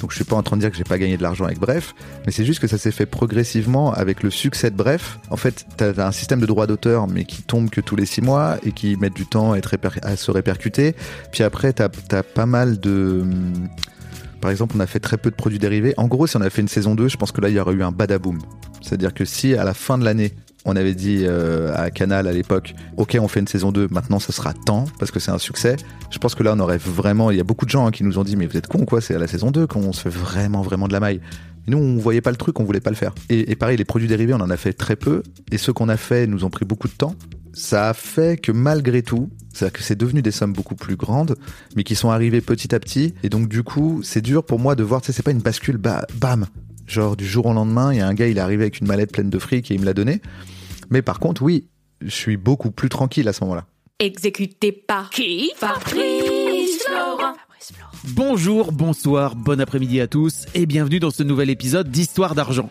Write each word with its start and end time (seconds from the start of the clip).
Donc 0.00 0.10
je 0.10 0.16
suis 0.16 0.24
pas 0.24 0.36
en 0.36 0.42
train 0.42 0.56
de 0.56 0.62
dire 0.62 0.70
que 0.70 0.76
j'ai 0.76 0.84
pas 0.84 0.98
gagné 0.98 1.16
de 1.16 1.22
l'argent 1.22 1.44
avec 1.44 1.58
Bref, 1.58 1.94
mais 2.24 2.32
c'est 2.32 2.44
juste 2.44 2.60
que 2.60 2.66
ça 2.66 2.78
s'est 2.78 2.90
fait 2.90 3.06
progressivement 3.06 3.92
avec 3.92 4.22
le 4.22 4.30
succès 4.30 4.70
de 4.70 4.76
Bref. 4.76 5.18
En 5.30 5.36
fait, 5.36 5.66
tu 5.76 5.84
un 5.84 6.12
système 6.12 6.40
de 6.40 6.46
droit 6.46 6.66
d'auteur, 6.66 7.06
mais 7.06 7.24
qui 7.24 7.42
tombe 7.42 7.70
que 7.70 7.80
tous 7.80 7.96
les 7.96 8.06
six 8.06 8.22
mois 8.22 8.58
et 8.64 8.72
qui 8.72 8.96
met 8.96 9.10
du 9.10 9.26
temps 9.26 9.52
à, 9.52 10.16
se 10.16 10.30
répercuter. 10.30 10.94
Puis 11.32 11.42
après, 11.42 11.72
tu 11.72 11.82
as, 11.82 12.22
pas 12.22 12.46
mal 12.46 12.78
de... 12.80 13.24
Par 14.40 14.50
exemple, 14.50 14.74
on 14.76 14.80
a 14.80 14.86
fait 14.86 15.00
très 15.00 15.16
peu 15.16 15.30
de 15.30 15.34
produits 15.34 15.58
dérivés. 15.58 15.94
En 15.96 16.06
gros, 16.06 16.26
si 16.26 16.36
on 16.36 16.40
avait 16.40 16.50
fait 16.50 16.62
une 16.62 16.68
saison 16.68 16.94
2, 16.94 17.08
je 17.08 17.16
pense 17.16 17.32
que 17.32 17.40
là, 17.40 17.48
il 17.48 17.54
y 17.54 17.60
aurait 17.60 17.74
eu 17.74 17.82
un 17.82 17.92
badaboom. 17.92 18.38
C'est-à-dire 18.82 19.14
que 19.14 19.24
si 19.24 19.54
à 19.54 19.64
la 19.64 19.74
fin 19.74 19.98
de 19.98 20.04
l'année, 20.04 20.32
on 20.66 20.74
avait 20.76 20.94
dit 20.94 21.20
euh, 21.22 21.72
à 21.74 21.90
Canal 21.90 22.26
à 22.26 22.32
l'époque, 22.32 22.74
ok, 22.96 23.16
on 23.20 23.28
fait 23.28 23.40
une 23.40 23.46
saison 23.46 23.70
2, 23.70 23.88
maintenant 23.90 24.18
ce 24.18 24.32
sera 24.32 24.52
temps, 24.52 24.84
parce 24.98 25.12
que 25.12 25.20
c'est 25.20 25.30
un 25.30 25.38
succès, 25.38 25.76
je 26.10 26.18
pense 26.18 26.34
que 26.34 26.42
là, 26.42 26.54
on 26.56 26.60
aurait 26.60 26.76
vraiment... 26.76 27.30
Il 27.30 27.36
y 27.36 27.40
a 27.40 27.44
beaucoup 27.44 27.64
de 27.64 27.70
gens 27.70 27.86
hein, 27.86 27.92
qui 27.92 28.02
nous 28.04 28.18
ont 28.18 28.24
dit, 28.24 28.36
mais 28.36 28.46
vous 28.46 28.56
êtes 28.56 28.66
cons 28.66 28.84
quoi, 28.84 29.00
c'est 29.00 29.14
à 29.14 29.18
la 29.18 29.28
saison 29.28 29.50
2 29.50 29.68
qu'on 29.68 29.92
se 29.92 30.00
fait 30.00 30.10
vraiment, 30.10 30.62
vraiment 30.62 30.88
de 30.88 30.92
la 30.92 31.00
maille. 31.00 31.20
Nous, 31.68 31.78
on 31.78 31.96
voyait 31.96 32.20
pas 32.20 32.30
le 32.30 32.36
truc, 32.36 32.58
on 32.60 32.64
voulait 32.64 32.80
pas 32.80 32.90
le 32.90 32.96
faire. 32.96 33.14
Et, 33.28 33.50
et 33.50 33.56
pareil, 33.56 33.76
les 33.76 33.84
produits 33.84 34.08
dérivés, 34.08 34.34
on 34.34 34.40
en 34.40 34.50
a 34.50 34.56
fait 34.56 34.72
très 34.72 34.96
peu, 34.96 35.22
et 35.52 35.58
ceux 35.58 35.72
qu'on 35.72 35.88
a 35.88 35.96
fait 35.96 36.26
nous 36.26 36.44
ont 36.44 36.50
pris 36.50 36.64
beaucoup 36.64 36.88
de 36.88 36.94
temps. 36.94 37.14
Ça 37.52 37.88
a 37.88 37.94
fait 37.94 38.36
que 38.36 38.52
malgré 38.52 39.02
tout, 39.02 39.30
c'est-à-dire 39.52 39.72
que 39.72 39.82
c'est 39.82 39.96
devenu 39.96 40.20
des 40.20 40.32
sommes 40.32 40.52
beaucoup 40.52 40.74
plus 40.74 40.96
grandes, 40.96 41.36
mais 41.76 41.84
qui 41.84 41.94
sont 41.94 42.10
arrivées 42.10 42.40
petit 42.40 42.74
à 42.74 42.80
petit. 42.80 43.14
Et 43.22 43.28
donc, 43.28 43.48
du 43.48 43.62
coup, 43.62 44.00
c'est 44.02 44.20
dur 44.20 44.44
pour 44.44 44.58
moi 44.58 44.74
de 44.74 44.82
voir, 44.82 45.00
tu 45.00 45.06
sais, 45.06 45.12
c'est 45.12 45.22
pas 45.22 45.30
une 45.30 45.38
bascule, 45.38 45.78
bah, 45.78 46.06
bam, 46.20 46.46
Genre 46.86 47.16
du 47.16 47.26
jour 47.26 47.46
au 47.46 47.52
lendemain, 47.52 47.92
il 47.92 47.98
y 47.98 48.00
a 48.00 48.06
un 48.06 48.14
gars, 48.14 48.28
il 48.28 48.38
est 48.38 48.40
arrivé 48.40 48.62
avec 48.64 48.80
une 48.80 48.86
mallette 48.86 49.12
pleine 49.12 49.30
de 49.30 49.38
fric 49.38 49.70
et 49.70 49.74
il 49.74 49.80
me 49.80 49.86
l'a 49.86 49.94
donné. 49.94 50.20
Mais 50.90 51.02
par 51.02 51.18
contre, 51.18 51.42
oui, 51.42 51.66
je 52.00 52.14
suis 52.14 52.36
beaucoup 52.36 52.70
plus 52.70 52.88
tranquille 52.88 53.28
à 53.28 53.32
ce 53.32 53.42
moment-là. 53.44 53.66
Exécuté 53.98 54.72
par 54.72 55.10
qui? 55.10 55.52
Fabrice 55.56 56.82
Florent. 56.84 57.34
Bonjour, 58.08 58.70
bonsoir, 58.70 59.34
bon 59.34 59.60
après-midi 59.60 60.00
à 60.00 60.06
tous 60.06 60.46
et 60.54 60.66
bienvenue 60.66 61.00
dans 61.00 61.10
ce 61.10 61.22
nouvel 61.22 61.50
épisode 61.50 61.90
d'Histoire 61.90 62.34
d'argent. 62.34 62.70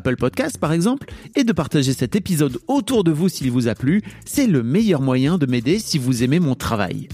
Podcasts 0.00 0.58
par 0.58 0.72
exemple, 0.72 1.06
et 1.36 1.44
de 1.44 1.52
partager 1.52 1.92
cet 1.92 2.16
épisode 2.16 2.58
autour 2.68 3.04
de 3.04 3.10
vous 3.10 3.28
s'il 3.28 3.50
vous 3.50 3.68
a 3.68 3.74
plu. 3.74 4.02
C'est 4.24 4.46
le 4.46 4.62
meilleur 4.62 5.00
moyen 5.00 5.38
de 5.38 5.46
m'aider 5.46 5.78
si 5.78 5.98
vous 5.98 6.22
aimez 6.22 6.40
mon 6.40 6.54
travail. 6.54 7.08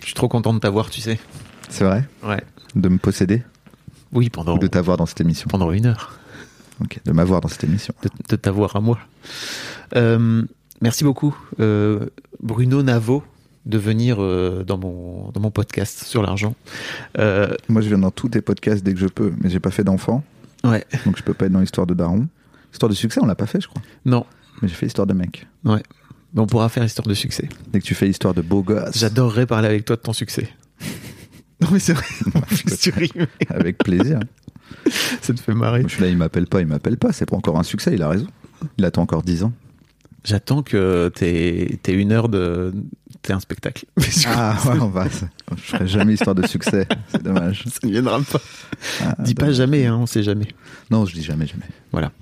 Je 0.00 0.06
suis 0.06 0.14
trop 0.14 0.28
content 0.28 0.54
de 0.54 0.58
t'avoir, 0.58 0.90
tu 0.90 1.00
sais. 1.00 1.18
C'est 1.68 1.84
vrai? 1.84 2.08
Ouais. 2.22 2.42
De 2.74 2.88
me 2.88 2.98
posséder? 2.98 3.42
Oui, 4.12 4.28
pendant, 4.30 4.56
ou 4.56 4.58
de 4.58 4.66
t'avoir 4.66 4.96
dans 4.96 5.06
cette 5.06 5.20
émission? 5.20 5.48
pendant 5.48 5.70
une 5.72 5.86
heure. 5.86 6.18
Ok, 6.82 7.00
de 7.04 7.12
m'avoir 7.12 7.40
dans 7.40 7.48
cette 7.48 7.64
émission. 7.64 7.94
de, 8.02 8.08
de 8.28 8.36
t'avoir 8.36 8.74
à 8.74 8.80
moi. 8.80 8.98
Euh, 9.96 10.42
merci 10.80 11.04
beaucoup, 11.04 11.36
euh, 11.60 12.06
Bruno 12.42 12.82
Navo, 12.82 13.22
de 13.70 13.78
venir 13.78 14.16
euh, 14.20 14.64
dans, 14.64 14.76
mon, 14.78 15.30
dans 15.30 15.40
mon 15.40 15.50
podcast 15.50 16.04
sur 16.04 16.22
l'argent. 16.22 16.54
Euh, 17.18 17.54
Moi, 17.68 17.80
je 17.82 17.88
viens 17.88 17.98
dans 17.98 18.10
tous 18.10 18.28
tes 18.28 18.40
podcasts 18.42 18.84
dès 18.84 18.92
que 18.92 19.00
je 19.00 19.06
peux, 19.06 19.32
mais 19.40 19.48
j'ai 19.50 19.60
pas 19.60 19.70
fait 19.70 19.84
d'enfant, 19.84 20.22
ouais, 20.64 20.84
donc 21.06 21.16
je 21.16 21.22
peux 21.22 21.32
pas 21.34 21.46
être 21.46 21.52
dans 21.52 21.60
l'histoire 21.60 21.86
de 21.86 21.94
Daron. 21.94 22.26
Histoire 22.72 22.90
de 22.90 22.94
succès, 22.94 23.20
on 23.22 23.26
l'a 23.26 23.34
pas 23.34 23.46
fait, 23.46 23.60
je 23.60 23.68
crois. 23.68 23.82
non, 24.04 24.26
Mais 24.62 24.68
j'ai 24.68 24.74
fait 24.74 24.86
histoire 24.86 25.06
de 25.06 25.14
mec. 25.14 25.46
ouais. 25.64 25.82
Mais 26.32 26.40
on 26.42 26.46
pourra 26.46 26.68
faire 26.68 26.84
histoire 26.84 27.08
de 27.08 27.14
succès. 27.14 27.48
Dès 27.72 27.80
que 27.80 27.84
tu 27.84 27.96
fais 27.96 28.08
histoire 28.08 28.34
de 28.34 28.40
beau 28.42 28.62
gosse, 28.62 28.96
J'adorerais 28.96 29.46
parler 29.46 29.66
avec 29.66 29.84
toi 29.84 29.96
de 29.96 30.00
ton 30.02 30.12
succès. 30.12 30.48
Non 31.62 31.68
mais 31.72 31.78
c'est 31.78 31.92
vrai, 31.92 32.06
avec 33.50 33.76
plaisir. 33.76 34.18
ça 35.20 35.34
te 35.34 35.40
fait 35.40 35.52
marrer. 35.54 35.80
Moi, 35.80 35.88
je 35.88 35.94
suis 35.96 36.02
là, 36.02 36.08
il 36.08 36.16
m'appelle 36.16 36.46
pas, 36.46 36.60
il 36.62 36.66
m'appelle 36.66 36.96
pas. 36.96 37.12
C'est 37.12 37.26
pas 37.28 37.36
encore 37.36 37.58
un 37.58 37.62
succès, 37.64 37.92
il 37.92 38.02
a 38.02 38.08
raison. 38.08 38.26
Il 38.78 38.84
attend 38.86 39.02
encore 39.02 39.22
10 39.22 39.42
ans. 39.44 39.52
J'attends 40.24 40.62
que 40.62 41.10
t'aies 41.14 41.78
t'aies 41.82 41.92
une 41.94 42.12
heure 42.12 42.30
de... 42.30 42.72
T'aies 43.22 43.34
un 43.34 43.40
spectacle. 43.40 43.84
Ah 44.26 44.56
ouais, 44.66 44.78
on 44.80 44.88
va. 44.88 45.06
Je 45.08 45.60
ferai 45.62 45.86
jamais 45.86 46.14
histoire 46.14 46.34
de 46.34 46.46
succès. 46.46 46.86
C'est 47.08 47.22
dommage. 47.22 47.64
Ça 47.66 47.86
ne 47.86 47.90
viendra 47.92 48.18
pas. 48.20 48.40
Ah, 49.02 49.14
Dis 49.18 49.34
pas 49.34 49.52
jamais, 49.52 49.84
hein, 49.86 49.98
on 50.00 50.06
sait 50.06 50.22
jamais. 50.22 50.48
Non, 50.90 51.04
je 51.04 51.14
dis 51.14 51.22
jamais, 51.22 51.46
jamais. 51.46 51.64
Voilà. 51.92 52.12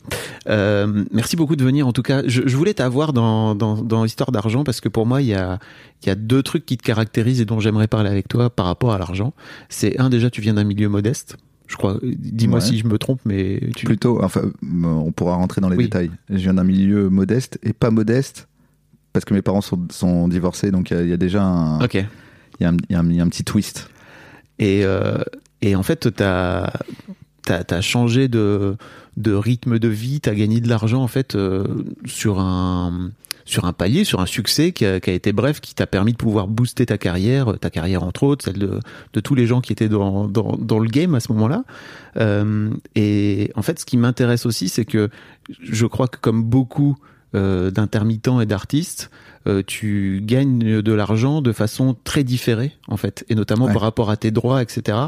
Euh, 0.48 1.04
merci 1.12 1.36
beaucoup 1.36 1.54
de 1.56 1.62
venir. 1.64 1.86
En 1.86 1.92
tout 1.92 2.02
cas, 2.02 2.22
je, 2.26 2.42
je 2.46 2.56
voulais 2.56 2.74
t'avoir 2.74 3.12
dans, 3.12 3.54
dans, 3.54 3.76
dans 3.82 4.04
Histoire 4.04 4.32
d'argent 4.32 4.64
parce 4.64 4.80
que 4.80 4.88
pour 4.88 5.06
moi, 5.06 5.22
il 5.22 5.28
y 5.28 5.34
a, 5.34 5.58
y 6.04 6.10
a 6.10 6.14
deux 6.16 6.42
trucs 6.42 6.66
qui 6.66 6.76
te 6.76 6.82
caractérisent 6.82 7.40
et 7.40 7.44
dont 7.44 7.60
j'aimerais 7.60 7.86
parler 7.88 8.10
avec 8.10 8.26
toi 8.26 8.50
par 8.50 8.66
rapport 8.66 8.92
à 8.92 8.98
l'argent. 8.98 9.34
C'est 9.68 10.00
un, 10.00 10.10
déjà, 10.10 10.30
tu 10.30 10.40
viens 10.40 10.54
d'un 10.54 10.64
milieu 10.64 10.88
modeste. 10.88 11.36
Je 11.68 11.76
crois. 11.76 11.98
Dis-moi 12.02 12.58
Ouais. 12.60 12.64
si 12.64 12.78
je 12.78 12.86
me 12.86 12.96
trompe, 12.98 13.20
mais 13.26 13.60
tu. 13.76 13.84
Plutôt, 13.84 14.24
enfin, 14.24 14.40
on 14.82 15.12
pourra 15.12 15.34
rentrer 15.34 15.60
dans 15.60 15.68
les 15.68 15.76
Oui. 15.76 15.84
détails. 15.84 16.10
Je 16.30 16.36
viens 16.36 16.54
d'un 16.54 16.64
milieu 16.64 17.10
modeste 17.10 17.58
et 17.62 17.74
pas 17.74 17.90
modeste 17.90 18.47
parce 19.12 19.24
que 19.24 19.34
mes 19.34 19.42
parents 19.42 19.60
sont, 19.60 19.80
sont 19.90 20.28
divorcés, 20.28 20.70
donc 20.70 20.90
il 20.90 20.96
y 20.96 21.00
a- 21.00 21.02
il 21.02 21.08
y, 21.08 21.12
a 21.12 21.16
déjà 21.16 21.42
un, 21.42 21.80
Ok. 21.80 21.94
il 21.94 22.02
y 22.60 22.64
a 22.64 22.68
un, 22.70 22.76
il 22.88 22.92
y 22.92 22.94
a 22.94 23.00
un- 23.00 23.10
il 23.10 23.16
y 23.16 23.20
a 23.20 23.22
un 23.24 23.28
petit 23.28 23.44
twist. 23.44 23.88
Et, 24.58 24.84
euh, 24.84 25.18
et 25.62 25.76
en 25.76 25.82
fait, 25.82 26.14
t'as 26.14 26.70
as, 27.48 27.64
as 27.70 27.80
changé 27.80 28.28
de, 28.28 28.76
de 29.16 29.32
rythme 29.32 29.78
de 29.78 29.88
vie, 29.88 30.20
t'as 30.20 30.34
gagné 30.34 30.60
de 30.60 30.68
l'argent 30.68 31.02
en 31.02 31.08
fait 31.08 31.34
euh, 31.34 31.64
sur 32.04 32.38
un 32.40 33.10
sur 33.46 33.64
un 33.64 33.72
palier, 33.72 34.04
sur 34.04 34.20
un 34.20 34.26
succès 34.26 34.72
qui 34.72 34.84
a, 34.84 35.00
qui 35.00 35.08
a 35.08 35.14
été 35.14 35.32
bref, 35.32 35.62
qui 35.62 35.74
t'a 35.74 35.86
permis 35.86 36.12
de 36.12 36.18
pouvoir 36.18 36.48
booster 36.48 36.84
ta 36.84 36.98
carrière, 36.98 37.58
ta 37.58 37.70
carrière 37.70 38.02
entre 38.02 38.24
autres, 38.24 38.44
celle 38.44 38.58
de, 38.58 38.78
de 39.14 39.20
tous 39.20 39.34
les 39.34 39.46
gens 39.46 39.62
qui 39.62 39.72
étaient 39.72 39.88
dans, 39.88 40.28
dans, 40.28 40.58
dans 40.58 40.78
le 40.78 40.86
game 40.90 41.14
à 41.14 41.20
ce 41.20 41.32
moment-là. 41.32 41.64
Euh, 42.18 42.68
et 42.94 43.50
en 43.54 43.62
fait, 43.62 43.78
ce 43.78 43.86
qui 43.86 43.96
m'intéresse 43.96 44.44
aussi, 44.44 44.68
c'est 44.68 44.84
que 44.84 45.08
je 45.62 45.86
crois 45.86 46.08
que 46.08 46.18
comme 46.20 46.42
beaucoup 46.42 46.98
euh, 47.34 47.70
d'intermittents 47.70 48.40
et 48.40 48.46
d'artistes, 48.46 49.10
euh, 49.46 49.62
tu 49.66 50.20
gagnes 50.24 50.80
de 50.80 50.92
l'argent 50.92 51.42
de 51.42 51.52
façon 51.52 51.94
très 52.02 52.24
différée 52.24 52.72
en 52.88 52.96
fait, 52.96 53.24
et 53.28 53.34
notamment 53.34 53.66
Ouais. 53.66 53.72
par 53.74 53.82
rapport 53.82 54.08
à 54.10 54.16
tes 54.16 54.30
droits, 54.30 54.62
etc. 54.62 54.98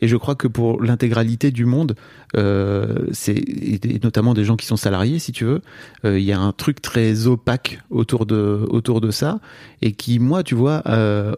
Et 0.00 0.08
je 0.08 0.16
crois 0.16 0.34
que 0.34 0.48
pour 0.48 0.82
l'intégralité 0.82 1.50
du 1.50 1.66
monde, 1.66 1.94
euh, 2.36 3.06
c'est 3.12 3.34
et 3.36 4.00
notamment 4.02 4.32
des 4.32 4.44
gens 4.44 4.56
qui 4.56 4.64
sont 4.66 4.76
salariés, 4.76 5.18
si 5.18 5.32
tu 5.32 5.44
veux, 5.44 5.60
il 6.04 6.22
y 6.24 6.32
a 6.32 6.40
un 6.40 6.52
truc 6.52 6.80
très 6.80 7.26
opaque 7.26 7.80
autour 7.90 8.24
de 8.24 8.66
autour 8.70 9.00
de 9.02 9.10
ça, 9.10 9.40
et 9.82 9.92
qui 9.92 10.18
moi, 10.18 10.42
tu 10.42 10.54
vois, 10.54 10.82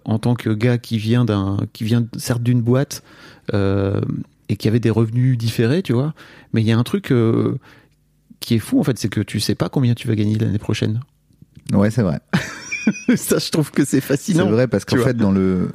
en 0.04 0.18
tant 0.18 0.34
que 0.34 0.50
gars 0.50 0.78
qui 0.78 0.98
vient 0.98 1.24
d'un 1.24 1.56
qui 1.72 1.82
vient 1.84 2.06
certes 2.16 2.42
d'une 2.42 2.62
boîte 2.62 3.02
et 3.52 4.56
qui 4.56 4.68
avait 4.68 4.80
des 4.80 4.90
revenus 4.90 5.36
différés, 5.36 5.82
tu 5.82 5.92
vois, 5.92 6.14
mais 6.52 6.62
il 6.62 6.66
y 6.68 6.72
a 6.72 6.78
un 6.78 6.84
truc 6.84 7.12
qui 8.40 8.54
est 8.54 8.58
fou 8.58 8.80
en 8.80 8.84
fait, 8.84 8.98
c'est 8.98 9.08
que 9.08 9.20
tu 9.20 9.40
sais 9.40 9.54
pas 9.54 9.68
combien 9.68 9.94
tu 9.94 10.06
vas 10.08 10.14
gagner 10.14 10.36
l'année 10.38 10.58
prochaine. 10.58 11.00
Ouais, 11.72 11.90
c'est 11.90 12.02
vrai. 12.02 12.20
ça, 13.16 13.38
je 13.38 13.50
trouve 13.50 13.70
que 13.70 13.84
c'est 13.84 13.96
C'est 13.96 14.00
fascinant. 14.00 14.48
vrai 14.50 14.66
parce 14.68 14.84
qu'en 14.84 14.96
fait, 14.98 15.14
dans 15.14 15.32
le. 15.32 15.70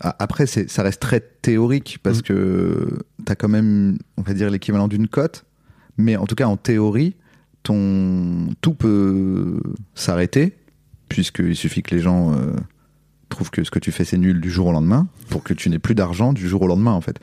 Après, 0.00 0.46
c'est- 0.46 0.68
ça 0.70 0.82
reste 0.82 1.00
très 1.00 1.20
théorique 1.20 1.98
parce 2.02 2.18
Mm. 2.18 2.22
que 2.22 2.98
tu 3.26 3.32
as 3.32 3.36
quand 3.36 3.48
même, 3.48 3.98
on 4.16 4.22
va 4.22 4.32
dire, 4.34 4.48
l'équivalent 4.50 4.88
d'une 4.88 5.08
cote. 5.08 5.44
Mais 5.98 6.16
en 6.16 6.26
tout 6.26 6.34
cas, 6.34 6.46
en 6.46 6.56
théorie, 6.56 7.16
ton... 7.62 8.48
tout 8.62 8.72
peut 8.74 9.60
s'arrêter 9.94 10.56
puisqu'il 11.10 11.56
suffit 11.56 11.82
que 11.82 11.94
les 11.94 12.00
gens 12.00 12.32
euh, 12.32 12.52
trouvent 13.28 13.50
que 13.50 13.62
ce 13.64 13.70
que 13.70 13.78
tu 13.78 13.92
fais, 13.92 14.04
c'est 14.04 14.16
nul 14.16 14.40
du 14.40 14.50
jour 14.50 14.66
au 14.68 14.72
lendemain 14.72 15.08
pour 15.28 15.42
que 15.42 15.52
tu 15.52 15.68
n'aies 15.68 15.78
plus 15.78 15.94
d'argent 15.94 16.32
du 16.32 16.48
jour 16.48 16.62
au 16.62 16.66
lendemain, 16.66 16.92
en 16.92 17.00
fait. 17.00 17.18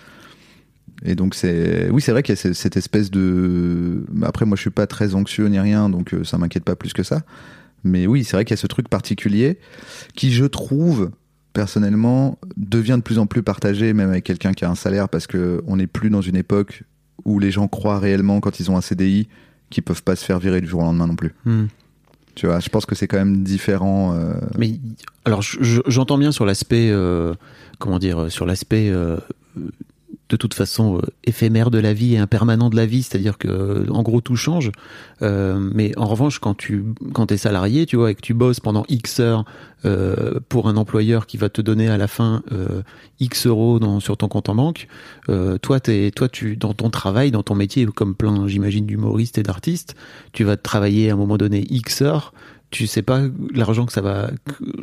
Et 1.09 1.15
donc, 1.15 1.33
c'est. 1.35 1.89
Oui, 1.89 2.01
c'est 2.01 2.11
vrai 2.11 2.21
qu'il 2.21 2.33
y 2.35 2.37
a 2.37 2.41
ce- 2.41 2.53
cette 2.53 2.75
espèce 2.77 3.09
de. 3.09 4.03
Après, 4.23 4.45
moi, 4.45 4.55
je 4.57 4.61
suis 4.61 4.69
pas 4.69 4.85
très 4.87 5.15
anxieux 5.15 5.47
ni 5.47 5.59
rien, 5.59 5.89
donc 5.89 6.13
euh, 6.13 6.23
ça 6.23 6.37
m'inquiète 6.37 6.65
pas 6.65 6.75
plus 6.75 6.93
que 6.93 7.01
ça. 7.01 7.21
Mais 7.83 8.05
oui, 8.07 8.23
c'est 8.23 8.35
vrai 8.35 8.43
qu'il 8.43 8.51
y 8.55 8.59
a 8.59 8.61
ce 8.61 8.67
truc 8.67 8.89
particulier 8.89 9.57
qui, 10.15 10.31
je 10.33 10.43
trouve, 10.45 11.11
personnellement, 11.53 12.37
devient 12.57 12.95
de 12.97 13.01
plus 13.03 13.19
en 13.19 13.25
plus 13.25 13.41
partagé, 13.41 13.93
même 13.93 14.09
avec 14.09 14.25
quelqu'un 14.25 14.51
qui 14.53 14.65
a 14.65 14.69
un 14.69 14.75
salaire, 14.75 15.07
parce 15.09 15.27
que 15.27 15.63
on 15.65 15.77
n'est 15.77 15.87
plus 15.87 16.09
dans 16.09 16.21
une 16.21 16.35
époque 16.35 16.83
où 17.25 17.39
les 17.39 17.51
gens 17.51 17.67
croient 17.67 17.99
réellement 17.99 18.39
quand 18.41 18.59
ils 18.59 18.69
ont 18.69 18.77
un 18.77 18.81
CDI 18.81 19.27
qu'ils 19.69 19.83
peuvent 19.83 20.03
pas 20.03 20.15
se 20.15 20.23
faire 20.25 20.39
virer 20.39 20.61
du 20.61 20.67
jour 20.67 20.81
au 20.81 20.83
lendemain 20.83 21.07
non 21.07 21.15
plus. 21.15 21.33
Hmm. 21.45 21.65
Tu 22.35 22.45
vois, 22.45 22.59
je 22.59 22.69
pense 22.69 22.85
que 22.85 22.93
c'est 22.95 23.07
quand 23.07 23.17
même 23.17 23.43
différent. 23.43 24.13
euh, 24.13 24.33
Mais 24.57 24.79
alors, 25.25 25.41
je- 25.41 25.57
je- 25.61 25.81
j'entends 25.87 26.17
bien 26.17 26.31
sur 26.31 26.45
l'aspect, 26.45 26.89
euh, 26.91 27.33
comment 27.79 27.97
dire, 27.97 28.31
sur 28.31 28.45
l'aspect 28.45 28.89
euh, 28.91 29.17
de 30.29 30.35
toute 30.35 30.53
façon 30.53 30.97
euh, 30.97 31.01
éphémère 31.23 31.71
de 31.71 31.77
la 31.77 31.93
vie 31.93 32.15
et 32.15 32.17
impermanent 32.17 32.69
de 32.69 32.75
la 32.75 32.85
vie, 32.85 33.03
c'est-à-dire 33.03 33.37
que 33.37 33.47
euh, 33.47 33.85
en 33.89 34.03
gros 34.03 34.21
tout 34.21 34.35
change. 34.35 34.71
Euh, 35.21 35.57
mais 35.73 35.97
en 35.97 36.05
revanche, 36.05 36.39
quand 36.39 36.55
tu 36.55 36.83
quand 37.13 37.31
es 37.31 37.37
salarié, 37.37 37.85
tu 37.85 37.95
vois, 37.95 38.11
et 38.11 38.15
que 38.15 38.21
tu 38.21 38.33
bosses 38.33 38.59
pendant 38.59 38.85
X 38.89 39.19
heures 39.19 39.45
euh, 39.85 40.39
pour 40.49 40.67
un 40.67 40.75
employeur 40.75 41.27
qui 41.27 41.37
va 41.37 41.49
te 41.49 41.61
donner 41.61 41.87
à 41.87 41.97
la 41.97 42.07
fin 42.07 42.41
euh, 42.51 42.81
X 43.19 43.45
euros 43.45 43.79
dans, 43.79 43.99
sur 43.99 44.17
ton 44.17 44.27
compte 44.27 44.49
en 44.49 44.55
banque, 44.55 44.87
euh, 45.29 45.57
toi, 45.57 45.79
t'es, 45.79 46.11
toi, 46.11 46.27
tu 46.27 46.57
dans 46.57 46.73
ton 46.73 46.89
travail, 46.89 47.31
dans 47.31 47.43
ton 47.43 47.55
métier, 47.55 47.85
comme 47.85 48.15
plein, 48.15 48.47
j'imagine, 48.47 48.85
d'humoristes 48.85 49.37
et 49.37 49.43
d'artistes, 49.43 49.95
tu 50.33 50.43
vas 50.43 50.57
travailler 50.57 51.09
à 51.09 51.13
un 51.13 51.17
moment 51.17 51.37
donné 51.37 51.65
X 51.69 52.01
heures. 52.01 52.33
Tu 52.69 52.85
sais 52.85 53.01
pas 53.01 53.21
l'argent 53.53 53.85
que 53.85 53.93
ça 53.93 54.01
va. 54.01 54.29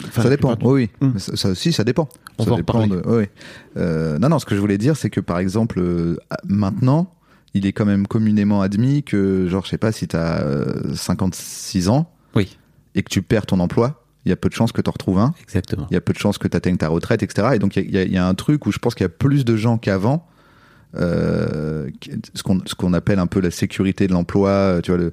enfin, 0.06 0.22
ça 0.22 0.30
dépend. 0.30 0.56
tu- 0.56 0.66
Oui. 0.66 0.88
Hmm. 1.00 1.18
Ça, 1.18 1.36
ça 1.36 1.48
aussi, 1.50 1.70
ça 1.72 1.84
dépend. 1.84 2.08
On 2.38 2.44
ça 2.44 2.50
va 2.50 2.54
en 2.54 2.56
dépend 2.58 2.86
de. 2.86 3.02
oui. 3.04 3.24
Euh, 3.76 4.18
non, 4.18 4.28
non. 4.30 4.38
Ce 4.38 4.46
que 4.46 4.54
je 4.54 4.60
voulais 4.60 4.78
dire, 4.78 4.96
c'est 4.96 5.10
que 5.10 5.20
par 5.20 5.38
exemple, 5.38 5.78
euh, 5.80 6.16
maintenant, 6.46 7.12
il 7.52 7.66
est 7.66 7.72
quand 7.72 7.84
même 7.84 8.06
communément 8.06 8.62
admis 8.62 9.02
que, 9.02 9.46
genre, 9.48 9.64
je 9.64 9.70
sais 9.70 9.78
pas, 9.78 9.92
si 9.92 10.08
t'as 10.08 10.40
euh, 10.40 10.94
56 10.94 11.88
ans 11.90 12.10
Oui. 12.34 12.56
et 12.94 13.02
que 13.02 13.10
tu 13.10 13.20
perds 13.22 13.44
ton 13.46 13.60
emploi, 13.60 14.02
il 14.24 14.30
y 14.30 14.32
a 14.32 14.36
peu 14.36 14.48
de 14.48 14.54
chances 14.54 14.72
que 14.72 14.80
tu 14.80 14.88
en 14.88 14.92
retrouves 14.92 15.18
un. 15.18 15.34
Exactement. 15.42 15.86
Il 15.90 15.94
y 15.94 15.96
a 15.98 16.00
peu 16.00 16.14
de 16.14 16.18
chances 16.18 16.38
que 16.38 16.48
tu 16.48 16.56
atteignes 16.56 16.78
ta 16.78 16.88
retraite, 16.88 17.22
etc. 17.22 17.48
Et 17.54 17.58
donc, 17.58 17.76
il 17.76 17.90
y 17.94 17.98
a- 17.98 18.04
y, 18.04 18.12
y 18.12 18.16
un 18.18 18.34
truc 18.34 18.64
où 18.66 18.72
je 18.72 18.78
pense 18.78 18.94
qu'il 18.94 19.04
y 19.04 19.06
a 19.06 19.10
plus 19.10 19.44
de 19.44 19.56
gens 19.56 19.76
qu'avant. 19.78 20.26
euh, 20.96 21.90
ce 22.34 22.42
qu'on 22.42 22.60
qu'on 22.78 22.92
appelle 22.92 23.18
un 23.18 23.26
peu 23.26 23.40
la 23.40 23.50
sécurité 23.50 24.06
de 24.06 24.12
l'emploi, 24.12 24.78
tu 24.82 24.90
vois, 24.92 24.98
le, 25.00 25.12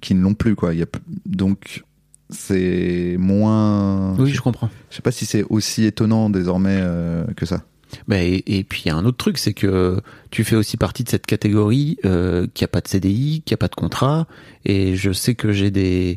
qui 0.00 0.14
ne 0.14 0.22
l'ont 0.22 0.34
plus, 0.34 0.54
quoi. 0.56 0.72
Y 0.74 0.82
a, 0.82 0.86
donc, 1.26 1.84
c'est 2.32 3.16
moins. 3.18 4.14
Oui, 4.18 4.30
je 4.30 4.40
comprends. 4.40 4.70
Je 4.90 4.96
sais 4.96 5.02
pas 5.02 5.12
si 5.12 5.26
c'est 5.26 5.44
aussi 5.48 5.84
étonnant 5.84 6.30
désormais 6.30 6.78
euh, 6.80 7.24
que 7.36 7.46
ça. 7.46 7.62
Bah, 8.06 8.22
et, 8.22 8.42
et 8.46 8.64
puis 8.64 8.82
il 8.84 8.88
y 8.88 8.90
a 8.90 8.96
un 8.96 9.04
autre 9.04 9.16
truc, 9.16 9.38
c'est 9.38 9.54
que 9.54 10.00
tu 10.30 10.44
fais 10.44 10.56
aussi 10.56 10.76
partie 10.76 11.04
de 11.04 11.08
cette 11.08 11.26
catégorie 11.26 11.98
euh, 12.04 12.46
qui 12.54 12.64
a 12.64 12.68
pas 12.68 12.80
de 12.80 12.88
CDI, 12.88 13.42
qui 13.44 13.54
a 13.54 13.56
pas 13.56 13.68
de 13.68 13.74
contrat. 13.74 14.26
Et 14.64 14.96
je 14.96 15.12
sais 15.12 15.34
que 15.34 15.52
j'ai 15.52 15.70
des 15.70 16.16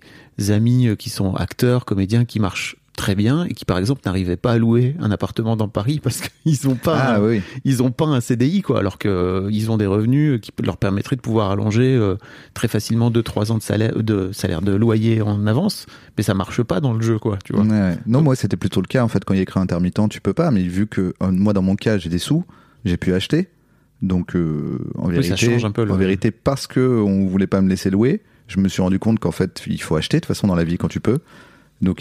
amis 0.49 0.87
euh, 0.87 0.95
qui 0.95 1.09
sont 1.09 1.35
acteurs, 1.35 1.85
comédiens, 1.85 2.25
qui 2.25 2.39
marchent 2.39 2.75
très 2.95 3.15
bien 3.15 3.45
et 3.45 3.53
qui 3.53 3.65
par 3.65 3.77
exemple 3.79 4.01
n'arrivaient 4.05 4.35
pas 4.37 4.51
à 4.53 4.57
louer 4.57 4.95
un 4.99 5.09
appartement 5.11 5.55
dans 5.55 5.67
Paris 5.67 5.99
parce 6.03 6.21
qu'ils 6.21 6.67
ont 6.67 6.75
pas 6.75 6.97
Ah 6.99 7.15
un, 7.15 7.21
oui. 7.25 7.41
ils 7.65 7.81
ont 7.81 7.89
pas 7.91 8.05
un 8.05 8.21
CDI 8.21 8.61
quoi 8.61 8.79
alors 8.79 8.97
que 8.99 9.07
euh, 9.09 9.49
ils 9.51 9.71
ont 9.71 9.77
des 9.77 9.85
revenus 9.87 10.39
qui 10.41 10.51
leur 10.63 10.77
permettraient 10.77 11.15
de 11.15 11.21
pouvoir 11.21 11.49
allonger 11.51 11.95
euh, 11.95 12.15
très 12.53 12.67
facilement 12.67 13.09
2 13.09 13.23
3 13.23 13.51
ans 13.51 13.57
de 13.57 13.63
salaire 13.63 13.95
de 14.01 14.31
salaire 14.31 14.61
de 14.61 14.73
loyer 14.73 15.21
en 15.21 15.47
avance 15.47 15.85
mais 16.17 16.23
ça 16.23 16.33
marche 16.35 16.61
pas 16.61 16.79
dans 16.81 16.93
le 16.93 17.01
jeu 17.01 17.17
quoi 17.17 17.37
tu 17.43 17.53
vois 17.53 17.63
Ouais, 17.63 17.71
ouais. 17.71 17.97
Non, 18.05 18.21
moi 18.21 18.35
c'était 18.35 18.57
plutôt 18.57 18.79
le 18.81 18.87
cas 18.87 19.03
en 19.03 19.07
fait 19.07 19.25
quand 19.25 19.33
il 19.33 19.37
y 19.37 19.39
a 19.39 19.43
écrit 19.43 19.59
intermittent, 19.59 20.09
tu 20.09 20.21
peux 20.21 20.33
pas. 20.33 20.51
Mais 20.51 20.61
vu 20.63 20.85
que 20.87 21.13
euh, 21.23 21.31
moi 21.31 21.53
dans 21.53 21.61
mon 21.63 21.75
cas 21.75 21.97
j'ai 21.97 22.09
des 22.09 22.19
sous, 22.19 22.45
j'ai 22.85 22.97
pu 22.97 23.13
acheter. 23.13 23.49
Donc 24.01 24.35
euh, 24.35 24.77
en 24.97 25.07
Oui, 25.07 25.13
vérité, 25.15 25.63
un 25.63 25.71
peu 25.71 25.89
en 25.89 25.95
vérité 25.95 26.29
parce 26.31 26.67
que 26.67 27.01
on 27.01 27.25
voulait 27.25 27.47
pas 27.47 27.61
me 27.61 27.69
laisser 27.69 27.89
louer, 27.89 28.21
je 28.47 28.59
me 28.59 28.67
suis 28.67 28.81
rendu 28.81 28.99
compte 28.99 29.19
qu'en 29.19 29.31
fait 29.31 29.63
il 29.65 29.81
faut 29.81 29.95
acheter 29.95 30.17
de 30.17 30.21
toute 30.21 30.27
façon 30.27 30.45
dans 30.47 30.55
la 30.55 30.63
vie 30.65 30.77
quand 30.77 30.89
tu 30.89 30.99
peux. 30.99 31.19
Donc 31.83 31.99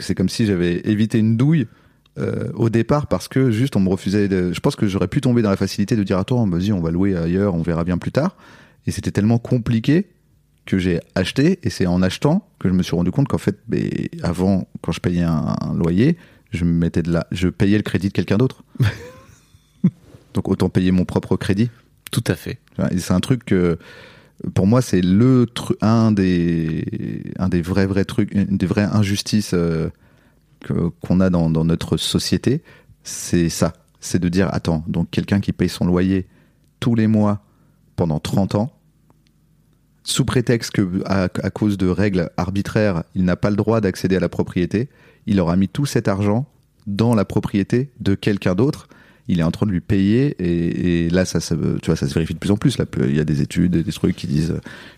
c'est 0.00 0.14
comme 0.16 0.28
si 0.28 0.46
j'avais 0.46 0.80
évité 0.84 1.18
une 1.18 1.36
douille. 1.36 1.66
euh, 2.18 2.50
au 2.54 2.70
départ 2.70 3.06
parce 3.06 3.28
que 3.28 3.50
juste 3.52 3.76
on 3.76 3.80
me 3.80 3.88
refusait 3.88 4.26
de... 4.26 4.52
je 4.52 4.60
pense 4.60 4.74
que 4.74 4.88
j'aurais 4.88 5.06
pu 5.06 5.20
tomber 5.20 5.42
dans 5.42 5.50
la 5.50 5.56
facilité 5.56 5.94
de 5.94 6.02
dire 6.02 6.18
attends 6.18 6.44
vas-y 6.46 6.72
on 6.72 6.80
va 6.80 6.90
louer 6.90 7.16
ailleurs 7.16 7.54
on 7.54 7.62
verra 7.62 7.84
bien 7.84 7.98
plus 7.98 8.10
tard. 8.12 8.36
Et 8.86 8.90
c'était 8.90 9.12
tellement 9.12 9.38
compliqué 9.38 10.06
que 10.66 10.76
j'ai 10.78 11.00
acheté 11.14 11.60
et 11.62 11.70
c'est 11.70 11.86
en 11.86 12.02
achetant 12.02 12.48
que 12.58 12.68
je 12.68 12.74
me 12.74 12.82
suis 12.82 12.96
rendu 12.96 13.10
compte 13.12 13.28
qu'en 13.28 13.38
fait 13.38 13.58
ben, 13.68 13.88
avant 14.22 14.66
quand 14.82 14.92
je 14.92 15.00
payais 15.00 15.22
un, 15.22 15.54
un 15.60 15.74
loyer 15.74 16.16
je 16.50 16.64
me 16.64 16.72
mettais 16.72 17.02
de 17.02 17.12
la 17.12 17.26
je 17.30 17.48
payais 17.48 17.76
le 17.76 17.82
crédit 17.84 18.08
de 18.08 18.12
quelqu'un 18.12 18.38
d'autre. 18.38 18.64
Donc 20.34 20.48
autant 20.48 20.68
payer 20.68 20.90
mon 20.90 21.04
propre 21.04 21.36
crédit. 21.36 21.70
Tout 22.10 22.24
à 22.26 22.34
fait. 22.34 22.58
C'est 22.98 23.12
un 23.12 23.20
truc 23.20 23.44
que 23.44 23.78
pour 24.54 24.66
moi 24.66 24.82
c'est 24.82 25.00
le 25.00 25.46
un 25.80 26.12
des 26.12 27.32
un 27.38 27.48
des 27.48 27.62
vrais 27.62 27.86
vrais 27.86 28.04
trucs 28.04 28.34
des 28.34 28.66
vraies 28.66 28.88
injustices 28.90 29.54
euh, 29.54 29.90
qu'on 31.00 31.20
a 31.20 31.30
dans, 31.30 31.48
notre 31.64 31.96
société 31.96 32.62
c'est 33.02 33.48
ça. 33.48 33.72
C'est 34.00 34.18
de 34.18 34.28
dire 34.28 34.48
attends 34.52 34.84
donc 34.88 35.10
quelqu'un 35.10 35.40
qui 35.40 35.52
paye 35.52 35.68
son 35.68 35.86
loyer 35.86 36.26
tous 36.80 36.94
les 36.94 37.06
mois 37.06 37.42
pendant 37.96 38.18
30 38.18 38.54
ans 38.54 38.72
sous 40.02 40.24
prétexte 40.24 40.72
que 40.72 41.02
à 41.06 41.50
cause 41.50 41.76
de 41.76 41.86
règles 41.86 42.30
arbitraires 42.36 43.04
il 43.14 43.24
n'a 43.24 43.36
pas 43.36 43.50
le 43.50 43.56
droit 43.56 43.80
d'accéder 43.80 44.16
à 44.16 44.20
la 44.20 44.28
propriété 44.28 44.88
il 45.26 45.40
aura 45.40 45.56
mis 45.56 45.68
tout 45.68 45.86
cet 45.86 46.08
argent 46.08 46.46
dans 46.86 47.14
la 47.14 47.24
propriété 47.24 47.90
de 48.00 48.14
quelqu'un 48.14 48.54
d'autre 48.54 48.88
il 49.32 49.40
est 49.40 49.44
en 49.44 49.50
train 49.50 49.66
de 49.66 49.70
lui 49.72 49.80
payer 49.80 50.36
et, 50.38 51.08
là 51.10 51.24
ça, 51.24 51.40
se 51.40 51.54
tu 51.54 51.86
vois 51.86 51.96
ça 51.96 52.08
se 52.08 52.14
vérifie 52.14 52.34
de 52.34 52.38
plus 52.38 52.50
en 52.50 52.56
plus. 52.56 52.78
Là 52.78 52.84
il 53.04 53.16
y 53.16 53.20
a 53.20 53.24
des 53.24 53.42
études 53.42 53.72
des 53.76 53.92
trucs 53.92 54.16
qui 54.16 54.26
disent 54.26 54.54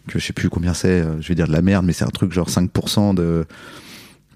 que 0.09 0.19
je 0.19 0.25
sais 0.27 0.33
plus 0.33 0.49
combien 0.49 0.75
c'est 0.75 1.01
euh, 1.03 1.21
je 1.21 1.29
vais 1.29 1.35
dire 1.35 1.47
de 1.47 1.53
la 1.53 1.63
merde 1.63 1.85
mais 1.85 1.93
c'est 1.93 2.05
un 2.05 2.09
truc 2.11 2.33
genre 2.33 2.49
5% 2.49 3.15
de 3.15 3.45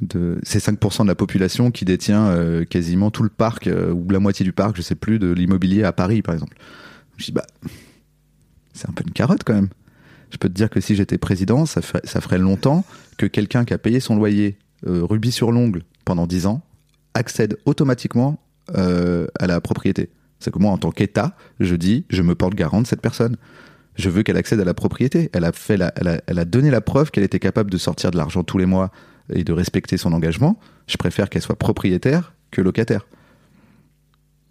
de 0.03 0.39
c'est 0.43 0.59
5% 0.63 1.03
de 1.05 1.09
la 1.09 1.15
population 1.15 1.71
qui 1.71 1.85
détient 1.85 2.27
euh, 2.27 2.65
quasiment 2.65 3.11
tout 3.11 3.23
le 3.23 3.29
parc 3.31 3.67
euh, 3.67 3.93
ou 3.93 4.09
la 4.11 4.19
moitié 4.21 4.45
du 4.45 4.53
parc 4.53 4.77
je 4.77 4.83
sais 4.83 4.95
plus 4.95 5.19
de 5.19 5.33
l'immobilier 5.33 5.85
à 5.85 5.93
Paris 5.93 6.23
par 6.23 6.35
exemple. 6.35 6.57
Je 7.17 7.25
dis 7.25 7.33
bah 7.33 7.47
c'est 8.75 8.89
un 8.89 8.93
peu 8.93 9.05
une 9.07 9.13
carotte 9.13 9.43
quand 9.45 9.55
même. 9.55 9.69
Je 10.31 10.37
peux 10.37 10.49
te 10.49 10.55
dire 10.55 10.69
que 10.69 10.81
si 10.81 10.95
j'étais 10.97 11.19
président 11.19 11.65
ça, 11.65 11.81
ferait- 11.81 12.03
ça 12.05 12.21
ferait 12.21 12.39
longtemps 12.39 12.85
que 13.17 13.27
quelqu'un 13.27 13.65
qui 13.65 13.73
a 13.73 13.79
payé 13.79 14.01
son 14.01 14.17
loyer 14.17 14.59
euh, 14.87 15.03
rubis 15.03 15.33
sur 15.33 15.51
l'ongle 15.53 15.83
pendant 16.05 16.27
10 16.27 16.47
ans 16.47 16.61
accède 17.15 17.57
automatiquement 17.65 18.39
euh, 18.77 19.27
à 19.39 19.47
la 19.47 19.61
propriété. 19.61 20.11
C'est 20.41 20.51
que 20.53 20.59
moi, 20.59 20.71
en 20.73 20.79
tant 20.79 20.91
qu'État, 20.91 21.37
je 21.61 21.75
dis, 21.77 22.05
je 22.11 22.23
me 22.23 22.35
porte 22.35 22.55
garant 22.55 22.83
de 22.83 22.87
cette 22.87 23.01
personne. 23.01 23.37
Je 23.95 24.11
veux 24.11 24.23
qu'elle 24.23 24.37
accède 24.37 24.61
à 24.61 24.65
la 24.65 24.75
propriété. 24.75 25.31
Elle 25.33 25.45
a, 25.45 25.53
fait 25.53 25.77
la- 25.77 25.93
elle, 25.97 26.09
a, 26.09 26.21
elle 26.27 26.39
a 26.39 26.45
donné 26.45 26.71
la 26.71 26.81
preuve 26.83 27.11
qu'elle 27.11 27.25
était 27.25 27.39
capable 27.39 27.71
de 27.71 27.79
sortir 27.79 28.11
de 28.11 28.19
l'argent 28.19 28.43
tous 28.45 28.59
les 28.59 28.67
mois 28.67 28.91
et 29.33 29.43
de 29.45 29.53
respecter 29.53 29.97
son 29.97 30.13
engagement. 30.13 30.59
Je 30.87 30.97
préfère 30.99 31.31
qu'elle 31.31 31.43
soit 31.43 31.57
propriétaire 31.59 32.35
que 32.51 32.61
locataire. 32.61 33.07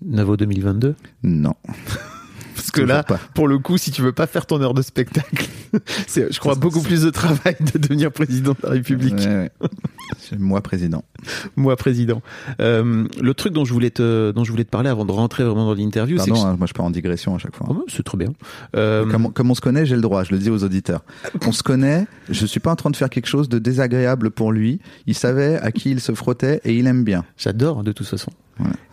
Navo 0.03 0.35
2022 0.37 0.95
Non. 1.23 1.53
parce 2.55 2.71
que 2.71 2.81
là 2.81 3.03
pas. 3.03 3.19
pour 3.33 3.47
le 3.47 3.59
coup 3.59 3.77
si 3.77 3.91
tu 3.91 4.01
veux 4.01 4.11
pas 4.13 4.25
faire 4.27 4.45
ton 4.45 4.61
heure 4.61 4.73
de 4.73 4.81
spectacle 4.81 5.47
c'est 6.07 6.31
je 6.33 6.39
crois 6.39 6.55
beaucoup 6.55 6.81
plus 6.81 7.01
de 7.03 7.09
travail 7.09 7.55
de 7.73 7.77
devenir 7.77 8.11
président 8.11 8.51
de 8.53 8.57
la 8.63 8.69
République 8.71 9.13
Ouais, 9.15 9.51
ouais. 9.61 9.69
C'est 10.19 10.39
moi 10.39 10.61
président. 10.61 11.03
moi 11.55 11.75
président 11.75 12.21
Euh, 12.61 13.07
le 13.21 13.33
truc 13.33 13.53
dont 13.53 13.65
je 13.65 13.73
voulais 13.73 13.89
te 13.89 14.31
dont 14.31 14.43
je 14.43 14.51
voulais 14.51 14.63
te 14.63 14.69
parler 14.69 14.89
avant 14.89 15.05
de 15.05 15.11
rentrer 15.11 15.43
vraiment 15.43 15.65
dans 15.65 15.73
l'interview 15.73 16.17
c'est 16.19 16.31
hein, 16.31 16.55
moi 16.57 16.67
je 16.67 16.73
pars 16.73 16.85
en 16.85 16.91
digression 16.91 17.35
à 17.35 17.37
chaque 17.39 17.55
fois. 17.55 17.67
Oh, 17.69 17.83
c'est 17.87 18.03
trop 18.03 18.17
bien 18.17 18.33
Euh, 18.75 19.05
Comme, 19.09 19.25
on- 19.27 19.31
comme 19.31 19.51
on 19.51 19.55
se 19.55 19.61
connaît, 19.61 19.85
j'ai 19.85 19.95
le 19.95 20.01
droit, 20.01 20.23
je 20.23 20.31
le 20.31 20.37
dis 20.37 20.49
aux 20.49 20.63
auditeurs. 20.63 21.03
On 21.45 21.51
se 21.51 21.63
connaît, 21.63 22.05
je 22.29 22.45
suis 22.45 22.59
pas 22.59 22.71
en 22.71 22.75
train 22.75 22.89
de 22.91 22.95
faire 22.95 23.09
quelque 23.09 23.27
chose 23.27 23.49
de 23.49 23.59
désagréable 23.59 24.31
pour 24.31 24.51
lui. 24.51 24.79
Il 25.07 25.15
savait 25.15 25.57
à 25.57 25.71
qui 25.71 25.91
il 25.91 25.99
se 26.01 26.13
frottait 26.13 26.61
et 26.63 26.73
il 26.75 26.87
aime 26.87 27.03
bien. 27.03 27.25
J'adore 27.37 27.83
de 27.83 27.91
toute 27.91 28.07
façon. 28.07 28.31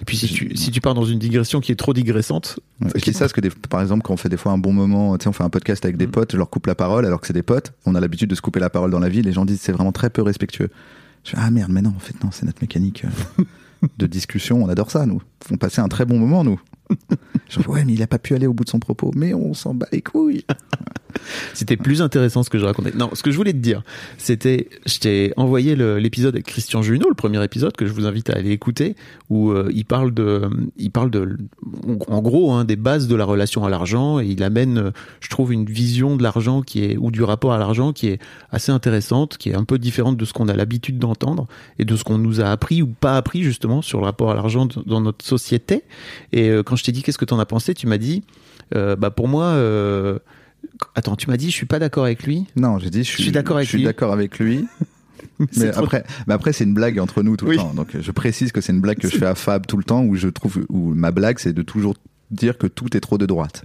Et 0.01 0.05
puis 0.05 0.17
si 0.17 0.27
tu, 0.27 0.57
si 0.57 0.71
tu 0.73 0.81
pars 0.81 0.95
dans 0.95 1.05
une 1.05 1.19
digression 1.21 1.61
qui 1.61 1.71
est 1.73 1.77
trop 1.77 1.93
digressante, 1.95 2.59
Ouais. 2.81 2.89
Je 2.97 3.01
dis 3.03 3.13
ça 3.13 3.21
parce 3.21 3.33
que 3.33 3.41
des- 3.41 3.51
par 3.51 3.81
exemple 3.81 4.03
quand 4.03 4.13
on 4.13 4.17
fait 4.17 4.29
des 4.29 4.37
fois 4.37 4.51
un 4.51 4.59
bon 4.59 4.73
moment, 4.73 5.17
tu 5.17 5.23
sais, 5.23 5.29
on 5.29 5.33
fait 5.33 5.45
un 5.45 5.51
podcast 5.51 5.85
avec 5.85 5.97
des 5.97 6.09
potes, 6.09 6.33
je 6.33 6.37
leur 6.37 6.51
coupe 6.51 6.67
la 6.67 6.75
parole 6.75 7.07
alors 7.07 7.21
que 7.21 7.29
c'est 7.29 7.33
des 7.33 7.45
potes. 7.45 7.73
On 7.87 7.95
a 7.95 8.01
l'habitude 8.01 8.29
de 8.29 8.35
se 8.35 8.41
couper 8.41 8.59
la 8.59 8.71
parole 8.71 8.91
dans 8.91 8.99
la 8.99 9.09
vie. 9.09 9.23
Les 9.23 9.33
gens 9.33 9.45
disent 9.45 9.61
c'est 9.61 9.71
vraiment 9.73 9.93
très 9.93 10.11
peu 10.11 10.21
respectueux. 10.23 10.69
Je 11.23 11.31
fais, 11.31 11.37
ah 11.41 11.51
merde, 11.53 11.71
mais 11.71 11.83
non, 11.83 11.93
en 11.97 12.01
fait 12.01 12.15
non, 12.25 12.31
c'est 12.33 12.45
notre 12.45 12.61
mécanique 12.61 13.05
euh, 13.39 13.45
de 13.99 14.07
discussion. 14.09 14.65
On 14.65 14.69
adore 14.69 14.91
ça, 14.91 15.07
nous. 15.07 15.23
On 15.53 15.57
passait 15.57 15.81
un 15.81 15.89
très 15.89 16.05
bon 16.07 16.19
moment, 16.19 16.43
nous. 16.43 16.61
Je 17.49 17.61
fais, 17.61 17.69
ouais, 17.69 17.85
mais 17.85 17.93
il 17.95 18.03
a 18.03 18.07
pas 18.07 18.19
pu 18.19 18.35
aller 18.35 18.47
au 18.47 18.55
bout 18.55 18.65
de 18.65 18.71
son 18.71 18.79
propos. 18.79 19.11
Mais 19.15 19.35
on 19.35 19.55
s'en 19.55 19.75
bat 19.75 19.87
les 19.93 20.03
couilles. 20.03 20.45
c'était 21.55 21.77
plus 21.77 22.03
intéressant 22.03 22.43
ce 22.43 22.51
que 22.51 22.59
je 22.59 22.65
racontais. 22.65 22.93
Non, 22.97 23.11
ce 23.13 23.23
que 23.23 23.31
je 23.31 23.37
voulais 23.37 23.53
te 23.53 23.59
dire, 23.59 23.83
c'était, 24.19 24.69
je 24.87 24.99
t'ai 24.99 25.33
envoyé 25.37 25.77
l'épisode 25.77 26.35
avec 26.35 26.47
Christian 26.47 26.83
Junot, 26.83 27.09
le 27.09 27.15
premier 27.15 27.43
épisode 27.45 27.77
que 27.77 27.87
je 27.87 27.93
vous 27.93 28.07
invite 28.07 28.31
à 28.31 28.35
aller 28.35 28.51
écouter, 28.51 28.97
où 29.31 29.51
euh, 29.51 29.71
il 29.75 29.85
parle 29.85 30.13
de, 30.13 30.49
il 30.77 30.91
parle 30.91 31.11
de, 31.11 31.37
en 32.09 32.21
gros, 32.21 32.53
hein, 32.53 32.65
des 32.65 32.77
bases 32.77 33.09
de 33.09 33.17
la 33.17 33.25
relation 33.25 33.65
à 33.65 33.71
l'argent 33.71 34.21
et 34.21 34.27
il 34.27 34.43
amène, 34.43 34.93
je 35.21 35.29
trouve, 35.29 35.53
une 35.53 35.65
vision 35.65 36.17
de 36.17 36.23
l'argent 36.23 36.63
qui 36.63 36.85
est 36.85 36.97
ou 36.97 37.11
du 37.11 37.23
rapport 37.23 37.53
à 37.53 37.59
l'argent 37.59 37.93
qui 37.93 38.09
est 38.09 38.19
assez 38.51 38.73
intéressante, 38.73 39.37
qui 39.39 39.51
est 39.51 39.55
un 39.55 39.65
peu 39.65 39.79
différente 39.79 40.17
de 40.17 40.25
ce 40.25 40.33
qu'on 40.33 40.49
a 40.49 40.55
l'habitude 40.55 40.99
d'entendre 40.99 41.47
et 41.79 41.85
de 41.85 41.97
ce 41.97 42.05
qu'on 42.05 42.19
nous 42.19 42.41
a 42.41 42.47
appris 42.47 42.83
ou 42.83 42.89
pas 42.89 43.17
appris 43.17 43.43
justement 43.43 43.83
sur 43.83 44.01
le 44.01 44.07
rapport 44.07 44.31
à 44.31 44.35
l'argent 44.35 44.69
dans 44.87 45.01
notre 45.01 45.25
société. 45.25 45.85
Et 46.33 46.51
euh, 46.51 46.63
quand 46.63 46.77
je 46.77 46.82
t'ai 46.85 46.93
dit 46.93 47.03
qu'est-ce 47.03 47.19
que 47.19 47.25
t'en 47.25 47.39
as 47.39 47.47
pensé, 47.47 47.75
tu 47.75 47.87
m'as 47.87 47.99
dit, 47.99 48.23
euh, 48.75 48.97
bah 48.97 49.11
pour 49.11 49.29
moi. 49.29 49.45
Euh, 49.47 50.19
Attends, 50.95 51.17
tu 51.17 51.29
m'as 51.29 51.37
dit, 51.37 51.51
je 51.51 51.55
suis 51.57 51.67
pas 51.67 51.79
d'accord 51.81 52.05
avec 52.05 52.23
lui? 52.23 52.47
Non, 52.57 52.79
j'ai 52.79 52.89
dit, 52.89 53.03
je 53.03 53.11
suis, 53.11 53.33
d'accord 53.33 53.57
avec 53.57 53.67
je 53.67 53.71
suis 53.71 53.79
lui. 53.79 53.85
d'accord 53.85 54.13
avec 54.13 54.39
lui. 54.39 54.65
Mais 55.57 55.67
après, 55.77 56.05
mais 56.27 56.35
après 56.35 56.53
c'est 56.53 56.65
une 56.65 56.75
blague 56.75 56.99
entre 56.99 57.23
nous 57.23 57.37
tout 57.37 57.47
Oui. 57.47 57.57
le 57.57 57.63
temps. 57.63 57.75
Donc 57.75 57.97
je 58.01 58.11
précise 58.13 58.53
que 58.53 58.61
c'est 58.61 58.73
une 58.73 58.81
blague 58.81 58.99
que 58.99 59.09
je 59.09 59.17
fais 59.17 59.27
à 59.27 59.35
Fab 59.35 59.67
tout 59.67 59.77
le 59.77 59.85
temps 59.85 60.03
où 60.05 60.15
je 60.17 60.29
trouve 60.29 60.65
où 60.69 60.95
ma 60.95 61.11
blague 61.11 61.39
c'est 61.39 61.53
de 61.53 61.63
toujours 61.63 61.95
dire 62.31 62.59
que 62.59 62.67
tout 62.67 62.97
est 62.97 63.01
trop 63.01 63.19
de 63.19 63.27
droite. 63.27 63.65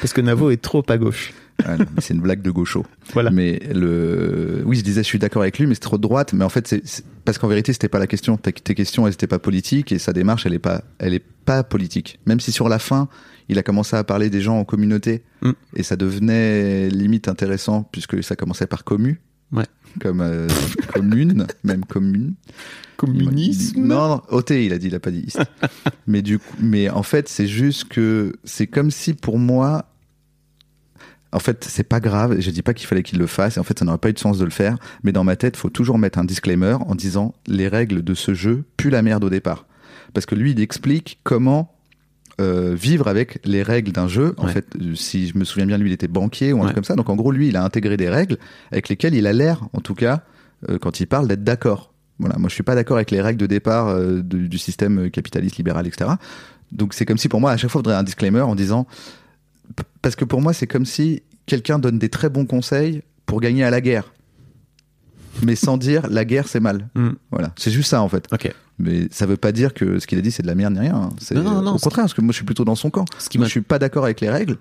Parce 0.00 0.12
que 0.12 0.20
Navo 0.20 0.50
est 0.50 0.60
trop 0.62 0.84
à 0.88 0.98
gauche. 0.98 1.32
Mais 1.66 1.84
c'est 1.98 2.14
une 2.14 2.20
blague 2.20 2.42
de 2.42 2.50
gaucho. 2.50 2.86
Voilà. 3.12 3.30
Mais 3.30 3.60
le, 3.72 4.62
oui, 4.64 4.76
je 4.76 4.82
disais, 4.82 5.02
je 5.02 5.08
suis 5.08 5.18
d'accord 5.18 5.42
avec 5.42 5.58
lui, 5.58 5.66
mais 5.66 5.74
c'est 5.74 5.80
trop 5.80 5.96
de 5.96 6.02
droite. 6.02 6.32
Mais 6.32 6.44
en 6.44 6.48
fait, 6.48 6.68
c'est 6.68 7.04
parce 7.24 7.38
qu'en 7.38 7.48
vérité, 7.48 7.72
c'était 7.72 7.88
pas 7.88 7.98
la 7.98 8.06
question. 8.06 8.36
Tes, 8.36 8.52
tes 8.52 8.74
questions, 8.74 9.06
elles 9.06 9.14
étaient 9.14 9.26
pas 9.26 9.38
politiques 9.38 9.92
et 9.92 9.98
sa 9.98 10.12
démarche, 10.12 10.46
elle 10.46 10.54
est 10.54 10.58
pas, 10.58 10.82
elle 10.98 11.14
est 11.14 11.24
pas 11.44 11.62
politique. 11.62 12.18
Même 12.26 12.40
si 12.40 12.52
sur 12.52 12.68
la 12.68 12.78
fin, 12.78 13.08
il 13.48 13.58
a 13.58 13.62
commencé 13.62 13.96
à 13.96 14.04
parler 14.04 14.30
des 14.30 14.40
gens 14.40 14.58
en 14.58 14.64
communauté 14.64 15.22
Mm. 15.42 15.52
et 15.76 15.82
ça 15.82 15.96
devenait 15.96 16.88
limite 16.90 17.28
intéressant 17.28 17.88
puisque 17.90 18.22
ça 18.22 18.36
commençait 18.36 18.66
par 18.66 18.84
commu. 18.84 19.20
Ouais. 19.52 19.66
Comme 20.00 20.20
euh, 20.20 20.46
commune, 20.94 21.46
même 21.64 21.84
commune. 21.84 22.34
Communisme. 22.96 23.80
Non, 23.80 24.08
non, 24.08 24.22
OT, 24.28 24.50
il 24.50 24.72
a 24.72 24.78
dit, 24.78 24.88
il 24.88 24.94
a 24.94 25.00
pas 25.00 25.10
dit. 25.10 25.32
mais 26.06 26.22
du 26.22 26.38
coup, 26.38 26.54
mais 26.60 26.88
en 26.90 27.02
fait, 27.02 27.28
c'est 27.28 27.46
juste 27.46 27.88
que 27.88 28.34
c'est 28.44 28.66
comme 28.66 28.90
si 28.90 29.14
pour 29.14 29.38
moi, 29.38 29.89
en 31.32 31.38
fait, 31.38 31.64
c'est 31.68 31.84
pas 31.84 32.00
grave. 32.00 32.40
Je 32.40 32.50
dis 32.50 32.62
pas 32.62 32.74
qu'il 32.74 32.86
fallait 32.86 33.02
qu'il 33.02 33.18
le 33.18 33.26
fasse. 33.26 33.56
Et 33.56 33.60
en 33.60 33.62
fait, 33.64 33.78
ça 33.78 33.84
n'aurait 33.84 33.98
pas 33.98 34.10
eu 34.10 34.12
de 34.12 34.18
sens 34.18 34.38
de 34.38 34.44
le 34.44 34.50
faire. 34.50 34.76
Mais 35.04 35.12
dans 35.12 35.24
ma 35.24 35.36
tête, 35.36 35.56
faut 35.56 35.70
toujours 35.70 35.98
mettre 35.98 36.18
un 36.18 36.24
disclaimer 36.24 36.76
en 36.86 36.94
disant 36.94 37.34
les 37.46 37.68
règles 37.68 38.02
de 38.02 38.14
ce 38.14 38.34
jeu 38.34 38.64
puent 38.76 38.90
la 38.90 39.02
merde 39.02 39.24
au 39.24 39.30
départ. 39.30 39.66
Parce 40.12 40.26
que 40.26 40.34
lui, 40.34 40.50
il 40.52 40.60
explique 40.60 41.20
comment 41.22 41.72
euh, 42.40 42.74
vivre 42.74 43.06
avec 43.06 43.38
les 43.44 43.62
règles 43.62 43.92
d'un 43.92 44.08
jeu. 44.08 44.34
En 44.38 44.46
Ouais. 44.46 44.52
fait, 44.52 44.66
si 44.94 45.28
je 45.28 45.36
me 45.38 45.44
souviens 45.44 45.66
bien, 45.66 45.76
lui, 45.78 45.90
il 45.90 45.92
était 45.92 46.08
banquier 46.08 46.52
ou 46.52 46.56
un 46.56 46.60
Ouais. 46.60 46.64
truc 46.66 46.76
comme 46.76 46.84
ça. 46.84 46.94
Donc 46.96 47.08
en 47.10 47.14
gros, 47.16 47.30
lui, 47.32 47.48
il 47.48 47.56
a 47.56 47.62
intégré 47.62 47.96
des 47.96 48.08
règles 48.08 48.38
avec 48.72 48.88
lesquelles 48.88 49.14
il 49.14 49.26
a 49.26 49.32
l'air, 49.32 49.60
en 49.72 49.80
tout 49.80 49.94
cas, 49.94 50.22
euh, 50.68 50.78
quand 50.78 51.00
il 51.00 51.06
parle, 51.06 51.28
d'être 51.28 51.44
d'accord. 51.44 51.92
Voilà, 52.18 52.36
moi, 52.38 52.48
je 52.48 52.54
suis 52.54 52.62
pas 52.62 52.74
d'accord 52.74 52.96
avec 52.96 53.10
les 53.10 53.20
règles 53.20 53.38
de 53.40 53.46
départ 53.46 53.88
euh, 53.88 54.22
du, 54.22 54.48
du 54.48 54.58
système 54.58 55.10
capitaliste 55.10 55.56
libéral, 55.58 55.86
etc. 55.86 56.10
Donc 56.72 56.94
c'est 56.94 57.04
comme 57.04 57.18
si 57.18 57.28
pour 57.28 57.40
moi, 57.40 57.50
à 57.52 57.56
chaque 57.56 57.70
fois, 57.70 57.80
il 57.80 57.84
faudrait 57.84 57.96
un 57.96 58.02
disclaimer 58.02 58.40
en 58.40 58.54
disant 58.54 58.86
parce 60.02 60.16
que 60.16 60.24
pour 60.24 60.40
moi, 60.40 60.52
c'est 60.52 60.66
comme 60.66 60.86
si 60.86 61.22
quelqu'un 61.46 61.78
donne 61.78 61.98
des 61.98 62.08
très 62.08 62.28
bons 62.28 62.46
conseils 62.46 63.02
pour 63.26 63.40
gagner 63.40 63.64
à 63.64 63.70
la 63.70 63.80
guerre. 63.80 64.12
Mais 65.44 65.56
sans 65.56 65.76
dire 65.88 66.06
la 66.08 66.24
guerre 66.24 66.48
c'est 66.48 66.60
mal. 66.60 66.88
Mm. 66.94 67.10
Voilà, 67.30 67.52
c'est 67.56 67.70
juste 67.70 67.90
ça 67.90 68.02
en 68.02 68.08
fait. 68.08 68.26
Mais 68.78 69.08
ça 69.10 69.26
veut 69.26 69.36
pas 69.36 69.52
dire 69.52 69.74
que 69.74 69.98
ce 69.98 70.06
qu'il 70.06 70.18
a 70.18 70.22
dit 70.22 70.30
c'est 70.30 70.42
de 70.42 70.46
la 70.46 70.54
merde 70.54 70.74
ni 70.74 70.80
rien. 70.80 70.94
hein. 70.94 71.08
C'est 71.18 71.34
Non, 71.34 71.42
non, 71.42 71.62
non, 71.62 71.72
au 71.74 71.78
contraire, 71.78 72.04
parce 72.04 72.14
que 72.14 72.20
moi 72.20 72.32
je 72.32 72.36
suis 72.36 72.46
plutôt 72.46 72.64
dans 72.64 72.74
son 72.74 72.90
camp. 72.90 73.04
Ce 73.18 73.28
qui 73.28 73.38
Moi, 73.38 73.46
je 73.46 73.50
suis 73.50 73.60
pas 73.60 73.78
d'accord 73.78 74.04
avec 74.04 74.20
les 74.20 74.30
règles, 74.30 74.56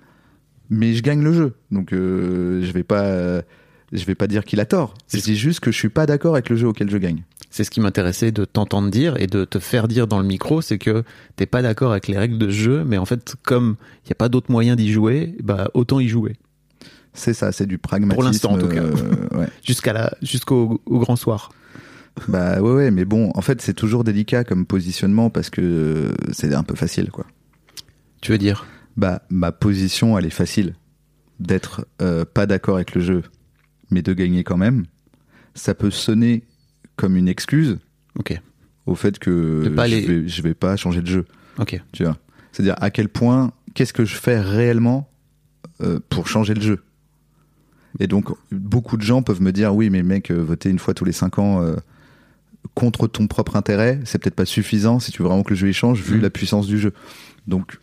mais 0.70 0.94
je 0.94 1.02
gagne 1.02 1.24
le 1.24 1.34
jeu. 1.34 1.56
Donc 1.72 1.94
euh, 1.94 2.62
je 2.64 2.72
vais 2.72 2.84
pas, 2.84 3.42
je 3.92 4.04
vais 4.06 4.16
pas 4.16 4.28
dire 4.28 4.44
qu'il 4.46 4.60
a 4.60 4.66
tort. 4.66 4.94
Je 5.12 5.18
C'est- 5.18 5.24
dis 5.26 5.36
juste 5.36 5.60
que 5.60 5.72
je 5.72 5.78
suis 5.78 5.90
pas 5.90 6.06
d'accord 6.06 6.34
avec 6.36 6.50
le 6.50 6.56
jeu 6.56 6.68
auquel 6.68 6.90
je 6.90 6.98
gagne. 6.98 7.24
C'est 7.52 7.64
ce 7.64 7.72
qui 7.72 7.82
m'intéressait 7.82 8.32
de 8.32 8.46
t'entendre 8.46 8.90
dire 8.92 9.20
et 9.20 9.26
de 9.26 9.44
te 9.44 9.58
faire 9.58 9.88
dire 9.88 10.06
dans 10.06 10.20
le 10.20 10.26
micro, 10.28 10.62
c'est 10.62 10.78
que 10.78 11.04
t'es 11.36 11.48
pas 11.48 11.62
d'accord 11.64 11.92
avec 11.92 12.08
les 12.08 12.18
règles 12.18 12.38
de 12.38 12.50
jeu, 12.50 12.84
mais 12.86 12.98
en 13.00 13.06
fait, 13.06 13.36
comme 13.44 13.76
il 14.06 14.10
n'y 14.10 14.12
a 14.12 14.16
pas 14.16 14.30
d'autre 14.30 14.52
moyen 14.52 14.76
d'y 14.76 14.92
jouer, 14.92 15.36
bah 15.44 15.70
autant 15.74 16.00
y 16.00 16.08
jouer. 16.08 16.36
C'est 17.14 17.34
ça, 17.34 17.52
c'est 17.52 17.66
du 17.66 17.80
pragmatisme. 17.80 18.14
Pour 18.16 18.24
l'instant, 18.24 18.52
en 18.52 18.58
tout 18.60 18.68
cas. 18.68 18.84
euh, 18.84 18.94
ouais. 19.40 19.48
Jusqu'à 19.66 19.94
la, 19.94 20.14
jusqu'au 20.22 20.80
au 20.86 21.00
grand 21.00 21.16
soir. 21.16 21.52
Bah 22.28 22.62
ouais, 22.62 22.72
ouais, 22.72 22.92
mais 22.92 23.06
bon, 23.06 23.32
en 23.34 23.42
fait 23.42 23.62
c'est 23.62 23.74
toujours 23.74 24.04
délicat 24.04 24.44
comme 24.44 24.66
positionnement 24.66 25.30
parce 25.30 25.50
que 25.50 26.12
c'est 26.32 26.54
un 26.54 26.64
peu 26.64 26.76
facile 26.76 27.10
quoi. 27.12 27.26
Tu 28.22 28.32
veux 28.32 28.38
dire? 28.38 28.66
Bah 28.98 29.22
ma 29.30 29.52
position 29.52 30.18
elle 30.20 30.26
est 30.26 30.30
facile 30.30 30.76
d'être 31.40 31.86
euh, 32.02 32.26
pas 32.26 32.46
d'accord 32.46 32.76
avec 32.76 32.94
le 32.94 33.02
jeu, 33.02 33.24
mais 33.92 34.02
de 34.02 34.14
gagner 34.14 34.44
quand 34.44 34.58
même. 34.58 34.86
Ça 35.56 35.74
peut 35.76 35.92
sonner 35.92 36.44
comme 36.96 37.16
une 37.18 37.28
excuse 37.28 37.80
Ok, 38.18 38.40
au 38.86 38.96
fait 38.96 39.20
que 39.20 39.62
je, 39.66 39.80
aller- 39.80 40.02
vais, 40.02 40.28
je 40.28 40.42
vais 40.42 40.54
pas 40.54 40.76
changer 40.76 41.02
de 41.02 41.08
jeu. 41.08 41.26
ok. 41.58 41.82
Tu 41.92 42.04
vois 42.04 42.18
C'est-à-dire 42.52 42.76
à 42.80 42.90
quel 42.92 43.10
point, 43.10 43.52
qu'est-ce 43.74 43.94
que 43.94 44.06
je 44.06 44.16
fais 44.16 44.40
réellement 44.40 45.10
euh, 45.82 46.00
pour 46.10 46.28
changer 46.28 46.54
le 46.54 46.62
jeu? 46.62 46.84
Et 48.00 48.08
donc, 48.08 48.30
beaucoup 48.52 48.98
de 48.98 49.02
gens 49.02 49.22
peuvent 49.24 49.42
me 49.42 49.52
dire 49.52 49.74
oui, 49.76 49.90
mais 49.90 50.04
mec, 50.04 50.30
euh, 50.32 50.36
voter 50.44 50.70
une 50.70 50.80
fois 50.80 50.94
tous 50.94 51.06
les 51.06 51.12
cinq 51.12 51.40
ans 51.40 51.62
euh, 51.64 51.76
contre 52.76 53.08
ton 53.08 53.28
propre 53.28 53.56
intérêt, 53.56 54.00
c'est 54.06 54.20
peut-être 54.20 54.36
pas 54.36 54.46
suffisant 54.46 55.00
si 55.00 55.12
tu 55.12 55.22
veux 55.22 55.28
vraiment 55.28 55.44
que 55.44 55.50
le 55.52 55.56
jeu 55.56 55.70
y 55.70 55.74
change, 55.74 56.02
vu 56.02 56.18
Mhm. 56.18 56.22
la 56.22 56.30
puissance 56.30 56.68
du 56.68 56.78
jeu. 56.80 56.94
Donc, 57.48 57.80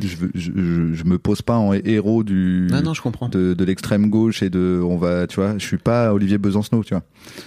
je, 0.00 0.16
veux- 0.16 0.30
je, 0.34 0.50
je, 0.54 0.94
je 0.94 1.04
me 1.04 1.18
pose 1.18 1.42
pas 1.42 1.56
en 1.56 1.72
héros 1.72 2.22
du. 2.22 2.68
Non, 2.70 2.82
non, 2.82 2.94
je 2.94 3.02
comprends. 3.02 3.28
de, 3.28 3.54
de 3.54 3.64
l'extrême 3.64 4.10
gauche 4.10 4.42
et 4.42 4.50
de 4.50 4.80
on 4.84 4.96
va 4.96 5.26
tu 5.26 5.36
vois 5.36 5.56
je 5.58 5.64
suis 5.66 5.78
pas 5.78 6.12
Olivier 6.12 6.38
Besancenot 6.38 6.84
tu 6.84 6.94
vois 6.94 7.02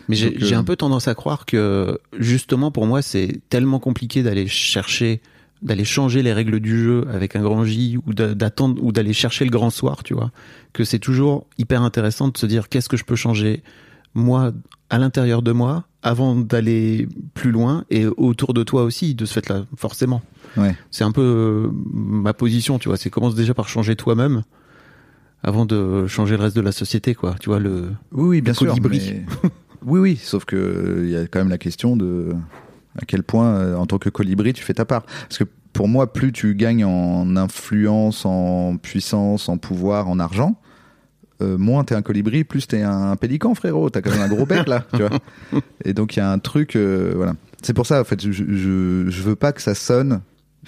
Mais 0.10 0.16
j'ai 0.16 0.28
euh, 0.36 0.38
j'ai 0.40 0.56
un 0.56 0.64
peu 0.64 0.76
tendance 0.76 1.08
à 1.08 1.16
croire 1.16 1.46
que 1.46 2.00
justement 2.18 2.72
pour 2.72 2.86
moi 2.88 3.02
c'est 3.02 3.42
tellement 3.50 3.80
compliqué 3.80 4.24
d'aller 4.24 4.48
chercher, 4.48 5.22
d'aller 5.62 5.86
changer 5.86 6.24
les 6.24 6.34
règles 6.34 6.60
du 6.60 6.84
jeu 6.84 7.06
avec 7.14 7.36
un 7.36 7.42
grand 7.42 7.64
J 7.66 7.98
ou 8.06 8.14
d'a- 8.14 8.34
d'attendre 8.36 8.84
ou 8.84 8.92
d'aller 8.92 9.14
chercher 9.14 9.46
le 9.46 9.52
grand 9.52 9.70
soir, 9.70 10.04
tu 10.04 10.14
vois, 10.14 10.32
que 10.74 10.84
c'est 10.84 11.00
toujours 11.00 11.48
hyper 11.58 11.82
intéressant 11.82 12.28
de 12.28 12.38
se 12.38 12.46
dire 12.46 12.70
qu'est-ce 12.70 12.90
que 12.90 12.98
je 12.98 13.06
peux 13.06 13.16
changer 13.16 13.64
moi 14.14 14.52
à 14.90 14.98
l'intérieur 15.00 15.42
de 15.42 15.52
moi 15.52 15.86
avant 16.04 16.36
d'aller 16.36 17.08
plus 17.34 17.52
loin 17.52 17.86
et 17.90 18.06
autour 18.06 18.54
de 18.54 18.62
toi 18.64 18.84
aussi 18.84 19.16
de 19.16 19.26
ce 19.26 19.34
fait-là 19.36 19.66
forcément. 19.78 20.22
ouais 20.58 20.76
C'est 20.92 21.04
un 21.06 21.12
peu 21.12 21.22
euh, 21.22 21.70
ma 21.94 22.34
position, 22.34 22.78
tu 22.78 22.90
vois. 22.90 22.98
C'est 22.98 23.10
commence 23.10 23.36
déjà 23.36 23.54
par 23.54 23.68
changer 23.70 23.96
toi-même 23.96 24.44
avant 25.44 25.66
de 25.66 26.06
changer 26.08 26.38
le 26.38 26.44
reste 26.44 26.56
de 26.56 26.62
la 26.62 26.72
société, 26.72 27.16
quoi. 27.16 27.36
Tu 27.40 27.50
vois 27.50 27.60
le. 27.60 27.90
oui 28.12 28.28
oui 28.28 28.42
bien 28.42 28.52
Le 28.52 28.56
sûr 28.58 28.76
mais- 28.90 29.26
oui 29.86 30.00
oui 30.00 30.16
sauf 30.22 30.46
que 30.46 30.56
euh, 30.56 31.02
il 31.06 31.10
y 31.12 31.16
a 31.18 31.28
quand 31.28 31.40
même 31.40 31.50
la 31.50 31.58
question 31.58 31.96
de 31.98 32.30
à 33.02 33.06
quel 33.06 33.24
point 33.24 33.48
euh, 33.56 33.76
en 33.76 33.86
tant 33.86 33.98
que 33.98 34.10
colibri 34.10 34.54
tu 34.54 34.64
fais 34.64 34.74
ta 34.76 34.86
part 34.86 35.02
parce 35.04 35.38
que 35.40 35.44
pour 35.74 35.88
moi 35.90 36.14
plus 36.14 36.32
tu 36.32 36.54
gagnes 36.56 36.86
en 36.86 37.36
influence 37.36 38.26
en 38.26 38.78
puissance 38.78 39.50
en 39.50 39.58
pouvoir 39.58 40.08
en 40.08 40.20
argent 40.20 40.56
euh, 41.44 41.58
moins 41.58 41.84
t'es 41.84 41.96
un 41.96 42.02
colibri, 42.02 42.44
plus 42.44 42.68
t'es 42.68 42.82
un 42.82 43.16
pélican, 43.16 43.54
frérot. 43.56 43.90
T'as 43.90 44.02
quand 44.02 44.12
même 44.12 44.22
un 44.22 44.28
gros 44.28 44.46
bec 44.46 44.68
là, 44.68 44.86
tu 44.94 45.00
vois. 45.04 45.10
Et 45.86 45.94
donc 45.94 46.16
il 46.16 46.20
y 46.20 46.22
a 46.22 46.32
un 46.32 46.40
truc, 46.40 46.76
euh, 46.76 47.14
voilà. 47.16 47.34
C'est 47.62 47.74
pour 47.74 47.86
ça, 47.86 48.02
en 48.02 48.04
fait, 48.04 48.22
je, 48.22 48.32
je, 48.32 49.06
je 49.10 49.22
veux 49.24 49.36
pas 49.36 49.52
que 49.54 49.62
ça 49.62 49.74
sonne, 49.76 50.22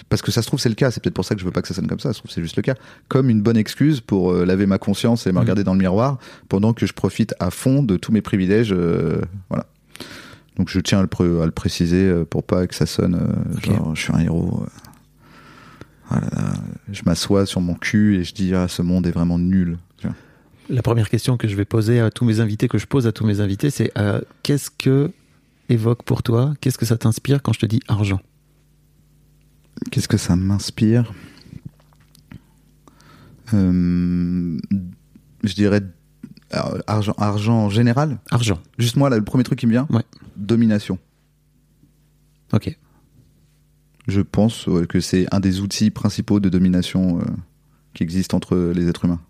parce 0.08 0.22
que 0.22 0.30
ça 0.30 0.40
se 0.42 0.46
trouve 0.46 0.60
c'est 0.60 0.68
le 0.68 0.74
cas. 0.74 0.90
C'est 0.90 1.02
peut-être 1.02 1.14
pour 1.14 1.24
ça 1.24 1.34
que 1.34 1.40
je 1.40 1.44
veux 1.46 1.50
pas 1.52 1.62
que 1.62 1.68
ça 1.68 1.74
sonne 1.74 1.86
comme 1.88 2.00
ça. 2.00 2.10
Ça 2.10 2.14
se 2.14 2.18
trouve 2.20 2.30
c'est 2.30 2.42
juste 2.42 2.56
le 2.56 2.62
cas, 2.62 2.74
comme 3.08 3.28
une 3.30 3.42
bonne 3.42 3.56
excuse 3.56 4.00
pour 4.00 4.32
euh, 4.32 4.44
laver 4.44 4.66
ma 4.66 4.78
conscience 4.78 5.26
et 5.26 5.30
me 5.30 5.34
Mhm. 5.34 5.40
regarder 5.40 5.64
dans 5.64 5.72
le 5.74 5.78
miroir 5.80 6.18
pendant 6.48 6.72
que 6.72 6.86
je 6.86 6.92
profite 6.92 7.34
à 7.40 7.50
fond 7.50 7.82
de 7.82 7.96
tous 7.96 8.12
mes 8.12 8.20
privilèges, 8.22 8.74
voilà. 9.50 9.66
Donc 10.56 10.70
je 10.70 10.80
tiens 10.80 11.00
à 11.00 11.02
le, 11.02 11.08
pré- 11.08 11.42
à 11.42 11.44
le 11.44 11.50
préciser 11.50 12.10
pour 12.30 12.42
pas 12.44 12.66
que 12.66 12.74
ça 12.74 12.86
sonne 12.86 13.18
genre 13.62 13.94
je 13.94 14.00
suis 14.00 14.12
un 14.14 14.20
héros. 14.20 14.64
Voilà, 16.08 16.26
je 16.92 17.02
m'assois 17.04 17.46
sur 17.46 17.60
mon 17.60 17.74
cul 17.74 18.16
et 18.16 18.24
je 18.24 18.32
dis 18.32 18.54
ah 18.54 18.68
ce 18.68 18.80
monde 18.80 19.06
est 19.06 19.10
vraiment 19.10 19.38
nul. 19.38 19.76
La 20.68 20.82
première 20.82 21.08
question 21.08 21.36
que 21.36 21.46
je 21.46 21.54
vais 21.56 21.64
poser 21.64 22.00
à 22.00 22.10
tous 22.10 22.24
mes 22.24 22.40
invités, 22.40 22.66
que 22.68 22.78
je 22.78 22.86
pose 22.86 23.06
à 23.06 23.12
tous 23.12 23.24
mes 23.24 23.40
invités, 23.40 23.70
c'est 23.70 23.92
euh, 23.98 24.20
qu'est-ce 24.42 24.70
que 24.70 25.12
évoque 25.68 26.02
pour 26.02 26.22
toi, 26.22 26.54
qu'est-ce 26.60 26.78
que 26.78 26.84
ça 26.86 26.96
t'inspire 26.96 27.42
quand 27.42 27.52
je 27.52 27.60
te 27.60 27.66
dis 27.66 27.80
argent? 27.88 28.20
Qu'est-ce 29.90 30.08
que 30.08 30.16
ça 30.16 30.34
m'inspire? 30.36 31.12
Euh, 33.54 34.58
Je 35.44 35.54
dirais 35.54 35.82
argent, 36.86 37.14
argent 37.18 37.56
en 37.66 37.70
général? 37.70 38.18
Argent. 38.30 38.58
Juste 38.78 38.96
moi, 38.96 39.08
là, 39.10 39.16
le 39.18 39.24
premier 39.24 39.44
truc 39.44 39.58
qui 39.58 39.66
me 39.66 39.72
vient, 39.72 39.86
Ouais. 39.90 40.04
domination. 40.36 40.98
Ok. 42.52 42.76
Je 44.08 44.20
pense 44.20 44.68
que 44.88 45.00
c'est 45.00 45.26
un 45.32 45.40
des 45.40 45.60
outils 45.60 45.90
principaux 45.90 46.40
de 46.40 46.48
domination 46.48 47.20
euh, 47.20 47.24
qui 47.94 48.02
existent 48.04 48.36
entre 48.36 48.72
les 48.74 48.88
êtres 48.88 49.04
humains. 49.04 49.20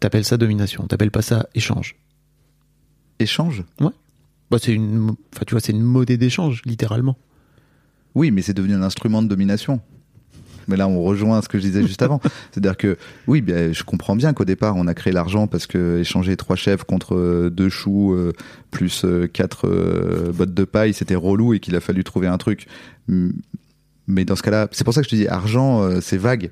T'appelles 0.00 0.24
ça 0.24 0.36
domination. 0.36 0.86
T'appelles 0.86 1.10
pas 1.10 1.22
ça 1.22 1.48
échange. 1.54 1.96
Échange? 3.18 3.64
Bah, 4.50 4.58
c'est 4.60 4.72
une, 4.72 5.14
enfin, 5.34 5.44
tu 5.46 5.52
vois, 5.52 5.60
c'est 5.60 5.72
une 5.72 5.82
monnaie 5.82 6.16
d'échange, 6.16 6.62
littéralement. 6.64 7.16
Oui, 8.14 8.30
mais 8.30 8.42
c'est 8.42 8.54
devenu 8.54 8.74
un 8.74 8.82
instrument 8.82 9.22
de 9.22 9.28
domination. 9.28 9.80
Mais 10.68 10.76
là, 10.76 10.88
on 10.88 11.02
rejoint 11.02 11.40
ce 11.42 11.48
que 11.48 11.58
je 11.58 11.64
disais 11.64 11.82
juste 11.86 12.02
avant. 12.02 12.20
C'est-à-dire 12.50 12.76
que, 12.76 12.96
oui, 13.26 13.40
bien, 13.42 13.72
je 13.72 13.82
comprends 13.84 14.16
bien 14.16 14.32
qu'au 14.32 14.44
départ, 14.44 14.76
on 14.76 14.86
a 14.86 14.94
créé 14.94 15.12
l'argent 15.12 15.46
parce 15.46 15.66
que 15.66 15.98
échanger 16.00 16.36
trois 16.36 16.56
chèvres 16.56 16.84
contre 16.86 17.14
euh, 17.14 17.50
deux 17.50 17.68
choux 17.68 18.14
euh, 18.14 18.32
plus 18.70 19.04
euh, 19.04 19.26
quatre 19.26 19.68
euh, 19.68 20.32
bottes 20.32 20.54
de 20.54 20.64
paille, 20.64 20.94
c'était 20.94 21.14
relou 21.14 21.54
et 21.54 21.60
qu'il 21.60 21.76
a 21.76 21.80
fallu 21.80 22.04
trouver 22.04 22.26
un 22.26 22.38
truc. 22.38 22.66
Mais 24.06 24.24
dans 24.24 24.36
ce 24.36 24.42
cas-là, 24.42 24.68
c'est 24.72 24.84
pour 24.84 24.94
ça 24.94 25.02
que 25.02 25.06
je 25.06 25.10
te 25.10 25.16
dis 25.16 25.28
argent, 25.28 25.82
euh, 25.82 26.00
c'est 26.00 26.18
vague. 26.18 26.50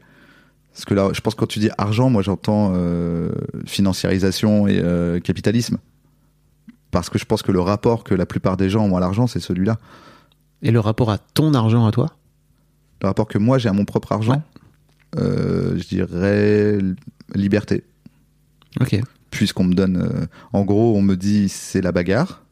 Parce 0.78 0.84
que 0.84 0.94
là, 0.94 1.10
je 1.12 1.20
pense 1.20 1.34
que 1.34 1.40
quand 1.40 1.48
tu 1.48 1.58
dis 1.58 1.70
argent, 1.76 2.08
moi 2.08 2.22
j'entends 2.22 2.70
euh, 2.72 3.32
financiarisation 3.66 4.68
et 4.68 4.78
euh, 4.78 5.18
capitalisme. 5.18 5.78
Parce 6.92 7.10
que 7.10 7.18
je 7.18 7.24
pense 7.24 7.42
que 7.42 7.50
le 7.50 7.58
rapport 7.60 8.04
que 8.04 8.14
la 8.14 8.26
plupart 8.26 8.56
des 8.56 8.70
gens 8.70 8.86
ont 8.86 8.96
à 8.96 9.00
l'argent, 9.00 9.26
c'est 9.26 9.40
celui-là. 9.40 9.78
Et 10.62 10.70
le 10.70 10.78
rapport 10.78 11.10
à 11.10 11.18
ton 11.18 11.52
argent 11.54 11.84
à 11.84 11.90
toi? 11.90 12.14
Le 13.02 13.08
rapport 13.08 13.26
que 13.26 13.38
moi 13.38 13.58
j'ai 13.58 13.68
à 13.68 13.72
mon 13.72 13.84
propre 13.84 14.12
argent, 14.12 14.40
euh, 15.18 15.76
je 15.76 15.88
dirais 15.88 16.78
liberté, 17.34 17.82
Ok. 18.78 19.00
puisqu'on 19.32 19.64
me 19.64 19.74
donne, 19.74 20.28
en 20.52 20.64
gros, 20.64 20.96
on 20.96 21.02
me 21.02 21.16
dit 21.16 21.48
c'est 21.48 21.80
la 21.80 21.90
bagarre, 21.90 22.44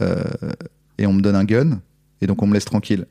et 0.00 1.06
on 1.06 1.12
me 1.12 1.20
donne 1.20 1.36
un 1.36 1.44
gun, 1.44 1.80
et 2.22 2.26
donc 2.26 2.42
on 2.42 2.46
me 2.46 2.54
laisse 2.54 2.64
tranquille. 2.64 3.04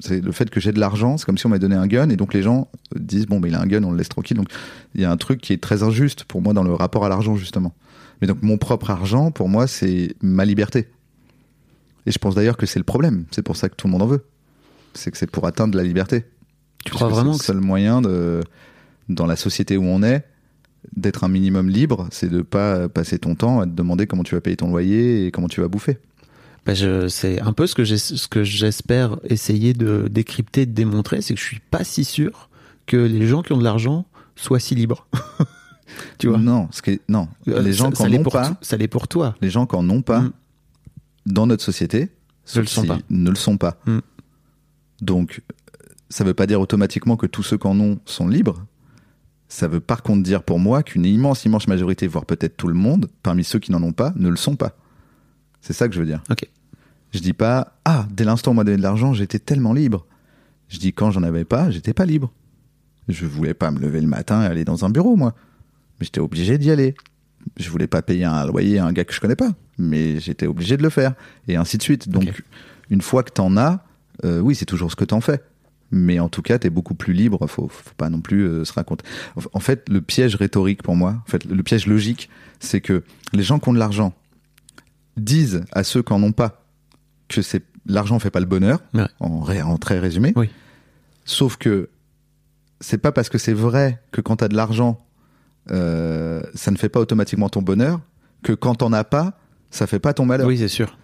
C'est 0.00 0.20
le 0.20 0.32
fait 0.32 0.50
que 0.50 0.60
j'ai 0.60 0.72
de 0.72 0.80
l'argent, 0.80 1.18
c'est 1.18 1.26
comme 1.26 1.38
si 1.38 1.46
on 1.46 1.50
m'avait 1.50 1.60
donné 1.60 1.76
un 1.76 1.86
gun, 1.86 2.08
et 2.08 2.16
donc 2.16 2.34
les 2.34 2.42
gens 2.42 2.68
disent 2.96 3.26
bon, 3.26 3.38
mais 3.38 3.48
il 3.48 3.54
a 3.54 3.60
un 3.60 3.66
gun, 3.66 3.84
on 3.84 3.92
le 3.92 3.98
laisse 3.98 4.08
tranquille. 4.08 4.36
Donc 4.36 4.48
il 4.94 5.00
y 5.00 5.04
a 5.04 5.10
un 5.10 5.16
truc 5.16 5.40
qui 5.40 5.52
est 5.52 5.62
très 5.62 5.82
injuste 5.82 6.24
pour 6.24 6.42
moi 6.42 6.52
dans 6.52 6.64
le 6.64 6.72
rapport 6.72 7.04
à 7.04 7.08
l'argent 7.08 7.36
justement. 7.36 7.74
Mais 8.20 8.26
donc 8.26 8.42
mon 8.42 8.58
propre 8.58 8.90
argent, 8.90 9.30
pour 9.30 9.48
moi, 9.48 9.66
c'est 9.66 10.14
ma 10.22 10.44
liberté. 10.44 10.88
Et 12.06 12.12
je 12.12 12.18
pense 12.18 12.34
d'ailleurs 12.34 12.56
que 12.56 12.66
c'est 12.66 12.78
le 12.78 12.84
problème. 12.84 13.24
C'est 13.30 13.42
pour 13.42 13.56
ça 13.56 13.68
que 13.68 13.74
tout 13.74 13.86
le 13.86 13.92
monde 13.92 14.02
en 14.02 14.06
veut. 14.06 14.24
C'est 14.94 15.10
que 15.10 15.18
c'est 15.18 15.30
pour 15.30 15.46
atteindre 15.46 15.76
la 15.76 15.84
liberté. 15.84 16.24
Tu 16.84 16.92
crois 16.92 17.08
Puisque 17.08 17.20
vraiment 17.20 17.34
c'est 17.34 17.46
que 17.46 17.52
le 17.52 17.58
seul 17.58 17.64
moyen 17.64 18.00
de, 18.00 18.40
dans 19.08 19.26
la 19.26 19.36
société 19.36 19.76
où 19.76 19.84
on 19.84 20.02
est, 20.02 20.24
d'être 20.96 21.24
un 21.24 21.28
minimum 21.28 21.68
libre, 21.68 22.08
c'est 22.10 22.30
de 22.30 22.42
pas 22.42 22.88
passer 22.88 23.18
ton 23.18 23.34
temps 23.34 23.60
à 23.60 23.66
te 23.66 23.70
demander 23.70 24.06
comment 24.06 24.22
tu 24.22 24.34
vas 24.34 24.40
payer 24.40 24.56
ton 24.56 24.70
loyer 24.70 25.26
et 25.26 25.30
comment 25.30 25.48
tu 25.48 25.60
vas 25.60 25.68
bouffer. 25.68 25.98
Bah, 26.66 26.74
je, 26.74 27.08
c'est 27.08 27.40
un 27.40 27.52
peu 27.52 27.66
ce 27.66 27.74
que 27.74 27.84
j'ai, 27.84 27.96
ce 27.98 28.28
que 28.28 28.44
j'espère 28.44 29.18
essayer 29.24 29.72
de 29.72 30.08
décrypter, 30.10 30.66
de 30.66 30.72
démontrer, 30.72 31.22
c'est 31.22 31.34
que 31.34 31.40
je 31.40 31.44
suis 31.44 31.60
pas 31.70 31.84
si 31.84 32.04
sûr 32.04 32.48
que 32.86 32.96
les 32.96 33.26
gens 33.26 33.42
qui 33.42 33.52
ont 33.52 33.58
de 33.58 33.64
l'argent 33.64 34.06
soient 34.36 34.60
si 34.60 34.74
libres. 34.74 35.06
tu 36.18 36.28
vois? 36.28 36.38
Non, 36.38 36.68
ce 36.70 36.82
qui 36.82 36.90
est- 36.90 37.00
non. 37.08 37.28
Euh, 37.48 37.60
les 37.62 37.72
gens 37.72 37.90
qui 37.90 37.96
ça 37.96 38.04
en 38.04 38.06
l'est 38.08 38.18
ont 38.18 38.24
pas, 38.24 38.56
ça 38.60 38.76
l'est 38.76 38.88
pour 38.88 39.08
toi. 39.08 39.34
les 39.40 39.50
gens 39.50 39.66
qui 39.66 39.76
en 39.76 39.88
ont 39.90 40.02
pas 40.02 40.20
Mm. 40.20 40.32
dans 41.26 41.46
notre 41.46 41.62
société, 41.64 42.10
Ne 42.56 42.60
le 42.62 42.66
sont 42.66 42.84
pas. 42.86 42.98
Ne 43.10 43.30
le 43.30 43.36
sont 43.36 43.56
pas. 43.56 43.78
Mm. 43.86 43.98
Donc, 45.02 45.40
ça 46.08 46.24
veut 46.24 46.34
pas 46.34 46.46
dire 46.46 46.60
automatiquement 46.60 47.16
que 47.16 47.26
tous 47.26 47.42
ceux 47.42 47.56
qui 47.58 47.66
en 47.66 47.78
ont 47.80 47.98
sont 48.04 48.28
libres. 48.28 48.64
Ça 49.48 49.66
veut 49.66 49.80
par 49.80 50.02
contre 50.02 50.22
dire 50.22 50.42
pour 50.42 50.58
moi 50.58 50.82
qu'une 50.82 51.06
immense, 51.06 51.44
immense 51.44 51.66
majorité, 51.68 52.06
voire 52.06 52.24
peut-être 52.26 52.56
tout 52.56 52.68
le 52.68 52.74
monde, 52.74 53.08
parmi 53.22 53.44
ceux 53.44 53.58
qui 53.58 53.72
n'en 53.72 53.82
ont 53.82 53.92
pas, 53.92 54.12
ne 54.16 54.28
le 54.28 54.36
sont 54.36 54.56
pas. 54.56 54.76
C'est 55.60 55.72
ça 55.72 55.88
que 55.88 55.94
je 55.94 56.00
veux 56.00 56.06
dire. 56.06 56.22
Ok. 56.30 56.48
Je 57.12 57.18
dis 57.18 57.32
pas, 57.32 57.78
ah, 57.84 58.06
dès 58.10 58.24
l'instant 58.24 58.50
où 58.50 58.54
on 58.54 58.56
m'a 58.56 58.64
donné 58.64 58.76
de 58.76 58.82
l'argent, 58.82 59.12
j'étais 59.14 59.38
tellement 59.38 59.72
libre. 59.72 60.06
Je 60.68 60.78
dis, 60.78 60.92
quand 60.92 61.10
j'en 61.10 61.22
avais 61.24 61.44
pas, 61.44 61.70
j'étais 61.70 61.92
pas 61.92 62.06
libre. 62.06 62.32
Je 63.08 63.26
voulais 63.26 63.54
pas 63.54 63.70
me 63.72 63.80
lever 63.80 64.00
le 64.00 64.06
matin 64.06 64.42
et 64.42 64.46
aller 64.46 64.64
dans 64.64 64.84
un 64.84 64.90
bureau, 64.90 65.16
moi. 65.16 65.34
Mais 65.98 66.04
j'étais 66.06 66.20
obligé 66.20 66.56
d'y 66.58 66.70
aller. 66.70 66.94
Je 67.56 67.68
voulais 67.70 67.88
pas 67.88 68.02
payer 68.02 68.24
un 68.24 68.46
loyer 68.46 68.78
à 68.78 68.86
un 68.86 68.92
gars 68.92 69.04
que 69.04 69.12
je 69.12 69.20
connais 69.20 69.34
pas. 69.36 69.50
Mais 69.78 70.20
j'étais 70.20 70.46
obligé 70.46 70.76
de 70.76 70.82
le 70.82 70.90
faire. 70.90 71.14
Et 71.48 71.56
ainsi 71.56 71.76
de 71.78 71.82
suite. 71.82 72.08
Donc, 72.08 72.42
une 72.90 73.00
fois 73.02 73.22
que 73.24 73.32
t'en 73.32 73.56
as, 73.56 73.82
euh, 74.24 74.38
oui, 74.40 74.54
c'est 74.54 74.66
toujours 74.66 74.90
ce 74.90 74.96
que 74.96 75.04
t'en 75.04 75.20
fais. 75.20 75.40
Mais 75.90 76.20
en 76.20 76.28
tout 76.28 76.42
cas, 76.42 76.58
t'es 76.60 76.70
beaucoup 76.70 76.94
plus 76.94 77.12
libre. 77.14 77.44
Faut, 77.48 77.66
faut 77.66 77.94
pas 77.96 78.08
non 78.10 78.20
plus 78.20 78.42
euh, 78.46 78.64
se 78.64 78.72
raconter. 78.72 79.04
En- 79.34 79.40
En 79.54 79.60
fait, 79.60 79.88
le 79.88 80.00
piège 80.00 80.36
rhétorique 80.36 80.84
pour 80.84 80.94
moi, 80.94 81.20
en 81.26 81.28
fait, 81.30 81.44
le 81.46 81.62
piège 81.64 81.88
logique, 81.88 82.30
c'est 82.60 82.80
que 82.80 83.02
les 83.32 83.42
gens 83.42 83.58
qui 83.58 83.68
ont 83.68 83.72
de 83.72 83.78
l'argent 83.78 84.14
disent 85.24 85.64
à 85.72 85.84
ceux 85.84 86.02
qui 86.02 86.12
en 86.12 86.22
ont 86.22 86.32
pas 86.32 86.64
que 87.28 87.42
c'est 87.42 87.62
l'argent 87.86 88.18
fait 88.18 88.30
pas 88.30 88.40
le 88.40 88.46
bonheur, 88.46 88.80
Ouais. 88.94 89.06
en, 89.20 89.40
ré- 89.40 89.62
en 89.62 89.76
très 89.78 89.98
résumé. 89.98 90.32
Oui. 90.36 90.48
Sauf 91.24 91.56
que 91.56 91.88
c'est 92.80 92.98
pas 92.98 93.12
parce 93.12 93.28
que 93.28 93.38
c'est 93.38 93.52
vrai 93.52 94.00
que 94.12 94.20
quand 94.20 94.36
t'as 94.36 94.48
de 94.48 94.56
l'argent, 94.56 94.98
euh, 95.70 96.42
ça 96.54 96.70
ne 96.70 96.76
fait 96.76 96.88
pas 96.88 97.00
automatiquement 97.00 97.48
ton 97.48 97.62
bonheur, 97.62 98.00
que 98.42 98.52
quand 98.52 98.76
t'en 98.76 98.92
as 98.92 99.04
pas, 99.04 99.38
ça 99.70 99.86
fait 99.86 99.98
pas 99.98 100.12
ton 100.14 100.24
malheur. 100.26 100.46
Oui, 100.46 100.58
c'est 100.58 100.68
sûr. 100.68 100.96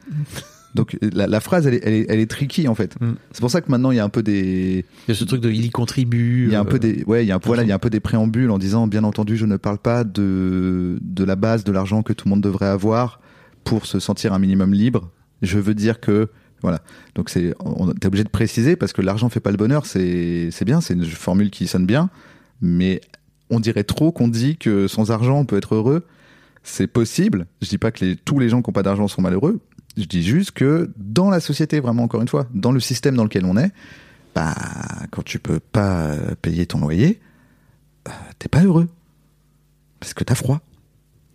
Donc 0.75 0.96
la, 1.00 1.26
la 1.26 1.40
phrase, 1.40 1.66
elle 1.66 1.75
est, 1.75 1.80
elle, 1.85 1.94
est, 1.94 2.06
elle 2.08 2.18
est 2.20 2.30
tricky 2.30 2.68
en 2.68 2.75
fait. 2.75 3.00
Mm. 3.00 3.12
C'est 3.32 3.40
pour 3.40 3.50
ça 3.50 3.61
que 3.62 3.70
maintenant 3.70 3.90
il 3.92 3.96
y 3.96 4.00
a 4.00 4.04
un 4.04 4.08
peu 4.11 4.23
des, 4.23 4.85
Il 5.06 5.11
y 5.11 5.12
a 5.12 5.14
ce 5.14 5.25
truc 5.25 5.40
de 5.40 5.50
il 5.50 5.64
y 5.64 5.70
contribue. 5.70 6.46
il 6.49 6.52
y 6.52 6.54
a 6.56 6.61
un 6.61 6.64
euh, 6.64 6.68
peu 6.68 6.78
des, 6.78 7.02
ouais, 7.06 7.25
il 7.25 7.28
y 7.28 7.32
a 7.32 7.37
un, 7.37 7.40
voilà, 7.42 7.62
il 7.62 7.68
y 7.68 7.73
a 7.73 7.75
un 7.75 7.78
peu 7.78 7.88
des 7.90 8.00
préambules 8.00 8.50
en 8.50 8.58
disant, 8.58 8.87
bien 8.87 9.04
entendu, 9.04 9.37
je 9.38 9.46
ne 9.46 9.56
parle 9.56 9.78
pas 9.78 10.04
de 10.04 10.99
de 11.00 11.25
la 11.25 11.37
base 11.37 11.64
de 11.64 11.73
l'argent 11.73 12.02
que 12.02 12.12
tout 12.12 12.26
le 12.28 12.30
monde 12.30 12.42
devrait 12.42 12.66
avoir 12.66 13.20
pour 13.66 13.85
se 13.85 13.99
sentir 13.99 14.32
un 14.32 14.38
minimum 14.38 14.73
libre. 14.73 15.11
Je 15.42 15.58
veux 15.58 15.75
dire 15.75 16.00
que 16.00 16.30
voilà. 16.62 16.80
Donc 17.14 17.28
c'est, 17.28 17.54
t'es 18.00 18.06
obligé 18.06 18.25
de 18.25 18.30
préciser 18.30 18.76
parce 18.76 18.94
que 18.94 19.02
l'argent 19.02 19.28
fait 19.28 19.40
pas 19.40 19.50
le 19.50 19.58
bonheur. 19.58 19.85
C'est 19.85 20.49
c'est 20.52 20.64
bien, 20.64 20.80
c'est 20.80 20.94
une 20.94 21.04
formule 21.04 21.50
qui 21.50 21.66
sonne 21.66 21.85
bien, 21.85 22.09
mais 22.62 23.02
on 23.50 23.61
dirait 23.61 23.85
trop 23.85 24.12
qu'on 24.12 24.29
dit 24.29 24.57
que 24.57 24.88
sans 24.88 25.11
argent 25.11 25.38
on 25.38 25.44
peut 25.44 25.59
être 25.59 25.74
heureux. 25.74 26.07
C'est 26.62 26.87
possible. 26.87 27.46
Je 27.61 27.68
dis 27.68 27.79
pas 27.79 27.90
que 27.90 28.14
tous 28.14 28.38
les 28.38 28.48
gens 28.48 28.62
qui 28.62 28.70
n'ont 28.70 28.72
pas 28.72 28.83
d'argent 28.83 29.09
sont 29.09 29.20
malheureux. 29.20 29.61
Je 29.96 30.05
dis 30.05 30.22
juste 30.22 30.52
que 30.52 30.90
dans 30.96 31.29
la 31.29 31.40
société, 31.40 31.81
vraiment 31.81 32.05
encore 32.05 32.22
une 32.22 32.29
fois, 32.29 32.46
dans 32.55 32.72
le 32.72 32.81
système 32.81 33.16
dans 33.16 33.24
lequel 33.24 33.44
on 33.44 33.57
est, 33.57 33.72
bah 34.35 34.55
quand 35.11 35.22
tu 35.24 35.38
peux 35.38 35.61
pas 35.61 36.11
euh, 36.11 36.35
payer 36.40 36.66
ton 36.66 36.79
loyer, 36.79 37.20
euh, 38.09 38.12
t'es 38.38 38.48
pas 38.48 38.62
heureux 38.62 38.88
parce 39.98 40.14
que 40.14 40.22
t'as 40.22 40.35
froid, 40.35 40.61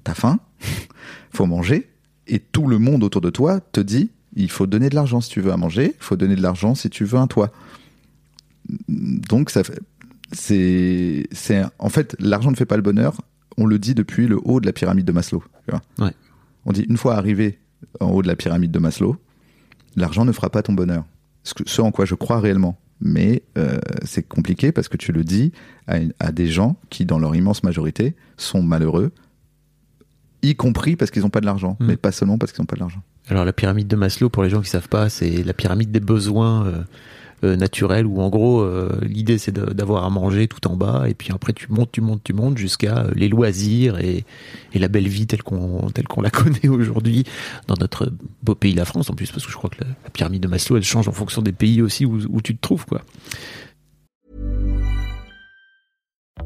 t'as 0.03 0.13
faim, 0.13 0.39
faut 1.33 1.45
manger 1.45 1.91
et 2.27 2.39
tout 2.39 2.67
le 2.67 2.77
monde 2.77 3.03
autour 3.03 3.21
de 3.21 3.29
toi 3.29 3.59
te 3.59 3.79
dit 3.81 4.11
il 4.35 4.49
faut 4.49 4.67
donner 4.67 4.89
de 4.89 4.95
l'argent 4.95 5.19
si 5.21 5.29
tu 5.29 5.41
veux 5.41 5.51
à 5.51 5.57
manger, 5.57 5.93
il 5.97 6.03
faut 6.03 6.15
donner 6.15 6.35
de 6.35 6.41
l'argent 6.41 6.73
si 6.75 6.89
tu 6.89 7.03
veux 7.05 7.17
un 7.19 7.27
toit. 7.27 7.51
Donc 8.77 9.49
ça 9.49 9.63
fait 9.63 9.79
c'est 10.31 11.27
c'est 11.31 11.63
en 11.79 11.89
fait 11.89 12.15
l'argent 12.19 12.51
ne 12.51 12.55
fait 12.55 12.65
pas 12.65 12.77
le 12.77 12.81
bonheur. 12.81 13.19
On 13.57 13.65
le 13.65 13.79
dit 13.79 13.93
depuis 13.95 14.27
le 14.27 14.39
haut 14.43 14.61
de 14.61 14.65
la 14.65 14.71
pyramide 14.73 15.05
de 15.05 15.11
Maslow. 15.11 15.43
tu 15.67 15.71
vois. 15.71 15.81
Ouais. 16.07 16.13
On 16.65 16.71
dit 16.71 16.85
une 16.87 16.95
fois 16.97 17.15
arrivé 17.15 17.59
en 17.99 18.09
haut 18.11 18.21
de 18.21 18.27
la 18.27 18.35
pyramide 18.35 18.71
de 18.71 18.79
Maslow, 18.79 19.17
l'argent 19.95 20.23
ne 20.23 20.31
fera 20.31 20.49
pas 20.49 20.61
ton 20.63 20.73
bonheur. 20.73 21.03
Ce, 21.43 21.53
que- 21.53 21.63
ce 21.67 21.81
en 21.81 21.91
quoi 21.91 22.05
je 22.05 22.15
crois 22.15 22.39
réellement. 22.39 22.79
Mais 23.01 23.41
euh, 23.57 23.79
c'est 24.05 24.21
compliqué 24.25 24.71
parce 24.71 24.87
que 24.87 24.95
tu 24.95 25.11
le 25.11 25.23
dis 25.23 25.51
à 25.87 26.31
des 26.31 26.47
gens 26.47 26.77
qui, 26.91 27.03
dans 27.05 27.17
leur 27.19 27.35
immense 27.35 27.63
majorité, 27.63 28.15
sont 28.37 28.61
malheureux, 28.61 29.11
y 30.43 30.55
compris 30.55 30.95
parce 30.95 31.11
qu'ils 31.11 31.21
n'ont 31.23 31.29
pas 31.29 31.41
de 31.41 31.45
l'argent, 31.45 31.77
Mm. 31.79 31.85
mais 31.85 31.97
pas 31.97 32.11
seulement 32.11 32.37
parce 32.37 32.51
qu'ils 32.51 32.61
n'ont 32.61 32.65
pas 32.67 32.75
de 32.75 32.81
l'argent. 32.81 33.01
Alors 33.29 33.45
la 33.45 33.53
pyramide 33.53 33.87
de 33.87 33.95
Maslow, 33.95 34.29
pour 34.29 34.43
les 34.43 34.49
gens 34.49 34.61
qui 34.61 34.69
savent 34.69 34.89
pas, 34.89 35.09
c'est 35.09 35.43
la 35.43 35.53
pyramide 35.53 35.91
des 35.91 35.99
besoins 35.99 36.65
euh, 36.65 36.81
euh, 37.43 37.55
naturels 37.55 38.05
où 38.05 38.21
en 38.21 38.29
gros 38.29 38.61
euh, 38.61 38.99
l'idée 39.01 39.37
c'est 39.39 39.51
d'avoir 39.51 40.05
à 40.05 40.09
manger 40.09 40.47
tout 40.47 40.67
en 40.67 40.75
bas 40.75 41.05
et 41.07 41.13
puis 41.15 41.29
après 41.33 41.53
tu 41.53 41.67
montes, 41.71 41.91
tu 41.91 42.01
montes, 42.01 42.21
tu 42.23 42.33
montes 42.33 42.57
jusqu'à 42.57 43.05
les 43.15 43.29
loisirs 43.29 43.99
et, 43.99 44.25
et 44.73 44.79
la 44.79 44.87
belle 44.87 45.07
vie 45.07 45.25
telle 45.27 45.41
qu'on 45.41 45.89
telle 45.89 46.07
qu'on 46.07 46.21
la 46.21 46.29
connaît 46.31 46.67
aujourd'hui 46.67 47.23
dans 47.67 47.75
notre 47.79 48.11
beau 48.43 48.53
pays 48.53 48.73
la 48.75 48.85
France 48.85 49.09
en 49.09 49.13
plus 49.15 49.31
parce 49.31 49.45
que 49.45 49.51
je 49.51 49.57
crois 49.57 49.69
que 49.71 49.83
la, 49.83 49.87
la 50.03 50.09
pyramide 50.11 50.43
de 50.43 50.47
Maslow 50.47 50.77
elle 50.77 50.83
change 50.83 51.07
en 51.07 51.13
fonction 51.13 51.41
des 51.41 51.51
pays 51.51 51.81
aussi 51.81 52.05
où, 52.05 52.19
où 52.29 52.41
tu 52.41 52.55
te 52.55 52.61
trouves 52.61 52.85
quoi. 52.85 53.01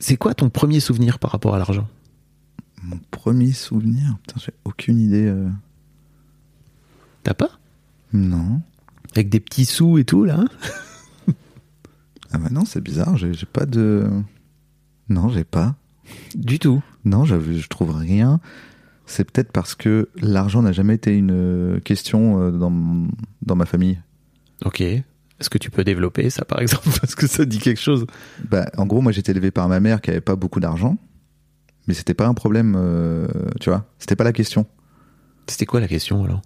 C'est 0.00 0.16
quoi 0.16 0.34
ton 0.34 0.50
premier 0.50 0.80
souvenir 0.80 1.18
par 1.18 1.30
rapport 1.30 1.54
à 1.54 1.58
l'argent? 1.58 1.86
Mon 2.82 2.98
premier 3.10 3.52
souvenir, 3.52 4.16
putain, 4.26 4.40
j'ai 4.40 4.52
aucune 4.64 4.98
idée. 4.98 5.26
euh. 5.26 5.48
T'as 7.22 7.34
pas? 7.34 7.50
Non. 8.12 8.62
Avec 9.12 9.28
des 9.28 9.40
petits 9.40 9.66
sous 9.66 9.98
et 9.98 10.04
tout 10.04 10.24
là 10.24 10.40
hein? 10.40 11.34
Ah 12.32 12.38
bah 12.38 12.48
non, 12.50 12.64
c'est 12.64 12.80
bizarre, 12.80 13.16
j'ai 13.16 13.32
pas 13.52 13.66
de. 13.66 14.08
Non, 15.08 15.28
j'ai 15.28 15.44
pas. 15.44 15.74
Du 16.34 16.58
tout. 16.58 16.82
Non, 17.04 17.24
je 17.24 17.68
trouve 17.68 17.90
rien. 17.94 18.40
C'est 19.06 19.28
peut-être 19.30 19.50
parce 19.50 19.74
que 19.74 20.08
l'argent 20.14 20.62
n'a 20.62 20.70
jamais 20.70 20.94
été 20.94 21.16
une 21.16 21.32
euh, 21.32 21.80
question 21.80 22.40
euh, 22.40 22.50
dans, 22.52 22.72
dans 23.42 23.56
ma 23.56 23.66
famille. 23.66 24.00
Ok. 24.64 24.82
Est-ce 25.40 25.50
que 25.50 25.58
tu 25.58 25.70
peux 25.70 25.84
développer 25.84 26.28
ça, 26.30 26.44
par 26.44 26.60
exemple 26.60 26.88
Parce 27.00 27.14
que 27.14 27.26
ça 27.26 27.44
dit 27.44 27.58
quelque 27.58 27.80
chose? 27.80 28.06
Bah, 28.50 28.66
en 28.76 28.86
gros, 28.86 29.00
moi, 29.00 29.12
j'étais 29.12 29.32
élevé 29.32 29.50
par 29.50 29.68
ma 29.68 29.80
mère 29.80 30.00
qui 30.00 30.10
avait 30.10 30.20
pas 30.20 30.36
beaucoup 30.36 30.60
d'argent, 30.60 30.96
mais 31.88 31.94
c'était 31.94 32.14
pas 32.14 32.26
un 32.26 32.34
problème, 32.34 32.74
euh, 32.78 33.26
tu 33.60 33.70
vois. 33.70 33.86
C'était 33.98 34.16
pas 34.16 34.24
la 34.24 34.32
question. 34.32 34.66
C'était 35.46 35.66
quoi 35.66 35.80
la 35.80 35.88
question 35.88 36.24
alors? 36.24 36.42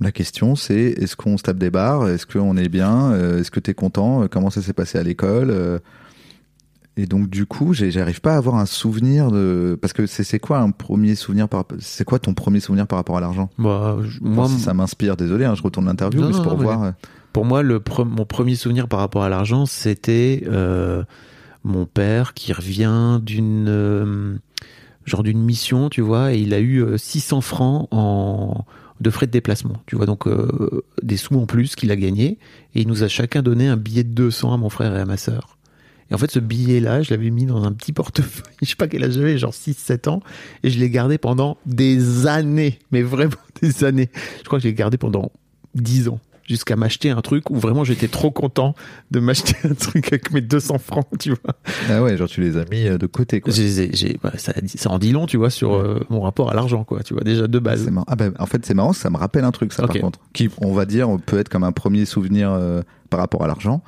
La 0.00 0.12
question, 0.12 0.54
c'est 0.54 0.94
est-ce 0.98 1.16
qu'on 1.16 1.36
se 1.38 1.42
tape 1.42 1.58
des 1.58 1.70
barres? 1.70 2.06
Est-ce 2.08 2.24
qu'on 2.26 2.56
est 2.56 2.68
bien? 2.68 3.10
Euh, 3.12 3.40
Est-ce 3.40 3.50
que 3.50 3.58
t'es 3.58 3.74
content? 3.74 4.22
Euh, 4.22 4.26
Comment 4.30 4.50
ça 4.50 4.62
s'est 4.62 4.72
passé 4.72 4.96
à 4.98 5.02
l'école? 5.02 5.50
Euh, 5.50 5.80
Et 6.96 7.06
donc, 7.06 7.28
du 7.28 7.46
coup, 7.46 7.72
j'arrive 7.74 8.20
pas 8.20 8.34
à 8.34 8.36
avoir 8.36 8.56
un 8.56 8.66
souvenir 8.66 9.32
de. 9.32 9.76
Parce 9.80 9.92
que 9.92 10.06
c'est 10.06 10.38
quoi 10.38 10.58
un 10.58 10.70
premier 10.70 11.16
souvenir 11.16 11.48
par. 11.48 11.64
C'est 11.80 12.04
quoi 12.04 12.20
ton 12.20 12.32
premier 12.34 12.60
souvenir 12.60 12.86
par 12.86 12.96
rapport 12.98 13.16
à 13.16 13.20
l'argent? 13.20 13.50
Bah, 13.58 13.96
Enfin, 13.98 14.08
Moi, 14.20 14.48
ça 14.48 14.72
m'inspire, 14.72 15.16
désolé, 15.16 15.44
hein, 15.46 15.54
je 15.56 15.62
retourne 15.62 15.86
l'interview, 15.86 16.24
mais 16.24 16.32
c'est 16.32 16.42
pour 16.42 16.56
voir. 16.56 16.92
Pour 17.32 17.44
moi, 17.44 17.62
le 17.62 17.82
mon 18.04 18.24
premier 18.24 18.54
souvenir 18.54 18.88
par 18.88 19.00
rapport 19.00 19.22
à 19.22 19.28
l'argent, 19.28 19.66
c'était 19.66 20.42
euh, 20.46 21.04
mon 21.64 21.86
père 21.86 22.34
qui 22.34 22.52
revient 22.52 23.20
d'une 23.22 23.68
euh, 23.68 24.38
genre 25.04 25.22
d'une 25.22 25.42
mission, 25.42 25.88
tu 25.88 26.00
vois, 26.00 26.32
et 26.32 26.38
il 26.38 26.54
a 26.54 26.60
eu 26.60 26.82
euh, 26.82 26.96
600 26.96 27.40
francs 27.40 27.88
en 27.90 28.64
de 29.00 29.10
frais 29.10 29.26
de 29.26 29.30
déplacement, 29.30 29.76
tu 29.86 29.94
vois, 29.94 30.06
donc 30.06 30.26
euh, 30.26 30.82
des 31.02 31.16
sous 31.16 31.36
en 31.36 31.46
plus 31.46 31.76
qu'il 31.76 31.92
a 31.92 31.96
gagné, 31.96 32.38
et 32.74 32.80
il 32.80 32.88
nous 32.88 33.04
a 33.04 33.08
chacun 33.08 33.42
donné 33.42 33.68
un 33.68 33.76
billet 33.76 34.02
de 34.02 34.10
200 34.10 34.52
à 34.52 34.56
mon 34.56 34.70
frère 34.70 34.94
et 34.96 35.00
à 35.00 35.04
ma 35.04 35.16
sœur. 35.16 35.56
Et 36.10 36.14
en 36.14 36.18
fait, 36.18 36.30
ce 36.30 36.38
billet-là, 36.38 37.02
je 37.02 37.10
l'avais 37.10 37.30
mis 37.30 37.46
dans 37.46 37.62
un 37.62 37.72
petit 37.72 37.92
portefeuille, 37.92 38.52
je 38.62 38.68
sais 38.68 38.76
pas 38.76 38.88
quel 38.88 39.04
âge 39.04 39.12
j'avais, 39.12 39.38
genre 39.38 39.52
6-7 39.52 40.08
ans, 40.08 40.20
et 40.64 40.70
je 40.70 40.80
l'ai 40.80 40.90
gardé 40.90 41.16
pendant 41.16 41.58
des 41.64 42.26
années, 42.26 42.80
mais 42.90 43.02
vraiment 43.02 43.36
des 43.62 43.84
années. 43.84 44.10
Je 44.38 44.44
crois 44.44 44.58
que 44.58 44.64
je 44.64 44.68
l'ai 44.68 44.74
gardé 44.74 44.98
pendant 44.98 45.30
10 45.74 46.08
ans 46.08 46.18
jusqu'à 46.48 46.74
m'acheter 46.76 47.10
un 47.10 47.20
truc 47.20 47.50
où 47.50 47.56
vraiment 47.56 47.84
j'étais 47.84 48.08
trop 48.08 48.30
content 48.30 48.74
de 49.10 49.20
m'acheter 49.20 49.54
un 49.68 49.74
truc 49.74 50.08
avec 50.08 50.32
mes 50.32 50.40
200 50.40 50.78
francs, 50.78 51.06
tu 51.18 51.30
vois. 51.30 51.54
Ah 51.90 52.02
ouais, 52.02 52.16
genre 52.16 52.28
tu 52.28 52.40
les 52.40 52.56
as 52.56 52.64
mis 52.70 52.86
euh, 52.88 52.98
de 52.98 53.06
côté, 53.06 53.40
quoi. 53.40 53.52
J'ai- 53.52 54.18
bah, 54.22 54.32
ça, 54.38 54.52
ça 54.66 54.90
en 54.90 54.98
dit 54.98 55.12
long, 55.12 55.26
tu 55.26 55.36
vois, 55.36 55.50
sur 55.50 55.74
euh, 55.74 56.00
mon 56.10 56.22
rapport 56.22 56.50
à 56.50 56.54
l'argent, 56.54 56.84
quoi, 56.84 57.02
tu 57.02 57.12
vois, 57.14 57.22
déjà 57.22 57.46
de 57.46 57.58
base. 57.58 57.88
Ah 58.06 58.16
ben, 58.16 58.32
en 58.38 58.46
fait, 58.46 58.64
c'est 58.66 58.74
marrant, 58.74 58.92
ça 58.92 59.10
me 59.10 59.16
rappelle 59.18 59.44
un 59.44 59.50
truc, 59.52 59.72
ça, 59.72 59.84
Ok. 59.84 59.92
par 59.92 60.00
contre. 60.00 60.18
Qui, 60.32 60.48
on 60.62 60.72
va 60.72 60.86
dire, 60.86 61.08
peut 61.26 61.38
être 61.38 61.48
comme 61.50 61.64
un 61.64 61.72
premier 61.72 62.04
souvenir 62.06 62.50
euh, 62.50 62.82
par 63.10 63.20
rapport 63.20 63.44
à 63.44 63.46
l'argent. 63.46 63.82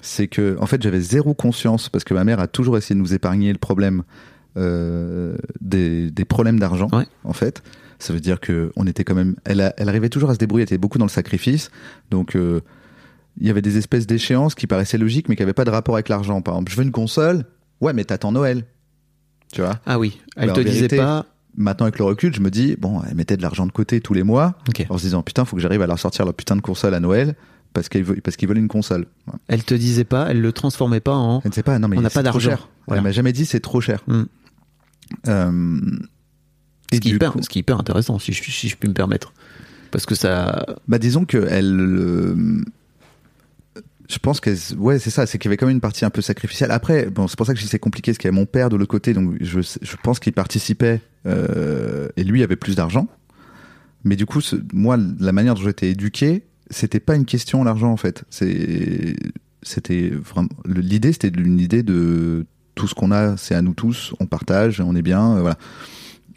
C'est 0.00 0.26
que, 0.26 0.56
en 0.60 0.66
fait, 0.66 0.82
j'avais 0.82 1.00
zéro 1.00 1.32
conscience, 1.34 1.88
parce 1.88 2.02
que 2.02 2.12
ma 2.14 2.24
mère 2.24 2.40
a 2.40 2.48
toujours 2.48 2.76
essayé 2.76 2.96
de 2.96 3.00
nous 3.00 3.14
épargner 3.14 3.52
le 3.52 3.58
problème 3.58 4.02
euh, 4.56 5.36
des, 5.60 6.10
des 6.10 6.24
problèmes 6.24 6.58
d'argent, 6.58 6.88
Ouais. 6.92 7.06
en 7.24 7.32
fait. 7.32 7.62
Ça 8.02 8.12
veut 8.12 8.20
dire 8.20 8.40
que 8.40 8.72
on 8.76 8.86
était 8.86 9.04
quand 9.04 9.14
même. 9.14 9.36
Elle, 9.44 9.60
a- 9.60 9.72
elle 9.76 9.88
arrivait 9.88 10.08
toujours 10.08 10.30
à 10.30 10.34
se 10.34 10.38
débrouiller, 10.38 10.62
elle 10.62 10.68
était 10.68 10.78
beaucoup 10.78 10.98
dans 10.98 11.04
le 11.04 11.10
sacrifice. 11.10 11.70
Donc, 12.10 12.34
euh, 12.36 12.60
il 13.40 13.46
y 13.46 13.50
avait 13.50 13.62
des 13.62 13.78
espèces 13.78 14.06
d'échéances 14.06 14.54
qui 14.54 14.66
paraissaient 14.66 14.98
logiques, 14.98 15.28
mais 15.28 15.36
qui 15.36 15.42
n'avaient 15.42 15.52
pas 15.52 15.64
de 15.64 15.70
rapport 15.70 15.94
avec 15.94 16.08
l'argent. 16.08 16.42
Par 16.42 16.54
exemple, 16.54 16.72
je 16.72 16.76
veux 16.76 16.82
une 16.82 16.92
console. 16.92 17.44
Ouais, 17.80 17.92
mais 17.92 18.04
t'attends 18.04 18.32
Noël. 18.32 18.64
Tu 19.52 19.60
vois? 19.60 19.78
Ah 19.86 19.98
oui, 19.98 20.20
elle 20.36 20.48
Mais 20.48 20.52
te 20.54 20.60
disait 20.60 20.88
pas. 20.88 21.26
Maintenant, 21.56 21.84
avec 21.84 21.98
le 21.98 22.04
recul, 22.06 22.34
je 22.34 22.40
me 22.40 22.50
dis, 22.50 22.76
bon, 22.78 23.02
elle 23.08 23.14
mettait 23.14 23.36
de 23.36 23.42
l'argent 23.42 23.66
de 23.66 23.72
côté 23.72 24.00
tous 24.00 24.14
les 24.14 24.22
mois, 24.22 24.54
Ok. 24.68 24.86
en 24.88 24.96
se 24.96 25.02
disant, 25.02 25.22
putain, 25.22 25.44
faut 25.44 25.56
que 25.56 25.62
j'arrive 25.62 25.82
à 25.82 25.86
leur 25.86 25.98
sortir 25.98 26.24
leur 26.24 26.32
putain 26.32 26.56
de 26.56 26.62
console 26.62 26.94
à 26.94 27.00
Noël, 27.00 27.34
parce 27.74 27.88
qu'ils 27.90 28.04
veulent, 28.04 28.56
une 28.58 28.68
console. 28.68 29.06
Ouais. 29.26 29.34
Elle 29.48 29.62
te 29.62 29.74
disait 29.74 30.04
pas, 30.04 30.28
elle 30.30 30.40
le 30.40 30.52
transformait 30.52 31.00
pas 31.00 31.14
en. 31.14 31.40
Elle 31.44 31.50
ne 31.50 31.54
sait 31.54 31.62
pas, 31.62 31.78
non, 31.78 31.88
mais 31.88 31.98
On 31.98 32.00
n'a 32.00 32.08
pas 32.08 32.22
trop 32.22 32.32
d'argent. 32.32 32.50
cher. 32.50 32.68
Voilà. 32.86 33.00
Elle 33.00 33.04
m'a 33.04 33.12
jamais 33.12 33.32
dit, 33.32 33.44
c'est 33.44 33.60
trop 33.60 33.80
cher. 33.82 34.02
Euh, 35.28 35.80
Ce 36.96 37.00
qui, 37.00 37.10
hyper, 37.10 37.32
coup- 37.32 37.42
ce 37.42 37.48
qui 37.48 37.58
est 37.58 37.60
hyper 37.60 37.78
intéressant, 37.78 38.18
si 38.18 38.32
je, 38.32 38.42
si 38.42 38.68
je 38.68 38.76
puis 38.76 38.88
me 38.88 38.94
permettre. 38.94 39.32
Parce 39.90 40.06
que 40.06 40.14
ça. 40.14 40.64
Bah, 40.88 40.98
disons 40.98 41.24
que 41.24 41.46
elle, 41.50 41.78
euh, 41.80 42.62
je 44.08 44.18
pense 44.18 44.40
que, 44.40 44.50
ouais, 44.76 44.98
c'est 44.98 45.10
ça, 45.10 45.26
c'est 45.26 45.38
qu'il 45.38 45.48
y 45.48 45.50
avait 45.50 45.56
quand 45.56 45.66
même 45.66 45.76
une 45.76 45.80
partie 45.80 46.04
un 46.04 46.10
peu 46.10 46.20
sacrificielle. 46.22 46.70
Après, 46.70 47.06
bon, 47.10 47.28
c'est 47.28 47.36
pour 47.36 47.46
ça 47.46 47.54
que 47.54 47.60
c'est 47.60 47.78
compliqué, 47.78 48.12
parce 48.12 48.18
qu'il 48.18 48.28
y 48.28 48.34
a 48.34 48.36
mon 48.36 48.46
père 48.46 48.68
de 48.68 48.76
l'autre 48.76 48.90
côté, 48.90 49.14
donc 49.14 49.34
je, 49.40 49.60
je 49.60 49.96
pense 50.02 50.18
qu'il 50.18 50.32
participait, 50.32 51.00
euh, 51.26 52.08
et 52.16 52.24
lui 52.24 52.42
avait 52.42 52.56
plus 52.56 52.74
d'argent. 52.76 53.06
Mais 54.04 54.16
du 54.16 54.26
coup, 54.26 54.40
ce- 54.40 54.56
moi, 54.72 54.98
la 55.20 55.32
manière 55.32 55.54
dont 55.54 55.62
j'étais 55.62 55.90
éduqué, 55.90 56.42
c'était 56.70 57.00
pas 57.00 57.14
une 57.14 57.24
question 57.24 57.62
l'argent 57.64 57.92
en 57.92 57.96
fait. 57.96 58.24
C'est, 58.30 59.14
c'était 59.62 60.12
l'idée, 60.66 61.12
c'était 61.12 61.28
une 61.28 61.60
idée 61.60 61.82
de 61.82 62.44
tout 62.74 62.88
ce 62.88 62.94
qu'on 62.94 63.12
a, 63.12 63.36
c'est 63.36 63.54
à 63.54 63.62
nous 63.62 63.74
tous, 63.74 64.14
on 64.20 64.26
partage, 64.26 64.80
on 64.80 64.96
est 64.96 65.02
bien, 65.02 65.36
euh, 65.36 65.40
voilà. 65.40 65.58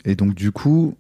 Et 0.06 0.16
donc 0.16 0.34
du 0.36 0.52
coup, 0.52 0.96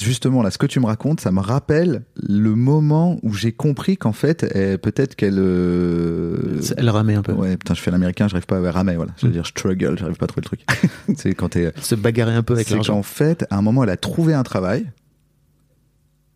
justement 0.00 0.42
là, 0.42 0.50
ce 0.50 0.58
que 0.58 0.66
tu 0.66 0.80
me 0.80 0.86
racontes, 0.86 1.20
ça 1.20 1.30
me 1.30 1.40
rappelle 1.40 2.02
le 2.16 2.54
moment 2.54 3.18
où 3.22 3.32
j'ai 3.34 3.52
compris 3.52 3.96
qu'en 3.96 4.12
fait, 4.12 4.44
eh, 4.54 4.78
peut-être 4.78 5.14
qu'elle, 5.16 5.38
euh, 5.38 6.60
Elle 6.76 6.90
ramait 6.90 7.14
un 7.14 7.22
peu. 7.22 7.32
ouais, 7.32 7.56
putain, 7.56 7.74
je 7.74 7.80
fais 7.80 7.90
l'américain, 7.90 8.28
j'arrive 8.28 8.46
pas 8.46 8.66
à 8.66 8.70
ramer, 8.72 8.96
voilà. 8.96 9.12
Je 9.18 9.26
veux 9.26 9.32
dire 9.32 9.46
struggle, 9.46 9.98
j'arrive 9.98 10.16
pas 10.16 10.24
à 10.24 10.28
trouver 10.28 10.42
le 10.50 10.56
truc. 10.56 10.64
c'est 11.16 11.34
quand 11.34 11.50
t'es 11.50 11.72
Elle 11.74 11.82
se 11.82 11.94
bagarrait 11.94 12.34
un 12.34 12.42
peu 12.42 12.54
avec 12.54 12.68
c'est 12.68 12.74
l'argent. 12.74 12.94
qu'en 12.94 13.02
fait, 13.02 13.46
à 13.50 13.58
un 13.58 13.62
moment, 13.62 13.84
elle 13.84 13.90
a 13.90 13.96
trouvé 13.96 14.34
un 14.34 14.42
travail 14.42 14.86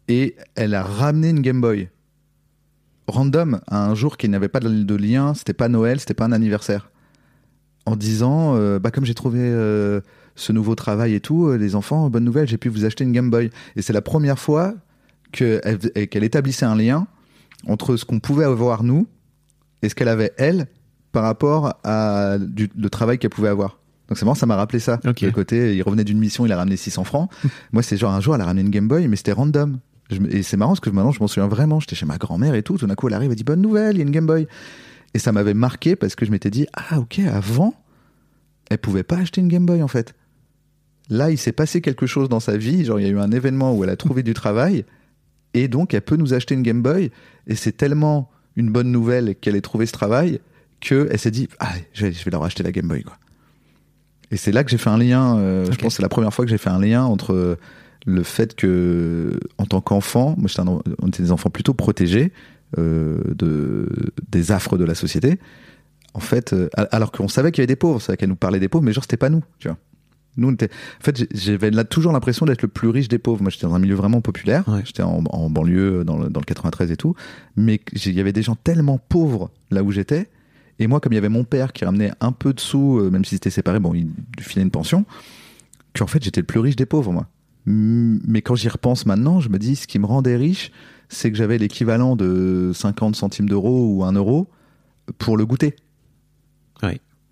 et 0.08 0.36
elle 0.54 0.74
a 0.74 0.82
ramené 0.82 1.30
une 1.30 1.40
Game 1.40 1.60
Boy. 1.60 1.88
Random, 3.06 3.60
à 3.66 3.84
un 3.86 3.94
jour 3.94 4.16
qui 4.16 4.28
n'avait 4.28 4.48
pas 4.48 4.60
de, 4.60 4.68
de 4.82 4.94
lien, 4.94 5.34
c'était 5.34 5.52
pas 5.52 5.68
Noël, 5.68 6.00
c'était 6.00 6.14
pas 6.14 6.24
un 6.24 6.32
anniversaire. 6.32 6.90
En 7.86 7.96
disant, 7.96 8.54
euh, 8.56 8.78
bah 8.78 8.90
comme 8.90 9.04
j'ai 9.04 9.14
trouvé 9.14 9.40
euh, 9.42 10.00
ce 10.36 10.52
nouveau 10.52 10.74
travail 10.74 11.14
et 11.14 11.20
tout, 11.20 11.46
euh, 11.48 11.56
les 11.56 11.74
enfants, 11.74 12.08
bonne 12.10 12.24
nouvelle, 12.24 12.48
j'ai 12.48 12.58
pu 12.58 12.68
vous 12.68 12.84
acheter 12.84 13.04
une 13.04 13.12
Game 13.12 13.30
Boy. 13.30 13.50
Et 13.76 13.82
c'est 13.82 13.92
la 13.92 14.02
première 14.02 14.38
fois 14.38 14.74
que 15.32 15.60
elle- 15.64 16.08
qu'elle 16.08 16.24
établissait 16.24 16.66
un 16.66 16.76
lien 16.76 17.06
entre 17.66 17.96
ce 17.96 18.04
qu'on 18.04 18.20
pouvait 18.20 18.44
avoir 18.44 18.82
nous 18.84 19.06
et 19.82 19.88
ce 19.88 19.94
qu'elle 19.94 20.08
avait 20.08 20.32
elle 20.36 20.66
par 21.12 21.22
rapport 21.22 21.74
à 21.84 22.38
du, 22.38 22.68
le 22.76 22.90
travail 22.90 23.18
qu'elle 23.18 23.30
pouvait 23.30 23.48
avoir. 23.48 23.78
Donc 24.08 24.18
c'est 24.18 24.24
marrant, 24.24 24.34
ça 24.34 24.46
m'a 24.46 24.56
rappelé 24.56 24.80
ça. 24.80 24.98
Le 25.28 25.32
côté, 25.32 25.76
il 25.76 25.82
revenait 25.82 26.04
d'une 26.04 26.18
mission, 26.18 26.44
il 26.44 26.52
a 26.52 26.56
ramené 26.56 26.76
600 26.76 27.04
francs. 27.04 27.30
Moi, 27.72 27.82
c'est 27.82 27.96
genre 27.96 28.12
un 28.12 28.20
jour, 28.20 28.34
elle 28.34 28.40
a 28.40 28.44
ramené 28.44 28.62
une 28.62 28.70
Game 28.70 28.88
Boy, 28.88 29.08
mais 29.08 29.16
c'était 29.16 29.32
random. 29.32 29.78
Je 30.10 30.18
et 30.28 30.42
c'est 30.42 30.56
marrant 30.58 30.72
parce 30.72 30.80
que 30.80 30.90
maintenant, 30.90 31.12
je 31.12 31.20
m'en 31.20 31.26
souviens 31.28 31.48
vraiment. 31.48 31.80
J'étais 31.80 31.96
chez 31.96 32.04
ma 32.04 32.18
grand-mère 32.18 32.54
et 32.54 32.62
tout. 32.62 32.76
Tout 32.76 32.86
d'un 32.86 32.94
coup, 32.94 33.08
elle 33.08 33.14
arrive, 33.14 33.30
elle 33.30 33.36
dit 33.36 33.44
bonne 33.44 33.62
nouvelle, 33.62 33.94
il 33.94 33.98
y 33.98 34.00
a 34.02 34.04
une 34.04 34.10
Game 34.10 34.26
Boy. 34.26 34.46
Et 35.14 35.18
ça 35.18 35.32
m'avait 35.32 35.54
marqué 35.54 35.96
parce 35.96 36.14
que 36.16 36.26
je 36.26 36.30
m'étais 36.30 36.50
dit 36.50 36.66
ah 36.74 36.98
ok, 36.98 37.20
avant, 37.20 37.72
elle 38.70 38.78
pouvait 38.78 39.04
pas 39.04 39.16
acheter 39.16 39.40
une 39.40 39.48
Game 39.48 39.64
Boy 39.64 39.82
en 39.82 39.88
fait. 39.88 40.14
Là, 41.10 41.30
il 41.30 41.38
s'est 41.38 41.52
passé 41.52 41.80
quelque 41.80 42.06
chose 42.06 42.28
dans 42.28 42.40
sa 42.40 42.56
vie. 42.56 42.84
Genre, 42.84 42.98
il 42.98 43.06
y 43.06 43.08
a 43.08 43.12
eu 43.12 43.18
un 43.18 43.30
événement 43.30 43.74
où 43.74 43.84
elle 43.84 43.90
a 43.90 43.96
trouvé 43.96 44.22
du 44.22 44.34
travail 44.34 44.84
et 45.52 45.68
donc 45.68 45.94
elle 45.94 46.02
peut 46.02 46.16
nous 46.16 46.34
acheter 46.34 46.54
une 46.54 46.62
Game 46.62 46.82
Boy. 46.82 47.10
Et 47.46 47.54
c'est 47.54 47.72
tellement 47.72 48.30
une 48.56 48.70
bonne 48.70 48.90
nouvelle 48.90 49.34
qu'elle 49.36 49.56
ait 49.56 49.60
trouvé 49.60 49.86
ce 49.86 49.92
travail 49.92 50.40
que 50.80 51.08
elle 51.10 51.18
s'est 51.18 51.30
dit 51.30 51.48
ah, 51.60 51.72
je 51.92 52.06
vais, 52.06 52.12
je 52.12 52.24
vais 52.24 52.30
leur 52.30 52.44
acheter 52.44 52.62
la 52.62 52.72
Game 52.72 52.88
Boy 52.88 53.02
quoi. 53.02 53.16
Et 54.30 54.36
c'est 54.36 54.52
là 54.52 54.64
que 54.64 54.70
j'ai 54.70 54.78
fait 54.78 54.90
un 54.90 54.98
lien. 54.98 55.36
euh, 55.38 55.64
Je 55.66 55.76
pense 55.78 55.92
que 55.92 55.96
c'est 55.96 56.02
la 56.02 56.08
première 56.08 56.32
fois 56.32 56.44
que 56.44 56.50
j'ai 56.50 56.58
fait 56.58 56.70
un 56.70 56.80
lien 56.80 57.04
entre 57.04 57.58
le 58.06 58.22
fait 58.22 58.54
que, 58.54 59.38
en 59.58 59.64
tant 59.66 59.80
qu'enfant, 59.80 60.34
moi, 60.36 60.48
j'étais 60.48 60.60
un 60.60 60.66
on 61.00 61.08
était 61.08 61.22
des 61.22 61.32
enfants 61.32 61.50
plutôt 61.50 61.72
protégés 61.74 62.32
euh, 62.78 63.18
de, 63.34 63.88
des 64.30 64.52
affres 64.52 64.76
de 64.76 64.84
la 64.84 64.94
société. 64.94 65.38
En 66.14 66.20
fait, 66.20 66.52
euh, 66.52 66.68
alors 66.76 67.12
qu'on 67.12 67.28
savait 67.28 67.50
qu'il 67.50 67.60
y 67.60 67.62
avait 67.62 67.66
des 67.68 67.76
pauvres, 67.76 68.00
c'est 68.00 68.08
vrai 68.08 68.16
qu'elle 68.16 68.28
nous 68.28 68.36
parlait 68.36 68.60
des 68.60 68.68
pauvres, 68.68 68.84
mais 68.84 68.92
genre 68.92 69.04
c'était 69.04 69.16
pas 69.16 69.30
nous, 69.30 69.42
tu 69.58 69.68
vois. 69.68 69.78
Nous, 70.36 70.48
on 70.48 70.52
était... 70.52 70.70
En 71.00 71.04
fait, 71.04 71.26
j'avais 71.32 71.70
là 71.70 71.84
toujours 71.84 72.12
l'impression 72.12 72.46
d'être 72.46 72.62
le 72.62 72.68
plus 72.68 72.88
riche 72.88 73.08
des 73.08 73.18
pauvres. 73.18 73.42
Moi, 73.42 73.50
j'étais 73.50 73.66
dans 73.66 73.74
un 73.74 73.78
milieu 73.78 73.94
vraiment 73.94 74.20
populaire. 74.20 74.64
Ouais. 74.68 74.82
J'étais 74.84 75.02
en, 75.02 75.22
en 75.30 75.50
banlieue, 75.50 76.04
dans 76.04 76.18
le, 76.18 76.28
dans 76.28 76.40
le 76.40 76.44
93 76.44 76.90
et 76.90 76.96
tout. 76.96 77.14
Mais 77.56 77.80
il 77.92 78.12
y 78.12 78.20
avait 78.20 78.32
des 78.32 78.42
gens 78.42 78.56
tellement 78.56 78.98
pauvres 78.98 79.50
là 79.70 79.82
où 79.82 79.90
j'étais. 79.90 80.28
Et 80.78 80.86
moi, 80.86 81.00
comme 81.00 81.12
il 81.12 81.16
y 81.16 81.18
avait 81.18 81.28
mon 81.28 81.44
père 81.44 81.72
qui 81.72 81.84
ramenait 81.84 82.12
un 82.20 82.32
peu 82.32 82.52
de 82.52 82.60
sous, 82.60 82.98
euh, 82.98 83.10
même 83.10 83.24
s'ils 83.24 83.36
étaient 83.36 83.50
séparés, 83.50 83.78
bon, 83.78 83.94
il 83.94 84.08
filait 84.40 84.62
une 84.62 84.70
pension, 84.70 85.04
qu'en 85.96 86.06
fait, 86.06 86.22
j'étais 86.22 86.40
le 86.40 86.46
plus 86.46 86.60
riche 86.60 86.76
des 86.76 86.86
pauvres, 86.86 87.12
moi. 87.12 87.28
Mais 87.66 88.42
quand 88.42 88.56
j'y 88.56 88.68
repense 88.68 89.06
maintenant, 89.06 89.40
je 89.40 89.48
me 89.48 89.58
dis, 89.58 89.76
ce 89.76 89.86
qui 89.86 89.98
me 89.98 90.06
rendait 90.06 90.36
riche, 90.36 90.70
c'est 91.08 91.30
que 91.30 91.36
j'avais 91.36 91.58
l'équivalent 91.58 92.16
de 92.16 92.72
50 92.74 93.16
centimes 93.16 93.48
d'euros 93.48 93.88
ou 93.88 94.04
1 94.04 94.12
euro 94.12 94.48
pour 95.18 95.36
le 95.36 95.46
goûter. 95.46 95.76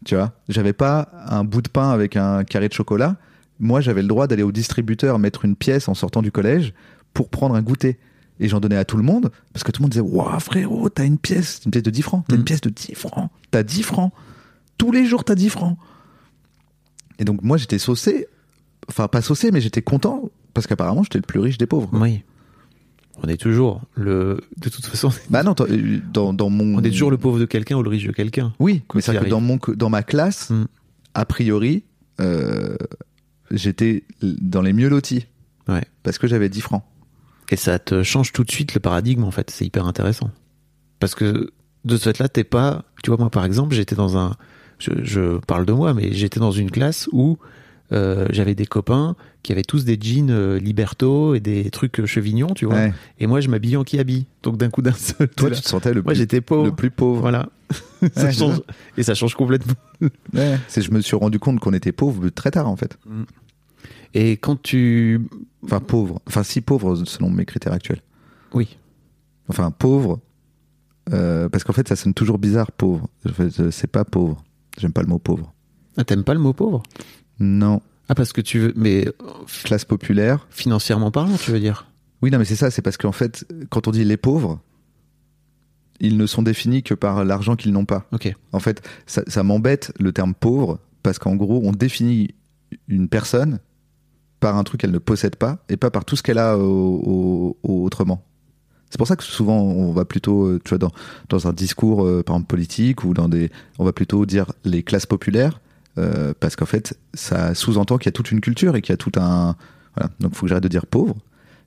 Tu 0.05 0.15
vois, 0.17 0.33
j'avais 0.49 0.73
pas 0.73 1.09
un 1.27 1.45
bout 1.45 1.63
de 1.63 1.69
pain 1.69 1.91
avec 1.91 2.17
un 2.17 2.45
carré 2.45 2.69
de 2.69 2.73
chocolat. 2.75 3.17
Moi, 3.61 3.81
j'avais 3.81 4.03
le 4.03 4.09
droit 4.09 4.27
d'aller 4.27 4.43
au 4.43 4.51
distributeur 4.53 5.19
mettre 5.19 5.45
une 5.45 5.55
pièce 5.57 5.89
en 5.89 5.95
sortant 5.95 6.23
du 6.23 6.33
collège 6.33 6.75
pour 7.15 7.29
prendre 7.29 7.55
un 7.55 7.63
goûter. 7.63 7.99
Et 8.41 8.49
j'en 8.49 8.59
donnais 8.59 8.77
à 8.77 8.85
tout 8.85 8.97
le 8.97 9.05
monde 9.05 9.31
parce 9.53 9.63
que 9.63 9.71
tout 9.71 9.81
le 9.81 9.85
monde 9.85 9.91
disait 9.93 10.01
Waouh, 10.03 10.41
frérot, 10.41 10.89
t'as 10.89 11.05
une 11.05 11.19
pièce, 11.19 11.61
une 11.65 11.71
pièce 11.71 11.85
de 11.85 11.91
10 11.91 12.03
francs, 12.03 12.25
t'as 12.27 12.35
Mm. 12.35 12.39
une 12.39 12.45
pièce 12.45 12.61
de 12.63 12.71
10 12.71 12.95
francs, 12.95 13.31
t'as 13.53 13.63
10 13.63 13.83
francs. 13.85 14.13
Tous 14.79 14.91
les 14.91 15.07
jours, 15.07 15.23
t'as 15.23 15.37
10 15.37 15.51
francs. 15.51 15.77
Et 17.19 17.25
donc, 17.25 17.43
moi, 17.43 17.57
j'étais 17.57 17.79
saucé, 17.79 18.27
enfin, 18.89 19.07
pas 19.07 19.23
saucé, 19.23 19.51
mais 19.53 19.61
j'étais 19.61 19.83
content 19.83 20.31
parce 20.55 20.67
qu'apparemment, 20.67 21.03
j'étais 21.05 21.19
le 21.19 21.23
plus 21.23 21.39
riche 21.41 21.59
des 21.59 21.67
pauvres. 21.67 21.89
quoi. 21.91 22.01
Oui. 22.01 22.25
On 23.23 23.29
est 23.29 23.37
toujours 23.37 23.83
le. 23.95 24.41
De 24.57 24.69
toute 24.69 24.85
façon, 24.87 25.11
Bah 25.31 25.43
non, 25.43 25.55
t'en- 25.55 25.67
dans, 26.13 26.33
dans 26.33 26.51
mon. 26.51 26.79
on 26.79 26.83
est 26.83 26.91
toujours 26.91 27.11
le 27.11 27.19
pauvre 27.19 27.39
de 27.39 27.45
quelqu'un 27.45 27.77
ou 27.77 27.83
le 27.83 27.91
riche 27.91 28.07
de 28.07 28.13
quelqu'un. 28.13 28.53
Oui, 28.59 28.83
mais 28.95 29.01
c'est 29.01 29.15
que 29.17 29.29
dans, 29.29 29.41
mon, 29.41 29.59
dans 29.75 29.91
ma 29.91 30.03
classe, 30.03 30.51
Mm. 30.51 30.65
a 31.15 31.25
priori, 31.27 31.85
euh, 32.21 32.77
j'étais 33.51 34.05
dans 34.23 34.63
les 34.63 34.73
mieux 34.73 34.89
lotis. 34.89 35.27
Ouais. 35.69 35.85
Parce 36.03 36.19
que 36.19 36.27
j'avais 36.27 36.49
10 36.49 36.61
francs. 36.63 36.83
Et 37.51 37.57
ça 37.57 37.79
te 37.79 38.03
change 38.03 38.33
tout 38.33 38.45
de 38.45 38.51
suite 38.51 38.75
le 38.75 38.81
paradigme, 38.81 39.25
en 39.25 39.31
fait. 39.31 39.51
C'est 39.51 39.67
hyper 39.67 39.87
intéressant. 39.87 40.31
Parce 40.99 41.15
que 41.15 41.51
de 41.85 41.97
ce 41.97 42.05
fait-là, 42.11 42.29
t'es 42.29 42.45
pas. 42.45 42.85
Tu 43.05 43.11
vois, 43.11 43.19
moi, 43.19 43.31
par 43.31 43.45
exemple, 43.45 43.75
j'étais 43.75 43.95
dans 43.95 44.17
un. 44.17 44.37
Je, 44.79 44.91
je 45.05 45.39
parle 45.39 45.67
de 45.67 45.73
moi, 45.73 45.93
mais 45.95 46.13
j'étais 46.13 46.41
dans 46.41 46.51
une 46.51 46.71
classe 46.71 47.09
où 47.13 47.39
euh, 47.91 48.27
j'avais 48.31 48.55
des 48.55 48.65
copains 48.67 49.17
qui 49.43 49.53
avaient 49.53 49.63
tous 49.65 49.85
des 49.85 49.99
jeans 50.01 50.31
euh, 50.31 50.59
Liberto 50.59 51.35
et 51.35 51.41
des 51.41 51.69
trucs 51.71 52.01
euh, 52.01 52.07
chevignons, 52.07 52.49
tu 52.55 52.65
vois. 52.67 52.75
Ouais. 52.77 52.95
Et 53.19 53.27
moi, 53.27 53.41
je 53.41 53.49
m'habillais 53.49 53.77
en 53.77 53.85
qui-habille. 53.85 54.27
Donc 54.43 54.57
d'un 54.57 54.71
coup 54.71 54.83
d'un 54.83 54.93
seul. 54.93 55.29
Toi, 55.29 55.51
tu 55.51 55.61
te 55.61 55.69
sentais 55.69 55.93
le 55.93 56.03
Moi, 56.03 56.13
plus, 56.13 56.19
j'étais 56.19 56.41
pauvre. 56.41 56.65
le 56.67 56.73
plus 56.73 56.91
pauvre. 56.91 57.21
Voilà. 57.21 57.49
ça 58.15 58.25
Ouais, 58.27 58.33
change. 58.33 58.61
c'est 58.95 59.01
Et 59.01 59.03
ça 59.03 59.15
change 59.15 59.35
complètement. 59.35 59.75
Ouais. 60.35 60.59
C'est, 60.69 60.83
je 60.83 60.91
me 60.91 61.01
suis 61.01 61.17
rendu 61.17 61.39
compte 61.39 61.61
qu'on 61.61 61.73
était 61.75 61.93
pauvre 61.93 62.29
très 62.31 62.51
tard, 62.51 62.69
en 62.69 62.77
fait. 62.77 62.99
Et 64.15 64.33
quand 64.33 64.61
tu. 64.61 65.21
Enfin, 65.65 65.81
pauvre. 65.81 66.21
Enfin, 66.27 66.43
si 66.43 66.61
pauvre, 66.61 66.95
selon 67.05 67.31
mes 67.31 67.45
critères 67.45 67.73
actuels. 67.73 68.01
Oui. 68.55 68.77
Enfin, 69.49 69.71
pauvre. 69.71 70.21
euh, 71.13 71.49
parce 71.49 71.65
qu'en 71.65 71.73
fait, 71.73 71.89
ça 71.89 71.97
sonne 71.97 72.15
toujours 72.15 72.39
bizarre, 72.39 72.73
pauvre. 72.73 73.09
En 73.29 73.33
fait, 73.33 73.71
c'est 73.71 73.87
pas 73.91 74.05
pauvre. 74.05 74.43
J'aime 74.79 74.93
pas 74.93 75.03
le 75.03 75.09
mot 75.09 75.19
pauvre. 75.19 75.53
Ah, 75.97 76.05
T'aimes 76.05 76.25
pas 76.25 76.35
le 76.35 76.41
mot 76.41 76.53
pauvre? 76.53 76.83
Non. 77.43 77.83
Ah, 78.09 78.15
parce 78.15 78.33
que 78.33 78.41
tu 78.41 78.59
veux. 78.59 78.73
Mais 78.77 79.07
euh, 79.09 79.13
Classe 79.65 79.85
populaire. 79.85 80.47
financièrement 80.51 81.11
parlant, 81.11 81.37
tu 81.37 81.51
veux 81.51 81.61
dire? 81.61 81.87
Oui, 82.23 82.31
non, 82.31 82.39
mais 82.39 82.45
c'est 82.45 82.57
ça. 82.57 82.71
C'est 82.71 82.83
parce 82.83 82.97
qu'en 82.97 83.13
fait, 83.13 83.45
quand 83.71 83.89
on 83.89 83.91
dit 83.91 84.05
les 84.05 84.17
pauvres, 84.17 84.61
ils 86.01 86.17
ne 86.17 86.27
sont 86.27 86.43
définis 86.43 86.83
que 86.83 86.95
par 86.95 87.25
l'argent 87.25 87.57
qu'ils 87.57 87.73
n'ont 87.73 87.85
pas. 87.85 88.07
Ok. 88.13 88.33
En 88.53 88.59
fait, 88.61 88.87
ça, 89.07 89.23
ça 89.27 89.43
m'embête 89.43 89.93
le 89.99 90.13
terme 90.13 90.35
pauvre 90.35 90.79
parce 91.03 91.19
qu'en 91.19 91.37
gros, 91.37 91.61
on 91.65 91.73
définit 91.73 92.35
une 92.89 93.09
personne 93.09 93.59
par 94.41 94.57
un 94.57 94.65
truc 94.65 94.81
qu'elle 94.81 94.91
ne 94.93 94.99
possède 94.99 95.37
pas 95.37 95.65
et 95.69 95.77
pas 95.77 95.91
par 95.91 96.05
tout 96.05 96.17
ce 96.17 96.23
qu'elle 96.23 96.39
a 96.39 96.59
au- 96.59 96.63
au- 96.63 97.57
au- 97.63 97.85
autrement. 97.85 98.25
C'est 98.91 98.99
pour 98.99 99.07
ça 99.07 99.17
que 99.17 99.23
souvent 99.25 99.59
on 99.61 99.91
va 99.93 100.05
plutôt, 100.05 100.47
euh, 100.47 100.61
tu 100.65 100.69
vois, 100.71 100.79
dans, 100.79 100.91
dans 101.31 101.47
un 101.49 101.53
discours, 101.53 102.05
euh, 102.05 102.23
par 102.23 102.37
exemple 102.37 102.49
politique 102.49 103.05
ou 103.05 103.15
dans 103.15 103.29
des, 103.29 103.51
on 103.79 103.85
va 103.85 103.93
plutôt 103.93 104.27
dire 104.27 104.53
les 104.65 104.83
classes 104.83 105.07
populaires 105.07 105.61
euh, 105.99 106.33
parce 106.41 106.57
qu'en 106.57 106.67
fait, 106.67 106.99
ça 107.15 107.55
sous-entend 107.55 107.99
qu'il 107.99 108.07
y 108.07 108.09
a 108.09 108.13
toute 108.13 108.31
une 108.31 108.41
culture 108.41 108.77
et 108.77 108.83
qu'il 108.83 108.93
y 108.93 108.95
a 108.95 108.97
tout 108.97 109.13
un, 109.17 109.57
voilà. 109.97 110.11
Donc, 110.21 110.33
il 110.33 110.37
faut 110.37 110.43
que 110.47 110.49
j'arrête 110.49 110.63
de 110.65 110.69
dire 110.69 110.87
pauvre. 110.87 111.17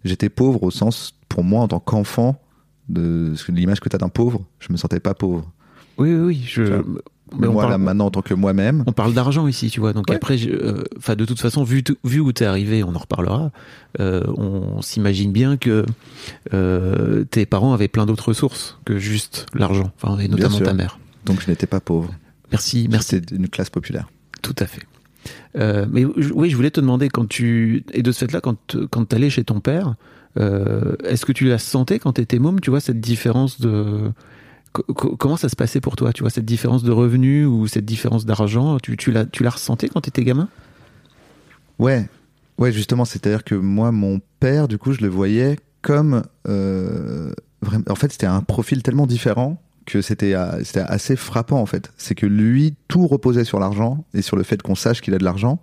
J'étais 0.04 0.30
pauvre 0.30 0.64
au 0.64 0.72
sens, 0.72 1.14
pour 1.30 1.44
moi, 1.44 1.62
en 1.62 1.68
tant 1.68 1.80
qu'enfant, 1.80 2.40
de 2.90 3.34
l'image 3.50 3.80
que 3.80 3.90
tu 3.90 3.96
as 3.96 4.00
d'un 4.00 4.10
pauvre, 4.10 4.42
je 4.60 4.72
me 4.72 4.78
sentais 4.78 5.00
pas 5.00 5.14
pauvre. 5.16 5.52
Oui, 5.98 6.14
oui, 6.14 6.20
oui. 6.26 6.44
Je... 6.46 6.82
Mais 7.40 7.48
moi, 7.48 7.64
parle- 7.64 7.72
là, 7.72 7.78
maintenant, 7.80 8.06
en 8.06 8.12
tant 8.12 8.22
que 8.22 8.36
moi-même, 8.36 8.84
On 8.86 8.92
parle 8.92 9.16
d'argent 9.16 9.48
ici, 9.48 9.72
tu 9.72 9.80
vois. 9.80 9.94
Donc 9.94 10.06
Ouais. 10.10 10.16
après, 10.16 10.38
euh, 10.46 10.84
enfin, 10.98 11.16
de 11.16 11.26
toute 11.26 11.40
façon, 11.42 11.64
vu, 11.64 11.84
vu 12.04 12.20
où 12.20 12.32
t'es 12.32 12.46
arrivé, 12.46 12.84
on 12.84 12.94
en 12.94 13.00
reparlera. 13.00 13.52
euh, 14.00 14.22
on 14.38 14.82
s'imagine 14.84 15.32
bien 15.32 15.58
que 15.58 15.86
euh, 16.54 17.24
tes 17.26 17.46
parents 17.48 17.74
avaient 17.74 17.88
plein 17.88 18.06
d'autres 18.06 18.28
ressources 18.30 18.78
que 18.86 19.00
juste 19.00 19.48
l'argent. 19.56 19.92
Enfin, 20.00 20.20
et 20.20 20.28
notamment 20.28 20.60
ta 20.60 20.74
mère. 20.74 21.00
donc 21.26 21.42
je 21.42 21.50
n'étais 21.50 21.66
pas 21.68 21.80
pauvre. 21.80 22.14
Merci, 22.52 22.88
merci. 22.92 23.10
C'était 23.16 23.36
une 23.36 23.48
classe 23.50 23.72
populaire. 23.72 24.08
Tout 24.45 24.55
à 24.60 24.67
fait. 24.67 24.84
Euh, 25.58 25.88
mais 25.89 26.05
oui, 26.05 26.51
je 26.51 26.55
voulais 26.55 26.69
te 26.69 26.79
demander 26.79 27.10
quand 27.10 27.27
tu 27.27 27.84
et 27.93 28.03
de 28.03 28.12
ce 28.12 28.25
fait-là, 28.25 28.41
quand 28.41 28.77
quand 28.91 29.05
t'allais 29.05 29.31
chez 29.31 29.43
ton 29.43 29.60
père, 29.60 29.95
euh, 30.38 30.95
est-ce 31.03 31.25
que 31.25 31.31
tu 31.31 31.45
la 31.45 31.58
sentais 31.58 31.97
quand 31.97 32.13
t'étais 32.13 32.38
môme, 32.38 32.60
tu 32.60 32.69
vois 32.69 32.79
cette 32.79 32.99
différence 32.99 33.60
de 33.60 34.12
co- 34.71 34.84
co- 34.84 35.15
comment 35.15 35.36
ça 35.36 35.49
se 35.49 35.55
passait 35.55 35.81
pour 35.81 35.95
toi, 35.95 36.13
tu 36.13 36.21
vois 36.21 36.29
cette 36.29 36.45
différence 36.45 36.84
de 36.84 36.91
revenus 36.91 37.47
ou 37.47 37.65
cette 37.65 37.86
différence 37.86 38.27
d'argent, 38.27 38.77
tu 38.77 38.95
tu 38.97 39.12
l'as 39.12 39.49
ressenti 39.49 39.89
quand 39.89 40.01
t'étais 40.01 40.23
gamin? 40.23 40.47
Ouais, 41.79 42.08
ouais, 42.60 42.71
justement, 42.71 43.03
c'est-à-dire 43.03 43.43
que 43.43 43.55
moi, 43.55 43.91
mon 43.91 44.21
père, 44.39 44.67
du 44.67 44.77
coup, 44.77 44.93
je 44.93 45.01
le 45.01 45.08
voyais 45.08 45.58
comme 45.81 46.21
euh. 46.47 47.34
En 47.89 47.95
fait, 47.95 48.12
c'était 48.12 48.27
un 48.27 48.41
profil 48.41 48.84
tellement 48.84 49.08
différent 49.08 49.60
que 49.86 50.02
c'était 50.02 50.34
euh, 50.34 50.63
c'était 50.63 50.80
assez 50.82 51.15
frappant 51.15 51.60
en 51.62 51.65
fait. 51.65 51.91
C'est 51.98 52.15
que 52.15 52.26
lui, 52.26 52.76
tout 52.88 53.08
reposait 53.08 53.43
sur 53.43 53.60
l'argent 53.60 54.04
et 54.13 54.21
sur 54.21 54.36
le 54.38 54.43
fait 54.43 54.62
qu'on 54.62 54.76
sache 54.76 55.02
qu'il 55.02 55.13
a 55.13 55.17
de 55.17 55.24
l'argent. 55.24 55.62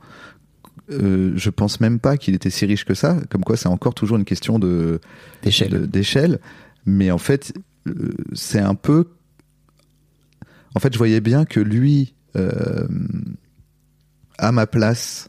Euh, 0.91 1.33
je 1.37 1.51
pense 1.51 1.81
même 1.81 1.99
pas 1.99 2.17
qu'il 2.17 2.35
était 2.35 2.51
si 2.51 2.67
riche 2.67 2.85
que 2.85 2.95
ça. 2.95 3.17
Comme 3.31 3.43
quoi, 3.45 3.57
c'est 3.57 3.69
encore 3.69 3.95
toujours 3.95 4.17
une 4.19 4.25
question 4.25 4.59
de 4.59 5.01
d'échelle. 5.43 5.71
de- 5.71 5.87
d'échelle. 5.87 6.39
Mais 6.87 7.11
en 7.11 7.19
fait, 7.19 7.53
euh, 7.89 8.13
c'est 8.33 8.61
un 8.61 8.75
peu. 8.75 9.09
En 10.75 10.81
fait, 10.81 10.93
je 10.93 10.99
voyais 10.99 11.21
bien 11.21 11.45
que 11.45 11.61
lui, 11.61 12.15
euh, 12.37 12.87
à 14.39 14.53
ma 14.53 14.67
place 14.67 15.29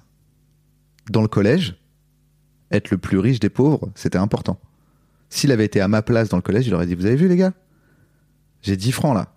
dans 1.12 1.22
le 1.22 1.28
collège, 1.28 1.76
être 2.72 2.92
le 2.92 2.98
plus 2.98 3.20
riche 3.20 3.40
des 3.40 3.50
pauvres, 3.50 3.92
c'était 3.96 4.18
important. 4.18 4.60
S'il 5.30 5.52
avait 5.52 5.66
été 5.66 5.82
à 5.82 5.88
ma 5.88 6.02
place 6.02 6.30
dans 6.30 6.38
le 6.38 6.44
collège, 6.44 6.68
il 6.68 6.74
aurait 6.74 6.86
dit 6.86 6.96
Vous 6.96 7.06
avez 7.06 7.16
vu, 7.16 7.28
les 7.28 7.36
gars? 7.38 7.54
J'ai 8.64 8.76
10 8.76 8.92
francs 8.92 9.16
là. 9.16 9.34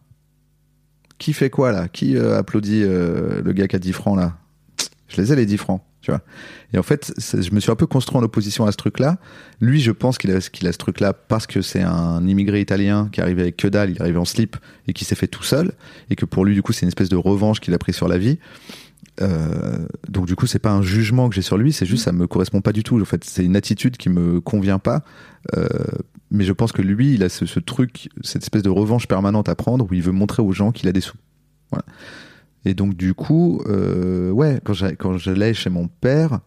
Qui 1.19 1.33
fait 1.33 1.51
quoi 1.51 1.73
là? 1.73 1.89
Qui 1.89 2.17
euh, 2.17 2.39
applaudit 2.39 2.83
euh, 2.83 3.43
le 3.43 3.53
gars 3.53 3.69
qui 3.69 3.77
a 3.77 3.79
10 3.79 3.93
francs 3.93 4.17
là? 4.17 4.39
Je 5.09 5.21
les 5.21 5.33
ai, 5.33 5.37
les 5.37 5.47
10 5.47 5.59
francs. 5.59 5.83
Tu 6.01 6.11
vois 6.11 6.23
et 6.73 6.79
en 6.79 6.83
fait, 6.83 7.13
je 7.19 7.51
me 7.53 7.61
suis 7.61 7.71
un 7.71 7.77
peu 7.77 7.87
construit 7.87 8.19
en 8.19 8.23
opposition 8.23 8.67
à 8.67 8.73
ce 8.73 8.77
truc-là. 8.77 9.19
Lui, 9.61 9.81
je 9.81 9.93
pense 9.93 10.19
qu'il 10.19 10.31
a, 10.31 10.41
qu'il 10.41 10.67
a 10.67 10.73
ce 10.73 10.79
truc-là 10.79 11.13
parce 11.13 11.47
que 11.47 11.63
c'est 11.63 11.83
un 11.83 12.27
immigré 12.27 12.61
italien 12.61 13.09
qui 13.13 13.21
arrivait 13.21 13.43
avec 13.43 13.57
que 13.57 13.69
dalle, 13.69 13.91
il 13.91 14.03
arrivait 14.03 14.19
en 14.19 14.25
slip 14.25 14.57
et 14.89 14.93
qui 14.93 15.05
s'est 15.05 15.15
fait 15.15 15.27
tout 15.27 15.43
seul. 15.43 15.73
Et 16.11 16.17
que 16.17 16.25
pour 16.25 16.45
lui, 16.45 16.55
du 16.55 16.63
coup, 16.63 16.73
c'est 16.73 16.83
une 16.83 16.89
espèce 16.89 17.09
de 17.09 17.17
revanche 17.17 17.61
qu'il 17.61 17.73
a 17.75 17.79
pris 17.79 17.93
sur 17.93 18.09
la 18.09 18.19
vie. 18.19 18.39
Euh, 19.23 19.87
donc 20.09 20.27
du 20.27 20.37
coup, 20.37 20.47
c'est 20.47 20.59
pas 20.59 20.73
un 20.73 20.83
jugement 20.83 21.29
que 21.29 21.35
j'ai 21.35 21.43
sur 21.43 21.57
lui, 21.57 21.73
c'est 21.73 21.87
juste 21.87 22.05
ça 22.05 22.13
me 22.13 22.27
correspond 22.27 22.61
pas 22.61 22.73
du 22.73 22.83
tout. 22.83 23.01
En 23.01 23.05
fait, 23.05 23.25
c'est 23.25 23.45
une 23.45 23.57
attitude 23.57 23.97
qui 23.97 24.09
me 24.09 24.41
convient 24.41 24.79
pas. 24.79 25.03
Euh, 25.57 25.67
mais 26.31 26.45
je 26.45 26.53
pense 26.53 26.73
que 26.73 26.83
lui, 26.83 27.15
il 27.15 27.23
a 27.23 27.29
ce, 27.29 27.47
ce 27.47 27.61
truc, 27.61 28.09
cette 28.23 28.43
espèce 28.43 28.63
de 28.63 28.71
revanche 28.71 29.07
permanente 29.07 29.49
à 29.49 29.55
prendre 29.55 29.87
où 29.91 29.95
il 29.95 30.03
veut 30.03 30.13
montrer 30.13 30.43
aux 30.43 30.53
gens 30.53 30.73
qu'il 30.73 30.89
a 30.89 30.93
des 30.93 31.01
sous. 31.01 31.17
Voilà. 31.71 31.85
Et 32.67 32.75
donc 32.75 32.95
du 32.95 33.15
coup, 33.15 33.63
euh, 33.67 34.31
ouais, 34.31 34.61
quand 34.65 35.17
j'allais, 35.19 35.55
chez 35.55 35.71
mon 35.71 35.87
père, 35.87 36.41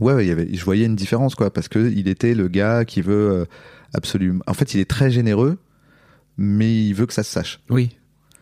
ouais, 0.00 0.14
ouais, 0.14 0.24
il 0.24 0.28
y 0.28 0.30
avait, 0.30 0.52
je 0.52 0.64
voyais 0.64 0.86
une 0.86 0.96
différence 0.96 1.34
quoi, 1.34 1.52
parce 1.52 1.68
que 1.68 1.92
il 1.92 2.08
était 2.08 2.34
le 2.34 2.48
gars 2.48 2.86
qui 2.86 3.02
veut 3.02 3.30
euh, 3.30 3.44
absolument. 3.92 4.42
En 4.46 4.54
fait, 4.54 4.72
il 4.72 4.80
est 4.80 4.88
très 4.88 5.10
généreux, 5.10 5.58
mais 6.38 6.74
il 6.74 6.94
veut 6.94 7.04
que 7.04 7.12
ça 7.12 7.22
se 7.22 7.30
sache. 7.30 7.60
Oui. 7.68 7.90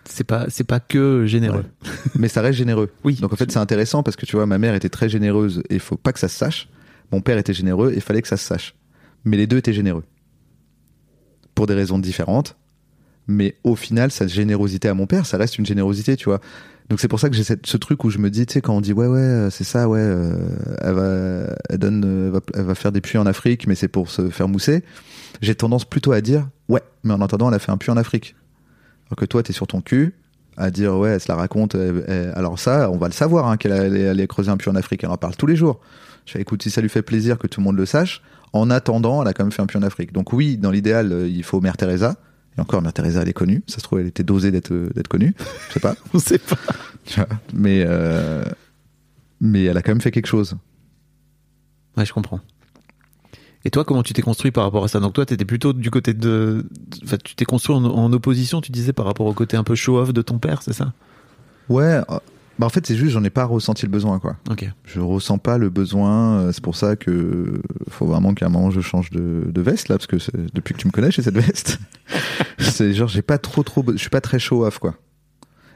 C'est 0.05 0.25
pas 0.25 0.47
c'est 0.49 0.65
pas 0.65 0.79
que 0.79 1.27
généreux. 1.27 1.65
mais 2.15 2.29
ça 2.29 2.43
reste 2.43 2.59
généreux. 2.59 2.91
Oui. 3.03 3.17
Donc 3.17 3.33
en 3.33 3.37
fait, 3.37 3.51
c'est 3.51 3.59
intéressant 3.59 4.05
parce 4.05 4.17
que 4.17 4.25
tu 4.25 4.37
vois, 4.37 4.47
ma 4.47 4.59
mère 4.59 4.75
était 4.75 4.89
très 4.89 5.09
généreuse 5.09 5.65
et 5.71 5.75
il 5.75 5.81
faut 5.81 5.97
pas 5.97 6.13
que 6.13 6.21
ça 6.21 6.29
se 6.29 6.37
sache. 6.37 6.69
Mon 7.11 7.21
père 7.21 7.39
était 7.39 7.53
généreux 7.53 7.91
et 7.91 7.97
il 7.97 8.03
fallait 8.03 8.23
que 8.23 8.29
ça 8.29 8.37
se 8.37 8.47
sache. 8.47 8.77
Mais 9.25 9.37
les 9.37 9.49
deux 9.49 9.57
étaient 9.57 9.73
généreux. 9.73 10.05
Pour 11.59 11.67
des 11.67 11.75
raisons 11.75 11.99
différentes. 11.99 12.57
Mais 13.27 13.57
au 13.65 13.75
final, 13.75 14.11
sa 14.11 14.27
générosité 14.27 14.89
à 14.89 14.95
mon 14.95 15.07
père, 15.07 15.27
ça 15.27 15.37
reste 15.37 15.59
une 15.59 15.67
générosité, 15.67 16.17
tu 16.17 16.27
vois. 16.27 16.41
Donc 16.89 17.01
c'est 17.01 17.09
pour 17.09 17.21
ça 17.21 17.29
que 17.29 17.35
j'ai 17.37 17.43
cette- 17.45 17.67
ce 17.67 17.77
truc 17.77 18.05
où 18.05 18.11
je 18.11 18.19
me 18.19 18.31
dis, 18.31 18.47
tu 18.47 18.55
sais, 18.55 18.61
quand 18.63 18.75
on 18.75 18.81
dit 18.81 18.93
ouais 18.95 19.09
ouais, 19.09 19.19
euh, 19.19 19.51
c'est 19.51 19.65
ça, 19.65 19.89
ouais, 19.89 19.99
euh, 20.01 20.33
elle 20.81 20.95
va, 20.95 21.77
donne, 21.77 22.05
euh, 22.07 22.41
va, 22.55 22.75
faire 22.75 22.93
des 22.93 23.01
puits 23.03 23.19
en 23.19 23.27
Afrique, 23.27 23.67
mais 23.67 23.75
c'est 23.75 23.89
pour 23.89 24.09
se 24.09 24.31
faire 24.31 24.49
mousser. 24.49 24.83
J'ai 25.43 25.55
tendance 25.55 25.85
plutôt 25.85 26.13
à 26.13 26.21
dire 26.23 26.49
ouais, 26.69 26.81
mais 27.05 27.13
en 27.13 27.21
attendant, 27.21 27.49
elle 27.49 27.55
a 27.55 27.59
fait 27.59 27.73
un 27.73 27.77
puits 27.77 27.91
en 27.91 27.97
Afrique. 27.99 28.37
Alors 29.09 29.17
que 29.17 29.27
toi, 29.27 29.43
t'es 29.43 29.53
sur 29.53 29.67
ton 29.67 29.81
cul 29.83 30.15
à 30.57 30.71
dire 30.71 30.97
ouais, 30.97 31.11
elle 31.11 31.21
se 31.21 31.29
la 31.29 31.35
raconte. 31.35 31.77
alors 32.35 32.59
ça, 32.59 32.89
on 32.91 32.97
va 32.97 33.09
le 33.09 33.13
savoir 33.13 33.49
hein, 33.49 33.57
qu'elle 33.59 33.73
allait 33.73 34.27
creuser 34.27 34.51
un 34.51 34.57
puits 34.57 34.71
en 34.71 34.77
Afrique. 34.77 35.05
Elle 35.05 35.11
en 35.11 35.17
parle 35.19 35.37
tous 35.37 35.47
les 35.47 35.57
jours. 35.57 35.81
Je 36.25 36.33
fais 36.33 36.41
écoute, 36.41 36.63
si 36.63 36.71
ça 36.71 36.81
lui 36.81 36.89
fait 36.89 37.03
plaisir 37.03 37.37
que 37.39 37.47
tout 37.47 37.61
le 37.61 37.65
monde 37.65 37.77
le 37.77 37.87
sache, 37.87 38.23
en 38.53 38.71
attendant, 38.71 39.23
elle 39.23 39.29
a 39.29 39.33
quand 39.33 39.45
même 39.45 39.53
fait 39.53 39.63
un 39.63 39.67
puits 39.67 39.79
en 39.79 39.83
Afrique. 39.83 40.13
Donc 40.13 40.33
oui, 40.33 40.57
dans 40.57 40.71
l'idéal, 40.71 41.13
euh, 41.13 41.29
il 41.29 41.43
faut 41.43 41.61
Mère 41.61 41.77
Teresa. 41.77 42.17
Et 42.57 42.61
encore, 42.61 42.83
Mère 42.83 42.93
Teresa, 42.93 43.23
elle 43.23 43.29
est 43.29 43.35
connue. 43.35 43.63
Ça 43.67 43.79
se 43.79 43.83
trouve, 43.83 44.01
elle 44.01 44.07
était 44.07 44.23
dosée 44.23 44.51
d'être 44.51 44.73
euh, 44.73 44.91
d'être 44.95 45.09
connue. 45.09 45.35
Je 45.69 45.75
sais 45.75 45.81
pas. 45.81 45.95
On 46.15 46.19
sait 46.19 46.39
pas. 46.39 46.57
Tu. 47.05 47.21
Mais 47.53 47.85
euh, 47.87 48.45
mais 49.41 49.65
elle 49.65 49.77
a 49.77 49.83
quand 49.83 49.93
même 49.93 50.01
fait 50.01 50.11
quelque 50.11 50.27
chose. 50.27 50.57
Ouais, 51.97 52.07
je 52.07 52.13
comprends. 52.13 52.41
Et 53.65 53.71
toi, 53.71 53.85
comment 53.85 54.03
tu 54.03 54.13
t'es 54.15 54.23
construit 54.23 54.51
par 54.51 54.65
rapport 54.65 54.85
à 54.85 54.89
ça? 54.89 55.01
Donc 55.01 55.15
toi, 55.15 55.27
t'étais 55.27 55.45
plutôt 55.45 55.73
du 55.73 55.91
côté 55.91 56.15
de, 56.15 56.65
enfin, 57.05 57.17
tu 57.23 57.35
t'es 57.35 57.45
construit 57.45 57.75
en, 57.75 57.85
en 57.85 58.13
opposition, 58.13 58.61
tu 58.61 58.71
disais, 58.71 58.93
par 58.93 59.05
rapport 59.05 59.27
au 59.27 59.35
côté 59.35 59.57
un 59.57 59.65
peu 59.65 59.75
show-off 59.75 60.13
de 60.13 60.23
ton 60.23 60.39
père, 60.39 60.63
c'est 60.63 60.73
ça? 60.73 60.93
Ouais. 61.69 62.01
Bah 62.59 62.67
en 62.67 62.71
fait, 62.71 62.85
c'est 62.87 62.97
juste, 62.97 63.13
j'en 63.13 63.23
ai 63.23 63.31
pas 63.31 63.45
ressenti 63.45 63.87
le 63.87 63.91
besoin, 63.93 64.19
quoi. 64.19 64.37
Ok. 64.51 64.69
Je 64.85 65.01
ressens 65.01 65.39
pas 65.39 65.59
le 65.59 65.71
besoin. 65.71 66.39
euh, 66.41 66.53
C'est 66.53 66.63
pour 66.63 66.75
ça 66.77 66.97
que 66.97 67.61
faut 67.89 68.07
vraiment 68.07 68.35
qu'à 68.35 68.47
un 68.47 68.49
moment 68.49 68.71
je 68.71 68.81
change 68.81 69.11
de, 69.11 69.45
de 69.49 69.61
veste 69.61 69.89
là, 69.89 69.97
parce 69.97 70.07
que 70.09 70.17
depuis 70.55 70.75
que 70.75 70.81
tu 70.81 70.87
me 70.89 70.93
connais, 70.93 71.11
j'ai 71.13 71.23
cette 71.23 71.37
veste. 71.37 71.79
c'est 72.59 72.93
genre 72.95 73.09
j'ai 73.09 73.23
pas 73.23 73.39
trop 73.39 73.63
trop, 73.63 73.85
je 73.93 73.97
suis 73.99 74.11
pas 74.11 74.21
très 74.21 74.39
show 74.41 74.65
off 74.65 74.79
quoi. 74.81 74.95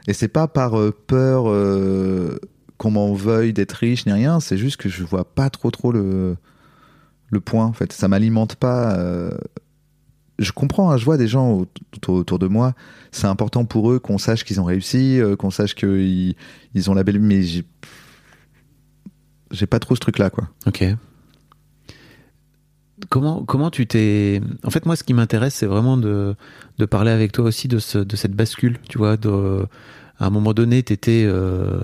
Et 0.07 0.13
c'est 0.13 0.27
pas 0.27 0.47
par 0.49 0.77
euh, 0.77 0.91
peur 1.07 1.45
euh, 1.47 2.37
qu'on 2.77 2.91
m'en 2.91 3.13
veuille 3.13 3.53
d'être 3.53 3.71
riche 3.73 4.05
ni 4.05 4.11
rien. 4.11 4.41
C'est 4.41 4.57
juste 4.57 4.75
que 4.77 4.89
je 4.89 5.03
vois 5.03 5.23
pas 5.23 5.49
trop 5.49 5.71
trop 5.71 5.91
le 5.93 6.35
le 7.29 7.39
point. 7.39 7.65
En 7.65 7.73
fait, 7.73 7.93
ça 7.93 8.09
m'alimente 8.09 8.55
pas. 8.57 8.95
euh, 8.97 9.31
Je 10.39 10.51
comprends, 10.51 10.91
hein, 10.91 10.97
je 10.97 11.05
vois 11.05 11.15
des 11.17 11.27
gens 11.27 11.49
au- 11.51 11.67
autour, 11.95 12.15
autour 12.15 12.39
de 12.39 12.47
moi. 12.47 12.73
C'est 13.13 13.27
important 13.27 13.63
pour 13.63 13.91
eux 13.91 13.99
qu'on 13.99 14.17
sache 14.17 14.43
qu'ils 14.43 14.59
ont 14.59 14.65
réussi, 14.65 15.19
euh, 15.21 15.35
qu'on 15.35 15.51
sache 15.51 15.75
qu'ils 15.75 16.35
ils 16.73 16.89
ont 16.89 16.93
la 16.93 17.03
belle. 17.03 17.19
Mais 17.19 17.41
j'ai 19.51 19.67
pas 19.67 19.79
trop 19.79 19.95
ce 19.95 19.99
truc 20.01 20.17
là 20.17 20.29
quoi. 20.29 20.49
Ok. 20.65 20.83
comment 23.09 23.43
comment 23.43 23.69
tu 23.69 23.85
t'es 23.87 24.41
en 24.63 24.69
fait 24.69 24.85
moi 24.85 24.95
ce 24.95 25.03
qui 25.03 25.13
m'intéresse 25.13 25.55
c'est 25.55 25.65
vraiment 25.65 25.97
de 25.97 26.35
de 26.77 26.85
parler 26.85 27.11
avec 27.11 27.31
toi 27.31 27.45
aussi 27.45 27.67
de 27.67 27.79
ce 27.79 27.97
de 27.97 28.15
cette 28.15 28.33
bascule 28.33 28.79
tu 28.87 28.97
vois 28.97 29.17
de 29.17 29.65
à 30.17 30.25
un 30.25 30.29
moment 30.29 30.53
donné 30.53 30.81
t'étais 30.83 31.23
euh, 31.27 31.81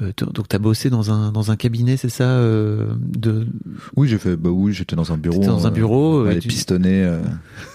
euh, 0.00 0.12
donc 0.32 0.48
t'as 0.48 0.58
bossé 0.58 0.90
dans 0.90 1.10
un 1.10 1.32
dans 1.32 1.50
un 1.50 1.56
cabinet 1.56 1.96
c'est 1.96 2.08
ça 2.08 2.24
euh, 2.24 2.86
de 2.98 3.46
Oui, 3.96 4.08
j'ai 4.08 4.18
fait. 4.18 4.36
Bah 4.36 4.50
oui, 4.50 4.72
j'étais 4.72 4.96
dans 4.96 5.12
un 5.12 5.16
bureau. 5.16 5.42
Dans 5.44 5.66
un 5.66 5.70
bureau, 5.70 6.26
tu- 6.40 6.48
pistonné. 6.48 7.02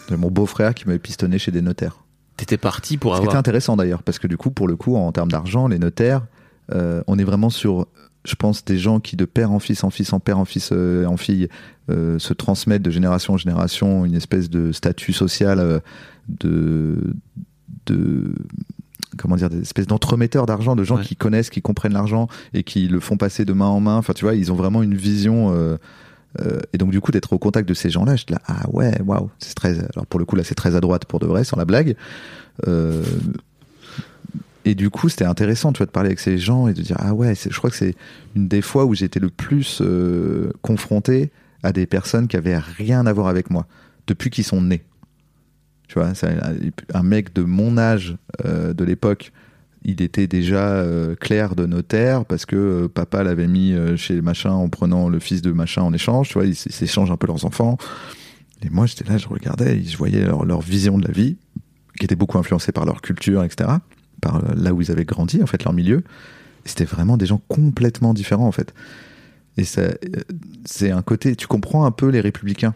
de 0.09 0.15
mon 0.15 0.29
beau-frère 0.29 0.73
qui 0.73 0.85
m'avait 0.85 0.99
pistonné 0.99 1.37
chez 1.39 1.51
des 1.51 1.61
notaires. 1.61 2.03
T'étais 2.39 2.57
parti 2.57 2.97
pour 2.97 3.13
Ce 3.13 3.17
qui 3.19 3.23
était 3.23 3.29
avoir 3.29 3.39
intéressant 3.39 3.75
d'ailleurs, 3.77 4.03
parce 4.03 4.19
que 4.19 4.27
du 4.27 4.37
coup, 4.37 4.51
pour 4.51 4.67
le 4.67 4.75
coup, 4.75 4.95
en 4.95 5.11
termes 5.11 5.31
d'argent, 5.31 5.67
les 5.67 5.79
notaires, 5.79 6.25
euh, 6.73 7.01
on 7.07 7.17
est 7.19 7.23
vraiment 7.23 7.49
sur, 7.49 7.87
je 8.25 8.35
pense, 8.35 8.63
des 8.65 8.77
gens 8.77 8.99
qui 8.99 9.15
de 9.15 9.25
père 9.25 9.51
en 9.51 9.59
fils, 9.59 9.83
en 9.83 9.89
fils, 9.89 10.13
en 10.13 10.19
père, 10.19 10.37
en 10.39 10.45
fils, 10.45 10.69
euh, 10.71 11.05
en 11.05 11.17
fille, 11.17 11.47
euh, 11.89 12.19
se 12.19 12.33
transmettent 12.33 12.81
de 12.83 12.91
génération 12.91 13.33
en 13.33 13.37
génération 13.37 14.05
une 14.05 14.15
espèce 14.15 14.49
de 14.49 14.71
statut 14.71 15.13
social 15.13 15.59
euh, 15.59 15.79
de, 16.27 16.97
de 17.87 18.33
comment 19.17 19.35
dire, 19.35 19.49
des 19.49 19.61
espèces 19.61 19.87
d'entremetteurs 19.87 20.45
d'argent, 20.45 20.75
de 20.75 20.83
gens 20.83 20.97
Ouais. 20.97 21.03
qui 21.03 21.15
connaissent, 21.15 21.49
qui 21.49 21.61
comprennent 21.61 21.93
l'argent 21.93 22.27
et 22.53 22.63
qui 22.63 22.87
le 22.87 22.99
font 22.99 23.17
passer 23.17 23.43
de 23.45 23.53
main 23.53 23.65
en 23.67 23.79
main. 23.79 23.97
Enfin, 23.97 24.13
tu 24.13 24.23
vois, 24.25 24.35
ils 24.35 24.51
ont 24.51 24.55
vraiment 24.55 24.83
une 24.83 24.95
vision. 24.95 25.51
Euh, 26.39 26.59
et 26.73 26.77
donc 26.77 26.91
du 26.91 27.01
coup 27.01 27.11
d'être 27.11 27.33
au 27.33 27.39
contact 27.39 27.67
de 27.67 27.73
ces 27.73 27.89
gens-là, 27.89 28.15
j'étais 28.15 28.33
là 28.33 28.41
ah 28.45 28.69
ouais 28.71 28.93
waouh 29.03 29.29
c'est 29.39 29.55
très 29.55 29.79
alors 29.79 30.05
pour 30.07 30.19
le 30.19 30.25
coup 30.25 30.35
là 30.35 30.43
c'est 30.43 30.55
très 30.55 30.75
à 30.75 30.79
droite 30.79 31.05
pour 31.05 31.19
de 31.19 31.25
vrai 31.25 31.43
sans 31.43 31.57
la 31.57 31.65
blague. 31.65 31.95
Euh, 32.67 33.03
et 34.65 34.75
du 34.75 34.89
coup, 34.89 35.07
c'était 35.07 35.25
intéressant, 35.25 35.71
tu 35.71 35.77
vois, 35.77 35.85
de 35.85 35.91
parler 35.91 36.09
avec 36.09 36.19
ces 36.19 36.37
gens 36.37 36.67
et 36.67 36.73
de 36.73 36.81
dire 36.81 36.97
ah 36.99 37.13
ouais, 37.13 37.33
je 37.33 37.57
crois 37.57 37.69
que 37.69 37.75
c'est 37.75 37.95
une 38.35 38.47
des 38.47 38.61
fois 38.61 38.85
où 38.85 38.93
été 38.93 39.19
le 39.19 39.29
plus 39.29 39.81
euh, 39.81 40.51
confronté 40.61 41.31
à 41.63 41.71
des 41.71 41.85
personnes 41.85 42.27
qui 42.27 42.35
avaient 42.35 42.57
rien 42.57 43.05
à 43.05 43.13
voir 43.13 43.27
avec 43.27 43.49
moi 43.49 43.65
depuis 44.05 44.29
qu'ils 44.29 44.43
sont 44.43 44.61
nés. 44.61 44.83
Tu 45.87 45.95
vois, 45.95 46.11
un, 46.93 47.03
mec 47.03 47.33
de 47.33 47.41
mon 47.41 47.77
âge 47.79 48.15
de 48.45 48.83
l'époque, 48.83 49.31
il 49.83 50.01
était 50.01 50.27
déjà 50.27 50.67
euh, 50.71 51.15
clerc 51.15 51.55
de 51.55 51.65
notaire 51.65 52.25
parce 52.25 52.45
que 52.45 52.55
euh, 52.55 52.87
papa 52.89 53.23
l'avait 53.23 53.47
mis 53.47 53.73
euh, 53.73 53.95
chez 53.95 54.21
machin 54.21 54.51
en 54.51 54.67
prenant 54.69 55.07
le 55.09 55.19
fils 55.19 55.41
de 55.41 55.51
machin 55.51 55.81
en 55.83 55.93
échange. 55.93 56.27
Tu 56.29 56.33
vois, 56.33 56.45
ils 56.45 56.55
s'échangent 56.55 57.11
un 57.11 57.17
peu 57.17 57.27
leurs 57.27 57.45
enfants. 57.45 57.77
Et 58.61 58.69
moi, 58.69 58.85
j'étais 58.85 59.09
là, 59.09 59.17
je 59.17 59.27
regardais, 59.29 59.81
je 59.83 59.97
voyais 59.97 60.25
leur, 60.25 60.43
leur 60.45 60.59
vision 60.61 60.97
de 60.97 61.07
la 61.07 61.13
vie, 61.13 61.37
qui 61.97 62.05
était 62.05 62.15
beaucoup 62.17 62.37
influencée 62.37 62.73
par 62.73 62.85
leur 62.85 63.01
culture, 63.01 63.43
etc., 63.43 63.69
par 64.21 64.37
euh, 64.37 64.53
là 64.57 64.73
où 64.73 64.81
ils 64.81 64.91
avaient 64.91 65.05
grandi, 65.05 65.41
en 65.41 65.45
fait, 65.47 65.63
leur 65.63 65.71
milieu. 65.73 66.03
C'était 66.65 66.83
vraiment 66.83 67.15
des 67.15 67.25
gens 67.25 67.41
complètement 67.47 68.13
différents, 68.13 68.47
en 68.47 68.51
fait. 68.51 68.73
Et 69.57 69.63
euh, 69.77 69.91
c'est 70.65 70.91
un 70.91 71.01
côté, 71.01 71.37
tu 71.37 71.47
comprends 71.47 71.85
un 71.85 71.91
peu 71.91 72.09
les 72.09 72.19
républicains 72.21 72.73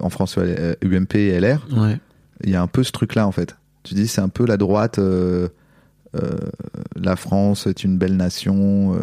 en 0.00 0.08
France, 0.08 0.38
UMP 0.82 1.14
et 1.16 1.38
LR. 1.38 1.66
ouais 1.76 1.98
Il 2.44 2.50
y 2.50 2.54
a 2.54 2.62
un 2.62 2.66
peu 2.66 2.82
ce 2.82 2.92
truc-là, 2.92 3.26
en 3.26 3.32
fait. 3.32 3.56
Tu 3.82 3.94
dis, 3.94 4.06
c'est 4.08 4.20
un 4.22 4.28
peu 4.30 4.46
la 4.46 4.56
droite. 4.56 4.98
euh, 4.98 5.48
euh, 6.16 6.36
la 6.96 7.14
France 7.16 7.66
est 7.68 7.84
une 7.84 7.96
belle 7.98 8.16
nation. 8.16 8.94
euh, 8.94 8.98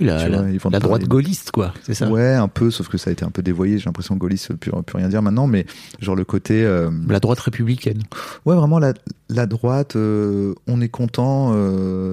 la, 0.00 0.24
Tu 0.24 0.30
la- 0.30 0.38
vois, 0.38 0.50
ils 0.50 0.58
vont 0.58 0.70
la 0.70 0.78
te 0.78 0.84
droite 0.84 1.04
gaulliste 1.04 1.50
quoi 1.50 1.74
c'est 1.82 1.92
ça? 1.92 2.08
Ouais, 2.08 2.32
un 2.34 2.48
peu, 2.48 2.70
sauf 2.70 2.88
que 2.88 2.96
ça 2.96 3.10
a 3.10 3.12
été 3.12 3.24
un 3.24 3.30
peu 3.30 3.42
dévoyé. 3.42 3.76
J'ai 3.78 3.84
l'impression 3.84 4.14
que 4.14 4.20
Gaulliste 4.20 4.50
ne 4.50 4.56
peut 4.56 4.70
plus 4.82 4.96
rien 4.96 5.08
dire 5.08 5.20
maintenant, 5.20 5.46
mais 5.46 5.66
genre 6.00 6.16
le 6.16 6.24
côté. 6.24 6.64
euh, 6.64 6.90
la 7.08 7.20
droite 7.20 7.40
républicaine 7.40 8.02
Ouais, 8.46 8.56
vraiment, 8.56 8.78
la, 8.78 8.94
la 9.28 9.46
droite, 9.46 9.96
on 9.96 10.80
est 10.80 10.88
content 10.88 11.54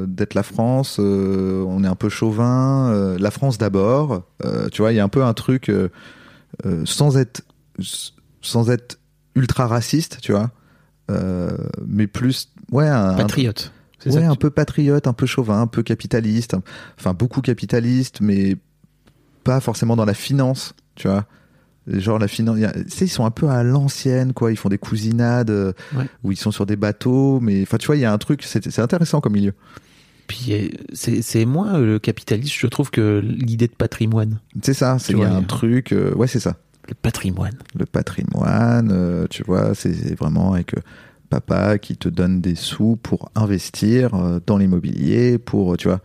d'être 0.08 0.34
la 0.34 0.44
France, 0.44 1.00
on 1.00 1.84
est 1.84 1.88
un 1.88 1.96
peu 1.96 2.10
chauvin, 2.10 3.16
la 3.18 3.32
France 3.32 3.58
d'abord. 3.58 4.24
tu 4.74 4.82
vois, 4.82 4.92
il 4.92 4.96
y 4.96 5.00
a 5.00 5.04
un 5.06 5.10
peu 5.10 5.24
un 5.24 5.34
truc, 5.34 5.72
sans, 6.86 7.18
être, 7.18 7.42
sans 8.42 8.70
être 8.70 9.00
ultra 9.36 9.68
raciste, 9.68 10.18
tu 10.22 10.34
vois, 10.34 10.52
mais 11.88 12.08
plus. 12.08 12.50
Ouais, 12.72 12.88
un, 12.88 13.14
patriote 13.16 13.72
c'est 14.00 14.10
ouais, 14.14 14.22
ça 14.22 14.30
un 14.30 14.34
tu- 14.34 14.40
peu 14.40 14.50
patriote, 14.50 15.08
un 15.08 15.14
peu 15.14 15.26
chauvin, 15.26 15.62
un 15.62 15.68
peu 15.68 15.84
capitaliste, 15.84 16.54
un- 16.54 16.62
enfin 17.00 17.14
beaucoup 17.14 17.42
capitaliste, 17.42 18.20
mais 18.22 18.56
pas 19.44 19.60
forcément 19.60 19.96
dans 19.96 20.06
la 20.06 20.14
finance, 20.14 20.74
tu 20.96 21.08
vois. 21.08 21.26
Genre 21.88 22.20
la 22.20 22.28
finance, 22.28 22.62
a- 22.64 22.74
tu 22.74 22.90
sais, 22.90 23.06
ils 23.06 23.10
sont 23.10 23.26
un 23.26 23.32
peu 23.32 23.48
à 23.48 23.64
l'ancienne, 23.64 24.34
quoi. 24.34 24.52
Ils 24.52 24.58
font 24.58 24.68
des 24.70 24.78
cousinades 24.78 25.50
euh, 25.50 25.72
Ouais. 25.96 26.06
où 26.24 26.32
ils 26.34 26.38
sont 26.38 26.52
sur 26.52 26.66
des 26.66 26.76
bateaux, 26.76 27.40
mais 27.40 27.62
enfin, 27.62 27.78
tu 27.78 27.88
vois, 27.88 27.96
il 27.96 28.02
y 28.02 28.06
a 28.06 28.12
un 28.12 28.18
truc, 28.18 28.44
c'est 28.44 28.80
intéressant 28.80 29.22
comme 29.22 29.34
milieu. 29.34 29.54
Puis 30.28 30.48
euh, 30.52 30.68
c'est 30.94 31.46
moins 31.46 31.76
euh, 31.80 31.86
le 31.86 32.00
capitaliste, 32.00 32.54
je 32.58 32.68
trouve, 32.68 32.92
que 32.92 33.22
l'idée 33.24 33.68
de 33.68 33.72
patrimoine. 33.74 34.40
C'est 34.62 34.74
ça, 34.74 34.98
c'est 35.00 35.16
un 35.24 35.44
truc, 35.44 35.94
euh, 35.94 36.14
ouais, 36.16 36.28
c'est 36.28 36.42
ça. 36.42 36.58
Le 36.90 36.94
patrimoine. 36.94 37.56
Le 37.80 37.86
patrimoine, 37.86 38.90
euh, 38.92 39.26
tu 39.30 39.44
vois, 39.44 39.74
c'est 39.74 40.16
vraiment 40.18 40.54
avec 40.54 40.74
papa 41.28 41.78
qui 41.78 41.98
te 41.98 42.10
donne 42.10 42.42
des 42.42 42.56
sous 42.56 42.96
pour 42.96 43.30
investir 43.36 44.14
euh, 44.16 44.40
dans 44.46 44.58
l'immobilier, 44.58 45.38
pour, 45.38 45.74
euh, 45.74 45.78
tu 45.78 45.88
vois, 45.88 46.02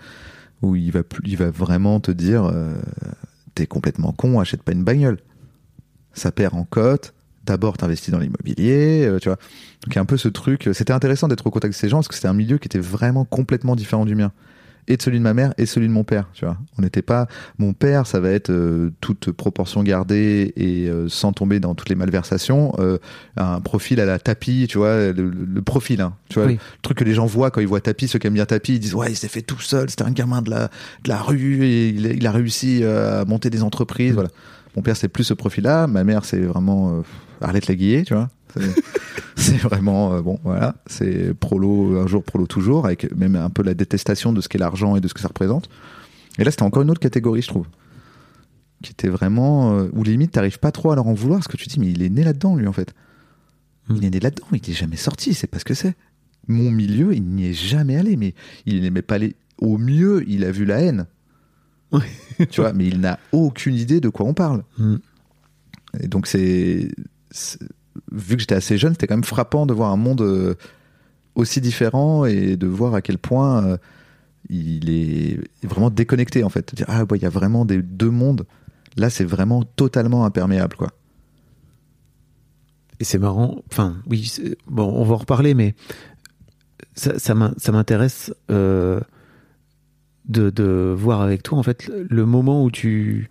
où 0.61 0.77
il 0.77 0.93
va, 0.93 1.51
vraiment 1.51 2.01
te 2.01 2.11
dire, 2.11 2.45
euh, 2.45 2.75
t'es 3.55 3.67
complètement 3.67 4.13
con, 4.13 4.41
achète 4.41 4.63
pas 4.63 4.73
une 4.73 4.85
bagnole. 4.85 5.19
Ça 6.13 6.31
perd 6.31 6.55
en 6.55 6.65
cote. 6.65 7.15
D'abord, 7.45 7.77
t'investis 7.77 8.13
dans 8.13 8.21
l'immobilier, 8.21 9.11
tu 9.21 9.29
vois. 9.29 9.37
Donc, 9.83 9.89
il 9.89 9.95
y 9.97 9.99
a 9.99 10.01
un 10.01 10.05
peu 10.05 10.17
ce 10.17 10.29
truc. 10.29 10.71
C'était 10.73 10.93
intéressant 10.93 11.27
d'être 11.27 11.45
au 11.45 11.51
contact 11.51 11.75
de 11.75 11.77
ces 11.77 11.89
gens 11.89 11.97
parce 11.97 12.07
que 12.07 12.15
c'était 12.15 12.29
un 12.29 12.35
milieu 12.35 12.59
qui 12.59 12.67
était 12.67 12.79
vraiment 12.79 13.25
complètement 13.25 13.75
différent 13.75 14.05
du 14.05 14.15
mien. 14.15 14.31
Et 14.89 14.97
de 14.97 15.03
celui 15.03 15.19
de 15.19 15.23
ma 15.23 15.33
mère 15.33 15.55
et 15.59 15.67
celui 15.67 15.87
de 15.87 15.93
mon 15.93 16.03
père, 16.03 16.29
tu 16.35 16.45
vois. 16.45 16.57
On 16.77 16.83
n'était 16.83 17.03
pas. 17.03 17.29
Mon 17.59 17.73
père, 17.73 18.05
ça 18.07 18.19
va 18.19 18.31
être 18.31 18.51
euh, 18.51 18.91
toute 19.01 19.31
proportion 19.31 19.85
gardée 19.85 20.53
et 20.57 20.89
euh, 20.89 21.09
sans 21.09 21.33
tomber 21.33 21.61
dans 21.61 21.77
toutes 21.77 21.89
les 21.89 21.95
malversations, 21.95 22.73
euh, 22.81 22.99
un 23.37 23.61
profil 23.61 24.01
à 24.01 24.07
la 24.07 24.19
tapis, 24.19 24.67
tu 24.69 24.79
vois, 24.79 25.13
le, 25.13 25.31
le 25.31 25.63
profil, 25.63 26.01
hein, 26.01 26.15
tu 26.29 26.41
vois, 26.41 26.47
Oui. 26.49 26.55
le 26.55 26.83
truc 26.83 26.99
que 26.99 27.05
les 27.05 27.15
gens 27.15 27.27
voient 27.27 27.53
quand 27.53 27.61
ils 27.61 27.67
voient 27.69 27.81
tapis, 27.81 28.09
ceux 28.09 28.19
qui 28.19 28.27
aiment 28.27 28.35
bien 28.35 28.45
tapis, 28.45 28.75
ils 28.75 28.81
disent 28.81 28.95
ouais, 28.97 29.13
il 29.13 29.17
s'est 29.17 29.29
fait 29.29 29.43
tout 29.43 29.61
seul, 29.61 29.89
c'était 29.89 30.03
un 30.05 30.11
gamin 30.11 30.43
de 30.43 30.51
la 30.51 30.65
de 31.05 31.09
la 31.09 31.19
rue 31.23 31.65
et 31.65 31.89
il, 31.91 32.07
a- 32.09 32.13
il 32.13 32.27
a 32.27 32.33
réussi 32.33 32.83
à 32.85 33.25
monter 33.25 33.51
des 33.51 33.63
entreprises, 33.63 34.15
voilà. 34.15 34.31
Mon 34.75 34.83
père, 34.83 34.97
c'est 34.97 35.09
plus 35.09 35.25
ce 35.25 35.35
profil-là. 35.35 35.87
Ma 35.87 36.03
mère, 36.03 36.25
c'est 36.25 36.41
vraiment 36.41 37.03
Arlette 37.43 37.67
Laguillet, 37.69 38.05
tu 38.05 38.15
vois. 38.15 38.31
C'est- 38.55 38.83
C'est 39.35 39.57
vraiment, 39.57 40.13
euh, 40.15 40.23
bon, 40.23 40.39
voilà. 40.45 40.77
C'est 40.87 41.35
prolo 41.35 41.99
un 41.99 42.07
jour, 42.07 42.23
prolo 42.23 42.47
toujours, 42.47 42.85
avec 42.87 43.11
même 43.17 43.35
un 43.35 43.51
peu 43.51 43.63
la 43.63 43.75
détestation 43.75 44.33
de 44.33 44.41
ce 44.41 44.49
qu'est 44.49 44.59
l'argent 44.59 44.95
et 44.95 45.01
de 45.01 45.09
ce 45.09 45.15
que 45.15 45.21
ça 45.21 45.29
représente. 45.29 45.69
Et 46.39 46.45
là, 46.45 46.51
c'était 46.51 46.63
encore 46.63 46.83
une 46.83 46.91
autre 46.91 47.01
catégorie, 47.01 47.43
je 47.43 47.49
trouve. 47.49 47.67
Qui 48.83 48.93
était 48.93 49.09
vraiment. 49.09 49.79
euh, 49.79 49.89
où 49.95 50.03
limite, 50.05 50.33
t'arrives 50.33 50.59
pas 50.59 50.71
trop 50.73 50.93
à 50.93 50.95
leur 50.97 51.07
en 51.09 51.15
vouloir, 51.15 51.39
parce 51.41 51.49
que 51.49 51.57
tu 51.57 51.67
te 51.67 51.73
dis, 51.73 51.81
mais 51.81 51.89
il 51.91 52.03
est 52.03 52.09
né 52.11 52.23
là-dedans, 52.25 52.55
lui, 52.57 52.67
en 52.67 52.73
fait. 52.73 52.95
Hmm. 53.89 53.97
Il 53.97 54.05
est 54.05 54.11
né 54.11 54.21
là-dedans, 54.21 54.47
il 54.53 54.59
est 54.71 54.73
jamais 54.75 54.97
sorti, 54.97 55.35
sait 55.35 55.47
pas 55.49 55.59
ce 55.59 55.65
que 55.65 55.75
c'est. 55.75 55.95
Mon 56.47 56.71
milieu, 56.71 57.15
il 57.15 57.23
n'y 57.25 57.47
est 57.49 57.53
jamais 57.55 57.97
allé, 57.97 58.17
mais 58.17 58.35
il 58.67 58.81
n'aimait 58.83 59.03
pas 59.03 59.17
aller. 59.17 59.35
Au 59.59 59.79
mieux, 59.79 60.25
il 60.29 60.45
a 60.45 60.53
vu 60.53 60.65
la 60.65 60.81
haine. 60.81 61.07
Tu 62.51 62.61
vois, 62.61 62.73
mais 62.73 62.87
il 62.87 63.01
n'a 63.01 63.19
aucune 63.33 63.75
idée 63.75 64.01
de 64.01 64.09
quoi 64.09 64.27
on 64.27 64.35
parle. 64.35 64.63
Hmm. 64.79 64.97
Et 66.01 66.07
donc, 66.09 66.27
c'est. 66.27 66.91
Vu 68.11 68.37
que 68.37 68.41
j'étais 68.41 68.55
assez 68.55 68.79
jeune, 68.79 68.93
c'était 68.93 69.07
quand 69.07 69.17
même 69.17 69.25
frappant 69.25 69.67
de 69.67 69.75
voir 69.75 69.91
un 69.91 69.97
monde 69.97 70.23
euh, 70.23 70.55
aussi 71.35 71.61
différent 71.61 72.25
et 72.25 72.57
de 72.57 72.67
voir 72.67 72.95
à 72.95 73.03
quel 73.03 73.19
point 73.19 73.65
euh, 73.65 73.77
il 74.49 74.91
est 74.91 75.39
vraiment 75.63 75.91
déconnecté, 75.91 76.45
en 76.45 76.49
fait. 76.49 76.75
Ah, 76.89 77.05
ouais, 77.05 77.19
il 77.19 77.23
y 77.23 77.27
a 77.27 77.31
vraiment 77.31 77.65
des 77.65 77.83
deux 77.83 78.11
mondes. 78.11 78.47
Là, 78.97 79.11
c'est 79.11 79.25
vraiment 79.25 79.63
totalement 79.63 80.25
imperméable, 80.25 80.77
quoi. 80.77 80.89
Et 83.01 83.05
c'est 83.05 83.19
marrant. 83.19 83.63
Enfin, 83.71 83.97
oui, 84.07 84.33
bon, 84.67 84.85
on 84.85 85.05
va 85.05 85.15
en 85.15 85.19
reparler, 85.19 85.55
mais 85.55 85.75
ça 86.95 87.35
m'intéresse 87.35 88.35
euh, 88.51 89.01
de, 90.27 90.51
de 90.51 90.95
voir 90.97 91.21
avec 91.21 91.43
toi, 91.43 91.59
en 91.59 91.63
fait, 91.63 91.91
le 92.09 92.27
moment 92.27 92.65
où 92.65 92.71
tu, 92.71 93.29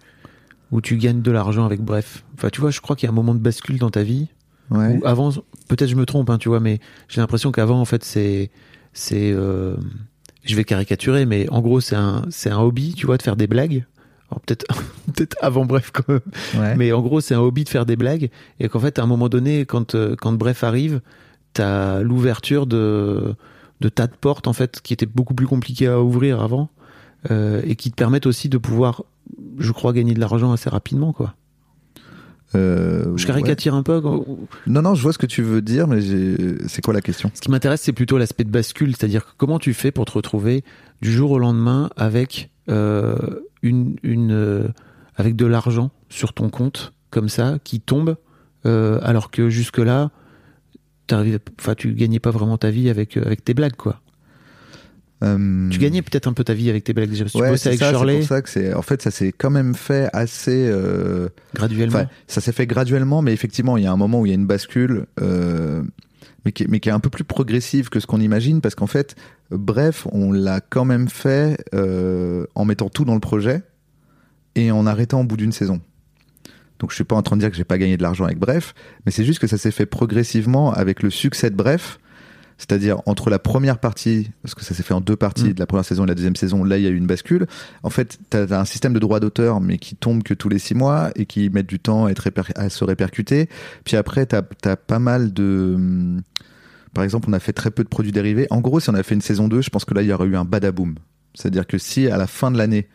où 0.71 0.81
tu 0.81 0.97
gagnes 0.97 1.21
de 1.21 1.31
l'argent 1.31 1.65
avec 1.65 1.81
Bref. 1.81 2.23
Enfin, 2.33 2.49
tu 2.49 2.61
vois, 2.61 2.71
je 2.71 2.81
crois 2.81 2.95
qu'il 2.95 3.07
y 3.07 3.09
a 3.09 3.11
un 3.11 3.15
moment 3.15 3.35
de 3.35 3.39
bascule 3.39 3.77
dans 3.77 3.91
ta 3.91 4.03
vie. 4.03 4.29
Ouais. 4.71 4.99
Avant, 5.03 5.31
peut-être 5.67 5.87
je 5.89 5.95
me 5.95 6.05
trompe, 6.05 6.29
hein, 6.29 6.37
tu 6.37 6.49
vois, 6.49 6.59
mais 6.59 6.79
j'ai 7.07 7.21
l'impression 7.21 7.51
qu'avant, 7.51 7.79
en 7.79 7.85
fait, 7.85 8.03
c'est. 8.03 8.49
c'est 8.93 9.31
euh, 9.31 9.75
je 10.43 10.55
vais 10.55 10.63
caricaturer, 10.63 11.25
mais 11.25 11.47
en 11.49 11.61
gros, 11.61 11.81
c'est 11.81 11.95
un, 11.95 12.23
c'est 12.31 12.49
un 12.49 12.59
hobby, 12.59 12.95
tu 12.95 13.05
vois, 13.05 13.17
de 13.17 13.21
faire 13.21 13.35
des 13.35 13.47
blagues. 13.47 13.85
Alors 14.31 14.39
peut-être 14.41 14.65
peut-être 15.13 15.37
avant 15.41 15.65
bref 15.65 15.91
quand 15.93 16.07
même. 16.07 16.21
Ouais. 16.55 16.75
Mais 16.75 16.91
en 16.93 17.01
gros, 17.01 17.21
c'est 17.21 17.35
un 17.35 17.41
hobby 17.41 17.63
de 17.63 17.69
faire 17.69 17.85
des 17.85 17.95
blagues 17.95 18.29
et 18.59 18.69
qu'en 18.69 18.79
fait, 18.79 18.97
à 18.97 19.03
un 19.03 19.05
moment 19.05 19.29
donné, 19.29 19.65
quand 19.65 19.93
euh, 19.93 20.15
quand 20.15 20.31
bref 20.31 20.63
arrive, 20.63 21.01
t'as 21.53 22.01
l'ouverture 22.01 22.65
de 22.65 23.35
de 23.81 23.89
tas 23.89 24.07
de 24.07 24.15
portes 24.15 24.47
en 24.47 24.53
fait 24.53 24.79
qui 24.81 24.93
étaient 24.93 25.05
beaucoup 25.05 25.33
plus 25.33 25.47
compliquées 25.47 25.87
à 25.87 26.01
ouvrir 26.01 26.41
avant 26.41 26.69
euh, 27.29 27.61
et 27.65 27.75
qui 27.75 27.91
te 27.91 27.95
permettent 27.95 28.27
aussi 28.27 28.47
de 28.47 28.57
pouvoir, 28.57 29.03
je 29.57 29.71
crois, 29.71 29.91
gagner 29.91 30.13
de 30.13 30.19
l'argent 30.19 30.51
assez 30.53 30.69
rapidement 30.69 31.13
quoi. 31.13 31.35
Euh, 32.55 33.03
Je 33.15 33.23
ouais. 33.23 33.27
caricature 33.27 33.73
un 33.75 33.83
peu. 33.83 34.01
quoi. 34.01 34.19
Non, 34.67 34.81
non, 34.81 34.93
je 34.95 35.01
vois 35.01 35.13
ce 35.13 35.17
que 35.17 35.25
tu 35.25 35.41
veux 35.41 35.61
dire, 35.61 35.87
mais 35.87 35.99
c'est 36.67 36.81
quoi 36.81 36.93
la 36.93 37.01
question? 37.01 37.31
Ce 37.33 37.41
qui 37.41 37.49
m'intéresse, 37.51 37.81
c'est 37.81 37.93
plutôt 37.93 38.17
l'aspect 38.17 38.43
de 38.43 38.49
bascule, 38.49 38.95
c'est-à-dire 38.95 39.35
comment 39.37 39.57
tu 39.59 39.73
fais 39.73 39.91
pour 39.91 40.05
te 40.05 40.11
retrouver 40.11 40.63
du 41.01 41.11
jour 41.11 41.31
au 41.31 41.39
lendemain 41.39 41.89
avec 41.95 42.49
euh, 42.69 43.15
une, 43.61 43.95
une 44.03 44.31
euh, 44.31 44.67
avec 45.15 45.35
de 45.35 45.45
l'argent 45.45 45.91
sur 46.09 46.33
ton 46.33 46.49
compte 46.49 46.93
comme 47.09 47.29
ça 47.29 47.57
qui 47.63 47.79
tombent, 47.79 48.15
euh, 48.65 48.99
alors 49.01 49.31
que 49.31 49.49
jusque-là, 49.49 50.11
t'arrivais- 51.07 51.39
enfin, 51.59 51.75
tu 51.75 51.93
gagnais 51.93 52.19
pas 52.19 52.31
vraiment 52.31 52.57
ta 52.57 52.69
vie 52.69 52.89
avec, 52.89 53.17
avec 53.17 53.43
tes 53.43 53.53
blagues, 53.53 53.75
quoi. 53.75 54.01
Euh, 55.23 55.69
Tu 55.69 55.77
gagnais 55.79 56.01
peut-être 56.01 56.27
un 56.27 56.33
peu 56.33 56.43
ta 56.43 56.53
vie 56.53 56.69
avec 56.69 56.83
tes 56.83 56.93
blagues 56.93 57.09
déjà. 57.09 57.23
parce 57.25 57.33
que 57.33 57.37
ouais, 57.39 57.47
tu 57.47 57.51
bossais 57.51 57.69
avec 57.69 57.79
ça, 57.79 57.85
c'est 57.87 57.91
Shirley 57.95 58.17
pour 58.19 58.27
ça 58.27 58.41
que 58.41 58.49
c'est. 58.49 58.73
En 58.73 58.81
fait, 58.81 59.01
ça 59.01 59.11
s'est 59.11 59.31
quand 59.31 59.51
même 59.51 59.75
fait 59.75 60.09
assez. 60.13 60.67
euh, 60.69 61.29
graduellement. 61.53 61.99
Enfin, 61.99 62.07
ça 62.27 62.41
s'est 62.41 62.51
fait 62.51 62.65
graduellement, 62.67 63.21
mais 63.21 63.31
effectivement, 63.33 63.77
il 63.77 63.83
y 63.83 63.87
a 63.87 63.91
un 63.91 63.97
moment 63.97 64.21
où 64.21 64.25
il 64.25 64.29
y 64.29 64.31
a 64.31 64.35
une 64.35 64.47
bascule, 64.47 65.05
euh, 65.21 65.83
mais, 66.45 66.51
qui, 66.51 66.63
est- 66.63 66.67
mais 66.67 66.79
qui 66.79 66.89
est 66.89 66.91
un 66.91 66.99
peu 66.99 67.09
plus 67.11 67.23
progressive 67.23 67.89
que 67.89 67.99
ce 67.99 68.07
qu'on 68.07 68.19
imagine, 68.19 68.61
parce 68.61 68.73
qu'en 68.73 68.87
fait, 68.87 69.15
bref, 69.51 70.07
on 70.11 70.31
l'a 70.31 70.59
quand 70.59 70.85
même 70.85 71.07
fait 71.07 71.63
euh, 71.75 72.45
en 72.55 72.65
mettant 72.65 72.89
tout 72.89 73.05
dans 73.05 73.13
le 73.13 73.19
projet 73.19 73.61
et 74.55 74.71
en 74.71 74.87
arrêtant 74.87 75.21
au 75.21 75.23
bout 75.23 75.37
d'une 75.37 75.51
saison. 75.51 75.81
Donc 76.79 76.89
je 76.89 76.95
suis 76.95 77.03
pas 77.03 77.15
en 77.15 77.21
train 77.21 77.35
de 77.35 77.41
dire 77.41 77.51
que 77.51 77.55
j'ai 77.57 77.63
pas 77.63 77.77
gagné 77.77 77.95
de 77.95 78.01
l'argent 78.01 78.25
avec 78.25 78.39
Bref, 78.39 78.73
mais 79.05 79.11
c'est 79.11 79.23
juste 79.23 79.37
que 79.37 79.45
ça 79.45 79.59
s'est 79.59 79.69
fait 79.69 79.85
progressivement 79.85 80.73
avec 80.73 81.03
le 81.03 81.11
succès 81.11 81.51
de 81.51 81.55
Bref. 81.55 81.99
C'est-à-dire 82.61 83.01
entre 83.07 83.31
la 83.31 83.39
première 83.39 83.79
partie, 83.79 84.29
parce 84.43 84.53
que 84.53 84.63
ça 84.63 84.75
s'est 84.75 84.83
fait 84.83 84.93
en 84.93 85.01
deux 85.01 85.15
parties, 85.15 85.45
Mm. 85.49 85.53
de 85.53 85.59
la 85.59 85.65
première 85.65 85.83
saison 85.83 86.03
et 86.03 86.07
la 86.07 86.13
deuxième 86.13 86.35
saison, 86.35 86.63
là 86.63 86.77
il 86.77 86.83
y 86.83 86.85
a 86.85 86.91
eu 86.91 86.95
une 86.95 87.07
bascule. 87.07 87.47
En 87.81 87.89
fait, 87.89 88.19
tu 88.29 88.37
as, 88.37 88.59
un 88.59 88.65
système 88.65 88.93
de 88.93 88.99
droit 88.99 89.19
d'auteur, 89.19 89.61
mais 89.61 89.79
qui 89.79 89.95
tombe 89.95 90.21
que 90.21 90.35
tous 90.35 90.47
les 90.47 90.59
six 90.59 90.75
mois 90.75 91.09
et 91.15 91.25
qui 91.25 91.49
met 91.49 91.63
du 91.63 91.79
temps 91.79 92.05
à, 92.05 92.11
être 92.11 92.23
réper- 92.23 92.55
à 92.55 92.69
se 92.69 92.83
répercuter. 92.83 93.49
Puis 93.83 93.97
après, 93.97 94.27
tu 94.27 94.35
as, 94.35 94.75
pas 94.77 94.99
mal 94.99 95.33
de... 95.33 95.71
hum, 95.75 96.21
Par 96.93 97.03
exemple, 97.03 97.29
on 97.29 97.33
a 97.33 97.39
fait 97.39 97.53
très 97.53 97.71
peu 97.71 97.83
de 97.83 97.89
produits 97.89 98.11
dérivés. 98.11 98.45
En 98.51 98.61
gros, 98.61 98.79
si 98.79 98.91
on 98.91 98.93
a 98.93 99.01
fait 99.01 99.15
une 99.15 99.21
saison 99.21 99.47
2, 99.47 99.61
je 99.61 99.69
pense 99.71 99.83
que 99.85 99.95
là, 99.95 100.03
il 100.03 100.09
y 100.09 100.13
aurait 100.13 100.27
eu 100.27 100.35
un 100.35 100.45
badaboom. 100.45 100.95
C'est-à-dire 101.33 101.65
que 101.65 101.79
si 101.79 102.07
à 102.09 102.17
la 102.17 102.27
fin 102.27 102.51
de 102.51 102.57
l'année, 102.59 102.87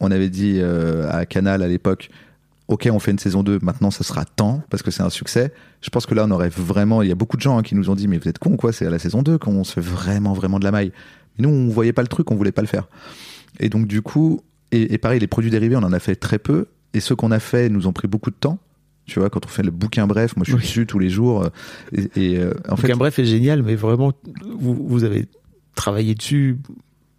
on 0.00 0.10
avait 0.10 0.30
dit 0.30 0.58
euh, 0.58 1.08
à 1.10 1.24
Canal 1.26 1.62
à 1.62 1.68
l'époque, 1.68 2.10
ok, 2.68 2.88
on 2.92 2.98
fait 2.98 3.10
une 3.10 3.18
saison 3.18 3.42
2, 3.42 3.58
maintenant 3.62 3.90
ça 3.90 4.04
sera 4.04 4.24
temps, 4.24 4.62
parce 4.70 4.82
que 4.82 4.90
c'est 4.90 5.02
un 5.02 5.10
succès, 5.10 5.52
je 5.80 5.88
pense 5.90 6.06
que 6.06 6.14
là, 6.14 6.24
on 6.26 6.30
aurait 6.30 6.50
vraiment... 6.50 7.02
Il 7.02 7.08
y 7.08 7.12
a 7.12 7.14
beaucoup 7.14 7.36
de 7.36 7.42
gens 7.42 7.58
hein, 7.58 7.62
qui 7.62 7.74
nous 7.74 7.88
ont 7.90 7.94
dit, 7.94 8.08
mais 8.08 8.18
vous 8.18 8.28
êtes 8.28 8.38
cons, 8.38 8.56
quoi, 8.56 8.72
c'est 8.72 8.86
à 8.86 8.90
la 8.90 8.98
saison 8.98 9.22
2 9.22 9.38
qu'on 9.38 9.64
se 9.64 9.72
fait 9.72 9.80
vraiment, 9.80 10.34
vraiment 10.34 10.58
de 10.58 10.64
la 10.64 10.70
maille. 10.70 10.92
Mais 11.38 11.46
nous, 11.46 11.50
on 11.54 11.68
voyait 11.68 11.92
pas 11.94 12.02
le 12.02 12.08
truc, 12.08 12.30
on 12.30 12.34
voulait 12.36 12.52
pas 12.52 12.62
le 12.62 12.68
faire. 12.68 12.88
Et 13.60 13.68
donc, 13.70 13.86
du 13.86 14.02
coup, 14.02 14.42
et, 14.70 14.92
et 14.94 14.98
pareil, 14.98 15.18
les 15.20 15.26
produits 15.26 15.50
dérivés, 15.50 15.76
on 15.76 15.82
en 15.82 15.92
a 15.92 15.98
fait 15.98 16.14
très 16.16 16.38
peu, 16.38 16.66
et 16.94 17.00
ceux 17.00 17.16
qu'on 17.16 17.30
a 17.30 17.38
fait 17.40 17.68
nous 17.70 17.86
ont 17.86 17.92
pris 17.92 18.06
beaucoup 18.08 18.30
de 18.30 18.36
temps. 18.36 18.58
Tu 19.06 19.18
vois, 19.20 19.30
quand 19.30 19.46
on 19.46 19.48
fait 19.48 19.62
le 19.62 19.70
bouquin 19.70 20.06
bref, 20.06 20.36
moi 20.36 20.44
je 20.44 20.50
suis 20.50 20.56
Oui. 20.56 20.62
dessus 20.62 20.86
tous 20.86 20.98
les 20.98 21.08
jours. 21.08 21.44
euh, 21.44 21.48
Et, 22.16 22.32
et, 22.34 22.38
euh, 22.38 22.52
en 22.68 22.76
fait, 22.76 22.92
un 22.92 22.96
bref 22.96 23.18
est 23.18 23.24
génial, 23.24 23.62
mais 23.62 23.74
vraiment, 23.74 24.12
vous, 24.58 24.74
vous 24.86 25.04
avez 25.04 25.26
travaillé 25.74 26.14
dessus. 26.14 26.58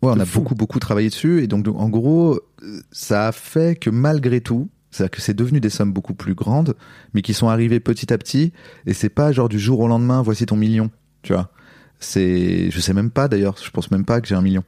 Ouais, 0.03 0.11
on 0.15 0.19
a 0.19 0.25
fou. 0.25 0.39
beaucoup 0.41 0.53
beaucoup 0.55 0.77
travaillé 0.79 1.09
dessus 1.09 1.41
et 1.43 1.47
donc, 1.47 1.63
donc, 1.63 1.77
en 1.79 1.89
gros 1.89 2.39
euh, 2.63 2.79
ça 2.91 3.27
a 3.27 3.31
fait 3.31 3.77
que 3.77 3.89
malgré 3.89 4.39
tout 4.39 4.69
c'est-à-dire 4.91 5.11
que 5.11 5.21
c'est 5.21 5.33
devenu 5.33 5.59
des 5.59 5.69
sommes 5.69 5.93
beaucoup 5.93 6.13
plus 6.13 6.33
grandes 6.33 6.75
mais 7.13 7.21
qui 7.21 7.33
sont 7.33 7.47
arrivées 7.49 7.79
petit 7.79 8.11
à 8.11 8.17
petit 8.17 8.53
et 8.85 8.93
c'est 8.93 9.09
pas 9.09 9.31
genre 9.31 9.49
du 9.49 9.59
jour 9.59 9.79
au 9.79 9.87
lendemain 9.87 10.21
voici 10.21 10.45
ton 10.45 10.55
million 10.55 10.89
tu 11.21 11.33
vois. 11.33 11.51
C'est 11.99 12.71
je 12.71 12.79
sais 12.79 12.93
même 12.93 13.11
pas 13.11 13.27
d'ailleurs 13.27 13.57
je 13.63 13.69
pense 13.71 13.91
même 13.91 14.05
pas 14.05 14.21
que 14.21 14.27
j'ai 14.27 14.35
un 14.35 14.41
million. 14.41 14.63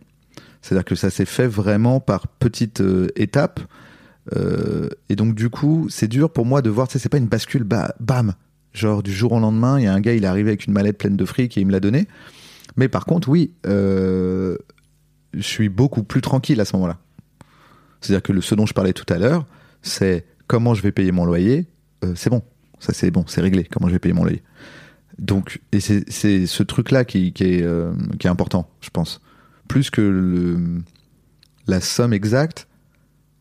C'est-à-dire 0.62 0.86
que 0.86 0.96
ça 0.96 1.10
s'est 1.10 1.26
fait 1.26 1.48
vraiment 1.48 2.00
par 2.00 2.28
petites 2.28 2.82
euh, 2.82 3.08
étapes 3.16 3.60
Euh, 4.36 4.88
et 5.10 5.16
donc 5.16 5.34
du 5.34 5.50
coup 5.50 5.88
c'est 5.90 6.08
dur 6.08 6.30
pour 6.30 6.46
moi 6.46 6.62
de 6.62 6.70
voir 6.70 6.88
tu 6.88 6.94
sais 6.94 7.00
c'est 7.00 7.10
pas 7.10 7.18
une 7.18 7.28
bascule 7.28 7.64
bah, 7.64 7.96
bam 8.00 8.36
genre 8.72 9.02
du 9.02 9.12
jour 9.12 9.32
au 9.32 9.40
lendemain 9.40 9.80
il 9.80 9.86
y 9.86 9.88
a 9.88 9.94
un 9.96 10.00
gars 10.00 10.14
il 10.14 10.26
est 10.26 10.28
arrivé 10.28 10.52
avec 10.52 10.68
une 10.68 10.74
mallette 10.74 11.00
pleine 11.00 11.18
de 11.18 11.26
fric 11.26 11.58
et 11.58 11.62
il 11.62 11.66
me 11.66 11.72
l'a 11.72 11.80
donné. 11.80 12.08
Mais 12.78 12.88
par 12.88 13.06
contre 13.06 13.30
oui 13.30 13.52
euh, 13.66 14.58
je 15.34 15.42
suis 15.42 15.70
beaucoup 15.70 16.04
plus 16.04 16.22
tranquille 16.22 16.62
à 16.62 16.66
ce 16.66 16.76
moment-là. 16.76 17.00
C'est-à-dire 18.00 18.22
que 18.22 18.32
le, 18.32 18.42
ce 18.42 18.54
dont 18.54 18.68
je 18.68 18.74
parlais 18.74 18.94
tout 18.94 19.12
à 19.12 19.18
l'heure, 19.18 19.46
c'est 19.82 20.26
comment 20.48 20.74
je 20.74 20.82
vais 20.82 20.92
payer 20.92 21.12
mon 21.12 21.26
loyer. 21.26 21.68
euh, 22.04 22.14
c'est 22.16 22.30
bon, 22.30 22.42
ça 22.80 22.94
c'est 22.94 23.12
bon, 23.12 23.24
c'est 23.28 23.42
réglé. 23.42 23.64
Comment 23.64 23.88
je 23.88 23.94
vais 23.94 24.00
payer 24.00 24.14
mon 24.14 24.24
loyer. 24.24 24.44
Donc, 25.20 25.62
et 25.72 25.80
c'est 25.80 26.48
ce 26.48 26.64
truc-là 26.64 27.06
qui, 27.06 27.32
qui, 27.34 27.44
est, 27.44 27.62
euh, 27.64 27.94
qui 28.20 28.28
est 28.28 28.30
important, 28.30 28.70
je 28.82 28.90
pense. 28.90 29.22
Plus 29.68 29.90
que 29.92 30.66
la 31.68 31.80
somme 31.80 32.14
exacte, 32.14 32.68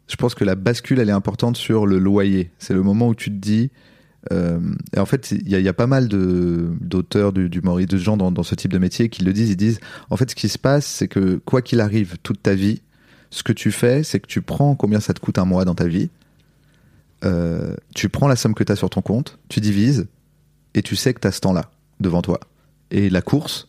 je 0.08 0.16
pense 0.16 0.34
que 0.34 0.44
la 0.44 0.56
bascule, 0.56 0.98
elle 0.98 1.08
est 1.08 1.12
importante 1.12 1.56
sur 1.56 1.86
le 1.86 1.98
loyer. 1.98 2.50
C'est 2.58 2.74
le 2.74 2.82
moment 2.82 3.08
où 3.08 3.14
tu 3.14 3.30
te 3.30 3.36
dis. 3.36 3.70
euh, 4.32 4.58
et 4.94 4.98
en 4.98 5.06
fait, 5.06 5.30
il 5.30 5.48
y, 5.48 5.68
a- 5.68 5.72
pas 5.72 5.86
mal 5.86 6.08
d'auteurs, 6.08 7.32
d'humoristes, 7.32 7.90
de 7.92 7.96
gens 7.96 8.16
dans, 8.16 8.30
dans 8.30 8.42
ce 8.42 8.54
type 8.54 8.72
de 8.72 8.78
métier 8.78 9.08
qui 9.08 9.24
le 9.24 9.32
disent. 9.32 9.50
Ils 9.50 9.56
disent 9.56 9.80
en 10.10 10.16
fait, 10.16 10.30
ce 10.30 10.34
qui 10.34 10.48
se 10.48 10.58
passe, 10.58 10.84
c'est 10.86 11.08
que 11.08 11.36
quoi 11.44 11.62
qu'il 11.62 11.80
arrive 11.80 12.18
toute 12.22 12.42
ta 12.42 12.54
vie, 12.54 12.82
ce 13.30 13.42
que 13.42 13.52
tu 13.52 13.70
fais, 13.70 14.02
c'est 14.02 14.20
que 14.20 14.26
tu 14.26 14.42
prends 14.42 14.74
combien 14.74 15.00
ça 15.00 15.14
te 15.14 15.20
coûte 15.20 15.38
un 15.38 15.44
mois 15.46 15.64
dans 15.64 15.74
ta 15.76 15.86
vie, 15.86 16.10
euh, 17.24 17.74
tu 17.94 18.08
prends 18.08 18.28
la 18.28 18.36
somme 18.36 18.54
que 18.54 18.64
tu 18.64 18.72
as 18.72 18.76
sur 18.76 18.90
ton 18.90 19.02
compte, 19.02 19.38
tu 19.48 19.60
divises, 19.60 20.06
et 20.74 20.82
tu 20.82 20.96
sais 20.96 21.14
que 21.14 21.20
tu 21.20 21.26
as 21.26 21.32
ce 21.32 21.40
temps-là 21.40 21.70
devant 22.00 22.22
toi. 22.22 22.40
Et 22.90 23.10
la 23.10 23.22
course, 23.22 23.68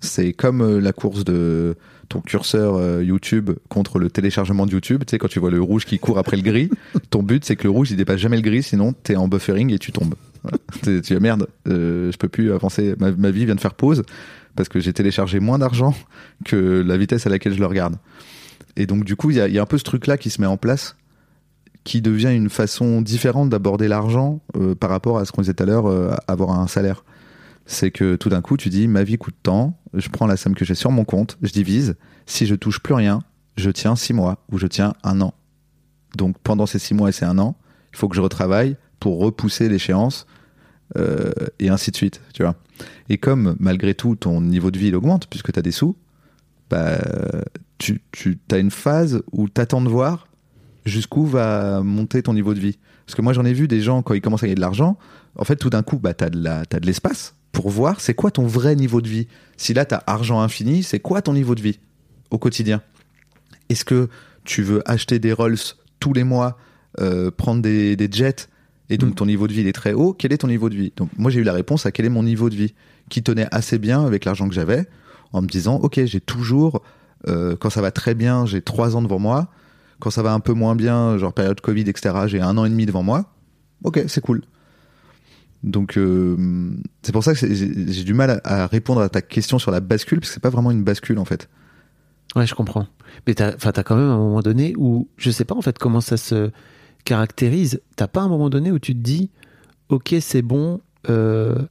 c'est 0.00 0.32
comme 0.32 0.60
euh, 0.60 0.80
la 0.80 0.92
course 0.92 1.24
de 1.24 1.76
ton 2.08 2.20
curseur 2.20 2.76
euh, 2.76 3.02
YouTube 3.02 3.50
contre 3.68 3.98
le 3.98 4.10
téléchargement 4.10 4.66
de 4.66 4.72
YouTube. 4.72 5.02
Tu 5.06 5.12
sais, 5.12 5.18
quand 5.18 5.28
tu 5.28 5.40
vois 5.40 5.50
le 5.50 5.60
rouge 5.60 5.86
qui 5.86 5.98
court 5.98 6.18
après 6.18 6.36
le 6.36 6.42
gris, 6.42 6.70
ton 7.10 7.22
but, 7.22 7.44
c'est 7.44 7.56
que 7.56 7.64
le 7.64 7.70
rouge, 7.70 7.90
il 7.90 7.96
dépasse 7.96 8.20
jamais 8.20 8.36
le 8.36 8.42
gris, 8.42 8.62
sinon 8.62 8.94
tu 9.04 9.12
es 9.12 9.16
en 9.16 9.28
buffering 9.28 9.72
et 9.72 9.78
tu 9.78 9.92
tombes. 9.92 10.14
Voilà. 10.42 10.58
Tu 10.82 11.00
dis, 11.00 11.14
merde, 11.14 11.46
euh, 11.68 12.12
je 12.12 12.16
peux 12.18 12.28
plus 12.28 12.52
avancer, 12.52 12.94
ma, 12.98 13.10
ma 13.12 13.30
vie 13.30 13.46
vient 13.46 13.54
de 13.54 13.60
faire 13.60 13.74
pause 13.74 14.02
parce 14.56 14.68
que 14.68 14.78
j'ai 14.78 14.92
téléchargé 14.92 15.40
moins 15.40 15.58
d'argent 15.58 15.94
que 16.44 16.84
la 16.86 16.96
vitesse 16.96 17.26
à 17.26 17.30
laquelle 17.30 17.54
je 17.54 17.60
le 17.60 17.66
regarde. 17.66 17.96
Et 18.76 18.86
donc, 18.86 19.04
du 19.04 19.16
coup, 19.16 19.30
il 19.30 19.36
y 19.36 19.52
y 19.52 19.58
a 19.58 19.62
un 19.62 19.66
peu 19.66 19.78
ce 19.78 19.84
truc-là 19.84 20.18
qui 20.18 20.30
se 20.30 20.40
met 20.40 20.46
en 20.46 20.56
place, 20.56 20.96
qui 21.84 22.00
devient 22.00 22.34
une 22.34 22.48
façon 22.48 23.02
différente 23.02 23.50
d'aborder 23.50 23.88
l'argent 23.88 24.40
euh, 24.56 24.74
par 24.74 24.90
rapport 24.90 25.18
à 25.18 25.24
ce 25.26 25.32
qu'on 25.32 25.42
disait 25.42 25.54
tout 25.54 25.62
à 25.62 25.66
l'heure, 25.66 25.86
euh, 25.86 26.14
avoir 26.26 26.58
un 26.58 26.66
salaire. 26.66 27.04
C'est 27.66 27.90
que 27.90 28.16
tout 28.16 28.30
d'un 28.30 28.40
coup, 28.40 28.56
tu 28.56 28.70
dis, 28.70 28.88
ma 28.88 29.04
vie 29.04 29.18
coûte 29.18 29.36
tant, 29.42 29.78
je 29.92 30.08
prends 30.08 30.26
la 30.26 30.36
somme 30.36 30.54
que 30.54 30.64
j'ai 30.64 30.74
sur 30.74 30.90
mon 30.90 31.04
compte, 31.04 31.38
je 31.42 31.52
divise, 31.52 31.96
si 32.26 32.46
je 32.46 32.54
touche 32.54 32.80
plus 32.80 32.94
rien, 32.94 33.20
je 33.56 33.70
tiens 33.70 33.96
six 33.96 34.14
mois 34.14 34.44
ou 34.50 34.58
je 34.58 34.66
tiens 34.66 34.94
un 35.02 35.20
an. 35.20 35.34
Donc, 36.16 36.36
pendant 36.42 36.66
ces 36.66 36.78
six 36.78 36.94
mois 36.94 37.10
et 37.10 37.12
ces 37.12 37.24
un 37.26 37.38
an, 37.38 37.56
il 37.92 37.98
faut 37.98 38.08
que 38.08 38.16
je 38.16 38.20
retravaille 38.20 38.76
pour 38.98 39.18
repousser 39.18 39.68
l'échéance 39.68 40.26
euh, 40.96 41.32
et 41.58 41.68
ainsi 41.68 41.90
de 41.90 41.96
suite, 41.96 42.20
tu 42.32 42.42
vois. 42.42 42.56
Et 43.08 43.18
comme 43.18 43.56
malgré 43.60 43.94
tout 43.94 44.16
ton 44.16 44.40
niveau 44.40 44.70
de 44.70 44.78
vie 44.78 44.94
augmente 44.94 45.26
puisque 45.28 45.52
tu 45.52 45.58
as 45.58 45.62
des 45.62 45.70
sous, 45.70 45.96
bah, 46.70 46.98
tu, 47.78 48.00
tu 48.10 48.38
as 48.50 48.58
une 48.58 48.70
phase 48.70 49.22
où 49.32 49.48
tu 49.48 49.60
attends 49.60 49.82
de 49.82 49.88
voir 49.88 50.26
jusqu'où 50.84 51.26
va 51.26 51.82
monter 51.82 52.22
ton 52.22 52.34
niveau 52.34 52.54
de 52.54 52.60
vie. 52.60 52.78
Parce 53.06 53.14
que 53.14 53.22
moi 53.22 53.32
j'en 53.32 53.44
ai 53.44 53.52
vu 53.52 53.68
des 53.68 53.80
gens 53.80 54.02
quand 54.02 54.14
ils 54.14 54.20
commencent 54.20 54.42
à 54.42 54.46
gagner 54.46 54.54
de 54.54 54.60
l'argent, 54.60 54.98
en 55.36 55.44
fait 55.44 55.56
tout 55.56 55.70
d'un 55.70 55.82
coup 55.82 55.98
bah, 55.98 56.14
tu 56.14 56.24
as 56.24 56.30
de 56.30 56.86
l'espace 56.86 57.34
pour 57.52 57.70
voir 57.70 58.00
c'est 58.00 58.14
quoi 58.14 58.30
ton 58.30 58.46
vrai 58.46 58.76
niveau 58.76 59.00
de 59.00 59.08
vie. 59.08 59.28
Si 59.56 59.74
là 59.74 59.84
tu 59.84 59.94
as 59.94 60.02
argent 60.06 60.40
infini, 60.40 60.82
c'est 60.82 61.00
quoi 61.00 61.22
ton 61.22 61.32
niveau 61.34 61.54
de 61.54 61.62
vie 61.62 61.78
au 62.30 62.38
quotidien? 62.38 62.82
Est-ce 63.68 63.84
que 63.84 64.08
tu 64.44 64.62
veux 64.62 64.82
acheter 64.90 65.18
des 65.18 65.32
Rolls 65.32 65.56
tous 66.00 66.12
les 66.12 66.24
mois, 66.24 66.58
euh, 67.00 67.30
prendre 67.30 67.62
des, 67.62 67.96
des 67.96 68.08
jets 68.10 68.48
et 68.90 68.98
donc 68.98 69.12
Mm. 69.12 69.14
ton 69.14 69.26
niveau 69.26 69.48
de 69.48 69.52
vie 69.52 69.62
il 69.62 69.68
est 69.68 69.72
très 69.72 69.92
haut, 69.94 70.12
quel 70.12 70.32
est 70.32 70.38
ton 70.38 70.48
niveau 70.48 70.68
de 70.68 70.74
vie? 70.74 70.92
Donc 70.96 71.08
moi 71.16 71.30
j'ai 71.30 71.40
eu 71.40 71.44
la 71.44 71.54
réponse 71.54 71.86
à 71.86 71.92
quel 71.92 72.04
est 72.04 72.10
mon 72.10 72.22
niveau 72.22 72.50
de 72.50 72.54
vie 72.54 72.74
qui 73.08 73.22
tenait 73.22 73.48
assez 73.50 73.78
bien 73.78 74.04
avec 74.04 74.24
l'argent 74.24 74.48
que 74.48 74.54
j'avais 74.54 74.86
en 75.32 75.40
me 75.42 75.46
disant 75.46 75.76
ok 75.76 76.04
j'ai 76.04 76.20
toujours 76.20 76.82
euh, 77.28 77.56
quand 77.56 77.70
ça 77.70 77.80
va 77.80 77.90
très 77.90 78.14
bien 78.14 78.44
j'ai 78.46 78.60
trois 78.60 78.96
ans 78.96 79.02
devant 79.02 79.18
moi 79.18 79.48
quand 80.04 80.10
ça 80.10 80.22
va 80.22 80.32
un 80.32 80.40
peu 80.40 80.52
moins 80.52 80.76
bien 80.76 81.18
genre 81.18 81.32
période 81.32 81.60
Covid 81.60 81.88
etc 81.88 82.14
j'ai 82.26 82.40
un 82.40 82.56
an 82.58 82.64
et 82.64 82.70
demi 82.70 82.86
devant 82.86 83.02
moi 83.02 83.32
ok 83.82 84.04
c'est 84.06 84.20
cool 84.20 84.42
donc 85.62 85.96
euh, 85.96 86.36
c'est 87.02 87.12
pour 87.12 87.24
ça 87.24 87.34
que 87.34 87.52
j'ai 87.52 88.04
du 88.04 88.14
mal 88.14 88.40
à, 88.44 88.66
répondre 88.66 89.00
à 89.00 89.08
ta 89.08 89.22
question 89.22 89.58
sur 89.58 89.70
la 89.70 89.80
bascule 89.80 90.20
parce 90.20 90.28
que 90.28 90.34
c'est 90.34 90.42
pas 90.42 90.50
vraiment 90.50 90.70
une 90.70 90.84
bascule 90.84 91.18
en 91.18 91.24
fait 91.24 91.48
Ouais, 92.36 92.46
je 92.46 92.54
comprends. 92.54 92.86
Mais 93.26 93.34
t'as, 93.34 93.52
t'as 93.52 93.82
quand 93.82 93.96
même 93.96 94.08
un 94.08 94.16
moment 94.16 94.40
donné 94.40 94.74
où, 94.76 95.08
je 95.16 95.30
sais 95.30 95.44
pas 95.44 95.54
en 95.54 95.62
fait 95.62 95.78
comment 95.78 96.00
ça 96.00 96.16
se 96.16 96.50
caractérise. 97.04 97.80
T'as 97.96 98.08
pas 98.08 98.22
un 98.22 98.28
moment 98.28 98.50
donné 98.50 98.72
où 98.72 98.78
tu 98.78 98.92
te 98.92 99.00
dis, 99.00 99.30
ok, 99.88 100.16
c'est 100.20 100.42
bon, 100.42 100.80
euh, 101.08 101.62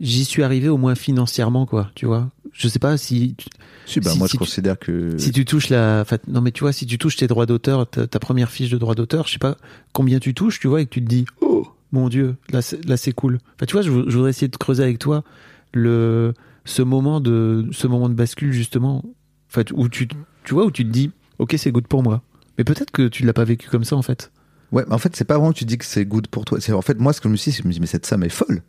j'y 0.00 0.24
suis 0.24 0.42
arrivé 0.42 0.68
au 0.68 0.76
moins 0.76 0.94
financièrement, 0.94 1.64
quoi. 1.64 1.90
Tu 1.94 2.04
vois? 2.04 2.30
Je 2.52 2.68
sais 2.68 2.78
pas 2.78 2.96
si, 2.98 3.34
tu- 3.36 3.48
si 3.86 4.00
bah 4.00 4.10
Si- 4.10 4.18
moi 4.18 4.26
si 4.28 4.32
je 4.32 4.36
tu- 4.36 4.38
considère 4.38 4.78
que 4.78 5.16
si 5.18 5.32
tu 5.32 5.44
touches 5.44 5.68
la, 5.70 6.00
enfin, 6.02 6.18
non 6.28 6.40
mais 6.42 6.52
tu 6.52 6.60
vois, 6.64 6.72
si 6.72 6.84
tu 6.86 6.98
touches 6.98 7.16
tes 7.16 7.26
droits 7.26 7.46
d'auteur, 7.46 7.88
ta, 7.88 8.06
ta 8.06 8.18
première 8.18 8.50
fiche 8.50 8.70
de 8.70 8.76
droits 8.78 8.94
d'auteur, 8.94 9.26
je 9.26 9.32
sais 9.32 9.38
pas 9.38 9.56
combien 9.92 10.18
tu 10.18 10.34
touches, 10.34 10.60
tu 10.60 10.68
vois, 10.68 10.80
et 10.82 10.84
que 10.86 10.90
tu 10.90 11.02
te 11.02 11.08
dis, 11.08 11.24
oh 11.40 11.66
mon 11.92 12.08
dieu, 12.08 12.36
là, 12.50 12.60
c'est, 12.62 12.84
là 12.84 12.96
c'est 12.96 13.12
cool. 13.12 13.38
Enfin, 13.56 13.66
tu 13.66 13.72
vois, 13.72 13.82
je, 13.82 13.90
vou- 13.90 14.04
je 14.08 14.14
voudrais 14.16 14.30
essayer 14.30 14.48
de 14.48 14.56
creuser 14.56 14.82
avec 14.82 14.98
toi 14.98 15.24
le, 15.72 16.34
ce 16.64 16.82
moment 16.82 17.20
de, 17.20 17.66
ce 17.72 17.86
moment 17.86 18.08
de 18.08 18.14
bascule 18.14 18.52
justement, 18.52 19.02
enfin, 19.50 19.62
où 19.72 19.88
tu, 19.88 20.08
tu 20.44 20.54
vois, 20.54 20.64
où 20.66 20.70
tu 20.70 20.84
te 20.84 20.90
dis, 20.90 21.10
ok, 21.38 21.54
c'est 21.58 21.72
good 21.72 21.86
pour 21.86 22.02
moi. 22.02 22.22
Mais 22.58 22.64
peut-être 22.64 22.90
que 22.90 23.08
tu 23.08 23.24
l'as 23.24 23.32
pas 23.32 23.44
vécu 23.44 23.68
comme 23.70 23.84
ça 23.84 23.96
en 23.96 24.02
fait. 24.02 24.30
Ouais, 24.72 24.84
mais 24.86 24.94
en 24.94 24.98
fait, 24.98 25.16
c'est 25.16 25.24
pas 25.24 25.36
vraiment 25.38 25.52
que 25.52 25.58
tu 25.58 25.64
dis 25.64 25.78
que 25.78 25.84
c'est 25.86 26.04
good 26.04 26.26
pour 26.28 26.44
toi. 26.44 26.60
C'est 26.60 26.72
en 26.72 26.82
fait 26.82 26.98
moi 26.98 27.12
ce 27.14 27.20
que 27.22 27.28
je 27.28 27.32
me 27.32 27.36
suis 27.36 27.50
dit, 27.50 27.56
c'est 27.56 27.62
que 27.62 27.64
je 27.64 27.68
me 27.68 27.72
dis 27.74 27.80
mais 27.80 27.86
cette 27.86 28.04
somme 28.06 28.22
est 28.24 28.28
folle. 28.28 28.62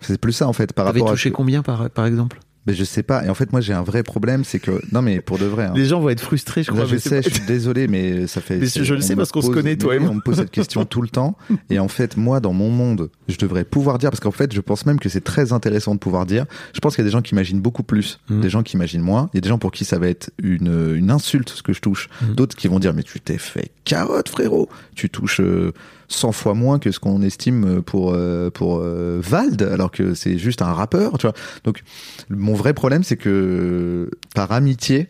C'est 0.00 0.20
plus 0.20 0.32
ça 0.32 0.46
en 0.46 0.52
fait 0.52 0.72
par 0.74 0.84
T'avais 0.86 1.00
rapport 1.00 1.14
touché 1.14 1.30
à 1.30 1.32
combien 1.32 1.62
par, 1.62 1.88
par 1.90 2.04
exemple? 2.06 2.38
Mais 2.66 2.74
je 2.74 2.84
sais 2.84 3.02
pas. 3.02 3.24
Et 3.24 3.28
en 3.28 3.34
fait, 3.34 3.52
moi, 3.52 3.60
j'ai 3.60 3.72
un 3.72 3.82
vrai 3.82 4.02
problème, 4.02 4.44
c'est 4.44 4.58
que 4.58 4.80
non, 4.92 5.02
mais 5.02 5.20
pour 5.20 5.38
de 5.38 5.44
vrai. 5.46 5.66
hein. 5.66 5.72
Les 5.76 5.84
gens 5.86 6.00
vont 6.00 6.08
être 6.08 6.20
frustrés, 6.20 6.62
je 6.62 6.70
Là, 6.70 6.74
crois. 6.76 6.86
je 6.86 6.94
mais 6.94 6.98
c'est 7.00 7.22
sais, 7.22 7.30
je 7.30 7.34
suis 7.36 7.46
désolé, 7.46 7.86
mais 7.88 8.26
ça 8.26 8.40
fait. 8.40 8.56
Mais 8.60 8.66
je 8.66 8.94
le 8.94 9.00
sais 9.00 9.14
parce 9.16 9.30
qu'on 9.32 9.42
se 9.42 9.50
connaît, 9.50 9.76
toi 9.76 9.94
et 9.94 9.98
moi. 9.98 10.10
On 10.10 10.14
me 10.14 10.20
pose 10.20 10.36
cette 10.36 10.50
question 10.50 10.84
tout 10.84 11.02
le 11.02 11.08
temps. 11.08 11.36
Et 11.70 11.78
en 11.78 11.88
fait, 11.88 12.16
moi, 12.16 12.40
dans 12.40 12.52
mon 12.52 12.70
monde, 12.70 13.10
je 13.28 13.36
devrais 13.36 13.64
pouvoir 13.64 13.98
dire, 13.98 14.10
parce 14.10 14.20
qu'en 14.20 14.30
fait, 14.30 14.52
je 14.54 14.60
pense 14.60 14.86
même 14.86 14.98
que 14.98 15.08
c'est 15.08 15.20
très 15.22 15.52
intéressant 15.52 15.94
de 15.94 16.00
pouvoir 16.00 16.26
dire. 16.26 16.44
Je 16.74 16.80
pense 16.80 16.94
qu'il 16.96 17.02
y 17.02 17.06
a 17.06 17.08
des 17.08 17.12
gens 17.12 17.22
qui 17.22 17.34
imaginent 17.34 17.60
beaucoup 17.60 17.82
plus, 17.82 18.18
Mhm. 18.30 18.40
des 18.40 18.50
gens 18.50 18.62
qui 18.62 18.76
imaginent 18.76 19.00
moins. 19.02 19.30
Il 19.32 19.36
y 19.36 19.38
a 19.38 19.40
des 19.42 19.48
gens 19.48 19.58
pour 19.58 19.70
qui 19.72 19.84
ça 19.84 19.98
va 19.98 20.08
être 20.08 20.30
une, 20.42 20.94
une 20.96 21.10
insulte, 21.10 21.50
ce 21.50 21.62
que 21.62 21.72
je 21.72 21.80
touche. 21.80 22.08
Mhm. 22.22 22.34
D'autres 22.34 22.56
qui 22.56 22.68
vont 22.68 22.78
dire, 22.78 22.94
mais 22.94 23.02
tu 23.02 23.20
t'es 23.20 23.38
fait 23.38 23.70
carotte, 23.84 24.28
frérot. 24.28 24.68
Tu 24.94 25.08
touches 25.10 25.40
euh, 25.40 25.72
100 26.08 26.32
fois 26.32 26.54
moins 26.54 26.78
que 26.78 26.90
ce 26.92 27.00
qu'on 27.00 27.22
estime 27.22 27.82
pour, 27.82 28.12
euh, 28.12 28.50
pour 28.50 28.78
euh, 28.78 29.20
Vald, 29.22 29.62
alors 29.62 29.90
que 29.90 30.14
c'est 30.14 30.38
juste 30.38 30.62
un 30.62 30.72
rappeur, 30.72 31.18
tu 31.18 31.26
vois. 31.26 31.34
Donc, 31.64 31.82
mon 32.30 32.54
vrai 32.54 32.74
problème, 32.74 33.02
c'est 33.02 33.16
que 33.16 34.10
par 34.34 34.52
amitié, 34.52 35.08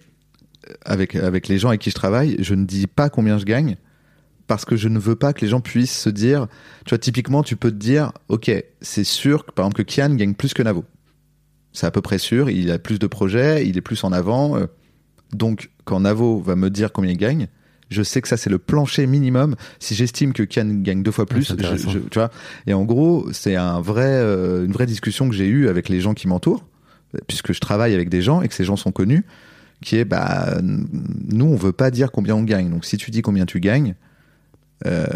avec, 0.84 1.14
avec 1.14 1.48
les 1.48 1.58
gens 1.58 1.68
avec 1.68 1.80
qui 1.80 1.90
je 1.90 1.94
travaille, 1.94 2.36
je 2.40 2.54
ne 2.54 2.64
dis 2.64 2.86
pas 2.86 3.10
combien 3.10 3.38
je 3.38 3.44
gagne 3.44 3.76
parce 4.46 4.64
que 4.64 4.76
je 4.76 4.88
ne 4.88 4.98
veux 4.98 5.16
pas 5.16 5.32
que 5.32 5.40
les 5.40 5.48
gens 5.48 5.60
puissent 5.60 5.98
se 5.98 6.08
dire, 6.08 6.46
tu 6.84 6.90
vois, 6.90 6.98
typiquement, 6.98 7.42
tu 7.42 7.56
peux 7.56 7.70
te 7.70 7.76
dire, 7.76 8.12
ok, 8.28 8.50
c'est 8.80 9.04
sûr 9.04 9.44
que 9.44 9.50
par 9.50 9.66
exemple 9.66 9.84
que 9.84 9.94
Kian 9.94 10.14
gagne 10.14 10.34
plus 10.34 10.54
que 10.54 10.62
Navo. 10.62 10.84
C'est 11.72 11.86
à 11.86 11.90
peu 11.90 12.00
près 12.00 12.18
sûr, 12.18 12.48
il 12.48 12.70
a 12.70 12.78
plus 12.78 12.98
de 12.98 13.06
projets, 13.06 13.66
il 13.66 13.76
est 13.76 13.82
plus 13.82 14.02
en 14.04 14.12
avant. 14.12 14.56
euh, 14.56 14.66
donc, 15.32 15.70
quand 15.84 16.00
Navo 16.00 16.40
va 16.40 16.54
me 16.54 16.70
dire 16.70 16.92
combien 16.92 17.10
il 17.10 17.18
gagne, 17.18 17.48
je 17.90 18.02
sais 18.02 18.20
que 18.22 18.28
ça 18.28 18.36
c'est 18.36 18.50
le 18.50 18.58
plancher 18.58 19.06
minimum. 19.06 19.54
Si 19.78 19.94
j'estime 19.94 20.32
que 20.32 20.42
Kian 20.42 20.66
gagne 20.82 21.02
deux 21.02 21.10
fois 21.12 21.26
plus, 21.26 21.42
je- 21.78 21.98
tu 22.10 22.18
vois. 22.18 22.30
Et 22.66 22.74
en 22.74 22.84
gros, 22.84 23.28
c'est 23.32 23.56
un 23.56 23.80
vrai, 23.80 24.06
euh, 24.06 24.64
une 24.64 24.72
vraie 24.72 24.86
discussion 24.86 25.28
que 25.28 25.34
j'ai 25.34 25.46
eue 25.46 25.68
avec 25.68 25.88
les 25.88 26.00
gens 26.00 26.14
qui 26.14 26.26
m'entourent, 26.28 26.64
puisque 27.28 27.52
je 27.52 27.60
travaille 27.60 27.94
avec 27.94 28.08
des 28.08 28.22
gens 28.22 28.42
et 28.42 28.48
que 28.48 28.54
ces 28.54 28.64
gens 28.64 28.76
sont 28.76 28.92
connus, 28.92 29.24
qui 29.82 29.96
est, 29.96 30.04
bah, 30.04 30.58
nous 30.62 31.46
on 31.46 31.56
veut 31.56 31.72
pas 31.72 31.90
dire 31.90 32.10
combien 32.10 32.34
on 32.34 32.42
gagne. 32.42 32.70
Donc 32.70 32.84
si 32.84 32.96
tu 32.96 33.10
dis 33.10 33.22
combien 33.22 33.46
tu 33.46 33.60
gagnes, 33.60 33.94
euh, 34.86 35.06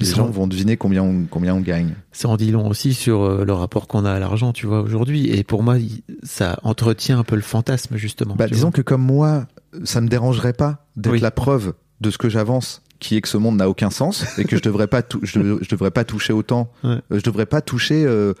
les 0.00 0.06
gens 0.06 0.26
vont 0.30 0.46
deviner 0.46 0.76
combien 0.76 1.02
on, 1.02 1.24
combien 1.28 1.54
on 1.54 1.60
gagne. 1.60 1.94
Ça 2.12 2.28
en 2.28 2.36
dit 2.36 2.52
long 2.52 2.68
aussi 2.68 2.94
sur 2.94 3.22
euh, 3.22 3.44
le 3.44 3.52
rapport 3.52 3.88
qu'on 3.88 4.04
a 4.04 4.12
à 4.12 4.18
l'argent, 4.20 4.52
tu 4.52 4.66
vois, 4.66 4.80
aujourd'hui. 4.80 5.28
Et 5.28 5.42
pour 5.42 5.64
moi, 5.64 5.76
ça 6.22 6.60
entretient 6.62 7.18
un 7.18 7.24
peu 7.24 7.34
le 7.34 7.42
fantasme, 7.42 7.96
justement. 7.96 8.36
Bah, 8.36 8.46
disons 8.46 8.70
que 8.70 8.80
comme 8.82 9.02
moi, 9.02 9.48
ça 9.84 10.00
me 10.00 10.08
dérangerait 10.08 10.52
pas 10.52 10.86
d'être 10.96 11.12
Oui. 11.12 11.20
la 11.20 11.30
preuve 11.30 11.74
de 12.00 12.10
ce 12.10 12.18
que 12.18 12.28
j'avance, 12.28 12.82
qui 13.00 13.16
est 13.16 13.20
que 13.20 13.28
ce 13.28 13.36
monde 13.36 13.56
n'a 13.56 13.68
aucun 13.68 13.90
sens 13.90 14.24
et 14.38 14.44
que 14.44 14.56
je 14.56 14.62
devrais 14.62 14.86
pas, 14.86 15.02
je, 15.22 15.38
dev- 15.38 15.58
je 15.62 15.68
devrais 15.68 15.90
pas 15.90 16.04
toucher 16.04 16.32
autant, 16.32 16.72
Ouais. 16.84 16.90
euh, 17.12 17.18
je 17.18 17.22
devrais 17.22 17.46
pas 17.46 17.60
toucher 17.60 18.04
euh, 18.04 18.32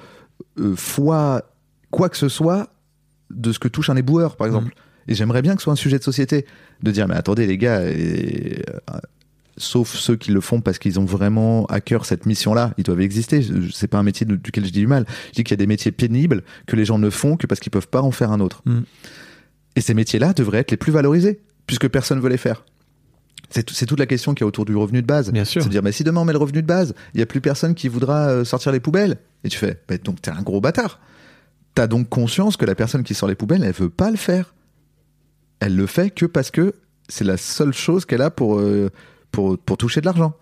euh, 0.58 0.74
fois 0.76 1.42
quoi 1.90 2.08
que 2.08 2.16
ce 2.16 2.28
soit 2.28 2.68
de 3.30 3.52
ce 3.52 3.58
que 3.58 3.68
touche 3.68 3.90
un 3.90 3.96
éboueur, 3.96 4.36
par 4.36 4.46
exemple. 4.46 4.74
Et 5.06 5.14
j'aimerais 5.14 5.42
bien 5.42 5.54
que 5.54 5.60
ce 5.60 5.64
soit 5.64 5.72
un 5.72 5.76
sujet 5.76 5.98
de 5.98 6.04
société, 6.04 6.44
de 6.82 6.90
dire 6.90 7.08
mais 7.08 7.14
attendez 7.14 7.46
les 7.46 7.56
gars, 7.58 7.82
et, 7.84 8.62
euh, 8.90 8.98
sauf 9.56 9.94
ceux 9.94 10.16
qui 10.16 10.30
le 10.30 10.40
font 10.40 10.60
parce 10.60 10.78
qu'ils 10.78 11.00
ont 11.00 11.04
vraiment 11.04 11.66
à 11.66 11.80
cœur 11.80 12.04
cette 12.04 12.26
mission-là, 12.26 12.72
ils 12.78 12.84
doivent 12.84 13.00
exister. 13.00 13.44
C'est 13.72 13.88
pas 13.88 13.98
un 13.98 14.02
métier 14.02 14.24
duquel 14.26 14.64
je 14.64 14.70
dis 14.70 14.80
du 14.80 14.86
mal. 14.86 15.04
Je 15.28 15.32
dis 15.32 15.44
qu'il 15.44 15.50
y 15.52 15.54
a 15.54 15.56
des 15.56 15.66
métiers 15.66 15.92
pénibles 15.92 16.42
que 16.66 16.76
les 16.76 16.84
gens 16.84 16.98
ne 16.98 17.10
font 17.10 17.36
que 17.36 17.46
parce 17.46 17.58
qu'ils 17.60 17.70
peuvent 17.72 17.88
pas 17.88 18.02
en 18.02 18.10
faire 18.12 18.30
un 18.32 18.40
autre. 18.40 18.62
Mm. 18.66 18.80
Et 19.78 19.80
ces 19.80 19.94
métiers-là 19.94 20.32
devraient 20.32 20.58
être 20.58 20.72
les 20.72 20.76
plus 20.76 20.90
valorisés, 20.92 21.40
puisque 21.66 21.88
personne 21.88 22.18
veut 22.20 22.28
les 22.28 22.36
faire. 22.36 22.64
C'est 23.50 23.62
tout- 23.62 23.74
c'est 23.74 23.86
toute 23.86 24.00
la 24.00 24.06
question 24.06 24.34
qu'il 24.34 24.42
y 24.42 24.44
a 24.44 24.48
autour 24.48 24.64
du 24.64 24.74
revenu 24.74 25.00
de 25.02 25.06
base. 25.06 25.30
Bien 25.32 25.44
sûr. 25.44 25.62
C'est 25.62 25.68
de 25.68 25.72
dire, 25.72 25.82
mais 25.84 25.92
si 25.92 26.02
demain 26.04 26.20
on 26.20 26.24
met 26.24 26.32
le 26.32 26.38
revenu 26.38 26.60
de 26.62 26.66
base, 26.66 26.94
il 27.14 27.20
y 27.20 27.22
a 27.22 27.26
plus 27.26 27.40
personne 27.40 27.74
qui 27.74 27.88
voudra 27.88 28.28
euh, 28.28 28.44
sortir 28.44 28.72
les 28.72 28.80
poubelles. 28.80 29.18
Et 29.44 29.48
tu 29.48 29.56
fais, 29.56 29.80
bah, 29.88 29.96
donc 29.98 30.20
t'es 30.20 30.30
un 30.32 30.42
gros 30.42 30.60
bâtard. 30.60 31.00
T'as 31.74 31.86
donc 31.86 32.08
conscience 32.08 32.56
que 32.56 32.64
la 32.66 32.74
personne 32.74 33.04
qui 33.04 33.14
sort 33.14 33.28
les 33.28 33.36
poubelles, 33.36 33.62
elle 33.62 33.72
veut 33.72 33.88
pas 33.88 34.10
le 34.10 34.16
faire. 34.16 34.54
Elle 35.60 35.76
le 35.76 35.86
fait 35.86 36.10
que 36.10 36.26
parce 36.26 36.50
que 36.50 36.74
c'est 37.08 37.24
la 37.24 37.36
seule 37.36 37.72
chose 37.72 38.04
qu'elle 38.04 38.22
a 38.22 38.30
pour, 38.30 38.58
euh, 38.58 38.90
pour, 39.30 39.56
pour 39.58 39.76
toucher 39.76 40.00
de 40.00 40.06
l'argent. 40.06 40.34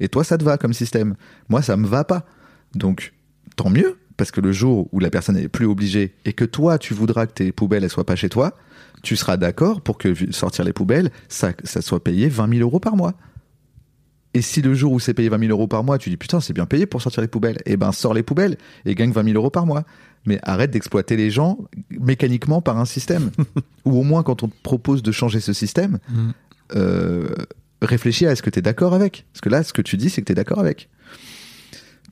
Et 0.00 0.08
toi, 0.08 0.22
ça 0.22 0.36
te 0.36 0.44
va 0.44 0.58
comme 0.58 0.72
système. 0.74 1.14
Moi, 1.48 1.62
ça 1.62 1.76
me 1.78 1.86
va 1.86 2.04
pas. 2.04 2.26
Donc, 2.74 3.14
tant 3.56 3.70
mieux, 3.70 3.96
parce 4.16 4.30
que 4.30 4.40
le 4.40 4.52
jour 4.52 4.88
où 4.92 4.98
la 5.00 5.10
personne 5.10 5.36
n'est 5.36 5.48
plus 5.48 5.66
obligée 5.66 6.14
et 6.24 6.32
que 6.32 6.44
toi, 6.44 6.78
tu 6.78 6.94
voudras 6.94 7.26
que 7.26 7.32
tes 7.32 7.52
poubelles, 7.52 7.84
elles 7.84 7.90
soient 7.90 8.06
pas 8.06 8.16
chez 8.16 8.28
toi, 8.28 8.56
tu 9.02 9.16
seras 9.16 9.36
d'accord 9.36 9.80
pour 9.80 9.98
que 9.98 10.14
sortir 10.32 10.64
les 10.64 10.72
poubelles, 10.72 11.10
ça, 11.28 11.52
ça 11.64 11.82
soit 11.82 12.02
payé 12.04 12.28
20 12.28 12.48
000 12.56 12.60
euros 12.62 12.80
par 12.80 12.96
mois. 12.96 13.14
Et 14.34 14.40
si 14.40 14.62
le 14.62 14.72
jour 14.74 14.92
où 14.92 15.00
c'est 15.00 15.12
payé 15.12 15.28
20 15.28 15.38
000 15.40 15.50
euros 15.50 15.66
par 15.66 15.84
mois, 15.84 15.98
tu 15.98 16.08
dis 16.08 16.16
putain, 16.16 16.40
c'est 16.40 16.54
bien 16.54 16.64
payé 16.64 16.86
pour 16.86 17.02
sortir 17.02 17.20
les 17.20 17.28
poubelles, 17.28 17.58
eh 17.66 17.76
ben 17.76 17.92
sors 17.92 18.14
les 18.14 18.22
poubelles 18.22 18.56
et 18.86 18.94
gagne 18.94 19.12
20 19.12 19.24
000 19.24 19.36
euros 19.36 19.50
par 19.50 19.66
mois. 19.66 19.84
Mais 20.24 20.38
arrête 20.42 20.70
d'exploiter 20.70 21.16
les 21.16 21.30
gens 21.30 21.58
mécaniquement 21.90 22.62
par 22.62 22.78
un 22.78 22.84
système. 22.84 23.30
Ou 23.84 23.98
au 23.98 24.02
moins, 24.04 24.22
quand 24.22 24.42
on 24.42 24.48
te 24.48 24.54
propose 24.62 25.02
de 25.02 25.12
changer 25.12 25.40
ce 25.40 25.52
système, 25.52 25.98
Mm. 26.08 26.30
euh, 26.76 27.28
réfléchis 27.82 28.26
à 28.26 28.32
est-ce 28.32 28.42
que 28.42 28.48
tu 28.50 28.60
es 28.60 28.62
d'accord 28.62 28.94
avec. 28.94 29.26
Parce 29.32 29.40
que 29.40 29.48
là, 29.48 29.62
ce 29.64 29.72
que 29.72 29.82
tu 29.82 29.96
dis, 29.96 30.08
c'est 30.08 30.20
que 30.22 30.26
tu 30.26 30.32
es 30.32 30.36
d'accord 30.36 30.60
avec. 30.60 30.88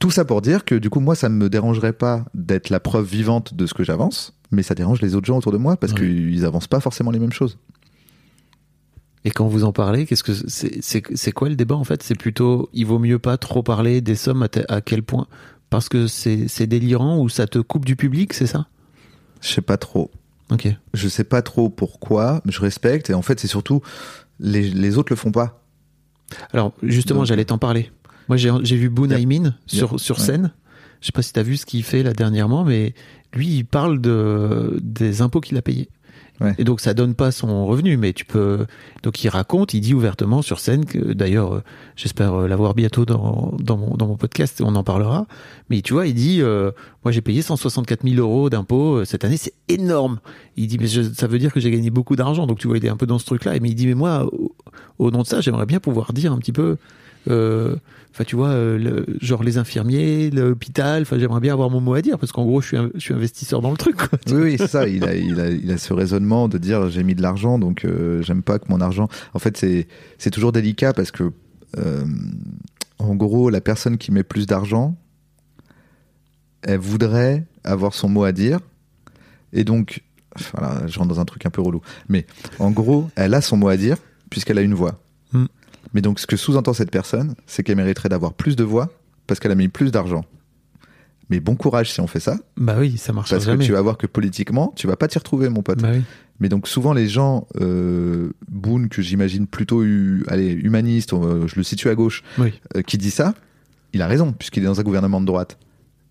Tout 0.00 0.10
ça 0.10 0.24
pour 0.24 0.40
dire 0.42 0.64
que 0.64 0.74
du 0.74 0.90
coup, 0.90 0.98
moi, 1.00 1.14
ça 1.14 1.28
ne 1.28 1.34
me 1.36 1.48
dérangerait 1.48 1.92
pas 1.92 2.24
d'être 2.34 2.70
la 2.70 2.80
preuve 2.80 3.06
vivante 3.06 3.54
de 3.54 3.66
ce 3.66 3.74
que 3.74 3.84
j'avance, 3.84 4.34
mais 4.50 4.62
ça 4.62 4.74
dérange 4.74 5.00
les 5.02 5.14
autres 5.14 5.26
gens 5.26 5.36
autour 5.38 5.52
de 5.52 5.58
moi 5.58 5.76
parce 5.76 5.92
Ouais. 5.92 6.00
qu'ils 6.00 6.44
avancent 6.44 6.66
pas 6.66 6.80
forcément 6.80 7.10
les 7.12 7.18
mêmes 7.18 7.32
choses. 7.32 7.58
Et 9.26 9.30
quand 9.30 9.46
vous 9.46 9.64
en 9.64 9.72
parlez, 9.72 10.06
qu'est-ce 10.06 10.22
que 10.24 10.32
c'est 10.32 11.32
quoi 11.32 11.50
le 11.50 11.54
débat 11.54 11.76
en 11.76 11.84
fait? 11.84 12.02
C'est 12.02 12.18
plutôt 12.18 12.70
il 12.72 12.86
vaut 12.86 12.98
mieux 12.98 13.18
pas 13.18 13.36
trop 13.36 13.62
parler 13.62 14.00
des 14.00 14.14
sommes 14.16 14.48
à, 14.68 14.80
quel 14.80 15.02
point? 15.02 15.26
Parce 15.68 15.90
que 15.90 16.06
c'est 16.06 16.66
délirant 16.66 17.18
ou 17.20 17.28
ça 17.28 17.46
te 17.46 17.58
coupe 17.58 17.84
du 17.84 17.94
public, 17.96 18.32
c'est 18.32 18.46
ça? 18.46 18.66
Je 19.42 19.48
sais 19.48 19.60
pas 19.60 19.76
trop. 19.76 20.10
Ok. 20.50 20.68
Je 20.94 21.08
sais 21.08 21.24
pas 21.24 21.42
trop 21.42 21.68
pourquoi, 21.68 22.40
mais 22.46 22.52
je 22.52 22.60
respecte. 22.60 23.10
Et 23.10 23.14
en 23.14 23.22
fait, 23.22 23.38
c'est 23.38 23.46
surtout 23.46 23.82
les, 24.40 24.62
les 24.62 24.96
autres 24.96 25.12
le 25.12 25.16
font 25.16 25.30
pas. 25.30 25.62
Alors 26.54 26.72
justement, 26.82 27.26
j'allais 27.26 27.44
t'en 27.44 27.58
parler. 27.58 27.92
Moi, 28.30 28.36
j'ai 28.36 28.76
vu 28.76 28.88
Boone 28.88 29.10
Yep. 29.10 29.18
Aymin 29.18 29.54
sur 29.66 29.90
Yep. 29.92 30.00
sur 30.00 30.20
scène. 30.20 30.52
Je 31.00 31.06
sais 31.06 31.12
pas 31.12 31.22
si 31.22 31.32
t'as 31.32 31.42
vu 31.42 31.56
ce 31.56 31.66
qu'il 31.66 31.82
fait 31.82 32.02
là 32.04 32.12
dernièrement, 32.12 32.62
mais 32.64 32.94
lui, 33.34 33.48
il 33.48 33.64
parle 33.64 34.00
de 34.00 34.78
des 34.82 35.20
impôts 35.20 35.40
qu'il 35.40 35.56
a 35.56 35.62
payés. 35.62 35.88
Ouais. 36.40 36.54
Et 36.58 36.64
donc 36.64 36.80
ça 36.80 36.94
donne 36.94 37.14
pas 37.14 37.32
son 37.32 37.66
revenu, 37.66 37.96
mais 37.98 38.12
tu 38.14 38.24
peux. 38.24 38.66
Donc 39.02 39.22
il 39.24 39.28
raconte, 39.28 39.74
il 39.74 39.80
dit 39.82 39.92
ouvertement 39.94 40.40
sur 40.42 40.58
scène 40.60 40.86
que 40.86 41.12
d'ailleurs, 41.12 41.54
euh, 41.56 41.62
j'espère 41.96 42.32
euh, 42.34 42.48
l'avoir 42.48 42.74
bientôt 42.74 43.04
dans 43.04 43.52
dans 43.58 43.76
mon 43.76 43.94
dans 43.96 44.06
mon 44.06 44.16
podcast, 44.16 44.62
on 44.64 44.74
en 44.74 44.82
parlera. 44.84 45.26
Mais 45.68 45.82
tu 45.82 45.92
vois, 45.92 46.06
il 46.06 46.14
dit, 46.14 46.40
euh, 46.40 46.70
moi 47.04 47.12
j'ai 47.12 47.20
payé 47.20 47.42
164 47.42 48.08
000 48.08 48.14
euros 48.20 48.48
d'impôts 48.48 48.98
euh, 49.00 49.04
cette 49.04 49.24
année, 49.24 49.36
c'est 49.36 49.52
énorme. 49.68 50.18
Il 50.56 50.66
dit, 50.68 50.78
mais 50.78 50.86
je- 50.86 51.02
ça 51.12 51.26
veut 51.26 51.38
dire 51.38 51.52
que 51.52 51.60
j'ai 51.60 51.70
gagné 51.70 51.90
beaucoup 51.90 52.16
d'argent. 52.16 52.46
Donc 52.46 52.58
tu 52.58 52.68
vois, 52.68 52.78
il 52.78 52.86
est 52.86 52.90
un 52.90 52.96
peu 52.96 53.06
dans 53.06 53.18
ce 53.18 53.26
truc-là. 53.26 53.58
Mais 53.60 53.68
il 53.68 53.74
dit, 53.74 53.86
mais 53.86 53.94
moi, 53.94 54.24
au, 54.32 54.54
au 54.98 55.10
nom 55.10 55.20
de 55.22 55.26
ça, 55.26 55.42
j'aimerais 55.42 55.66
bien 55.66 55.78
pouvoir 55.80 56.12
dire 56.14 56.32
un 56.32 56.38
petit 56.38 56.52
peu. 56.52 56.76
Euh, 57.28 57.76
Enfin, 58.12 58.24
tu 58.24 58.34
vois, 58.34 58.48
euh, 58.48 59.04
genre 59.20 59.44
les 59.44 59.56
infirmiers, 59.56 60.30
l'hôpital. 60.30 61.02
Enfin, 61.02 61.16
j'aimerais 61.18 61.38
bien 61.38 61.52
avoir 61.52 61.70
mon 61.70 61.80
mot 61.80 61.94
à 61.94 62.02
dire 62.02 62.18
parce 62.18 62.32
qu'en 62.32 62.44
gros, 62.44 62.60
je 62.60 62.90
suis, 62.98 63.14
investisseur 63.14 63.62
dans 63.62 63.70
le 63.70 63.76
truc. 63.76 63.96
Oui, 64.26 64.34
oui, 64.34 64.54
c'est 64.58 64.66
ça. 64.66 64.88
Il 64.88 65.04
a, 65.04 65.14
il, 65.14 65.38
a, 65.38 65.48
il 65.48 65.70
a 65.70 65.78
ce 65.78 65.92
raisonnement 65.92 66.48
de 66.48 66.58
dire 66.58 66.90
j'ai 66.90 67.04
mis 67.04 67.14
de 67.14 67.22
l'argent, 67.22 67.58
donc 67.58 67.84
euh, 67.84 68.20
j'aime 68.22 68.42
pas 68.42 68.58
que 68.58 68.64
mon 68.68 68.80
argent. 68.80 69.08
En 69.32 69.38
fait, 69.38 69.56
c'est 69.56 69.86
c'est 70.18 70.30
toujours 70.30 70.50
délicat 70.50 70.92
parce 70.92 71.12
que, 71.12 71.32
en 72.98 73.14
gros, 73.14 73.48
la 73.48 73.60
personne 73.60 73.96
qui 73.96 74.10
met 74.10 74.24
plus 74.24 74.46
d'argent, 74.46 74.96
elle 76.62 76.80
voudrait 76.80 77.46
avoir 77.62 77.94
son 77.94 78.08
mot 78.08 78.24
à 78.24 78.32
dire, 78.32 78.58
et 79.52 79.64
donc, 79.64 80.02
voilà, 80.52 80.86
je 80.86 80.98
rentre 80.98 81.14
dans 81.14 81.20
un 81.20 81.24
truc 81.24 81.46
un 81.46 81.50
peu 81.50 81.62
relou. 81.62 81.80
Mais 82.08 82.26
en 82.58 82.70
gros, 82.70 83.08
elle 83.16 83.34
a 83.34 83.40
son 83.40 83.56
mot 83.56 83.68
à 83.68 83.76
dire 83.76 83.96
puisqu'elle 84.30 84.58
a 84.58 84.62
une 84.62 84.74
voix. 84.74 85.00
Mais 85.94 86.00
donc, 86.02 86.18
ce 86.20 86.26
que 86.26 86.36
sous-entend 86.36 86.72
cette 86.72 86.90
personne, 86.90 87.34
c'est 87.46 87.62
qu'elle 87.62 87.76
mériterait 87.76 88.08
d'avoir 88.08 88.32
plus 88.32 88.56
de 88.56 88.64
voix 88.64 88.90
parce 89.26 89.40
qu'elle 89.40 89.52
a 89.52 89.56
mis 89.56 89.68
plus 89.68 89.90
d'argent. 89.90 90.24
Mais 91.30 91.38
bon 91.38 91.54
courage 91.54 91.92
si 91.92 92.00
on 92.00 92.08
fait 92.08 92.18
ça, 92.20 92.38
Bah 92.56 92.76
oui, 92.78 92.98
ça 92.98 93.12
marche 93.12 93.30
parce 93.30 93.44
jamais. 93.44 93.58
que 93.58 93.62
tu 93.64 93.72
vas 93.72 93.80
voir 93.80 93.96
que 93.96 94.06
politiquement, 94.08 94.72
tu 94.74 94.88
vas 94.88 94.96
pas 94.96 95.06
t'y 95.06 95.16
retrouver, 95.18 95.48
mon 95.48 95.62
pote. 95.62 95.80
Bah 95.80 95.90
oui. 95.94 96.02
Mais 96.40 96.48
donc 96.48 96.66
souvent 96.66 96.92
les 96.92 97.06
gens, 97.06 97.46
euh, 97.60 98.32
Boone, 98.48 98.88
que 98.88 99.00
j'imagine 99.00 99.46
plutôt 99.46 99.82
allez, 100.26 100.52
humaniste, 100.52 101.12
euh, 101.12 101.46
je 101.46 101.54
le 101.56 101.62
situe 101.62 101.88
à 101.88 101.94
gauche, 101.94 102.24
Oui. 102.38 102.60
euh, 102.76 102.82
qui 102.82 102.98
dit 102.98 103.12
ça, 103.12 103.34
il 103.92 104.02
a 104.02 104.08
raison, 104.08 104.32
puisqu'il 104.32 104.62
est 104.64 104.66
dans 104.66 104.80
un 104.80 104.82
gouvernement 104.82 105.20
de 105.20 105.26
droite. 105.26 105.58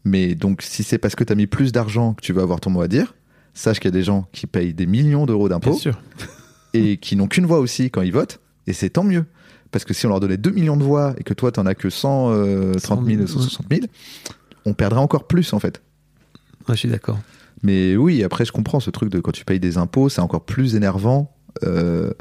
Mais 0.06 0.36
donc 0.36 0.62
si 0.62 0.84
c'est 0.84 0.98
parce 0.98 1.16
que 1.16 1.26
tu 1.26 1.34
as 1.34 1.36
mis 1.36 1.48
plus 1.48 1.74
d'argent 1.74 2.14
que 2.14 2.22
tu 2.22 2.32
vas 2.32 2.44
avoir 2.44 2.62
ton 2.62 2.70
mot 2.70 2.82
à 2.82 2.88
dire, 2.88 3.14
sache 3.54 3.80
qu'il 3.82 3.90
y 3.90 3.94
a 3.94 3.98
des 3.98 4.04
gens 4.04 4.26
qui 4.32 4.48
payent 4.48 4.74
des 4.74 4.86
millions 4.86 5.26
d'euros 5.26 5.50
Bien 5.50 5.58
d'impôts 5.58 5.78
sûr. 5.78 6.00
et 6.74 6.96
qui 6.96 7.18
n'ont 7.18 7.28
qu'une 7.28 7.46
voix 7.46 7.60
aussi 7.60 7.90
quand 7.92 8.04
ils 8.04 8.14
votent, 8.14 8.40
et 8.68 8.74
c'est 8.74 8.92
tant 8.92 9.04
mieux. 9.04 9.26
Parce 9.72 9.86
que 9.86 9.94
si 9.94 10.06
on 10.06 10.10
leur 10.10 10.20
donnait 10.20 10.38
2 10.38 10.52
millions 10.52 10.78
de 10.78 10.84
voix 10.84 11.14
et 11.18 11.24
que 11.24 11.34
toi 11.34 11.52
t'en 11.52 11.66
as 11.66 11.76
que 11.76 11.90
130 11.90 13.06
000, 13.06 13.28
160 13.28 13.66
000, 13.70 13.86
on 14.66 14.74
perdrait 14.74 15.00
encore 15.00 15.28
plus 15.28 15.54
en 15.54 15.60
fait. 15.60 15.82
Ouais, 16.68 16.76
je 16.76 16.80
suis 16.80 16.90
d'accord. 16.90 17.20
Mais 17.62 17.96
oui, 17.96 18.24
après, 18.24 18.46
je 18.46 18.52
comprends 18.52 18.80
ce 18.80 18.90
truc 18.90 19.10
de 19.10 19.20
quand 19.20 19.32
tu 19.32 19.46
payes 19.46 19.60
des 19.60 19.78
impôts, 19.78 20.10
c'est 20.10 20.22
encore 20.22 20.46
plus 20.46 20.76
énervant 20.76 21.36
euh, 21.64 22.12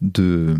de 0.00 0.54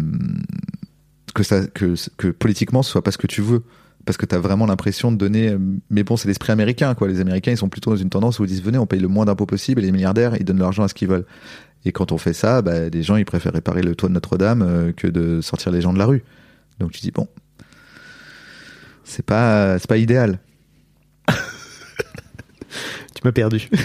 que 1.35 1.43
ça 1.43 1.67
que, 1.67 1.95
que 2.17 2.29
politiquement 2.29 2.83
ce 2.83 2.91
soit 2.91 3.03
pas 3.03 3.13
ce 3.13 3.19
que 3.19 3.27
tu 3.27 3.41
veux. 3.41 3.63
Parce 4.07 4.17
que 4.17 4.27
t'as 4.27 4.39
vraiment 4.39 4.67
l'impression 4.67 5.13
de 5.13 5.17
donner. 5.17 5.57
Mais 5.91 6.03
bon, 6.03 6.17
c'est 6.17 6.29
l'esprit 6.29 6.53
américain, 6.53 6.95
quoi. 6.95 7.09
Les 7.09 7.21
Américains, 7.21 7.51
ils 7.53 7.57
sont 7.59 7.69
plutôt 7.69 7.91
dans 7.91 7.97
une 7.97 8.11
tendance 8.11 8.39
où 8.39 8.45
ils 8.45 8.49
disent 8.49 8.63
venez, 8.63 8.79
on 8.79 8.87
paye 8.87 9.01
le 9.01 9.09
moins 9.09 9.25
d'impôts 9.25 9.47
possible, 9.47 9.83
et 9.83 9.85
les 9.87 9.93
milliardaires, 9.93 10.37
ils 10.39 10.45
donnent 10.45 10.59
l'argent 10.61 10.83
à 10.83 10.89
ce 10.89 10.95
qu'ils 10.95 11.09
veulent. 11.09 11.27
Et 11.85 11.93
quand 11.93 12.13
on 12.13 12.19
fait 12.19 12.33
ça, 12.35 12.61
bah, 12.63 12.89
les 12.91 13.03
gens, 13.03 13.17
ils 13.17 13.25
préfèrent 13.25 13.53
réparer 13.55 13.83
le 13.83 13.95
toit 13.95 14.09
de 14.09 14.15
Notre-Dame 14.15 14.63
euh, 14.63 14.93
que 14.93 15.07
de 15.07 15.41
sortir 15.41 15.73
les 15.73 15.81
gens 15.81 15.93
de 15.93 15.99
la 15.99 16.07
rue. 16.07 16.23
Donc 16.79 16.93
tu 16.93 17.01
dis 17.01 17.11
bon, 17.11 17.27
c'est 19.05 19.25
pas, 19.25 19.79
c'est 19.79 19.89
pas 19.89 19.97
idéal. 19.99 20.39
Tu 23.15 23.21
m'as 23.25 23.33
perdu. 23.33 23.69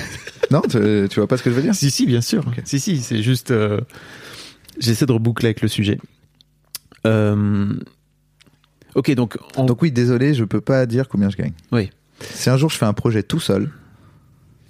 Non, 0.51 0.61
tu, 0.61 0.77
tu 1.09 1.19
vois 1.19 1.25
pas 1.27 1.37
ce 1.37 1.43
que 1.43 1.49
je 1.49 1.55
veux 1.55 1.63
dire? 1.63 1.73
Si, 1.73 1.89
si, 1.89 2.05
bien 2.05 2.21
sûr. 2.21 2.45
Si, 2.65 2.79
si, 2.79 3.01
c'est 3.01 3.23
juste. 3.23 3.49
euh, 3.49 3.81
J'essaie 4.79 5.07
de 5.07 5.11
reboucler 5.11 5.47
avec 5.47 5.61
le 5.61 5.67
sujet. 5.67 5.97
Euh, 7.07 7.73
Ok, 8.95 9.11
donc. 9.11 9.37
Donc 9.57 9.81
oui, 9.81 9.91
désolé, 9.91 10.33
je 10.33 10.43
peux 10.43 10.61
pas 10.61 10.85
dire 10.85 11.07
combien 11.07 11.29
je 11.29 11.37
gagne. 11.37 11.53
Oui. 11.71 11.89
Si 12.21 12.49
un 12.49 12.57
jour 12.57 12.69
je 12.69 12.77
fais 12.77 12.85
un 12.85 12.93
projet 12.93 13.23
tout 13.23 13.39
seul 13.41 13.69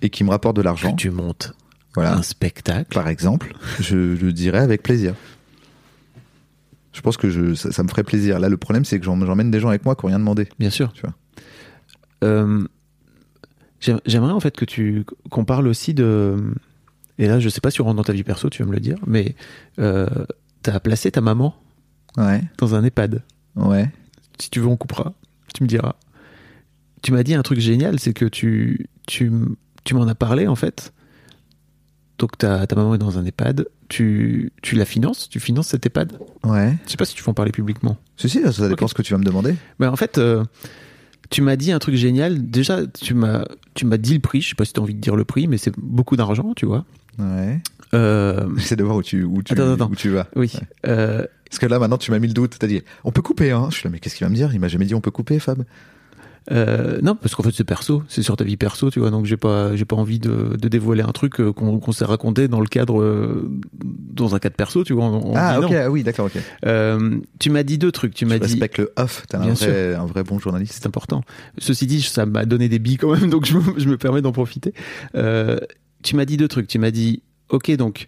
et 0.01 0.09
qui 0.09 0.23
me 0.23 0.29
rapporte 0.31 0.55
de 0.55 0.61
l'argent, 0.61 0.93
tu 0.95 1.09
montes 1.11 1.53
voilà, 1.93 2.17
un 2.17 2.21
spectacle. 2.23 2.93
par 2.93 3.07
exemple, 3.07 3.53
je 3.79 3.95
le 3.95 4.33
dirais 4.33 4.59
avec 4.59 4.81
plaisir. 4.83 5.13
Je 6.91 7.01
pense 7.01 7.17
que 7.17 7.29
je, 7.29 7.53
ça, 7.55 7.71
ça 7.71 7.83
me 7.83 7.87
ferait 7.89 8.03
plaisir. 8.03 8.39
Là, 8.39 8.49
le 8.49 8.57
problème, 8.57 8.85
c'est 8.85 8.99
que 8.99 9.05
j'emmène 9.05 9.51
des 9.51 9.59
gens 9.59 9.67
avec 9.69 9.83
moi 9.85 9.95
qui 9.95 10.05
n'ont 10.05 10.09
rien 10.09 10.19
demandé. 10.19 10.47
Bien 10.59 10.69
sûr. 10.69 10.91
Tu 10.93 11.01
vois. 11.01 11.13
Euh, 12.23 12.65
j'aim- 13.81 13.99
J'aimerais 14.05 14.31
en 14.31 14.39
fait 14.39 14.55
que 14.55 14.65
tu 14.65 15.05
qu'on 15.29 15.45
parle 15.45 15.67
aussi 15.67 15.93
de. 15.93 16.35
Et 17.17 17.27
là, 17.27 17.39
je 17.39 17.47
sais 17.49 17.61
pas 17.61 17.69
si 17.71 17.79
on 17.81 17.85
rentre 17.85 17.97
dans 17.97 18.03
ta 18.03 18.13
vie 18.13 18.23
perso, 18.23 18.49
tu 18.49 18.63
vas 18.63 18.67
me 18.69 18.73
le 18.73 18.79
dire, 18.79 18.97
mais 19.07 19.35
euh, 19.79 20.07
t'as 20.63 20.79
placé 20.79 21.11
ta 21.11 21.21
maman 21.21 21.55
Ouais, 22.17 22.41
dans 22.57 22.75
un 22.75 22.83
EHPAD. 22.83 23.21
ouais. 23.55 23.89
Si 24.39 24.49
tu 24.49 24.59
veux, 24.59 24.67
on 24.67 24.77
coupera. 24.77 25.13
Tu 25.53 25.63
me 25.63 25.67
diras. 25.67 25.95
Tu 27.01 27.11
m'as 27.11 27.23
dit 27.23 27.33
un 27.35 27.41
truc 27.43 27.59
génial, 27.59 27.99
c'est 27.99 28.13
que 28.13 28.25
tu 28.25 28.87
tu 29.07 29.31
tu 29.83 29.93
m'en 29.95 30.07
as 30.07 30.15
parlé 30.15 30.47
en 30.47 30.55
fait. 30.55 30.91
Donc 32.17 32.37
ta, 32.37 32.65
ta 32.65 32.75
maman 32.75 32.95
est 32.95 32.97
dans 32.99 33.17
un 33.19 33.25
EHPAD. 33.25 33.67
Tu 33.89 34.51
tu 34.61 34.75
la 34.75 34.85
finances? 34.85 35.29
Tu 35.29 35.39
finances 35.39 35.67
cet 35.67 35.85
EHPAD? 35.85 36.17
Ouais. 36.43 36.75
Je 36.85 36.91
sais 36.91 36.97
pas 36.97 37.05
si 37.05 37.13
tu 37.13 37.21
veux 37.23 37.29
en 37.29 37.33
parler 37.33 37.51
publiquement. 37.51 37.97
Si, 38.17 38.29
si, 38.29 38.41
ça 38.53 38.67
dépend 38.69 38.85
Ok. 38.85 38.89
ce 38.89 38.95
que 38.95 39.01
tu 39.01 39.13
vas 39.13 39.19
me 39.19 39.25
demander. 39.25 39.55
Mais 39.79 39.85
en 39.87 39.95
fait, 39.95 40.17
euh, 40.17 40.43
tu 41.29 41.41
m'as 41.41 41.55
dit 41.57 41.71
un 41.71 41.79
truc 41.79 41.95
génial. 41.95 42.49
Déjà, 42.49 42.87
tu 42.87 43.13
m'as, 43.13 43.45
tu 43.73 43.85
m'as 43.85 43.97
dit 43.97 44.13
le 44.15 44.21
prix. 44.21 44.41
Je 44.41 44.49
sais 44.49 44.55
pas 44.55 44.65
si 44.65 44.73
tu 44.73 44.79
as 44.79 44.83
envie 44.83 44.95
de 44.95 45.01
dire 45.01 45.15
le 45.15 45.25
prix, 45.25 45.47
mais 45.47 45.57
c'est 45.57 45.73
beaucoup 45.77 46.15
d'argent, 46.15 46.53
tu 46.55 46.65
vois. 46.65 46.85
Ouais. 47.19 47.61
Euh, 47.93 48.47
J'essaie 48.57 48.75
de 48.77 48.83
voir 48.83 48.95
où 48.95 49.03
tu, 49.03 49.23
où 49.23 49.43
tu, 49.43 49.53
Attends, 49.53 49.73
attends. 49.73 49.89
où 49.91 49.95
tu 49.95 50.09
vas. 50.09 50.27
oui. 50.35 50.51
Euh, 50.87 51.25
Parce 51.55 51.59
que 51.67 51.71
là, 51.73 51.79
maintenant, 51.79 51.97
tu 51.97 52.11
m'as 52.11 52.19
mis 52.19 52.27
le 52.27 52.33
doute. 52.33 52.57
T'as 52.59 52.67
dit, 52.67 52.81
on 53.05 53.11
peut 53.11 53.21
couper, 53.21 53.51
hein. 53.51 53.67
Je 53.71 53.75
suis 53.77 53.83
là, 53.85 53.89
mais 53.89 53.99
qu'est-ce 53.99 54.15
qu'il 54.15 54.25
va 54.25 54.29
me 54.29 54.35
dire? 54.35 54.53
Il 54.53 54.59
m'a 54.59 54.67
jamais 54.67 54.83
dit 54.83 54.93
on 54.93 54.99
peut 54.99 55.09
couper, 55.09 55.39
Fab. 55.39 55.63
euh, 56.51 56.99
non, 57.01 57.15
parce 57.15 57.33
qu'en 57.33 57.43
fait, 57.43 57.51
c'est 57.55 57.63
perso. 57.63 58.03
C'est 58.09 58.21
sur 58.23 58.35
ta 58.35 58.43
vie 58.43 58.57
perso, 58.57 58.91
tu 58.91 58.99
vois. 58.99 59.09
Donc, 59.09 59.25
j'ai 59.25 59.37
pas, 59.37 59.73
j'ai 59.75 59.85
pas 59.85 59.95
envie 59.95 60.19
de, 60.19 60.57
de 60.61 60.67
dévoiler 60.67 61.01
un 61.01 61.13
truc 61.13 61.39
euh, 61.39 61.53
qu'on, 61.53 61.91
s'est 61.93 62.03
raconté 62.03 62.49
dans 62.49 62.59
le 62.59 62.67
cadre, 62.67 63.01
euh, 63.01 63.49
dans 64.11 64.35
un 64.35 64.39
cadre 64.39 64.55
perso, 64.57 64.83
tu 64.83 64.91
vois. 64.93 65.05
on- 65.05 65.31
on 65.31 65.33
Ah, 65.35 65.59
ok, 65.59 65.71
ah 65.73 65.89
oui, 65.89 66.03
d'accord, 66.03 66.25
ok. 66.25 66.41
Euh, 66.65 67.17
tu 67.39 67.49
m'as 67.49 67.63
dit 67.63 67.77
deux 67.77 67.91
trucs. 67.93 68.13
Tu 68.13 68.25
m'as 68.25 68.37
dit. 68.37 68.51
respecte 68.53 68.77
le 68.77 68.91
off. 68.97 69.23
T'es 69.29 69.37
un 69.37 69.45
vrai, 69.69 69.95
un 69.95 70.05
vrai 70.05 70.23
bon 70.23 70.37
journaliste. 70.39 70.73
C'est 70.79 70.85
important. 70.87 71.23
Ceci 71.57 71.87
dit, 71.87 72.01
ça 72.01 72.25
m'a 72.25 72.43
donné 72.45 72.67
des 72.67 72.79
billes 72.79 72.97
quand 72.97 73.11
même, 73.15 73.29
donc 73.29 73.45
je 73.45 73.57
me, 73.57 73.61
je 73.79 73.87
me 73.87 73.97
permets 73.97 74.21
d'en 74.21 74.33
profiter. 74.33 74.73
Tu 76.03 76.15
m'as 76.15 76.25
dit 76.25 76.37
deux 76.37 76.47
trucs. 76.49 76.67
Tu 76.67 76.77
m'as 76.79 76.91
dit, 76.91 77.21
ok, 77.49 77.71
donc 77.77 78.05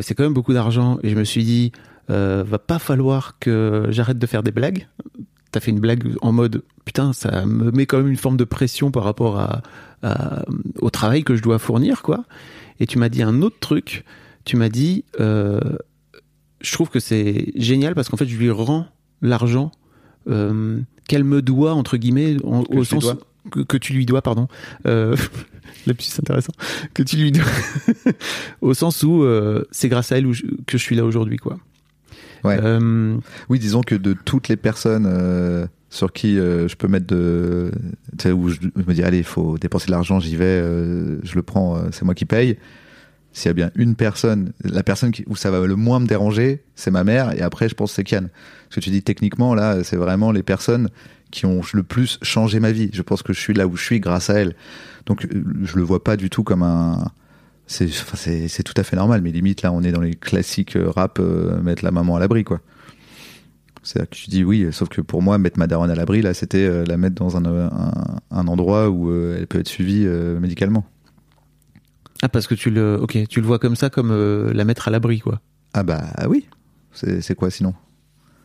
c'est 0.00 0.14
quand 0.14 0.22
même 0.24 0.34
beaucoup 0.34 0.52
d'argent, 0.52 0.98
et 1.02 1.10
je 1.10 1.16
me 1.16 1.24
suis 1.24 1.42
dit, 1.44 1.72
va 2.08 2.58
pas 2.58 2.78
falloir 2.78 3.38
que 3.38 3.86
j'arrête 3.90 4.18
de 4.18 4.26
faire 4.26 4.42
des 4.42 4.52
blagues. 4.52 4.86
T'as 5.52 5.60
fait 5.60 5.70
une 5.70 5.80
blague 5.80 6.04
en 6.22 6.32
mode, 6.32 6.62
putain, 6.84 7.12
ça 7.12 7.46
me 7.46 7.70
met 7.70 7.86
quand 7.86 7.98
même 7.98 8.08
une 8.08 8.16
forme 8.16 8.36
de 8.36 8.44
pression 8.44 8.90
par 8.90 9.04
rapport 9.04 9.38
à, 9.40 9.62
à- 10.02 10.44
au 10.80 10.90
travail 10.90 11.24
que 11.24 11.34
je 11.36 11.42
dois 11.42 11.58
fournir, 11.58 12.02
quoi. 12.02 12.24
Et 12.80 12.86
tu 12.86 12.98
m'as 12.98 13.08
dit 13.08 13.22
un 13.22 13.40
autre 13.42 13.56
truc. 13.60 14.04
Tu 14.44 14.56
m'as 14.56 14.68
dit, 14.68 15.04
euh, 15.20 15.60
je 16.60 16.72
trouve 16.72 16.90
que 16.90 17.00
c'est 17.00 17.52
génial 17.56 17.94
parce 17.94 18.08
qu'en 18.08 18.16
fait, 18.16 18.26
je 18.26 18.36
lui 18.36 18.50
rends 18.50 18.86
l'argent 19.22 19.72
euh, 20.28 20.80
qu'elle 21.08 21.24
me 21.24 21.40
doit 21.42 21.72
entre 21.72 21.96
guillemets 21.96 22.36
en- 22.44 22.62
au 22.68 22.84
sens 22.84 23.04
que, 23.50 23.60
que 23.60 23.76
tu 23.76 23.92
lui 23.94 24.04
dois 24.06 24.20
pardon 24.22 24.48
euh, 24.86 25.16
lapsus 25.86 26.10
intéressant 26.18 26.52
que 26.94 27.02
tu 27.04 27.16
lui 27.16 27.30
dois 27.32 27.44
au 28.60 28.74
sens 28.74 29.02
où 29.04 29.22
euh, 29.22 29.64
c'est 29.70 29.88
grâce 29.88 30.10
à 30.12 30.18
elle 30.18 30.26
que 30.66 30.76
je 30.76 30.82
suis 30.82 30.96
là 30.96 31.04
aujourd'hui 31.04 31.36
quoi 31.36 31.58
Ouais. 32.46 32.58
Euh, 32.62 33.16
Oui, 33.48 33.58
disons 33.58 33.82
que 33.82 33.94
de 33.94 34.12
toutes 34.12 34.48
les 34.48 34.56
personnes 34.56 35.06
euh, 35.08 35.66
sur 35.90 36.12
qui 36.12 36.38
euh, 36.38 36.68
je 36.68 36.76
peux 36.76 36.88
mettre 36.88 37.06
de. 37.06 37.70
Tu 38.18 38.24
sais, 38.24 38.32
où 38.32 38.48
je, 38.48 38.56
je 38.60 38.82
me 38.86 38.94
dis, 38.94 39.02
allez, 39.02 39.18
il 39.18 39.24
faut 39.24 39.58
dépenser 39.58 39.86
de 39.86 39.92
l'argent, 39.92 40.20
j'y 40.20 40.36
vais, 40.36 40.60
je 40.60 41.34
le 41.34 41.42
prends, 41.42 41.78
c'est 41.92 42.04
moi 42.04 42.14
qui 42.14 42.24
paye. 42.24 42.56
S'il 43.32 43.50
y 43.50 43.50
a 43.50 43.54
bien 43.54 43.70
une 43.74 43.96
personne, 43.96 44.52
la 44.64 44.82
personne 44.82 45.10
qui, 45.10 45.22
où 45.26 45.36
ça 45.36 45.50
va 45.50 45.66
le 45.66 45.76
moins 45.76 46.00
me 46.00 46.06
déranger, 46.06 46.62
c'est 46.74 46.90
ma 46.90 47.04
mère, 47.04 47.34
et 47.34 47.42
après, 47.42 47.68
je 47.68 47.74
pense 47.74 47.92
c'est 47.92 48.02
Kian. 48.02 48.28
Parce 48.68 48.76
que 48.76 48.80
tu 48.80 48.88
dis 48.88 49.02
techniquement, 49.02 49.54
là, 49.54 49.84
c'est 49.84 49.96
vraiment 49.96 50.32
les 50.32 50.42
personnes 50.42 50.88
qui 51.30 51.44
ont 51.44 51.60
le 51.74 51.82
plus 51.82 52.18
changé 52.22 52.60
ma 52.60 52.72
vie. 52.72 52.88
Je 52.94 53.02
pense 53.02 53.22
que 53.22 53.34
je 53.34 53.40
suis 53.40 53.52
là 53.52 53.66
où 53.66 53.76
je 53.76 53.84
suis 53.84 54.00
grâce 54.00 54.30
à 54.30 54.34
elles. 54.34 54.54
Donc, 55.04 55.26
je 55.62 55.76
le 55.76 55.82
vois 55.82 56.02
pas 56.02 56.16
du 56.16 56.30
tout 56.30 56.44
comme 56.44 56.62
un. 56.62 57.04
C'est 57.66 58.62
tout 58.62 58.74
à 58.76 58.82
fait 58.84 58.96
normal, 58.96 59.22
mais 59.22 59.32
limite, 59.32 59.62
là, 59.62 59.72
on 59.72 59.82
est 59.82 59.90
dans 59.92 60.00
les 60.00 60.14
classiques 60.14 60.76
euh, 60.76 60.88
rap, 60.90 61.18
euh, 61.18 61.60
mettre 61.60 61.84
la 61.84 61.90
maman 61.90 62.16
à 62.16 62.20
l'abri, 62.20 62.44
quoi. 62.44 62.60
C'est 63.82 63.98
là 63.98 64.06
que 64.06 64.14
tu 64.14 64.30
dis 64.30 64.42
oui, 64.44 64.66
sauf 64.72 64.88
que 64.88 65.00
pour 65.00 65.22
moi, 65.22 65.38
mettre 65.38 65.58
ma 65.58 65.66
daronne 65.66 65.90
à 65.90 65.94
l'abri, 65.94 66.22
là, 66.22 66.32
c'était 66.34 66.64
euh, 66.64 66.84
la 66.86 66.96
mettre 66.96 67.14
dans 67.16 67.36
un, 67.36 67.44
un, 67.44 67.70
un 68.30 68.46
endroit 68.48 68.88
où 68.90 69.10
euh, 69.10 69.36
elle 69.38 69.46
peut 69.46 69.58
être 69.60 69.68
suivie 69.68 70.04
médicalement. 70.06 70.84
ah 72.22 72.28
parce 72.28 72.46
que 72.46 72.54
tu 72.54 72.70
le 72.70 72.98
ok 73.00 73.28
tu 73.28 73.40
le 73.40 73.46
vois 73.46 73.58
comme 73.58 73.76
ça 73.76 73.90
comme 73.90 74.10
la 74.52 74.64
mettre 74.64 74.88
à 74.88 74.90
l'abri 74.90 75.20
quoi. 75.20 75.40
Ah 75.74 75.82
bah 75.82 76.02
oui, 76.28 76.48
c'est 76.92 77.20
c'est 77.20 77.34
quoi 77.34 77.50
sinon? 77.50 77.74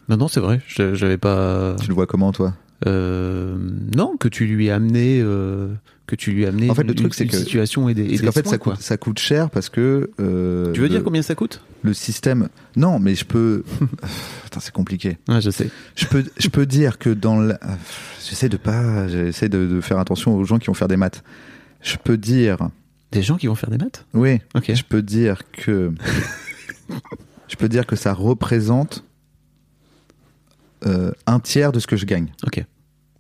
Non 0.10 0.18
non 0.18 0.28
c'est 0.28 0.42
vrai. 0.42 0.62
Je- 0.68 0.94
j'avais 0.94 1.18
pas 1.18 1.76
Tu 1.80 1.88
le 1.88 1.94
vois 1.96 2.06
comment, 2.06 2.32
toi? 2.32 2.54
Euh, 2.88 3.56
non 3.96 4.18
que 4.18 4.28
tu 4.28 4.46
lui 4.46 4.70
as 4.70 4.76
amené 4.76 5.22
que 6.12 6.16
tu 6.18 6.32
lui 6.34 6.45
as 6.45 6.49
amené 6.49 6.70
En 6.70 6.76
fait, 6.76 6.84
le 6.84 6.89
une- 6.91 6.95
truc, 6.95 7.14
c'est 7.14 7.24
une 7.24 7.30
que- 7.32 7.38
situation 7.38 7.88
et 7.89 7.93
des, 7.93 8.03
et 8.03 8.18
des 8.18 8.26
qu'en 8.26 8.32
fait, 8.34 8.41
soins, 8.43 8.51
ça 8.51 8.57
coûte, 8.57 8.82
ça 8.82 8.97
coûte 8.97 9.18
cher 9.20 9.49
parce 9.49 9.70
que. 9.70 10.12
euh, 10.20 10.72
tu 10.74 10.82
veux 10.82 10.88
le, 10.88 10.89
dire 10.93 11.03
combien 11.03 11.22
ça 11.22 11.36
coûte? 11.36 11.62
Le 11.84 11.93
système. 11.93 12.49
Non, 12.76 12.99
mais 12.99 13.16
je 13.16 13.24
peux. 13.26 13.64
Putain, 14.43 14.59
c'est 14.59 14.74
compliqué. 14.74 15.18
ah 15.30 15.39
je 15.39 15.49
sais 15.49 15.70
Je 15.95 16.05
peux, 16.05 16.26
je 16.38 16.47
peux 16.49 16.66
dire 16.66 16.97
que 16.99 17.09
dans 17.09 17.39
le. 17.39 17.55
J'essaie 18.30 18.49
de 18.49 18.57
pas. 18.57 19.07
J'essaie 19.07 19.47
de, 19.49 19.66
de 19.66 19.80
faire 19.82 19.97
attention 19.99 20.36
aux 20.36 20.43
gens 20.43 20.59
qui 20.59 20.68
vont 20.68 20.74
faire 20.74 20.89
des 20.89 20.97
maths. 20.97 21.24
Je 21.82 21.95
peux 21.95 22.18
dire. 22.18 22.57
des 23.14 23.24
gens 23.24 23.38
qui 23.38 23.47
vont 23.47 23.55
faire 23.55 23.70
des 23.72 23.78
maths? 23.78 24.05
Oui. 24.14 24.39
ok 24.53 24.74
Je 24.76 24.84
peux 24.84 25.01
dire 25.01 25.41
que. 25.53 25.91
je 27.47 27.55
peux 27.55 27.70
dire 27.70 27.86
que 27.88 27.95
ça 27.95 28.14
représente 28.14 29.03
euh, 30.86 31.12
un 31.26 31.39
tiers 31.39 31.72
de 31.72 31.80
ce 31.80 31.88
que 31.88 31.95
je 31.95 32.05
gagne. 32.05 32.28
ok 32.45 32.66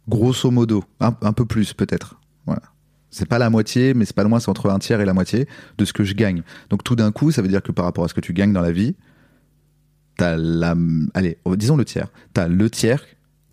Grosso 0.09 0.49
modo. 0.51 0.83
Un, 0.99 1.15
un 1.21 1.31
peu 1.31 1.45
plus, 1.45 1.73
peut-être. 1.73 2.19
Voilà. 2.45 2.63
C'est 3.11 3.27
pas 3.27 3.37
la 3.37 3.49
moitié, 3.49 3.93
mais 3.93 4.05
c'est 4.05 4.15
pas 4.15 4.23
loin, 4.23 4.39
c'est 4.39 4.49
entre 4.49 4.69
un 4.69 4.79
tiers 4.79 5.01
et 5.01 5.05
la 5.05 5.13
moitié 5.13 5.47
de 5.77 5.85
ce 5.85 5.93
que 5.93 6.03
je 6.03 6.13
gagne. 6.13 6.43
Donc 6.69 6.83
tout 6.83 6.95
d'un 6.95 7.11
coup, 7.11 7.31
ça 7.31 7.41
veut 7.41 7.49
dire 7.49 7.61
que 7.61 7.71
par 7.71 7.85
rapport 7.85 8.05
à 8.05 8.07
ce 8.07 8.13
que 8.13 8.21
tu 8.21 8.33
gagnes 8.33 8.53
dans 8.53 8.61
la 8.61 8.71
vie, 8.71 8.95
t'as 10.17 10.37
la. 10.37 10.75
Allez, 11.13 11.37
disons 11.57 11.75
le 11.75 11.85
tiers. 11.85 12.07
T'as 12.33 12.47
le 12.47 12.69
tiers 12.69 13.03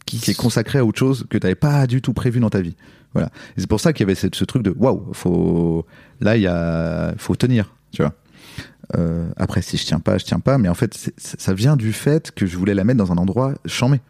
qui, 0.06 0.18
qui 0.18 0.30
est 0.30 0.38
consacré 0.38 0.78
à 0.78 0.84
autre 0.84 0.98
chose 0.98 1.26
que 1.28 1.36
t'avais 1.38 1.56
pas 1.56 1.86
du 1.86 2.00
tout 2.00 2.12
prévu 2.12 2.40
dans 2.40 2.50
ta 2.50 2.60
vie. 2.60 2.76
Voilà. 3.12 3.30
C'est 3.56 3.66
pour 3.66 3.80
ça 3.80 3.92
qu'il 3.92 4.06
y 4.06 4.10
avait 4.10 4.14
ce 4.14 4.44
truc 4.44 4.62
de 4.62 4.70
waouh, 4.70 5.12
faut. 5.12 5.86
Là, 6.20 6.36
il 6.36 6.42
y 6.42 6.46
a. 6.46 7.14
Faut 7.18 7.34
tenir, 7.34 7.74
tu 7.92 8.02
vois. 8.02 8.14
Euh, 8.96 9.28
après, 9.36 9.62
si 9.62 9.76
je 9.76 9.84
tiens 9.84 10.00
pas, 10.00 10.18
je 10.18 10.24
tiens 10.24 10.40
pas. 10.40 10.58
Mais 10.58 10.68
en 10.68 10.74
fait, 10.74 11.12
ça 11.16 11.54
vient 11.54 11.76
du 11.76 11.92
fait 11.92 12.30
que 12.32 12.46
je 12.46 12.56
voulais 12.56 12.74
la 12.74 12.84
mettre 12.84 12.98
dans 12.98 13.12
un 13.12 13.18
endroit 13.18 13.54
chamé. 13.66 14.00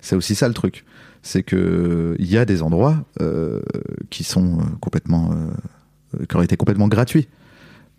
C'est 0.00 0.16
aussi 0.16 0.34
ça 0.34 0.48
le 0.48 0.54
truc. 0.54 0.84
C'est 1.22 1.42
que 1.42 2.16
il 2.18 2.30
y 2.30 2.38
a 2.38 2.44
des 2.44 2.62
endroits 2.62 3.04
euh, 3.20 3.60
qui 4.08 4.24
sont 4.24 4.58
euh, 4.58 4.62
complètement, 4.80 5.30
euh, 5.32 6.24
qui 6.26 6.36
auraient 6.36 6.46
été 6.46 6.56
complètement 6.56 6.88
gratuits. 6.88 7.28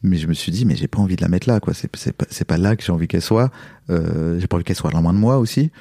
Mais 0.03 0.17
je 0.17 0.27
me 0.27 0.33
suis 0.33 0.51
dit, 0.51 0.65
mais 0.65 0.75
j'ai 0.75 0.87
pas 0.87 0.99
envie 0.99 1.15
de 1.15 1.21
la 1.21 1.27
mettre 1.27 1.47
là, 1.47 1.59
quoi. 1.59 1.73
C'est 1.75 1.87
pas, 1.87 2.25
pas 2.47 2.57
là 2.57 2.75
que 2.75 2.83
j'ai 2.83 2.91
envie 2.91 3.07
qu'elle 3.07 3.21
soit. 3.21 3.51
Euh, 3.91 4.39
j'ai 4.39 4.47
pas 4.47 4.55
envie 4.55 4.63
qu'elle 4.63 4.75
soit 4.75 4.91
loin 4.91 5.13
de 5.13 5.19
moi 5.19 5.37
aussi. 5.37 5.71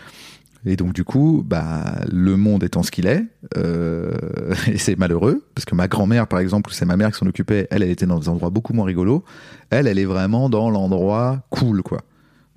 Et 0.66 0.76
donc 0.76 0.92
du 0.92 1.04
coup, 1.04 1.42
bah 1.46 2.02
le 2.12 2.36
monde 2.36 2.62
étant 2.62 2.82
ce 2.82 2.90
qu'il 2.90 3.06
est, 3.06 3.24
et 3.56 4.76
c'est 4.76 4.98
malheureux 4.98 5.42
parce 5.54 5.64
que 5.64 5.74
ma 5.74 5.88
grand-mère, 5.88 6.26
par 6.26 6.38
exemple, 6.38 6.70
c'est 6.74 6.84
ma 6.84 6.98
mère 6.98 7.12
qui 7.12 7.18
s'en 7.18 7.26
occupait. 7.26 7.66
Elle, 7.70 7.82
elle 7.82 7.88
était 7.88 8.04
dans 8.04 8.18
des 8.18 8.28
endroits 8.28 8.50
beaucoup 8.50 8.74
moins 8.74 8.84
rigolos. 8.84 9.24
Elle, 9.70 9.86
elle 9.86 9.98
est 9.98 10.04
vraiment 10.04 10.50
dans 10.50 10.68
l'endroit 10.68 11.46
cool, 11.48 11.82
quoi, 11.82 12.02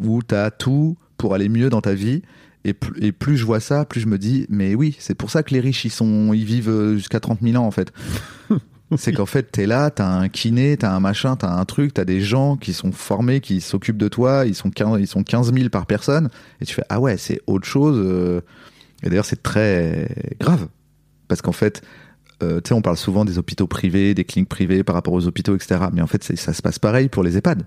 où 0.02 0.22
t'as 0.22 0.52
tout 0.52 0.98
pour 1.16 1.34
aller 1.34 1.48
mieux 1.48 1.70
dans 1.70 1.80
ta 1.80 1.94
vie. 1.94 2.24
Et, 2.66 2.74
plus- 2.74 3.03
et 3.03 3.11
plus 3.11 3.38
je 3.38 3.45
vois 3.45 3.59
ça, 3.59 3.84
plus 3.86 3.99
je 4.01 4.07
me 4.07 4.18
dis, 4.18 4.45
mais 4.49 4.74
oui, 4.76 4.95
c'est 4.99 5.16
pour 5.16 5.30
ça 5.30 5.43
que 5.43 5.53
les 5.53 5.59
riches, 5.59 5.84
ils 5.86 5.89
sont, 5.91 6.32
ils 6.34 6.45
vivent 6.45 6.70
euh, 6.70 6.95
jusqu'à 6.95 7.20
30 7.20 7.39
000 7.41 7.61
ans 7.61 7.66
en 7.68 7.72
fait. 7.72 7.91
c'est 8.97 9.11
qu'en 9.11 9.26
fait, 9.26 9.51
t'es 9.51 9.66
là, 9.66 9.89
t'as 9.89 10.07
un 10.07 10.30
kiné, 10.30 10.78
t'as 10.78 10.91
un 10.93 10.99
machin, 10.99 11.36
t'as 11.36 11.51
un 11.51 11.66
truc, 11.66 11.93
t'as 11.93 12.05
des 12.05 12.22
gens 12.22 12.55
qui 12.57 12.74
sont 12.74 12.91
formés, 12.91 13.41
qui 13.41 13.59
s'occupent 13.59 13.97
de 13.97 14.07
toi, 14.07 14.45
ils 14.45 14.55
sont 14.55 14.70
15, 14.70 14.99
ils 15.01 15.07
sont 15.07 15.24
15 15.24 15.53
000 15.53 15.70
par 15.70 15.86
personne, 15.88 16.30
et 16.61 16.66
tu 16.66 16.74
fais, 16.74 16.84
ah 16.89 16.99
ouais, 16.99 17.18
c'est 17.18 17.41
autre 17.47 17.66
chose. 17.68 17.97
euh, 17.99 18.41
Et 19.03 19.09
d'ailleurs, 19.09 19.26
c'est 19.26 19.41
très 19.43 20.07
grave. 20.39 20.68
Parce 21.28 21.41
qu'en 21.41 21.51
fait, 21.53 21.82
euh, 22.43 22.61
tu 22.61 22.70
sais, 22.70 22.74
on 22.76 22.82
parle 22.82 22.97
souvent 22.97 23.26
des 23.26 23.38
hôpitaux 23.38 23.68
privés, 23.68 24.14
des 24.14 24.24
cliniques 24.26 24.49
privées 24.49 24.84
par 24.84 24.95
rapport 24.95 25.14
aux 25.14 25.28
hôpitaux, 25.28 25.55
etc. 25.55 25.82
Mais 25.91 26.01
en 26.01 26.07
fait, 26.07 26.24
ça 26.24 26.53
se 26.53 26.61
passe 26.61 26.80
pareil 26.80 27.09
pour 27.09 27.24
les 27.24 27.36
EHPAD. 27.38 27.64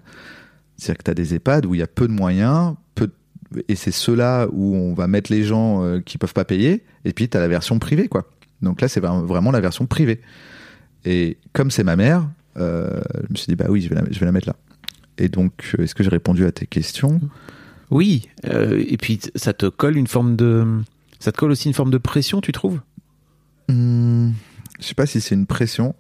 C'est-à-dire 0.77 0.99
que 0.99 1.03
tu 1.05 1.11
as 1.11 1.15
des 1.15 1.35
EHPAD 1.35 1.67
où 1.67 1.75
il 1.75 1.79
y 1.79 1.83
a 1.83 1.87
peu 1.87 2.07
de 2.07 2.13
moyens, 2.13 2.75
peu 2.95 3.07
de- 3.09 3.13
et 3.69 3.77
c'est 3.77 3.91
ceux-là 3.93 4.47
où 4.53 4.75
on 4.75 4.95
va 4.95 5.07
mettre 5.07 5.31
les 5.33 5.45
gens 5.45 5.85
euh, 5.85 6.01
qui 6.01 6.19
peuvent 6.19 6.35
pas 6.35 6.45
payer, 6.45 6.85
et 7.05 7.13
puis 7.13 7.29
tu 7.29 7.37
as 7.37 7.41
la 7.41 7.49
version 7.49 7.79
privée, 7.79 8.09
quoi. 8.09 8.31
Donc 8.63 8.81
là, 8.81 8.89
c'est 8.89 9.01
vra- 9.01 9.25
vraiment 9.25 9.51
la 9.51 9.61
version 9.61 9.87
privée. 9.87 10.21
Et 11.05 11.37
comme 11.53 11.71
c'est 11.71 11.85
ma 11.85 11.95
mère, 11.97 12.29
euh, 12.57 13.01
je 13.29 13.33
me 13.33 13.37
suis 13.37 13.47
dit, 13.47 13.57
bah 13.57 13.67
oui, 13.69 13.81
je 13.83 13.89
vais 13.89 13.95
la, 13.95 14.03
je 14.11 14.19
vais 14.19 14.27
la 14.27 14.33
mettre 14.33 14.49
là. 14.49 14.57
Et 15.19 15.29
donc, 15.29 15.75
euh, 15.79 15.83
est-ce 15.85 15.95
que 15.95 16.03
j'ai 16.03 16.11
répondu 16.11 16.45
à 16.47 16.53
tes 16.53 16.67
questions? 16.67 17.21
Oui, 17.91 18.29
euh, 18.47 18.83
et 18.89 18.97
puis 18.97 19.21
ça 19.37 19.53
te 19.53 19.67
colle 19.67 19.97
une 19.97 20.07
forme 20.09 20.35
de, 20.37 20.67
ça 21.21 21.31
te 21.33 21.37
colle 21.39 21.53
aussi 21.53 21.69
une 21.69 21.75
forme 21.75 21.91
de 21.91 21.99
pression, 21.99 22.41
tu 22.41 22.51
trouves? 22.53 22.81
Hmm, 23.69 24.31
Je 24.81 24.85
sais 24.87 24.95
pas 24.95 25.07
si 25.07 25.21
c'est 25.21 25.35
une 25.35 25.47
pression. 25.47 25.95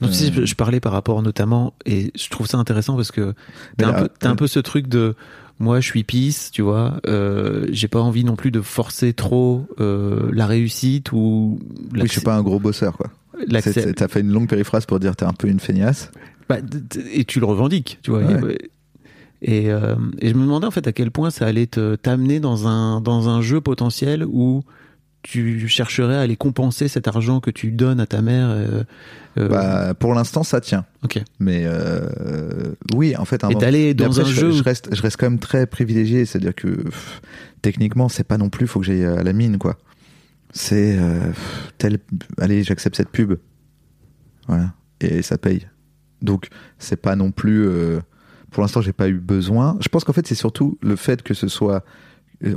Non, 0.00 0.08
Euh. 0.08 0.12
je, 0.12 0.44
je 0.46 0.54
parlais 0.54 0.78
par 0.78 0.92
rapport 0.92 1.20
notamment, 1.22 1.74
et 1.84 2.12
je 2.16 2.28
trouve 2.30 2.46
ça 2.46 2.56
intéressant 2.58 2.94
parce 2.94 3.10
que 3.10 3.34
t'as 3.78 4.04
un, 4.04 4.08
un 4.22 4.36
peu 4.36 4.46
ce 4.46 4.60
truc 4.60 4.86
de, 4.86 5.16
moi 5.58 5.80
je 5.80 5.86
suis 5.86 6.04
pisse, 6.04 6.50
tu 6.50 6.62
vois, 6.62 7.00
euh, 7.06 7.66
j'ai 7.70 7.88
pas 7.88 8.00
envie 8.00 8.24
non 8.24 8.36
plus 8.36 8.50
de 8.50 8.60
forcer 8.60 9.12
trop 9.12 9.66
euh, 9.80 10.30
la 10.32 10.46
réussite 10.46 11.12
ou 11.12 11.58
Oui, 11.92 12.02
je 12.04 12.06
suis 12.06 12.20
pas 12.20 12.36
un 12.36 12.42
gros 12.42 12.60
bosseur, 12.60 12.96
quoi. 12.96 13.10
T'as 13.50 14.08
fait 14.08 14.20
une 14.20 14.32
longue 14.32 14.48
périphrase 14.48 14.86
pour 14.86 14.98
dire 14.98 15.14
t'es 15.16 15.24
un 15.24 15.32
peu 15.32 15.48
une 15.48 15.60
feignasse. 15.60 16.10
Bah, 16.48 16.56
et 17.12 17.24
tu 17.24 17.40
le 17.40 17.46
revendiques, 17.46 17.98
tu 18.02 18.10
vois. 18.10 18.22
Ouais. 18.22 18.58
Et, 19.42 19.70
euh, 19.70 19.94
et 20.18 20.30
je 20.30 20.34
me 20.34 20.42
demandais 20.42 20.66
en 20.66 20.70
fait 20.70 20.86
à 20.88 20.92
quel 20.92 21.10
point 21.10 21.30
ça 21.30 21.46
allait 21.46 21.66
t'amener 21.66 22.40
dans 22.40 22.66
un 22.66 23.00
dans 23.00 23.28
un 23.28 23.40
jeu 23.40 23.60
potentiel 23.60 24.24
où 24.24 24.62
tu 25.22 25.66
chercherais 25.68 26.14
à 26.16 26.20
aller 26.20 26.36
compenser 26.36 26.88
cet 26.88 27.08
argent 27.08 27.40
que 27.40 27.50
tu 27.50 27.70
donnes 27.72 28.00
à 28.00 28.06
ta 28.06 28.22
mère. 28.22 28.48
euh, 28.50 28.84
euh, 29.38 29.48
Bah, 29.48 29.94
pour 29.94 30.14
l'instant, 30.14 30.42
ça 30.42 30.60
tient. 30.60 30.84
ok. 31.04 31.20
Mais 31.40 31.62
euh, 31.66 32.74
oui, 32.94 33.16
en 33.16 33.24
fait, 33.24 33.44
un 33.44 33.48
Et 33.50 33.54
d'aller 33.56 33.94
dans 33.94 34.06
après, 34.06 34.20
un 34.22 34.24
je, 34.24 34.32
jeu. 34.40 34.50
je 34.52 34.62
reste, 34.62 34.94
je 34.94 35.02
reste 35.02 35.16
quand 35.16 35.26
même 35.28 35.38
très 35.40 35.66
privilégié. 35.66 36.24
C'est-à-dire 36.24 36.54
que 36.54 36.68
pff, 36.68 37.20
techniquement, 37.62 38.08
c'est 38.08 38.24
pas 38.24 38.38
non 38.38 38.48
plus. 38.48 38.66
Faut 38.66 38.80
que 38.80 38.86
j'aille 38.86 39.04
à 39.04 39.22
la 39.22 39.32
mine, 39.32 39.58
quoi. 39.58 39.76
C'est 40.52 40.98
tel. 41.76 41.98
Allez, 42.38 42.62
j'accepte 42.62 42.96
cette 42.96 43.10
pub. 43.10 43.34
Voilà, 44.46 44.72
et 45.00 45.20
ça 45.22 45.36
paye. 45.36 45.66
Donc, 46.22 46.48
c'est 46.78 46.96
pas 47.00 47.16
non 47.16 47.32
plus. 47.32 47.68
pour 48.50 48.62
l'instant, 48.62 48.80
j'ai 48.80 48.94
pas 48.94 49.08
eu 49.08 49.18
besoin. 49.18 49.76
Je 49.80 49.88
pense 49.88 50.04
qu'en 50.04 50.12
fait, 50.14 50.26
c'est 50.26 50.34
surtout 50.34 50.78
le 50.80 50.96
fait 50.96 51.22
que 51.22 51.34
ce 51.34 51.48
soit. 51.48 51.84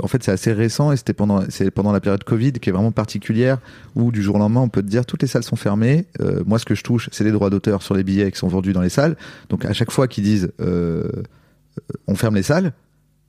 En 0.00 0.06
fait, 0.06 0.22
c'est 0.22 0.30
assez 0.30 0.52
récent 0.52 0.92
et 0.92 0.96
c'était 0.96 1.12
pendant, 1.12 1.42
c'est 1.48 1.70
pendant 1.72 1.90
la 1.90 2.00
période 2.00 2.22
Covid 2.22 2.52
qui 2.52 2.68
est 2.68 2.72
vraiment 2.72 2.92
particulière 2.92 3.58
où 3.96 4.12
du 4.12 4.22
jour 4.22 4.36
au 4.36 4.38
lendemain, 4.38 4.60
on 4.60 4.68
peut 4.68 4.82
te 4.82 4.86
dire 4.86 5.04
toutes 5.04 5.22
les 5.22 5.28
salles 5.28 5.42
sont 5.42 5.56
fermées. 5.56 6.06
Euh, 6.20 6.44
moi, 6.46 6.60
ce 6.60 6.64
que 6.64 6.76
je 6.76 6.84
touche, 6.84 7.08
c'est 7.10 7.24
les 7.24 7.32
droits 7.32 7.50
d'auteur 7.50 7.82
sur 7.82 7.94
les 7.94 8.04
billets 8.04 8.30
qui 8.30 8.38
sont 8.38 8.46
vendus 8.46 8.72
dans 8.72 8.80
les 8.80 8.90
salles. 8.90 9.16
Donc, 9.48 9.64
à 9.64 9.72
chaque 9.72 9.90
fois 9.90 10.06
qu'ils 10.06 10.22
disent 10.22 10.52
euh, 10.60 11.10
on 12.06 12.14
ferme 12.14 12.36
les 12.36 12.44
salles, 12.44 12.72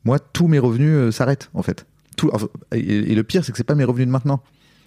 moi, 0.03 0.19
tous 0.19 0.47
mes 0.47 0.59
revenus 0.59 0.95
euh, 0.95 1.11
s'arrêtent 1.11 1.49
en 1.55 1.63
fait. 1.63 1.87
Et, 2.71 2.77
et 2.77 3.15
le 3.15 3.23
pire, 3.23 3.43
c'est 3.43 3.51
que 3.51 3.57
c'est 3.57 3.63
pas 3.63 3.75
mes 3.75 3.83
revenus 3.83 4.05
de 4.05 4.11
maintenant. 4.11 4.43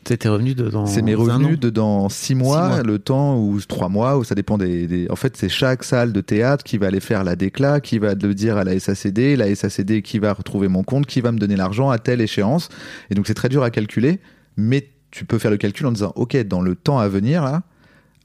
De 0.07 0.69
dans. 0.71 0.87
C'est 0.87 1.03
mes 1.03 1.15
revenus 1.15 1.59
de 1.59 1.71
dans 1.71 2.09
six 2.09 2.35
mois, 2.35 2.69
mois. 2.69 2.83
le 2.83 2.99
temps 2.99 3.39
ou 3.39 3.61
trois 3.61 3.89
mois, 3.89 4.17
où 4.17 4.25
ça 4.25 4.35
dépend 4.35 4.57
des, 4.59 4.87
des- 4.87 5.11
En 5.11 5.17
fait, 5.17 5.37
c'est 5.37 5.49
chaque 5.49 5.83
salle 5.85 6.13
de 6.13 6.21
théâtre 6.21 6.63
qui 6.65 6.79
va 6.79 6.87
aller 6.87 7.01
faire 7.01 7.25
la 7.25 7.35
déclat, 7.37 7.81
qui 7.81 7.99
va 7.99 8.15
le 8.15 8.35
dire 8.35 8.57
à 8.57 8.65
la 8.65 8.79
SACD, 8.79 9.37
la 9.37 9.53
SACD 9.55 10.03
qui 10.03 10.19
va 10.19 10.33
retrouver 10.33 10.69
mon 10.69 10.83
compte, 10.85 11.07
qui 11.07 11.21
va 11.21 11.33
me 11.33 11.39
donner 11.39 11.57
l'argent 11.57 11.91
à 11.91 11.99
telle 11.99 12.21
échéance. 12.21 12.69
Et 13.11 13.15
donc, 13.15 13.27
c'est 13.27 13.35
très 13.35 13.49
dur 13.49 13.63
à 13.63 13.71
calculer, 13.71 14.21
mais 14.57 14.89
tu 15.11 15.25
peux 15.25 15.39
faire 15.39 15.51
le 15.51 15.57
calcul 15.57 15.87
en 15.87 15.93
disant, 15.93 16.13
OK, 16.17 16.37
dans 16.47 16.61
le 16.61 16.75
temps 16.77 16.99
à 16.99 17.09
venir, 17.09 17.43
là, 17.45 17.63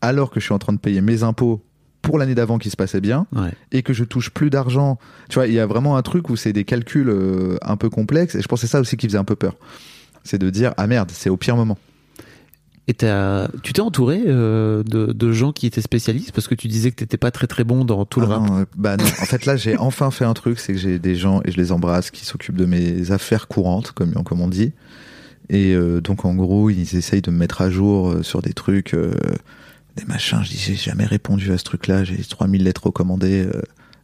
alors 0.01 0.29
que 0.31 0.39
je 0.39 0.45
suis 0.45 0.53
en 0.53 0.59
train 0.59 0.73
de 0.73 0.79
payer 0.79 1.01
mes 1.01 1.23
impôts 1.23 1.63
pour 2.01 2.17
l'année 2.17 2.33
d'avant 2.35 2.57
qui 2.57 2.69
se 2.71 2.75
passait 2.75 2.99
bien, 3.01 3.27
Ouais. 3.35 3.51
et 3.71 3.83
que 3.83 3.93
je 3.93 4.03
touche 4.03 4.31
plus 4.31 4.49
d'argent. 4.49 4.97
Tu 5.29 5.35
vois, 5.35 5.45
il 5.47 5.53
y 5.53 5.59
a 5.59 5.67
vraiment 5.67 5.97
un 5.97 6.01
truc 6.01 6.29
où 6.31 6.35
c'est 6.35 6.51
des 6.53 6.63
calculs 6.63 7.09
euh, 7.09 7.57
un 7.61 7.77
peu 7.77 7.89
complexes, 7.91 8.33
et 8.35 8.41
je 8.41 8.47
pense 8.47 8.61
que 8.61 8.67
c'est 8.67 8.71
ça 8.71 8.79
aussi 8.79 8.97
qui 8.97 9.05
faisait 9.07 9.19
un 9.19 9.23
peu 9.23 9.35
peur. 9.35 9.55
C'est 10.23 10.37
de 10.37 10.49
dire, 10.49 10.73
ah 10.77 10.87
merde, 10.87 11.09
c'est 11.13 11.29
au 11.29 11.37
pire 11.37 11.55
moment. 11.55 11.77
Et 12.87 12.93
tu 12.93 13.73
t'es 13.73 13.79
entouré 13.81 14.21
euh, 14.25 14.83
de, 14.83 15.13
de 15.13 15.31
gens 15.31 15.53
qui 15.53 15.65
étaient 15.67 15.81
spécialistes 15.81 16.31
parce 16.33 16.47
que 16.47 16.55
tu 16.55 16.67
disais 16.67 16.91
que 16.91 16.95
t'étais 16.97 17.17
pas 17.17 17.31
très 17.31 17.47
très 17.47 17.63
bon 17.63 17.85
dans 17.85 18.05
tout 18.05 18.19
le 18.19 18.25
Ah 18.25 18.37
rap. 18.39 18.49
non, 18.49 18.65
bah 18.75 18.97
non. 18.97 19.05
En 19.05 19.25
fait, 19.25 19.45
là, 19.45 19.55
j'ai 19.55 19.77
enfin 19.79 20.11
fait 20.11 20.25
un 20.25 20.33
truc, 20.33 20.59
c'est 20.59 20.73
que 20.73 20.79
j'ai 20.79 20.99
des 20.99 21.15
gens, 21.15 21.41
et 21.45 21.51
je 21.51 21.57
les 21.57 21.71
embrasse, 21.71 22.11
qui 22.11 22.25
s'occupent 22.25 22.57
de 22.57 22.65
mes 22.65 23.11
affaires 23.11 23.47
courantes, 23.47 23.91
comme, 23.91 24.13
comme 24.25 24.41
on 24.41 24.47
dit. 24.49 24.73
Et 25.49 25.73
euh, 25.73 26.01
donc, 26.01 26.25
en 26.25 26.33
gros, 26.33 26.69
ils 26.69 26.95
essayent 26.97 27.21
de 27.21 27.31
me 27.31 27.37
mettre 27.37 27.61
à 27.61 27.69
jour 27.69 28.09
euh, 28.09 28.23
sur 28.23 28.41
des 28.41 28.53
trucs, 28.53 28.93
euh, 28.93 29.13
des 29.95 30.05
machins. 30.05 30.39
Je 30.43 30.49
dis, 30.49 30.57
j'ai 30.57 30.75
jamais 30.75 31.05
répondu 31.05 31.51
à 31.53 31.57
ce 31.57 31.63
truc-là, 31.63 32.03
j'ai 32.03 32.17
3000 32.17 32.63
lettres 32.63 32.87
recommandées. 32.87 33.47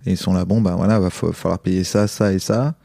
et 0.06 0.12
ils 0.12 0.18
sont 0.18 0.34
là, 0.34 0.46
bon, 0.46 0.62
bah 0.62 0.76
voilà, 0.78 1.00
va 1.00 1.10
fa- 1.10 1.34
falloir 1.34 1.60
payer 1.60 1.84
ça, 1.84 2.08
ça 2.08 2.32
et 2.32 2.40
ça. 2.40 2.76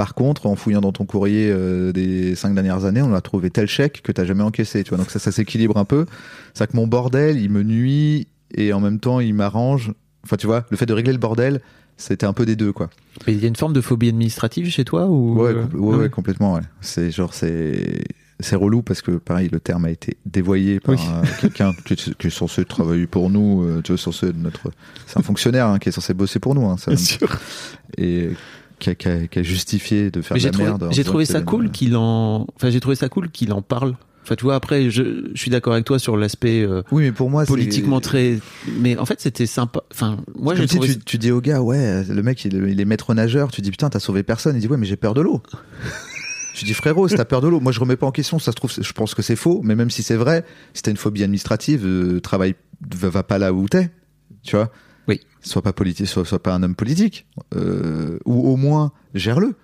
Par 0.00 0.14
contre, 0.14 0.46
en 0.46 0.56
fouillant 0.56 0.80
dans 0.80 0.92
ton 0.92 1.04
courrier 1.04 1.50
euh, 1.52 1.92
des 1.92 2.34
cinq 2.34 2.54
dernières 2.54 2.86
années, 2.86 3.02
on 3.02 3.12
a 3.12 3.20
trouvé 3.20 3.50
tel 3.50 3.66
chèque 3.66 4.00
que 4.02 4.12
t'as 4.12 4.24
jamais 4.24 4.42
encaissé, 4.42 4.82
tu 4.82 4.88
vois. 4.88 4.96
Donc 4.96 5.10
ça, 5.10 5.18
ça 5.18 5.30
s'équilibre 5.30 5.76
un 5.76 5.84
peu. 5.84 6.06
C'est 6.54 6.66
que 6.70 6.74
mon 6.74 6.86
bordel, 6.86 7.38
il 7.38 7.50
me 7.50 7.62
nuit 7.62 8.26
et 8.54 8.72
en 8.72 8.80
même 8.80 8.98
temps, 8.98 9.20
il 9.20 9.34
m'arrange. 9.34 9.92
Enfin, 10.24 10.36
tu 10.38 10.46
vois, 10.46 10.64
le 10.70 10.78
fait 10.78 10.86
de 10.86 10.94
régler 10.94 11.12
le 11.12 11.18
bordel, 11.18 11.60
c'était 11.98 12.24
un 12.24 12.32
peu 12.32 12.46
des 12.46 12.56
deux, 12.56 12.72
quoi. 12.72 12.88
Mais 13.26 13.34
il 13.34 13.40
y 13.42 13.44
a 13.44 13.48
une 13.48 13.56
forme 13.56 13.74
de 13.74 13.82
phobie 13.82 14.08
administrative 14.08 14.70
chez 14.70 14.86
toi 14.86 15.06
ou? 15.06 15.38
Ouais, 15.38 15.52
compl- 15.52 15.74
ouais, 15.76 15.94
ah 15.94 15.98
ouais, 15.98 16.08
complètement, 16.08 16.54
ouais. 16.54 16.62
C'est 16.80 17.10
genre, 17.10 17.34
c'est. 17.34 18.02
C'est 18.42 18.56
relou 18.56 18.80
parce 18.80 19.02
que, 19.02 19.10
pareil, 19.10 19.50
le 19.52 19.60
terme 19.60 19.84
a 19.84 19.90
été 19.90 20.16
dévoyé 20.24 20.80
par 20.80 20.94
Oui. 20.94 21.00
euh, 21.12 21.22
quelqu'un 21.42 21.74
qui, 21.84 21.92
est- 21.92 22.14
qui 22.16 22.28
est 22.28 22.30
censé 22.30 22.64
travailler 22.64 23.06
pour 23.06 23.28
nous. 23.28 23.64
euh, 23.64 23.82
tu 23.84 23.92
vois, 23.92 23.98
censé 23.98 24.32
notre. 24.34 24.70
C'est 25.06 25.18
un 25.18 25.22
fonctionnaire 25.22 25.66
hein, 25.66 25.78
qui 25.78 25.90
est 25.90 25.92
censé 25.92 26.14
bosser 26.14 26.38
pour 26.38 26.54
nous. 26.54 26.64
Hein, 26.64 26.78
ça- 26.78 26.90
Bien 26.90 26.96
sûr. 26.98 27.38
et 27.98 28.30
qui 28.80 28.90
a, 28.90 28.94
qui 28.96 29.08
a- 29.08 29.26
qui 29.28 29.38
a 29.38 29.42
justifié 29.44 30.10
de 30.10 30.20
faire 30.22 30.34
Mais 30.34 30.38
de 30.38 30.42
j'ai 30.42 30.48
la 30.48 30.52
trouvé, 30.52 30.68
merde. 30.68 30.82
en 30.84 30.90
j'ai 30.90 31.04
trouvé 31.04 31.24
ça 31.26 31.40
cool 31.42 31.70
qu'il 31.70 31.94
en, 31.96 32.46
enfin 32.56 32.70
j'ai 32.70 32.80
trouvé 32.80 32.96
ça 32.96 33.08
cool 33.08 33.30
qu'il 33.30 33.52
en 33.52 33.62
parle. 33.62 33.94
Enfin 34.22 34.34
tu 34.34 34.44
vois 34.44 34.54
après 34.54 34.90
je, 34.90 35.30
je 35.34 35.40
suis 35.40 35.50
d'accord 35.50 35.72
avec 35.72 35.86
toi 35.86 35.98
sur 35.98 36.16
l'aspect 36.16 36.60
euh, 36.62 36.82
Oui, 36.92 37.04
mais 37.04 37.12
pour 37.12 37.30
moi, 37.30 37.44
politiquement 37.46 38.00
très, 38.00 38.38
mais 38.78 38.96
en 38.98 39.06
fait 39.06 39.20
c'était 39.20 39.46
sympa. 39.46 39.80
Enfin 39.92 40.18
moi 40.34 40.54
j'ai 40.54 40.66
trouvé. 40.66 40.88
tu, 40.88 40.98
tu 40.98 41.18
dis 41.18 41.30
au 41.30 41.40
gars, 41.40 41.62
ouais, 41.62 42.04
le 42.04 42.22
mec, 42.22 42.44
il, 42.44 42.54
il 42.54 42.80
est 42.80 42.84
maître 42.84 43.14
nageur, 43.14 43.50
tu 43.50 43.60
dis, 43.62 43.70
putain, 43.70 43.88
t'as 43.88 43.98
sauvé 44.00 44.22
personne. 44.22 44.56
Il 44.56 44.60
dit, 44.60 44.68
ouais, 44.68 44.76
mais 44.76 44.86
j'ai 44.86 44.96
peur 44.96 45.14
de 45.14 45.20
l'eau. 45.22 45.42
tu 46.54 46.64
dis, 46.66 46.74
frérot, 46.74 47.08
si 47.08 47.14
t'as 47.16 47.24
peur 47.24 47.40
de 47.40 47.48
l'eau, 47.48 47.60
moi 47.60 47.72
je 47.72 47.80
remets 47.80 47.96
pas 47.96 48.06
en 48.06 48.12
question, 48.12 48.38
ça 48.38 48.50
se 48.52 48.56
trouve, 48.56 48.70
je 48.78 48.92
pense 48.92 49.14
que 49.14 49.22
c'est 49.22 49.36
faux, 49.36 49.60
mais 49.64 49.74
même 49.74 49.90
si 49.90 50.02
c'est 50.02 50.16
vrai, 50.16 50.44
si 50.74 50.82
t'as 50.82 50.90
une 50.90 50.96
phobie 50.98 51.22
administrative, 51.22 51.86
euh, 51.86 52.20
travaille, 52.20 52.54
va, 52.94 53.08
va 53.08 53.22
pas 53.22 53.38
là 53.38 53.52
où 53.54 53.68
t'es, 53.68 53.90
tu 54.42 54.56
vois. 54.56 54.70
Oui. 55.10 55.20
Sois 55.42 55.60
pas 55.62 55.72
politique, 55.72 56.06
sois 56.06 56.24
pas 56.38 56.54
un 56.54 56.62
homme 56.62 56.74
politique, 56.76 57.26
euh, 57.56 58.18
ou 58.24 58.48
au 58.48 58.56
moins, 58.56 58.92
gère-le. 59.14 59.54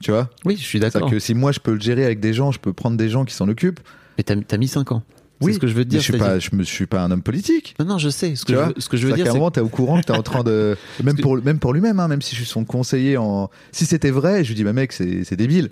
Tu 0.00 0.10
vois? 0.10 0.30
Oui 0.44 0.56
je 0.56 0.62
suis 0.62 0.80
d'accord. 0.80 1.10
que 1.10 1.18
si 1.18 1.34
moi 1.34 1.52
je 1.52 1.60
peux 1.60 1.74
le 1.74 1.80
gérer 1.80 2.04
avec 2.04 2.20
des 2.20 2.32
gens, 2.32 2.50
je 2.52 2.58
peux 2.58 2.72
prendre 2.72 2.96
des 2.96 3.08
gens 3.08 3.24
qui 3.24 3.34
s'en 3.34 3.48
occupent. 3.48 3.80
Mais 4.18 4.24
t'as, 4.24 4.56
mis 4.56 4.68
5 4.68 4.92
ans. 4.92 5.02
C'est 5.40 5.46
Oui, 5.46 5.54
ce 5.54 5.58
que 5.58 5.66
je 5.66 5.74
veux 5.74 5.84
dire. 5.84 6.00
je 6.00 6.04
suis 6.04 6.18
pas, 6.18 6.38
je 6.38 6.50
me 6.54 6.62
suis 6.64 6.86
pas 6.86 7.02
un 7.02 7.10
homme 7.10 7.22
politique. 7.22 7.74
Non 7.78 7.86
non 7.86 7.98
je 7.98 8.08
sais. 8.10 8.36
Ce 8.36 8.44
que 8.44 8.52
Tu 8.52 8.58
je, 8.76 8.80
ce 8.80 8.88
que 8.88 8.96
je 8.96 9.06
veux 9.06 9.14
dire 9.14 9.24
qu'à 9.24 9.30
un 9.30 9.32
c'est 9.32 9.38
moment, 9.38 9.50
t'es 9.50 9.60
au 9.60 9.68
courant 9.68 10.00
que 10.00 10.06
t'es 10.06 10.12
en 10.12 10.22
train 10.22 10.44
de. 10.44 10.76
Même 11.02 11.18
pour, 11.18 11.36
même 11.42 11.58
pour 11.58 11.72
lui-même, 11.72 11.98
hein, 11.98 12.08
même 12.08 12.22
si 12.22 12.36
je 12.36 12.42
suis 12.42 12.50
son 12.50 12.64
conseiller 12.64 13.16
en. 13.16 13.50
Si 13.72 13.86
c'était 13.86 14.10
vrai, 14.10 14.44
je 14.44 14.48
lui 14.48 14.54
dis, 14.54 14.64
bah 14.64 14.72
mec, 14.72 14.92
c'est 14.92 15.24
c'est 15.24 15.36
débile. 15.36 15.70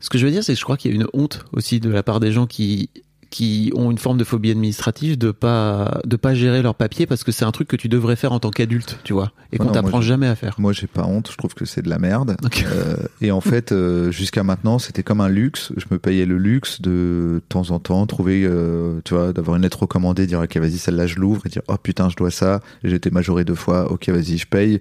Ce 0.00 0.10
que 0.10 0.18
je 0.18 0.24
veux 0.26 0.32
dire, 0.32 0.42
c'est 0.42 0.54
que 0.54 0.58
je 0.58 0.64
crois 0.64 0.76
qu'il 0.76 0.90
y 0.90 0.94
a 0.94 0.96
une 0.96 1.06
honte 1.12 1.44
aussi 1.52 1.78
de 1.78 1.88
la 1.88 2.02
part 2.02 2.18
des 2.18 2.32
gens 2.32 2.46
qui 2.46 2.90
qui 3.32 3.72
ont 3.74 3.90
une 3.90 3.96
forme 3.96 4.18
de 4.18 4.24
phobie 4.24 4.50
administrative 4.50 5.16
de 5.16 5.30
pas 5.30 6.02
de 6.04 6.16
pas 6.16 6.34
gérer 6.34 6.60
leurs 6.60 6.74
papiers 6.74 7.06
parce 7.06 7.24
que 7.24 7.32
c'est 7.32 7.46
un 7.46 7.50
truc 7.50 7.66
que 7.66 7.76
tu 7.76 7.88
devrais 7.88 8.14
faire 8.14 8.32
en 8.32 8.38
tant 8.38 8.50
qu'adulte, 8.50 8.98
tu 9.04 9.14
vois, 9.14 9.32
et 9.52 9.56
qu'on 9.56 9.72
t'apprend 9.72 10.02
jamais 10.02 10.26
à 10.26 10.36
faire. 10.36 10.54
Moi, 10.58 10.74
j'ai 10.74 10.86
pas 10.86 11.04
honte, 11.04 11.30
je 11.32 11.36
trouve 11.38 11.54
que 11.54 11.64
c'est 11.64 11.80
de 11.82 11.88
la 11.88 11.98
merde. 11.98 12.36
Euh, 12.64 12.96
et 13.22 13.32
en 13.32 13.40
fait, 13.40 13.72
euh, 13.72 14.10
jusqu'à 14.10 14.42
maintenant, 14.42 14.78
c'était 14.78 15.02
comme 15.02 15.22
un 15.22 15.30
luxe. 15.30 15.72
Je 15.78 15.86
me 15.90 15.98
payais 15.98 16.26
le 16.26 16.36
luxe 16.36 16.82
de, 16.82 16.90
de 16.90 17.42
temps 17.48 17.70
en 17.70 17.78
temps 17.78 18.06
trouver, 18.06 18.44
euh, 18.44 19.00
tu 19.04 19.14
vois, 19.14 19.32
d'avoir 19.32 19.56
une 19.56 19.62
lettre 19.62 19.80
recommandée, 19.80 20.26
dire, 20.26 20.40
ok, 20.40 20.54
vas-y, 20.58 20.76
celle-là, 20.76 21.06
je 21.06 21.18
l'ouvre, 21.18 21.46
et 21.46 21.48
dire, 21.48 21.62
oh 21.68 21.76
putain, 21.82 22.10
je 22.10 22.16
dois 22.16 22.30
ça, 22.30 22.60
j'ai 22.84 22.96
été 22.96 23.10
majoré 23.10 23.46
deux 23.46 23.54
fois, 23.54 23.90
ok, 23.90 24.10
vas-y, 24.10 24.36
je 24.36 24.46
paye. 24.46 24.78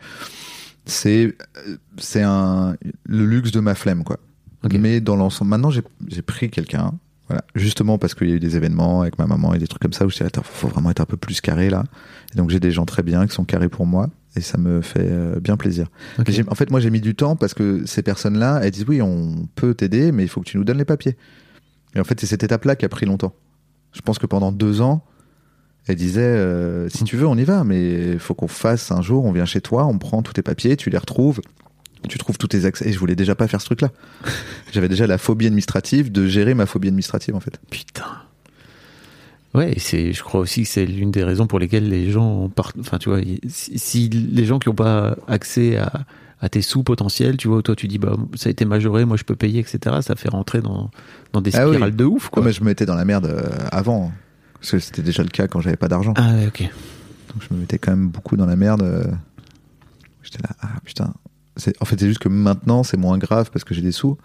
C'est, 0.85 1.37
c'est 1.97 2.23
un, 2.23 2.75
le 3.05 3.25
luxe 3.25 3.51
de 3.51 3.61
ma 3.61 3.75
flemme, 3.75 4.03
quoi. 4.03 4.17
Mais 4.69 4.99
dans 4.99 5.15
l'ensemble, 5.15 5.51
maintenant, 5.51 5.71
j'ai 5.71 6.21
pris 6.21 6.49
quelqu'un, 6.49 6.91
voilà, 7.31 7.45
justement 7.55 7.97
parce 7.97 8.13
qu'il 8.13 8.29
y 8.29 8.33
a 8.33 8.35
eu 8.35 8.39
des 8.41 8.57
événements 8.57 9.01
avec 9.01 9.17
ma 9.17 9.25
maman 9.25 9.53
et 9.53 9.57
des 9.57 9.67
trucs 9.67 9.81
comme 9.81 9.93
ça 9.93 10.05
où 10.05 10.09
je 10.09 10.17
dis, 10.17 10.23
attends, 10.23 10.43
faut 10.43 10.67
vraiment 10.67 10.91
être 10.91 10.99
un 10.99 11.05
peu 11.05 11.15
plus 11.15 11.39
carré 11.39 11.69
là. 11.69 11.85
Et 12.33 12.37
donc, 12.37 12.49
j'ai 12.49 12.59
des 12.59 12.71
gens 12.71 12.85
très 12.85 13.03
bien 13.03 13.25
qui 13.25 13.33
sont 13.33 13.45
carrés 13.45 13.69
pour 13.69 13.85
moi, 13.85 14.09
et 14.35 14.41
ça 14.41 14.57
me 14.57 14.81
fait 14.81 15.07
euh, 15.09 15.39
bien 15.39 15.55
plaisir. 15.55 15.87
En 16.19 16.55
fait, 16.55 16.69
moi, 16.69 16.81
j'ai 16.81 16.89
mis 16.89 16.99
du 16.99 17.15
temps 17.15 17.37
parce 17.37 17.53
que 17.53 17.85
ces 17.85 18.01
personnes-là, 18.01 18.59
elles 18.63 18.71
disent 18.71 18.85
oui, 18.85 19.01
on 19.01 19.47
peut 19.55 19.73
t'aider, 19.73 20.11
mais 20.11 20.23
il 20.23 20.27
faut 20.27 20.41
que 20.41 20.49
tu 20.49 20.57
nous 20.57 20.65
donnes 20.65 20.77
les 20.77 20.85
papiers. 20.85 21.15
Et 21.95 22.01
en 22.01 22.03
fait, 22.03 22.19
c'est 22.19 22.27
cette 22.27 22.43
étape-là 22.43 22.75
qui 22.75 22.83
a 22.83 22.89
pris 22.89 23.05
longtemps. 23.05 23.33
Je 23.93 24.01
pense 24.01 24.19
que 24.19 24.25
pendant 24.25 24.51
deux 24.51 24.81
ans, 24.81 25.05
elle 25.87 25.95
disait 25.95 26.21
euh, 26.21 26.89
si 26.89 27.05
tu 27.05 27.15
veux, 27.15 27.27
on 27.27 27.37
y 27.37 27.45
va, 27.45 27.63
mais 27.63 28.13
il 28.13 28.19
faut 28.19 28.33
qu'on 28.33 28.49
fasse 28.49 28.91
un 28.91 29.01
jour, 29.01 29.23
on 29.23 29.31
vient 29.31 29.45
chez 29.45 29.61
toi, 29.61 29.85
on 29.85 29.97
prend 29.97 30.21
tous 30.21 30.33
tes 30.33 30.43
papiers, 30.43 30.75
tu 30.75 30.89
les 30.89 30.97
retrouves. 30.97 31.39
Tu 32.09 32.17
trouves 32.17 32.37
tous 32.37 32.47
tes 32.47 32.65
accès. 32.65 32.87
Et 32.89 32.93
je 32.93 32.99
voulais 32.99 33.15
déjà 33.15 33.35
pas 33.35 33.47
faire 33.47 33.61
ce 33.61 33.65
truc-là. 33.67 33.89
J'avais 34.71 34.89
déjà 34.89 35.07
la 35.07 35.17
phobie 35.17 35.45
administrative 35.47 36.11
de 36.11 36.27
gérer 36.27 36.53
ma 36.53 36.65
phobie 36.65 36.87
administrative, 36.87 37.35
en 37.35 37.39
fait. 37.39 37.59
Putain. 37.69 38.05
Ouais, 39.53 39.73
et 39.73 39.79
c'est, 39.79 40.13
je 40.13 40.23
crois 40.23 40.39
aussi 40.39 40.63
que 40.63 40.69
c'est 40.69 40.85
l'une 40.85 41.11
des 41.11 41.23
raisons 41.25 41.45
pour 41.45 41.59
lesquelles 41.59 41.89
les 41.89 42.09
gens 42.09 42.47
partent. 42.47 42.77
Enfin, 42.79 42.97
tu 42.97 43.09
vois, 43.09 43.19
si, 43.49 43.77
si 43.77 44.07
les 44.09 44.45
gens 44.45 44.59
qui 44.59 44.69
n'ont 44.69 44.75
pas 44.75 45.17
accès 45.27 45.75
à, 45.77 45.91
à 46.39 46.47
tes 46.47 46.61
sous 46.61 46.83
potentiels, 46.83 47.35
tu 47.35 47.49
vois, 47.49 47.61
toi 47.61 47.75
tu 47.75 47.89
dis 47.89 47.97
bah 47.97 48.15
ça 48.35 48.47
a 48.47 48.51
été 48.51 48.63
majoré, 48.63 49.03
moi 49.03 49.17
je 49.17 49.23
peux 49.25 49.35
payer, 49.35 49.59
etc. 49.59 49.97
Ça 50.01 50.15
fait 50.15 50.29
rentrer 50.29 50.61
dans, 50.61 50.89
dans 51.33 51.41
des 51.41 51.53
Ah 51.57 51.65
oui. 51.67 51.73
spirales 51.73 51.95
de 51.97 52.05
ouf, 52.05 52.29
quoi. 52.29 52.41
Oh, 52.41 52.45
mais 52.45 52.53
je 52.53 52.61
me 52.61 52.67
mettais 52.67 52.85
dans 52.85 52.95
la 52.95 53.03
merde 53.03 53.25
euh, 53.25 53.43
avant. 53.73 54.13
Parce 54.53 54.71
que 54.71 54.79
c'était 54.79 55.01
déjà 55.01 55.21
le 55.21 55.29
cas 55.29 55.47
quand 55.49 55.59
j'avais 55.59 55.75
pas 55.75 55.89
d'argent. 55.89 56.13
Ah 56.15 56.31
ouais, 56.35 56.47
ok. 56.47 56.61
Donc 56.61 57.43
je 57.49 57.53
me 57.53 57.59
mettais 57.59 57.77
quand 57.77 57.91
même 57.91 58.07
beaucoup 58.07 58.37
dans 58.37 58.45
la 58.45 58.55
merde. 58.55 58.83
euh. 58.83 59.03
J'étais 60.23 60.41
là, 60.43 60.51
ah 60.61 60.69
putain. 60.85 61.13
En 61.57 61.85
fait, 61.85 61.99
c'est 61.99 62.07
juste 62.07 62.19
que 62.19 62.29
maintenant, 62.29 62.83
c'est 62.83 62.97
moins 62.97 63.17
grave 63.17 63.49
parce 63.51 63.63
que 63.65 63.73
j'ai 63.73 63.81
des 63.81 63.91
sous. 63.91 64.17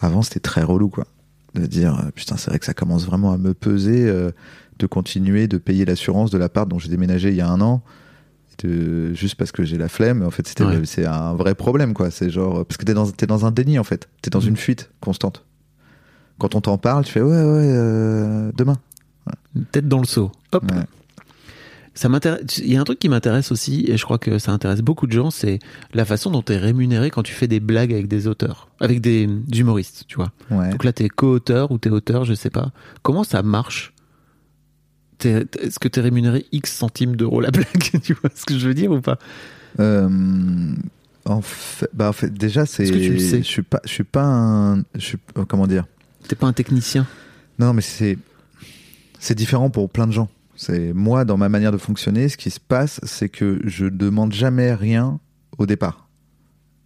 Avant, 0.00 0.22
c'était 0.22 0.40
très 0.40 0.62
relou, 0.62 0.88
quoi. 0.88 1.06
De 1.54 1.66
dire, 1.66 1.98
euh, 1.98 2.10
putain, 2.14 2.36
c'est 2.36 2.50
vrai 2.50 2.58
que 2.58 2.66
ça 2.66 2.74
commence 2.74 3.06
vraiment 3.06 3.32
à 3.32 3.38
me 3.38 3.54
peser 3.54 4.06
euh, 4.08 4.30
de 4.78 4.86
continuer 4.86 5.48
de 5.48 5.56
payer 5.58 5.84
l'assurance 5.84 6.30
de 6.30 6.38
l'appart 6.38 6.68
dont 6.68 6.78
j'ai 6.78 6.88
déménagé 6.90 7.30
il 7.30 7.34
y 7.36 7.40
a 7.40 7.48
un 7.48 7.60
an. 7.60 7.82
De, 8.62 9.14
juste 9.14 9.36
parce 9.36 9.52
que 9.52 9.64
j'ai 9.64 9.78
la 9.78 9.88
flemme. 9.88 10.22
En 10.22 10.30
fait, 10.30 10.42
Ouais. 10.60 10.80
c'est 10.84 11.06
un 11.06 11.32
vrai 11.34 11.54
problème, 11.54 11.94
quoi. 11.94 12.10
C'est 12.10 12.28
genre, 12.28 12.66
parce 12.66 12.76
que 12.76 12.84
t'es 12.84 12.92
dans, 12.94 13.08
t'es 13.10 13.26
dans 13.26 13.46
un 13.46 13.50
déni, 13.50 13.78
en 13.78 13.84
fait. 13.84 14.08
T'es 14.20 14.30
dans 14.30 14.40
Mhm. 14.40 14.48
une 14.48 14.56
fuite 14.56 14.90
constante. 15.00 15.44
Quand 16.38 16.54
on 16.54 16.60
t'en 16.60 16.76
parle, 16.78 17.04
tu 17.04 17.12
fais, 17.12 17.20
ouais, 17.22 17.28
ouais, 17.28 17.34
euh, 17.42 18.50
demain. 18.56 18.76
Une 19.56 19.64
tête 19.64 19.88
dans 19.88 19.98
le 20.00 20.06
seau. 20.06 20.30
Hop. 20.52 20.64
Ouais. 20.70 20.82
Ça 21.98 22.08
m'intéresse. 22.08 22.58
Il 22.58 22.72
y 22.72 22.76
a 22.76 22.80
un 22.80 22.84
truc 22.84 23.00
qui 23.00 23.08
m'intéresse 23.08 23.50
aussi, 23.50 23.84
et 23.88 23.96
je 23.96 24.04
crois 24.04 24.18
que 24.18 24.38
ça 24.38 24.52
intéresse 24.52 24.82
beaucoup 24.82 25.08
de 25.08 25.12
gens, 25.12 25.32
c'est 25.32 25.58
la 25.94 26.04
façon 26.04 26.30
dont 26.30 26.42
tu 26.42 26.52
es 26.52 26.56
rémunéré 26.56 27.10
quand 27.10 27.24
tu 27.24 27.32
fais 27.32 27.48
des 27.48 27.58
blagues 27.58 27.92
avec 27.92 28.06
des 28.06 28.28
auteurs, 28.28 28.68
avec 28.78 29.00
des, 29.00 29.26
des 29.26 29.58
humoristes, 29.58 30.04
tu 30.06 30.14
vois. 30.14 30.30
Ouais. 30.48 30.70
Donc 30.70 30.84
là, 30.84 30.92
t'es 30.92 31.08
co-auteur 31.08 31.72
ou 31.72 31.78
t'es 31.78 31.90
auteur, 31.90 32.24
je 32.24 32.34
sais 32.34 32.50
pas. 32.50 32.70
Comment 33.02 33.24
ça 33.24 33.42
marche? 33.42 33.94
T'es- 35.18 35.44
t'es- 35.46 35.66
Est-ce 35.66 35.80
que 35.80 35.88
t'es 35.88 36.00
rémunéré 36.00 36.46
X 36.52 36.72
centimes 36.72 37.16
d'euros 37.16 37.40
la 37.40 37.50
blague? 37.52 37.66
Tu 38.04 38.14
vois 38.14 38.30
ce 38.32 38.44
que 38.44 38.56
je 38.56 38.68
veux 38.68 38.74
dire 38.74 38.92
ou 38.92 39.00
pas? 39.00 39.18
Euh, 39.80 40.08
en 41.24 41.40
fait, 41.42 41.90
bah 41.92 42.08
en 42.10 42.12
fait, 42.12 42.32
déjà 42.32 42.64
c'est. 42.64 42.84
Est-ce 42.84 42.92
que 42.92 42.98
tu 42.98 43.12
le 43.14 43.18
sais? 43.18 43.38
Je 43.38 43.42
suis 43.48 43.62
pas, 43.62 43.80
je 43.84 43.90
suis 43.90 44.04
pas 44.04 44.22
un, 44.24 44.78
je 44.94 45.00
suis, 45.00 45.18
euh, 45.36 45.44
comment 45.44 45.66
dire? 45.66 45.84
T'es 46.28 46.36
pas 46.36 46.46
un 46.46 46.52
technicien? 46.52 47.08
Non, 47.58 47.72
mais 47.72 47.82
c'est, 47.82 48.18
c'est 49.18 49.34
différent 49.34 49.68
pour 49.68 49.90
plein 49.90 50.06
de 50.06 50.12
gens. 50.12 50.28
C'est 50.60 50.92
moi 50.92 51.24
dans 51.24 51.36
ma 51.36 51.48
manière 51.48 51.70
de 51.70 51.78
fonctionner. 51.78 52.28
Ce 52.28 52.36
qui 52.36 52.50
se 52.50 52.58
passe, 52.58 53.00
c'est 53.04 53.28
que 53.28 53.60
je 53.64 53.86
demande 53.86 54.32
jamais 54.32 54.74
rien 54.74 55.20
au 55.56 55.66
départ. 55.66 56.08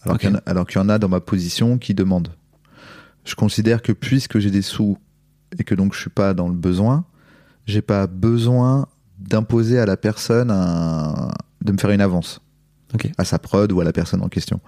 Alors 0.03 0.18
qu'il 0.18 0.29
y 0.31 0.33
en 0.33 0.37
a, 0.37 0.43
alors 0.47 0.66
qu'il 0.66 0.79
y 0.79 0.85
en 0.85 0.89
a 0.91 0.99
dans 0.99 1.09
ma 1.09 1.20
position 1.20 1.79
qui 1.79 1.95
demandent. 1.95 2.33
Je 3.25 3.35
considère 3.35 3.81
que 3.83 3.93
puisque 3.93 4.39
j'ai 4.41 4.51
des 4.51 4.61
sous 4.62 4.99
et 5.59 5.64
que 5.64 5.75
donc 5.75 5.95
je 5.95 6.01
suis 6.01 6.11
pas 6.11 6.35
dans 6.35 6.49
le 6.49 6.55
besoin, 6.55 7.07
j'ai 7.66 7.81
pas 7.83 8.07
besoin 8.07 8.89
d'imposer 9.18 9.79
à 9.79 9.87
la 9.87 9.97
personne 9.97 10.51
un- 10.51 11.31
de 11.64 11.73
me 11.73 11.79
faire 11.79 11.91
une 11.93 12.01
avance 12.03 12.41
à 13.16 13.25
sa 13.25 13.39
prod 13.39 13.70
ou 13.73 13.81
à 13.81 13.85
la 13.85 13.93
personne 13.93 14.20
en 14.23 14.29
question. 14.29 14.61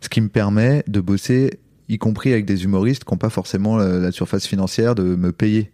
Ce 0.00 0.08
qui 0.08 0.20
me 0.20 0.28
permet 0.28 0.82
de 0.88 1.00
bosser, 1.00 1.60
y 1.88 1.98
compris 1.98 2.32
avec 2.32 2.46
des 2.46 2.64
humoristes 2.64 3.04
qui 3.04 3.12
n'ont 3.14 3.18
pas 3.18 3.30
forcément 3.30 3.76
la, 3.76 3.98
la 3.98 4.10
surface 4.10 4.46
financière 4.46 4.94
de 4.96 5.02
me 5.14 5.30
payer. 5.30 5.70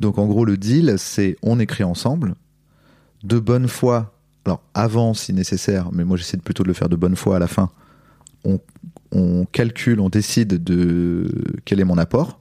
Donc 0.00 0.18
en 0.18 0.26
gros, 0.26 0.44
le 0.44 0.56
deal, 0.56 0.94
c'est 0.96 1.36
on 1.42 1.60
écrit 1.60 1.84
ensemble, 1.84 2.34
de 3.22 3.38
bonne 3.38 3.68
foi, 3.68 4.14
alors 4.46 4.62
avant 4.74 5.14
si 5.14 5.32
nécessaire, 5.32 5.90
mais 5.92 6.04
moi 6.04 6.16
j'essaie 6.16 6.38
plutôt 6.38 6.62
de 6.62 6.68
le 6.68 6.74
faire 6.74 6.88
de 6.88 6.96
bonne 6.96 7.16
foi 7.16 7.36
à 7.36 7.38
la 7.38 7.46
fin. 7.46 7.70
On, 8.44 8.58
on 9.12 9.44
calcule, 9.44 10.00
on 10.00 10.08
décide 10.08 10.62
de 10.62 11.28
quel 11.66 11.80
est 11.80 11.84
mon 11.84 11.98
apport 11.98 12.40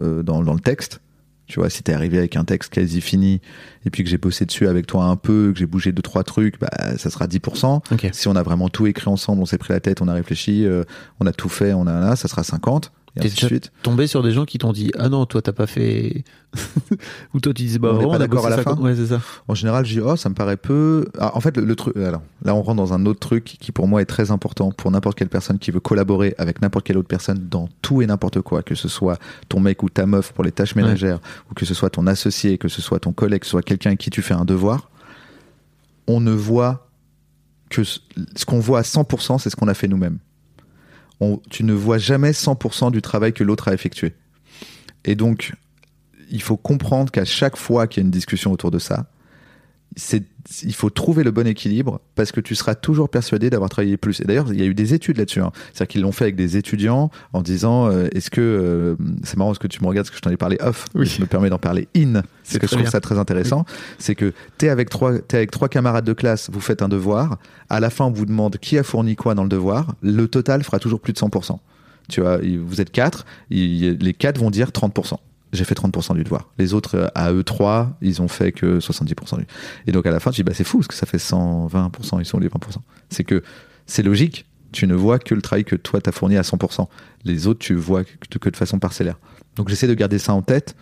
euh, 0.00 0.22
dans, 0.22 0.42
dans 0.42 0.54
le 0.54 0.60
texte. 0.60 1.00
Tu 1.46 1.60
vois, 1.60 1.70
si 1.70 1.82
t'es 1.84 1.92
arrivé 1.92 2.18
avec 2.18 2.34
un 2.34 2.44
texte 2.44 2.72
quasi 2.72 3.00
fini 3.00 3.40
et 3.84 3.90
puis 3.90 4.02
que 4.02 4.10
j'ai 4.10 4.18
bossé 4.18 4.46
dessus 4.46 4.66
avec 4.66 4.86
toi 4.86 5.04
un 5.04 5.14
peu, 5.14 5.52
que 5.52 5.58
j'ai 5.58 5.66
bougé 5.66 5.92
deux 5.92 6.02
trois 6.02 6.24
trucs, 6.24 6.58
bah 6.58 6.96
ça 6.96 7.08
sera 7.08 7.26
10%. 7.26 7.82
Ok. 7.92 8.08
Si 8.12 8.26
on 8.26 8.34
a 8.34 8.42
vraiment 8.42 8.68
tout 8.68 8.86
écrit 8.86 9.08
ensemble, 9.08 9.42
on 9.42 9.46
s'est 9.46 9.58
pris 9.58 9.72
la 9.72 9.78
tête, 9.78 10.00
on 10.00 10.08
a 10.08 10.12
réfléchi, 10.14 10.66
euh, 10.66 10.82
on 11.20 11.26
a 11.26 11.32
tout 11.32 11.48
fait, 11.48 11.72
on 11.72 11.86
a 11.86 12.00
là, 12.00 12.16
ça 12.16 12.26
sera 12.26 12.42
50 12.42 12.90
et 13.16 13.26
ainsi 13.26 13.40
de 13.40 13.46
suite. 13.46 13.72
tombé 13.82 14.06
sur 14.06 14.22
des 14.22 14.32
gens 14.32 14.44
qui 14.44 14.58
t'ont 14.58 14.72
dit 14.72 14.90
ah 14.98 15.08
non 15.08 15.26
toi 15.26 15.40
t'as 15.40 15.52
pas 15.52 15.66
fait 15.66 16.24
ou 17.34 17.40
toi 17.40 17.52
tu 17.54 17.62
disais 17.62 17.78
bah 17.78 17.90
On 17.92 17.94
est 17.94 18.04
vraiment, 18.04 18.18
d'accord 18.18 18.46
à 18.46 18.50
la 18.50 18.62
fin 18.62 18.76
ouais 18.76 18.94
c'est 18.94 19.06
ça 19.06 19.20
En 19.48 19.54
général, 19.54 19.84
je 19.86 19.94
dis 19.94 20.00
oh 20.00 20.16
ça 20.16 20.28
me 20.28 20.34
paraît 20.34 20.56
peu. 20.56 21.06
Ah, 21.18 21.36
en 21.36 21.40
fait, 21.40 21.56
le, 21.56 21.64
le 21.64 21.76
truc, 21.76 21.96
alors 21.96 22.22
là, 22.44 22.54
on 22.54 22.62
rentre 22.62 22.76
dans 22.76 22.92
un 22.92 23.06
autre 23.06 23.20
truc 23.20 23.44
qui 23.44 23.72
pour 23.72 23.88
moi 23.88 24.02
est 24.02 24.06
très 24.06 24.30
important 24.30 24.70
pour 24.70 24.90
n'importe 24.90 25.18
quelle 25.18 25.28
personne 25.28 25.58
qui 25.58 25.70
veut 25.70 25.80
collaborer 25.80 26.34
avec 26.38 26.62
n'importe 26.62 26.86
quelle 26.86 26.98
autre 26.98 27.08
personne 27.08 27.48
dans 27.48 27.68
tout 27.82 28.02
et 28.02 28.06
n'importe 28.06 28.40
quoi, 28.40 28.62
que 28.62 28.74
ce 28.74 28.88
soit 28.88 29.18
ton 29.48 29.60
mec 29.60 29.82
ou 29.82 29.88
ta 29.88 30.06
meuf 30.06 30.32
pour 30.32 30.44
les 30.44 30.52
tâches 30.52 30.74
ménagères, 30.76 31.20
ou 31.50 31.54
que 31.54 31.64
ce 31.64 31.74
soit 31.74 31.90
ton 31.90 32.06
associé, 32.06 32.58
que 32.58 32.68
ce 32.68 32.82
soit 32.82 33.00
ton 33.00 33.12
collègue, 33.12 33.40
que 33.40 33.46
ce 33.46 33.50
soit 33.50 33.62
quelqu'un 33.62 33.90
avec 33.90 34.00
qui 34.00 34.10
tu 34.10 34.22
fais 34.22 34.34
un 34.34 34.44
devoir. 34.44 34.90
On 36.06 36.20
ne 36.20 36.32
voit 36.32 36.88
que 37.70 37.84
ce 37.84 38.00
ce 38.36 38.44
qu'on 38.44 38.60
voit 38.60 38.78
à 38.78 38.82
100%, 38.82 39.38
c'est 39.38 39.50
ce 39.50 39.56
qu'on 39.56 39.68
a 39.68 39.74
fait 39.74 39.88
nous-mêmes. 39.88 40.18
Tu 41.50 41.64
ne 41.64 41.72
vois 41.72 41.98
jamais 41.98 42.32
100% 42.32 42.90
du 42.90 43.00
travail 43.00 43.32
que 43.32 43.42
l'autre 43.44 43.68
a 43.68 43.74
effectué. 43.74 44.14
Et 45.04 45.14
donc, 45.14 45.52
il 46.30 46.42
faut 46.42 46.56
comprendre 46.56 47.10
qu'à 47.10 47.24
chaque 47.24 47.56
fois 47.56 47.86
qu'il 47.86 48.02
y 48.02 48.04
a 48.04 48.06
une 48.06 48.10
discussion 48.10 48.52
autour 48.52 48.70
de 48.70 48.78
ça, 48.78 49.06
il 50.62 50.74
faut 50.74 50.90
trouver 50.90 51.24
le 51.24 51.30
bon 51.30 51.46
équilibre 51.46 52.00
parce 52.14 52.30
que 52.30 52.40
tu 52.40 52.54
seras 52.54 52.74
toujours 52.74 53.08
persuadé 53.08 53.48
d'avoir 53.50 53.70
travaillé 53.70 53.96
plus. 53.96 54.20
Et 54.20 54.24
d'ailleurs, 54.24 54.52
il 54.52 54.60
y 54.60 54.62
a 54.62 54.66
eu 54.66 54.74
des 54.74 54.92
études 54.94 55.16
là-dessus. 55.16 55.40
hein. 55.40 55.52
C'est-à-dire 55.72 55.88
qu'ils 55.88 56.02
l'ont 56.02 56.12
fait 56.12 56.24
avec 56.24 56.36
des 56.36 56.56
étudiants 56.56 57.10
en 57.32 57.40
disant 57.40 57.88
euh, 57.88 58.08
est-ce 58.14 58.30
que 58.30 58.40
euh, 58.40 58.96
c'est 59.24 59.36
marrant 59.36 59.50
parce 59.50 59.58
que 59.58 59.66
tu 59.68 59.82
me 59.82 59.88
regardes 59.88 60.06
parce 60.06 60.10
que 60.10 60.16
je 60.18 60.22
t'en 60.22 60.30
ai 60.30 60.36
parlé 60.36 60.58
off. 60.60 60.84
Oui. 60.94 61.06
Je 61.06 61.20
me 61.20 61.26
permets 61.26 61.48
d'en 61.48 61.58
parler 61.58 61.88
in. 61.96 62.22
C'est 62.44 62.58
que 62.58 62.66
je 62.66 62.72
trouve 62.72 62.82
bien. 62.82 62.90
ça 62.90 63.00
très 63.00 63.18
intéressant. 63.18 63.64
C'est 63.98 64.14
que 64.14 64.32
t'es 64.58 64.68
avec 64.68 64.90
trois 64.90 65.14
avec 65.32 65.50
trois 65.50 65.68
camarades 65.68 66.04
de 66.04 66.12
classe, 66.12 66.50
vous 66.52 66.60
faites 66.60 66.82
un 66.82 66.88
devoir. 66.88 67.38
À 67.70 67.80
la 67.80 67.90
fin, 67.90 68.04
on 68.04 68.12
vous 68.12 68.26
demande 68.26 68.58
qui 68.58 68.78
a 68.78 68.82
fourni 68.82 69.16
quoi 69.16 69.34
dans 69.34 69.42
le 69.44 69.48
devoir. 69.48 69.94
Le 70.02 70.28
total 70.28 70.62
fera 70.62 70.78
toujours 70.78 71.00
plus 71.00 71.12
de 71.12 71.18
100%. 71.18 71.58
Tu 72.08 72.20
vois, 72.20 72.38
vous 72.38 72.80
êtes 72.80 72.90
quatre, 72.90 73.24
les 73.50 74.14
quatre 74.16 74.38
vont 74.38 74.50
dire 74.50 74.68
30%. 74.70 75.14
J'ai 75.56 75.64
fait 75.64 75.74
30% 75.74 76.14
du 76.14 76.22
devoir. 76.22 76.50
Les 76.58 76.74
autres, 76.74 76.96
euh, 76.96 77.08
à 77.14 77.32
eux 77.32 77.42
trois, 77.42 77.96
ils 78.00 78.22
ont 78.22 78.28
fait 78.28 78.52
que 78.52 78.78
70% 78.78 79.38
du. 79.38 79.46
Et 79.86 79.92
donc 79.92 80.06
à 80.06 80.10
la 80.10 80.20
fin, 80.20 80.30
tu 80.30 80.36
dis, 80.36 80.42
bah 80.44 80.52
c'est 80.54 80.64
fou, 80.64 80.78
parce 80.78 80.88
que 80.88 80.94
ça 80.94 81.06
fait 81.06 81.18
120%, 81.18 82.20
ils 82.20 82.24
sont 82.24 82.38
les 82.38 82.48
20%. 82.48 82.76
C'est 83.10 83.24
que 83.24 83.42
c'est 83.86 84.02
logique, 84.02 84.46
tu 84.72 84.86
ne 84.86 84.94
vois 84.94 85.18
que 85.18 85.34
le 85.34 85.42
travail 85.42 85.64
que 85.64 85.76
toi 85.76 86.00
t'as 86.00 86.12
fourni 86.12 86.36
à 86.36 86.42
100%. 86.42 86.86
Les 87.24 87.46
autres, 87.46 87.60
tu 87.60 87.74
vois 87.74 88.04
que, 88.04 88.50
de 88.50 88.56
façon 88.56 88.78
parcellaire. 88.78 89.18
Donc 89.56 89.68
j'essaie 89.68 89.88
de 89.88 89.94
garder 89.94 90.18
ça 90.18 90.34
en 90.34 90.42
tête, 90.42 90.76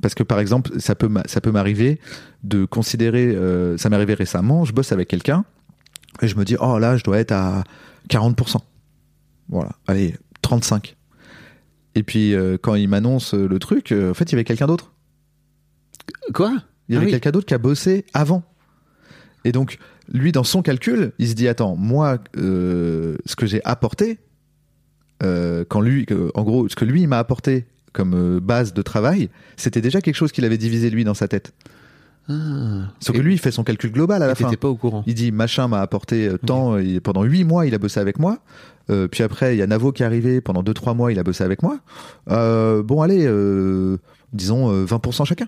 parce 0.00 0.14
que 0.14 0.22
par 0.22 0.38
exemple, 0.38 0.78
ça 0.80 0.94
peut, 0.94 1.10
ça 1.26 1.40
peut 1.40 1.50
m'arriver 1.50 2.00
de 2.44 2.64
considérer, 2.64 3.26
euh, 3.26 3.76
ça 3.76 3.90
m'est 3.90 3.96
arrivé 3.96 4.14
récemment, 4.14 4.64
je 4.64 4.72
bosse 4.72 4.92
avec 4.92 5.08
quelqu'un, 5.08 5.44
et 6.20 6.28
je 6.28 6.36
me 6.36 6.44
dis, 6.44 6.56
oh 6.60 6.78
là, 6.78 6.96
je 6.96 7.04
dois 7.04 7.18
être 7.18 7.32
à 7.32 7.64
40%. 8.08 8.58
Voilà, 9.48 9.72
allez, 9.86 10.14
35. 10.42 10.96
Et 11.94 12.02
puis 12.02 12.34
euh, 12.34 12.56
quand 12.60 12.74
il 12.74 12.88
m'annonce 12.88 13.34
euh, 13.34 13.46
le 13.46 13.58
truc, 13.58 13.92
euh, 13.92 14.10
en 14.10 14.14
fait, 14.14 14.24
il 14.24 14.32
y 14.32 14.34
avait 14.36 14.44
quelqu'un 14.44 14.66
d'autre. 14.66 14.92
quoi? 16.34 16.50
Il 16.88 16.94
y 16.94 16.96
Ah 16.96 16.98
avait 16.98 17.06
oui. 17.06 17.12
quelqu'un 17.12 17.30
d'autre 17.30 17.46
qui 17.46 17.54
a 17.54 17.58
bossé 17.58 18.04
avant. 18.14 18.42
Et 19.44 19.52
donc, 19.52 19.78
lui, 20.12 20.32
dans 20.32 20.44
son 20.44 20.62
calcul, 20.62 21.12
il 21.18 21.28
se 21.28 21.34
dit 21.34 21.48
attends, 21.48 21.76
moi, 21.76 22.18
euh, 22.36 23.16
ce 23.26 23.36
que 23.36 23.46
j'ai 23.46 23.62
apporté, 23.64 24.18
quand 25.20 25.80
lui, 25.80 26.04
en 26.34 26.42
gros, 26.42 26.68
ce 26.68 26.74
que 26.74 26.84
lui 26.84 27.02
il 27.02 27.06
m'a 27.06 27.20
apporté 27.20 27.66
comme 27.92 28.40
base 28.40 28.74
de 28.74 28.82
travail, 28.82 29.30
c'était 29.56 29.80
déjà 29.80 30.00
quelque 30.00 30.16
chose 30.16 30.32
qu'il 30.32 30.44
avait 30.44 30.58
divisé 30.58 30.90
lui 30.90 31.04
dans 31.04 31.14
sa 31.14 31.28
tête. 31.28 31.52
Ah. 32.28 32.92
Sauf 33.00 33.16
que 33.16 33.20
lui, 33.20 33.34
il 33.34 33.38
fait 33.38 33.50
son 33.50 33.64
calcul 33.64 33.90
global 33.92 34.22
à 34.22 34.26
la 34.26 34.34
fin. 34.34 34.44
t'étais 34.44 34.56
pas 34.56 34.68
au 34.68 34.76
courant 34.76 35.02
Il 35.06 35.14
dit 35.14 35.32
machin 35.32 35.66
m'a 35.68 35.80
apporté 35.80 36.28
euh, 36.28 36.38
tant 36.38 36.78
et 36.78 37.00
pendant 37.00 37.24
huit 37.24 37.44
mois 37.44 37.66
il 37.66 37.74
a 37.74 37.78
bossé 37.78 37.98
avec 38.00 38.18
moi. 38.18 38.38
Euh, 38.90 39.08
puis 39.08 39.22
après 39.22 39.54
il 39.54 39.58
y 39.58 39.62
a 39.62 39.66
Navo 39.66 39.92
qui 39.92 40.02
est 40.02 40.06
arrivé 40.06 40.40
pendant 40.40 40.62
deux 40.62 40.74
trois 40.74 40.94
mois 40.94 41.12
il 41.12 41.18
a 41.18 41.22
bossé 41.24 41.42
avec 41.44 41.62
moi. 41.62 41.78
Euh, 42.30 42.82
bon 42.82 43.02
allez 43.02 43.24
euh, 43.26 43.98
disons 44.32 44.70
euh, 44.72 44.84
20% 44.84 45.24
chacun. 45.24 45.46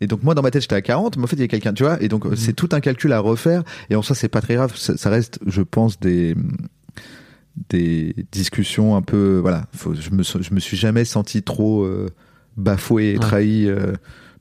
Et 0.00 0.06
donc 0.08 0.22
moi 0.24 0.34
dans 0.34 0.42
ma 0.42 0.50
tête 0.50 0.62
j'étais 0.62 0.74
à 0.74 0.82
40 0.82 1.16
mais 1.16 1.24
en 1.24 1.26
fait 1.26 1.36
il 1.36 1.42
y 1.42 1.44
a 1.44 1.48
quelqu'un 1.48 1.72
tu 1.72 1.84
vois 1.84 2.02
et 2.02 2.08
donc 2.08 2.26
euh, 2.26 2.34
c'est 2.36 2.52
tout 2.52 2.68
un 2.72 2.80
calcul 2.80 3.12
à 3.12 3.20
refaire 3.20 3.62
et 3.90 3.94
en 3.96 4.02
soi 4.02 4.16
c'est 4.16 4.28
pas 4.28 4.40
très 4.40 4.54
grave 4.54 4.76
ça, 4.76 4.96
ça 4.96 5.10
reste 5.10 5.38
je 5.46 5.62
pense 5.62 5.98
des 6.00 6.34
des 7.68 8.14
discussions 8.32 8.96
un 8.96 9.02
peu 9.02 9.38
voilà 9.40 9.66
faut, 9.74 9.94
je 9.94 10.10
me 10.10 10.22
je 10.22 10.54
me 10.54 10.60
suis 10.60 10.76
jamais 10.76 11.04
senti 11.04 11.42
trop 11.42 11.82
euh, 11.84 12.08
bafoué 12.56 13.10
et 13.10 13.12
Ouais. 13.14 13.18
trahi 13.20 13.68
euh, 13.68 13.92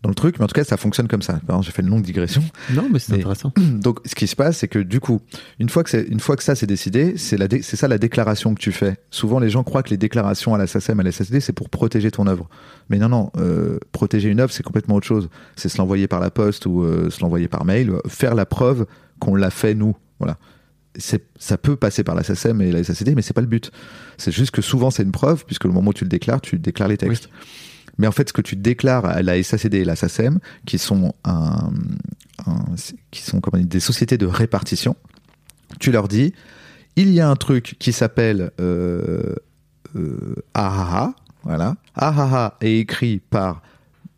dans 0.03 0.09
le 0.09 0.15
truc 0.15 0.39
mais 0.39 0.45
en 0.45 0.47
tout 0.47 0.53
cas 0.55 0.63
ça 0.63 0.77
fonctionne 0.77 1.07
comme 1.07 1.21
ça 1.21 1.39
j'ai 1.61 1.71
fait 1.71 1.81
une 1.81 1.89
longue 1.89 2.01
digression 2.01 2.43
non 2.73 2.87
mais 2.91 2.99
c'est 2.99 3.13
intéressant 3.13 3.53
donc, 3.81 3.99
ce 4.05 4.15
qui 4.15 4.27
se 4.27 4.35
passe, 4.35 4.57
c'est 4.57 4.67
que 4.67 4.79
du 4.79 4.99
coup, 4.99 5.21
une 5.59 5.69
fois 5.69 5.83
que, 5.83 5.89
c'est, 5.89 6.03
une 6.03 6.19
fois 6.19 6.35
que 6.35 6.43
ça 6.43 6.55
c'est 6.55 6.65
décidé, 6.65 7.17
c'est, 7.17 7.37
dé- 7.47 7.61
ça 7.61 7.87
la 7.87 7.97
déclaration 7.97 8.53
que 8.53 8.59
tu 8.59 8.71
fais. 8.71 8.97
Souvent, 9.09 9.39
les 9.39 9.49
gens 9.49 9.63
croient 9.63 9.83
que 9.83 9.89
les 9.89 9.97
déclarations 9.97 10.53
à 10.53 10.57
la 10.57 10.67
SACEM, 10.67 10.99
à 10.99 11.03
la 11.03 11.11
SACD, 11.11 11.39
c'est 11.39 11.53
pour 11.53 11.69
protéger 11.69 12.11
ton 12.11 12.27
œuvre. 12.27 12.47
Mais 12.89 12.97
non, 12.97 13.09
non, 13.09 13.31
euh, 13.37 13.77
protéger 13.91 14.29
une 14.29 14.39
œuvre, 14.39 14.51
c'est 14.51 14.63
complètement 14.63 14.95
autre 14.95 15.07
chose. 15.07 15.29
C'est 15.55 15.69
se 15.69 15.77
l'envoyer 15.77 16.07
par 16.07 16.19
la 16.19 16.31
poste 16.31 16.65
ou 16.65 16.83
euh, 16.83 17.09
se 17.09 17.21
l'envoyer 17.21 17.47
par 17.47 17.65
mail, 17.65 17.91
faire 18.07 18.35
la 18.35 18.45
preuve 18.45 18.85
qu'on 19.19 19.35
l'a 19.35 19.49
fait 19.49 19.73
nous. 19.73 19.95
Voilà. 20.19 20.37
ça 20.97 21.57
peut 21.57 21.75
passer 21.75 22.03
par 22.03 22.15
la 22.15 22.23
SACEM 22.23 22.61
et 22.61 22.71
la 22.71 22.83
SACD, 22.83 23.13
mais 23.15 23.21
c'est 23.21 23.33
pas 23.33 23.41
le 23.41 23.47
but. 23.47 23.71
C'est 24.17 24.31
juste 24.31 24.51
que 24.51 24.61
souvent 24.61 24.91
c'est 24.91 25.03
une 25.03 25.11
preuve, 25.11 25.45
puisque 25.45 25.65
le 25.65 25.71
moment 25.71 25.89
où 25.89 25.93
tu 25.93 26.03
le 26.05 26.09
déclares, 26.09 26.41
tu 26.41 26.57
déclares 26.59 26.89
les 26.89 26.97
textes. 26.97 27.29
Mais 27.97 28.07
en 28.07 28.11
fait, 28.11 28.29
ce 28.29 28.33
que 28.33 28.41
tu 28.41 28.55
déclares 28.55 29.05
à 29.05 29.21
la 29.21 29.41
SACD 29.41 29.75
et 29.75 29.85
la 29.85 29.95
SACEM, 29.95 30.39
qui 30.65 30.77
sont 30.77 31.13
qui 33.11 33.21
sont 33.21 33.39
comme 33.39 33.59
on 33.59 33.61
dit, 33.61 33.67
des 33.67 33.79
sociétés 33.79 34.17
de 34.17 34.25
répartition, 34.25 34.95
tu 35.79 35.91
leur 35.91 36.07
dis, 36.07 36.33
il 36.95 37.11
y 37.11 37.19
a 37.19 37.29
un 37.29 37.35
truc 37.35 37.75
qui 37.79 37.93
s'appelle 37.93 38.51
euh, 38.59 39.35
euh, 39.95 40.35
AHA, 40.53 41.13
voilà. 41.43 41.75
AHA 41.95 42.57
est 42.61 42.77
écrit 42.77 43.19
par 43.19 43.61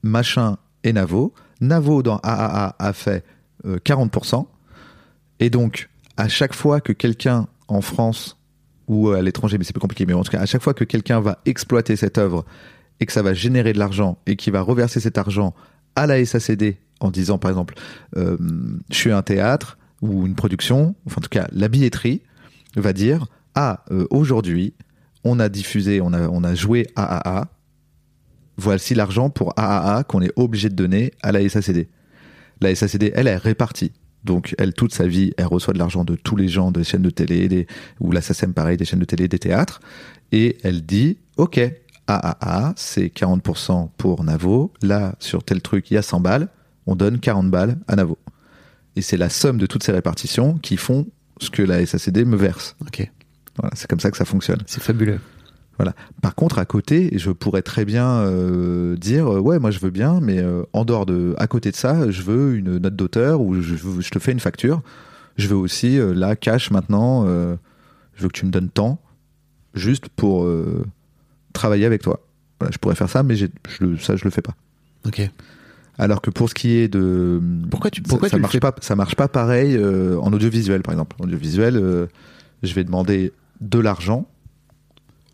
machin 0.02 0.58
et 0.84 0.94
Navo. 0.94 1.34
Navo 1.62 2.04
dans 2.04 2.18
AAA 2.18 2.76
a 2.78 2.94
fait 2.94 3.24
euh, 3.66 3.78
40%. 3.78 4.46
Et 5.40 5.50
donc, 5.50 5.90
à 6.18 6.28
chaque 6.28 6.54
fois 6.54 6.82
que 6.82 6.92
quelqu'un 6.92 7.48
en 7.68 7.82
France 7.82 8.38
ou 8.88 9.12
à 9.12 9.22
l'étranger, 9.22 9.58
mais 9.58 9.64
c'est 9.64 9.74
plus 9.74 9.80
compliqué, 9.80 10.06
mais 10.06 10.14
en 10.14 10.24
tout 10.24 10.32
cas, 10.32 10.42
à 10.42 10.46
chaque 10.46 10.62
fois 10.62 10.74
que 10.74 10.84
quelqu'un 10.84 11.22
va 11.22 11.40
exploiter 11.46 11.96
cette 11.96 12.18
œuvre 12.18 12.46
et 13.00 13.06
que 13.06 13.12
ça 13.12 13.22
va 13.22 13.34
générer 13.34 13.74
de 13.74 13.80
l'argent 13.80 14.18
et 14.26 14.36
qui 14.36 14.52
va 14.52 14.62
reverser 14.62 15.00
cet 15.00 15.18
argent 15.18 15.54
à 15.96 16.08
la 16.08 16.24
SACD 16.26 16.78
en 17.00 17.12
disant, 17.12 17.38
par 17.38 17.52
exemple, 17.52 17.76
euh, 18.16 18.38
je 18.90 18.96
suis 18.96 19.12
un 19.12 19.22
théâtre 19.22 19.78
ou 20.02 20.26
une 20.26 20.36
production, 20.36 20.96
enfin 21.06 21.18
en 21.20 21.22
tout 21.22 21.30
cas 21.30 21.48
la 21.52 21.68
billetterie, 21.68 22.22
va 22.76 22.94
dire, 22.94 23.28
ah, 23.56 23.84
euh, 23.92 24.08
aujourd'hui, 24.10 24.74
on 25.24 25.40
a 25.40 25.50
diffusé, 25.50 26.02
on 26.02 26.14
a, 26.14 26.28
on 26.28 26.44
a 26.44 26.56
joué 26.56 26.88
AAA, 26.96 27.48
voici 28.58 28.96
l'argent 28.96 29.30
pour 29.30 29.54
AAA 29.58 30.04
qu'on 30.04 30.22
est 30.22 30.34
obligé 30.36 30.70
de 30.70 30.76
donner 30.76 31.12
à 31.22 31.32
la 31.32 31.48
SACD. 31.48 31.88
La 32.62 32.74
SACD, 32.74 33.12
elle, 33.16 33.28
est 33.28 33.38
répartie. 33.38 33.92
Donc, 34.24 34.56
elle, 34.58 34.74
toute 34.74 34.94
sa 34.94 35.06
vie, 35.06 35.34
elle 35.38 35.48
reçoit 35.48 35.74
de 35.74 35.80
l'argent 35.80 36.06
de 36.06 36.16
tous 36.16 36.36
les 36.36 36.48
gens 36.48 36.72
des 36.72 36.84
chaînes 36.84 37.02
de 37.02 37.10
télé, 37.10 37.48
des, 37.48 37.68
ou 38.00 38.12
la 38.12 38.22
SACEM, 38.22 38.54
pareil, 38.54 38.78
des 38.78 38.86
chaînes 38.86 39.00
de 39.00 39.06
télé, 39.06 39.28
des 39.28 39.40
théâtres. 39.40 39.82
Et 40.32 40.58
elle 40.64 40.86
dit, 40.86 41.18
OK, 41.38 41.60
AAA, 42.08 42.74
c'est 42.76 43.08
40% 43.08 43.90
pour 43.98 44.24
Navo. 44.24 44.72
Là, 44.82 45.16
sur 45.20 45.44
tel 45.44 45.62
truc, 45.62 45.90
il 45.92 45.96
y 45.96 45.98
a 45.98 46.02
100 46.02 46.20
balles. 46.20 46.50
On 46.86 46.96
donne 46.96 47.20
40 47.20 47.50
balles 47.50 47.78
à 47.88 47.96
Navo. 47.96 48.18
Et 48.96 49.02
c'est 49.02 49.18
la 49.18 49.30
somme 49.30 49.58
de 49.58 49.66
toutes 49.66 49.84
ces 49.84 49.92
répartitions 49.92 50.58
qui 50.58 50.78
font 50.78 51.08
ce 51.40 51.50
que 51.50 51.64
la 51.64 51.86
SACD 51.86 52.26
me 52.26 52.36
verse. 52.36 52.76
Ok. 52.82 53.10
Voilà, 53.58 53.76
c'est 53.76 53.90
comme 53.90 54.00
ça 54.00 54.12
que 54.12 54.18
ça 54.18 54.26
fonctionne. 54.26 54.62
C'est 54.66 54.82
fabuleux. 54.82 55.20
Voilà. 55.78 55.94
Par 56.22 56.36
contre, 56.36 56.60
à 56.60 56.66
côté, 56.66 57.12
je 57.18 57.32
pourrais 57.32 57.64
très 57.64 57.86
bien 57.86 58.08
euh, 58.08 58.96
dire, 58.96 59.28
euh, 59.28 59.40
ouais, 59.40 59.58
moi 59.58 59.72
je 59.72 59.80
veux 59.80 59.90
bien, 59.90 60.20
mais 60.22 60.40
euh, 60.40 60.64
en 60.74 60.86
dehors 60.86 61.06
de, 61.06 61.34
à 61.38 61.48
côté 61.48 61.72
de 61.72 61.76
ça, 61.76 62.12
je 62.12 62.22
veux 62.22 62.56
une 62.56 62.78
note 62.78 62.96
d'auteur 62.96 63.42
ou 63.42 63.60
je, 63.62 63.76
je 63.76 64.10
te 64.10 64.20
fais 64.20 64.32
une 64.32 64.40
facture. 64.40 64.82
Je 65.36 65.48
veux 65.48 65.56
aussi, 65.56 65.98
là, 65.98 66.36
cash 66.36 66.70
maintenant, 66.70 67.26
je 67.26 68.22
veux 68.22 68.28
que 68.28 68.38
tu 68.38 68.46
me 68.46 68.52
donnes 68.52 68.70
temps, 68.70 69.02
juste 69.74 70.08
pour 70.10 70.48
travailler 71.54 71.86
avec 71.86 72.02
toi. 72.02 72.20
Voilà, 72.60 72.72
je 72.72 72.78
pourrais 72.78 72.96
faire 72.96 73.10
ça, 73.10 73.24
mais 73.24 73.36
je, 73.36 73.48
ça, 74.00 74.16
je 74.16 74.24
le 74.26 74.30
fais 74.32 74.42
pas. 74.42 74.56
Ok. 75.06 75.22
Alors 75.98 76.22
que 76.22 76.30
pour 76.32 76.50
ce 76.50 76.56
qui 76.56 76.72
est 76.78 76.88
de 76.88 77.40
Pourquoi 77.70 77.92
tu- 77.92 78.02
ça- 78.02 78.08
pourquoi 78.10 78.28
ça, 78.28 78.32
tu 78.32 78.38
le 78.38 78.42
marche 78.42 78.54
fais 78.54 78.60
pas 78.60 78.74
ça 78.82 78.96
marche 78.96 79.16
pas 79.16 79.28
pareil 79.28 79.76
euh, 79.78 80.18
en 80.20 80.34
audiovisuel 80.34 80.82
par 80.82 80.94
exemple. 80.94 81.16
En 81.20 81.26
audiovisuel, 81.26 81.78
euh, 81.78 82.08
je 82.64 82.74
vais 82.74 82.84
demander 82.84 83.32
de 83.62 83.78
l'argent 83.80 84.28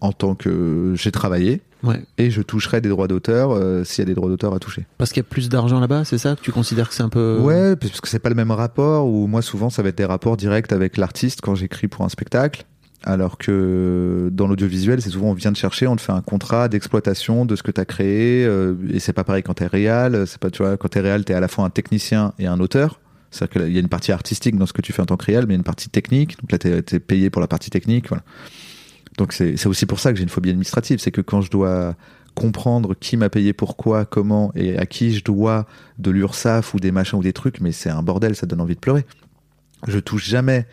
en 0.01 0.11
tant 0.11 0.35
que 0.35 0.93
j'ai 0.97 1.11
travaillé 1.11 1.61
Ouais. 1.81 2.03
et 2.17 2.29
je 2.29 2.41
toucherai 2.41 2.81
des 2.81 2.89
droits 2.89 3.07
d'auteur 3.07 3.51
euh, 3.51 3.85
s'il 3.85 4.01
y 4.01 4.03
a 4.03 4.05
des 4.05 4.13
droits 4.13 4.27
d'auteur 4.29 4.53
à 4.53 4.59
toucher. 4.59 4.85
Parce 4.97 5.11
qu'il 5.13 5.21
y 5.23 5.25
a 5.25 5.29
plus 5.29 5.47
d'argent 5.47 5.79
là-bas, 5.79 6.03
c'est 6.03 6.17
ça? 6.17 6.35
Que 6.35 6.41
tu 6.41 6.51
considères 6.51 6.89
que 6.89 6.93
c'est 6.95 7.03
un 7.03 7.09
peu. 7.09 7.39
Ouais, 7.41 7.77
parce 7.77 8.01
que 8.01 8.09
c'est 8.09 8.19
pas 8.19 8.27
le 8.27 8.35
même 8.35 8.51
rapport 8.51 9.07
ou 9.07 9.27
moi 9.27 9.41
souvent 9.41 9.69
ça 9.69 9.81
va 9.81 9.87
être 9.89 9.97
des 9.97 10.03
rapports 10.05 10.35
directs 10.35 10.73
avec 10.73 10.97
l'artiste 10.97 11.39
quand 11.39 11.55
j'écris 11.55 11.87
pour 11.87 12.03
un 12.03 12.09
spectacle. 12.09 12.65
Alors 13.05 13.37
que 13.37 14.29
dans 14.31 14.47
l'audiovisuel, 14.47 15.01
c'est 15.01 15.09
souvent 15.09 15.29
on 15.29 15.33
vient 15.33 15.53
te 15.53 15.57
chercher, 15.57 15.87
on 15.87 15.95
te 15.95 16.01
fait 16.01 16.11
un 16.11 16.21
contrat 16.21 16.67
d'exploitation 16.67 17.45
de 17.45 17.55
ce 17.55 17.63
que 17.63 17.71
tu 17.71 17.79
as 17.79 17.85
créé, 17.85 18.45
euh, 18.45 18.75
et 18.91 18.99
c'est 18.99 19.13
pas 19.13 19.23
pareil 19.23 19.41
quand 19.41 19.53
t'es 19.53 19.67
réal, 19.67 20.27
c'est 20.27 20.37
pas 20.37 20.49
tu 20.49 20.63
vois 20.63 20.75
quand 20.75 20.89
t'es 20.89 20.99
réal, 20.99 21.23
t'es 21.23 21.33
à 21.33 21.39
la 21.39 21.47
fois 21.47 21.63
un 21.63 21.69
technicien 21.69 22.33
et 22.39 22.47
un 22.47 22.59
auteur. 22.59 22.99
C'est-à-dire 23.31 23.61
qu'il 23.61 23.73
y 23.73 23.77
a 23.77 23.79
une 23.79 23.89
partie 23.89 24.11
artistique 24.11 24.57
dans 24.57 24.65
ce 24.65 24.73
que 24.73 24.81
tu 24.81 24.91
fais 24.91 25.01
en 25.01 25.05
tant 25.05 25.15
que 25.15 25.25
réal, 25.25 25.45
mais 25.47 25.53
il 25.53 25.57
y 25.57 25.59
a 25.59 25.59
une 25.59 25.63
partie 25.63 25.89
technique. 25.89 26.39
Donc 26.41 26.51
là, 26.51 26.57
t'es 26.57 26.95
es 26.95 26.99
payé 26.99 27.29
pour 27.29 27.41
la 27.41 27.47
partie 27.47 27.69
technique. 27.69 28.09
Voilà. 28.09 28.23
Donc 29.17 29.33
c'est 29.33 29.65
aussi 29.67 29.85
pour 29.85 29.99
ça 29.99 30.11
que 30.11 30.17
j'ai 30.17 30.23
une 30.23 30.29
phobie 30.29 30.49
administrative, 30.49 30.99
c'est 30.99 31.11
que 31.11 31.21
quand 31.21 31.41
je 31.41 31.51
dois 31.51 31.95
comprendre 32.35 32.95
qui 32.95 33.17
m'a 33.17 33.29
payé 33.29 33.53
pourquoi, 33.53 34.05
comment 34.05 34.51
et 34.55 34.77
à 34.77 34.85
qui 34.85 35.13
je 35.13 35.23
dois 35.23 35.67
de 35.97 36.09
l'URSSAF 36.09 36.73
ou 36.73 36.79
des 36.79 36.91
machins 36.91 37.19
ou 37.19 37.23
des 37.23 37.33
trucs, 37.33 37.59
mais 37.59 37.71
c'est 37.71 37.89
un 37.89 38.01
bordel, 38.01 38.35
ça 38.35 38.45
donne 38.45 38.61
envie 38.61 38.75
de 38.75 38.79
pleurer. 38.79 39.05
Je 39.87 39.99
touche 39.99 40.25
jamais 40.25 40.65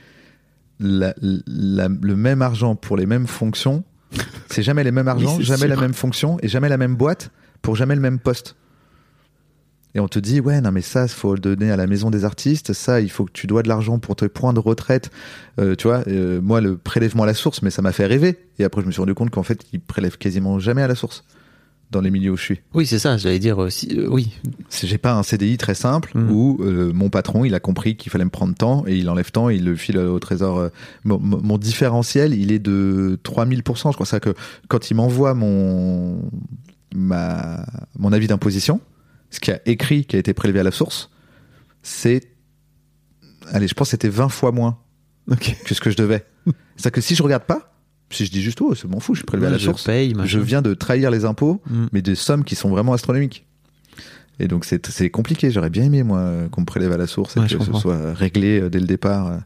la- 0.80 1.14
la- 1.20 1.88
le 1.88 2.16
même 2.16 2.42
argent 2.42 2.74
pour 2.76 2.96
les 2.96 3.06
mêmes 3.06 3.26
fonctions. 3.26 3.84
C'est 4.50 4.62
jamais 4.62 4.84
les 4.84 4.92
mêmes 4.92 5.08
argent, 5.08 5.38
jamais 5.40 5.60
sûr. 5.60 5.68
la 5.68 5.76
même 5.76 5.94
fonction 5.94 6.38
et 6.42 6.48
jamais 6.48 6.68
la 6.68 6.76
même 6.78 6.94
boîte 6.96 7.30
pour 7.62 7.76
jamais 7.76 7.94
le 7.94 8.00
même 8.00 8.18
poste. 8.18 8.56
Et 9.94 10.00
on 10.00 10.08
te 10.08 10.18
dit, 10.18 10.40
ouais, 10.40 10.60
non, 10.60 10.72
mais 10.72 10.82
ça, 10.82 11.04
il 11.04 11.08
faut 11.08 11.34
le 11.34 11.40
donner 11.40 11.70
à 11.70 11.76
la 11.76 11.86
maison 11.86 12.10
des 12.10 12.26
artistes. 12.26 12.74
Ça, 12.74 13.00
il 13.00 13.10
faut 13.10 13.24
que 13.24 13.32
tu 13.32 13.46
dois 13.46 13.62
de 13.62 13.68
l'argent 13.68 13.98
pour 13.98 14.14
tes 14.14 14.28
points 14.28 14.52
de 14.52 14.58
retraite. 14.60 15.10
Euh, 15.58 15.74
tu 15.74 15.88
vois, 15.88 16.02
euh, 16.06 16.40
moi, 16.42 16.60
le 16.60 16.76
prélèvement 16.76 17.22
à 17.22 17.26
la 17.26 17.32
source, 17.32 17.62
mais 17.62 17.70
ça 17.70 17.80
m'a 17.80 17.92
fait 17.92 18.04
rêver. 18.04 18.38
Et 18.58 18.64
après, 18.64 18.82
je 18.82 18.86
me 18.86 18.92
suis 18.92 19.00
rendu 19.00 19.14
compte 19.14 19.30
qu'en 19.30 19.42
fait, 19.42 19.64
ils 19.72 19.80
prélèvent 19.80 20.18
quasiment 20.18 20.58
jamais 20.58 20.82
à 20.82 20.86
la 20.88 20.94
source 20.94 21.24
dans 21.92 22.00
les 22.00 22.10
milieux 22.10 22.32
où 22.32 22.36
je 22.36 22.42
suis. 22.42 22.60
Oui, 22.74 22.84
c'est 22.86 22.98
ça. 22.98 23.16
J'allais 23.16 23.38
dire 23.38 23.62
euh, 23.62 23.70
si, 23.70 23.96
euh, 23.96 24.08
oui. 24.10 24.32
J'ai 24.82 24.98
pas 24.98 25.14
un 25.14 25.22
CDI 25.22 25.56
très 25.56 25.74
simple 25.74 26.10
Mm. 26.18 26.30
où 26.32 26.58
euh, 26.60 26.92
mon 26.92 27.10
patron, 27.10 27.44
il 27.44 27.54
a 27.54 27.60
compris 27.60 27.96
qu'il 27.96 28.10
fallait 28.10 28.24
me 28.24 28.30
prendre 28.30 28.54
temps 28.54 28.84
et 28.86 28.96
il 28.96 29.08
enlève 29.08 29.30
temps 29.30 29.50
et 29.50 29.54
il 29.56 29.64
le 29.64 29.76
file 29.76 29.98
au 29.98 30.18
trésor. 30.18 30.58
euh, 30.58 30.68
Mon, 31.04 31.18
mon- 31.20 31.40
mon 31.40 31.58
différentiel, 31.58 32.34
il 32.34 32.50
est 32.52 32.58
de 32.58 33.18
3000%. 33.22 33.90
Je 33.90 33.94
crois 33.94 34.04
ça 34.06 34.18
que 34.20 34.34
quand 34.68 34.90
il 34.90 34.94
m'envoie 34.94 35.34
mon, 35.34 36.28
ma, 36.94 37.64
mon 37.98 38.12
avis 38.12 38.26
d'imposition, 38.26 38.80
ce 39.30 39.38
qui 39.40 39.50
a 39.52 39.60
écrit, 39.66 40.04
qui 40.06 40.16
a 40.16 40.18
été 40.18 40.34
prélevé 40.34 40.60
à 40.60 40.64
la 40.64 40.70
source, 40.72 41.10
c'est, 41.82 42.32
allez, 43.52 43.68
je 43.68 43.74
pense 43.74 43.88
que 43.88 43.90
c'était 43.92 44.08
20 44.08 44.28
fois 44.28 44.50
moins 44.50 44.78
que 45.66 45.74
ce 45.74 45.80
que 45.80 45.90
je 45.90 45.96
devais. 45.96 46.24
C'est-à-dire 46.76 46.92
que 46.92 47.00
si 47.00 47.14
je 47.14 47.22
regarde 47.22 47.44
pas, 47.44 47.75
si 48.10 48.24
je 48.26 48.30
dis 48.30 48.42
juste, 48.42 48.60
oh, 48.60 48.74
c'est 48.74 48.86
m'en 48.88 49.00
fou, 49.00 49.14
je 49.14 49.18
suis 49.20 49.26
prélevé 49.26 49.48
à 49.48 49.50
la 49.50 49.58
je 49.58 49.64
source. 49.64 49.84
paye. 49.84 50.14
Je 50.24 50.38
viens 50.38 50.62
de 50.62 50.74
trahir 50.74 51.10
les 51.10 51.24
impôts, 51.24 51.60
Mm. 51.68 51.86
mais 51.92 52.02
des 52.02 52.14
sommes 52.14 52.44
qui 52.44 52.54
sont 52.54 52.68
vraiment 52.68 52.92
astronomiques. 52.92 53.44
Et 54.38 54.48
donc 54.48 54.64
c'est 54.66 55.10
compliqué. 55.10 55.50
J'aurais 55.50 55.70
bien 55.70 55.84
aimé 55.84 56.02
moi 56.02 56.22
qu'on 56.50 56.60
me 56.60 56.66
prélève 56.66 56.92
à 56.92 56.98
la 56.98 57.06
source 57.06 57.36
et 57.36 57.40
Ouais, 57.40 57.46
que 57.48 57.64
ce 57.64 57.72
soit 57.72 58.12
réglé 58.12 58.60
euh, 58.60 58.68
dès 58.68 58.80
le 58.80 58.86
départ. 58.86 59.26
euh. 59.28 59.36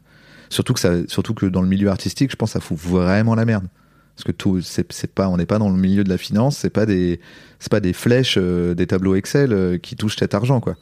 Surtout 0.49 0.73
que 0.73 0.81
ça, 0.81 0.91
surtout 1.07 1.33
que 1.33 1.45
dans 1.45 1.61
le 1.61 1.67
milieu 1.69 1.89
artistique, 1.89 2.29
je 2.31 2.35
pense 2.35 2.49
que 2.49 2.53
ça 2.53 2.59
fout 2.59 2.77
vraiment 2.77 3.35
la 3.35 3.45
merde. 3.45 3.65
Parce 4.15 4.25
que 4.25 4.33
tout, 4.33 4.59
c'est 4.61 4.91
c'est 4.91 5.13
pas, 5.13 5.29
on 5.29 5.37
n'est 5.37 5.45
pas 5.45 5.57
dans 5.59 5.69
le 5.69 5.77
milieu 5.77 6.03
de 6.03 6.09
la 6.09 6.17
finance, 6.17 6.57
c'est 6.57 6.69
pas 6.69 6.85
des, 6.85 7.21
c'est 7.59 7.71
pas 7.71 7.79
des 7.79 7.93
flèches, 7.93 8.35
euh, 8.37 8.73
des 8.75 8.85
tableaux 8.85 9.15
Excel 9.15 9.53
euh, 9.53 9.77
qui 9.77 9.95
touchent 9.95 10.17
cet 10.17 10.33
argent 10.35 10.59
quoi. 10.59 10.75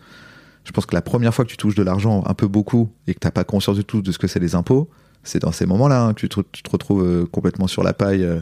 Je 0.65 0.71
pense 0.71 0.87
que 0.87 0.95
la 0.95 1.03
première 1.03 1.33
fois 1.35 1.45
que 1.45 1.51
tu 1.51 1.57
touches 1.57 1.75
de 1.75 1.83
l'argent 1.83 2.23
un 2.25 2.33
peu 2.33 2.47
beaucoup 2.47 2.89
et 3.07 3.13
que 3.13 3.19
t'as 3.19 3.31
pas 3.31 3.43
conscience 3.43 3.77
du 3.77 3.85
tout 3.85 4.01
de 4.01 4.11
ce 4.11 4.17
que 4.17 4.27
c'est 4.27 4.39
les 4.39 4.55
impôts, 4.55 4.89
c'est 5.23 5.39
dans 5.39 5.51
ces 5.51 5.65
moments-là 5.65 6.05
hein, 6.05 6.13
que 6.13 6.19
tu 6.21 6.29
te, 6.29 6.41
tu 6.51 6.63
retrouves 6.71 7.03
euh, 7.03 7.25
complètement 7.25 7.67
sur 7.67 7.83
la 7.83 7.93
paille. 7.93 8.23
euh, 8.23 8.39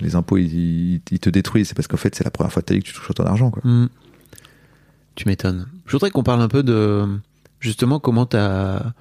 les 0.00 0.14
impôts 0.14 0.38
ils, 0.38 1.00
te 1.00 1.30
détruisent, 1.30 1.68
c'est 1.68 1.74
parce 1.74 1.88
qu'en 1.88 1.96
fait 1.96 2.14
c'est 2.14 2.24
la 2.24 2.30
première 2.30 2.52
fois 2.52 2.62
de 2.62 2.66
ta 2.66 2.74
vie 2.74 2.80
que 2.80 2.86
tu 2.86 2.94
touches 2.94 3.10
autant 3.10 3.24
d'argent 3.24 3.50
quoi. 3.50 3.62
Hmm. 3.64 3.88
Tu 5.14 5.28
m'étonnes. 5.28 5.66
Je 5.86 5.92
voudrais 5.92 6.10
qu'on 6.10 6.22
parle 6.22 6.40
un 6.40 6.48
peu 6.48 6.62
de 6.62 7.06
justement 7.58 8.00
comment 8.00 8.26
t'as 8.26 8.92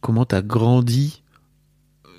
comment 0.00 0.24
t'as 0.24 0.42
grandi. 0.42 1.22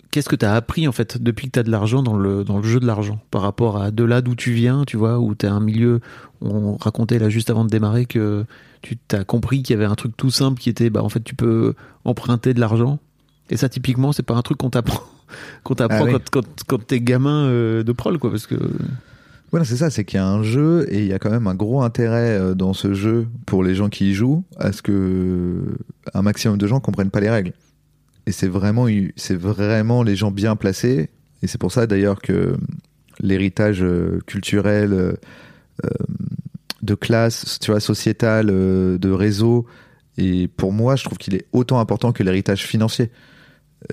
Qu'est-ce 0.10 0.30
que 0.30 0.36
t'as 0.36 0.54
appris 0.54 0.88
en 0.88 0.92
fait 0.92 1.22
depuis 1.22 1.48
que 1.48 1.52
t'as 1.52 1.64
de 1.64 1.72
l'argent 1.72 2.04
dans 2.04 2.16
le 2.16 2.44
dans 2.44 2.58
le 2.58 2.64
jeu 2.64 2.80
de 2.80 2.86
l'argent? 2.86 3.20
Par 3.32 3.42
rapport 3.42 3.82
à 3.82 3.92
de 3.92 4.04
là 4.04 4.22
d'où 4.22 4.36
tu 4.36 4.54
viens, 4.54 4.86
tu 4.86 4.98
vois, 4.98 5.20
où 5.20 5.36
t'as 5.36 5.52
un 5.52 5.60
milieu. 5.60 6.02
On 6.42 6.78
racontait 6.78 7.20
là 7.20 7.30
juste 7.30 7.50
avant 7.50 7.66
de 7.66 7.70
démarrer 7.70 8.06
que 8.06 8.46
tu 8.82 8.98
t'as 8.98 9.24
compris 9.24 9.64
qu'il 9.64 9.76
y 9.76 9.78
avait 9.78 9.90
un 9.90 9.96
truc 9.96 10.16
tout 10.18 10.32
simple 10.32 10.60
qui 10.60 10.70
était 10.70 10.90
bah 10.90 11.04
en 11.04 11.10
fait 11.10 11.24
tu 11.24 11.36
peux 11.36 11.74
emprunter 12.06 12.54
de 12.54 12.60
l'argent. 12.60 13.00
Et 13.50 13.58
ça 13.58 13.70
typiquement 13.70 14.12
c'est 14.12 14.24
pas 14.24 14.36
un 14.36 14.42
truc 14.42 14.58
qu'on 14.58 14.70
t'apprend 14.70 15.04
qu'on 15.64 15.76
t'apprend 15.76 16.06
Ah 16.08 16.18
oui. 16.18 16.42
quand, 16.68 16.86
t'es 16.86 17.00
gamin 17.00 17.46
euh, 17.46 17.84
de 17.84 17.92
prol 17.92 18.18
quoi 18.20 18.30
parce 18.30 18.48
que 18.48 18.56
Voilà, 19.52 19.66
c'est 19.66 19.78
ça, 19.78 19.90
c'est 19.90 20.06
qu'il 20.06 20.18
y 20.18 20.20
a 20.20 20.28
un 20.28 20.44
jeu 20.44 20.88
et 20.90 21.00
il 21.00 21.08
y 21.08 21.14
a 21.14 21.20
quand 21.20 21.30
même 21.30 21.48
un 21.48 21.56
gros 21.56 21.82
intérêt 21.82 22.38
euh, 22.38 22.54
dans 22.54 22.74
ce 22.74 22.94
jeu 22.94 23.28
pour 23.46 23.64
les 23.64 23.76
gens 23.76 23.90
qui 23.90 24.12
y 24.12 24.14
jouent 24.14 24.44
à 24.58 24.72
ce 24.72 24.82
que 24.82 25.62
un 26.14 26.22
maximum 26.22 26.58
de 26.58 26.68
gens 26.68 26.80
comprennent 26.80 27.12
pas 27.12 27.20
les 27.22 27.30
règles. 27.30 27.54
Et 28.26 28.32
c'est 28.32 28.48
vraiment, 28.48 28.88
c'est 29.16 29.36
vraiment 29.36 30.02
les 30.04 30.16
gens 30.16 30.32
bien 30.32 30.56
placés. 30.56 31.10
Et 31.42 31.48
c'est 31.48 31.58
pour 31.58 31.74
ça 31.74 31.88
d'ailleurs 31.88 32.22
que 32.22 32.56
l'héritage 33.20 33.84
euh, 33.84 34.20
culturel 34.26 34.94
euh, 34.94 35.14
de 36.82 36.96
classe, 36.96 37.60
tu 37.60 37.72
vois, 37.72 37.82
sociétal, 37.82 38.48
de 38.48 39.12
réseau, 39.12 39.66
et 40.18 40.48
pour 40.48 40.72
moi, 40.74 40.96
je 40.96 41.04
trouve 41.04 41.18
qu'il 41.18 41.36
est 41.36 41.46
autant 41.52 41.80
important 41.80 42.12
que 42.12 42.24
l'héritage 42.24 42.66
financier. 42.66 43.10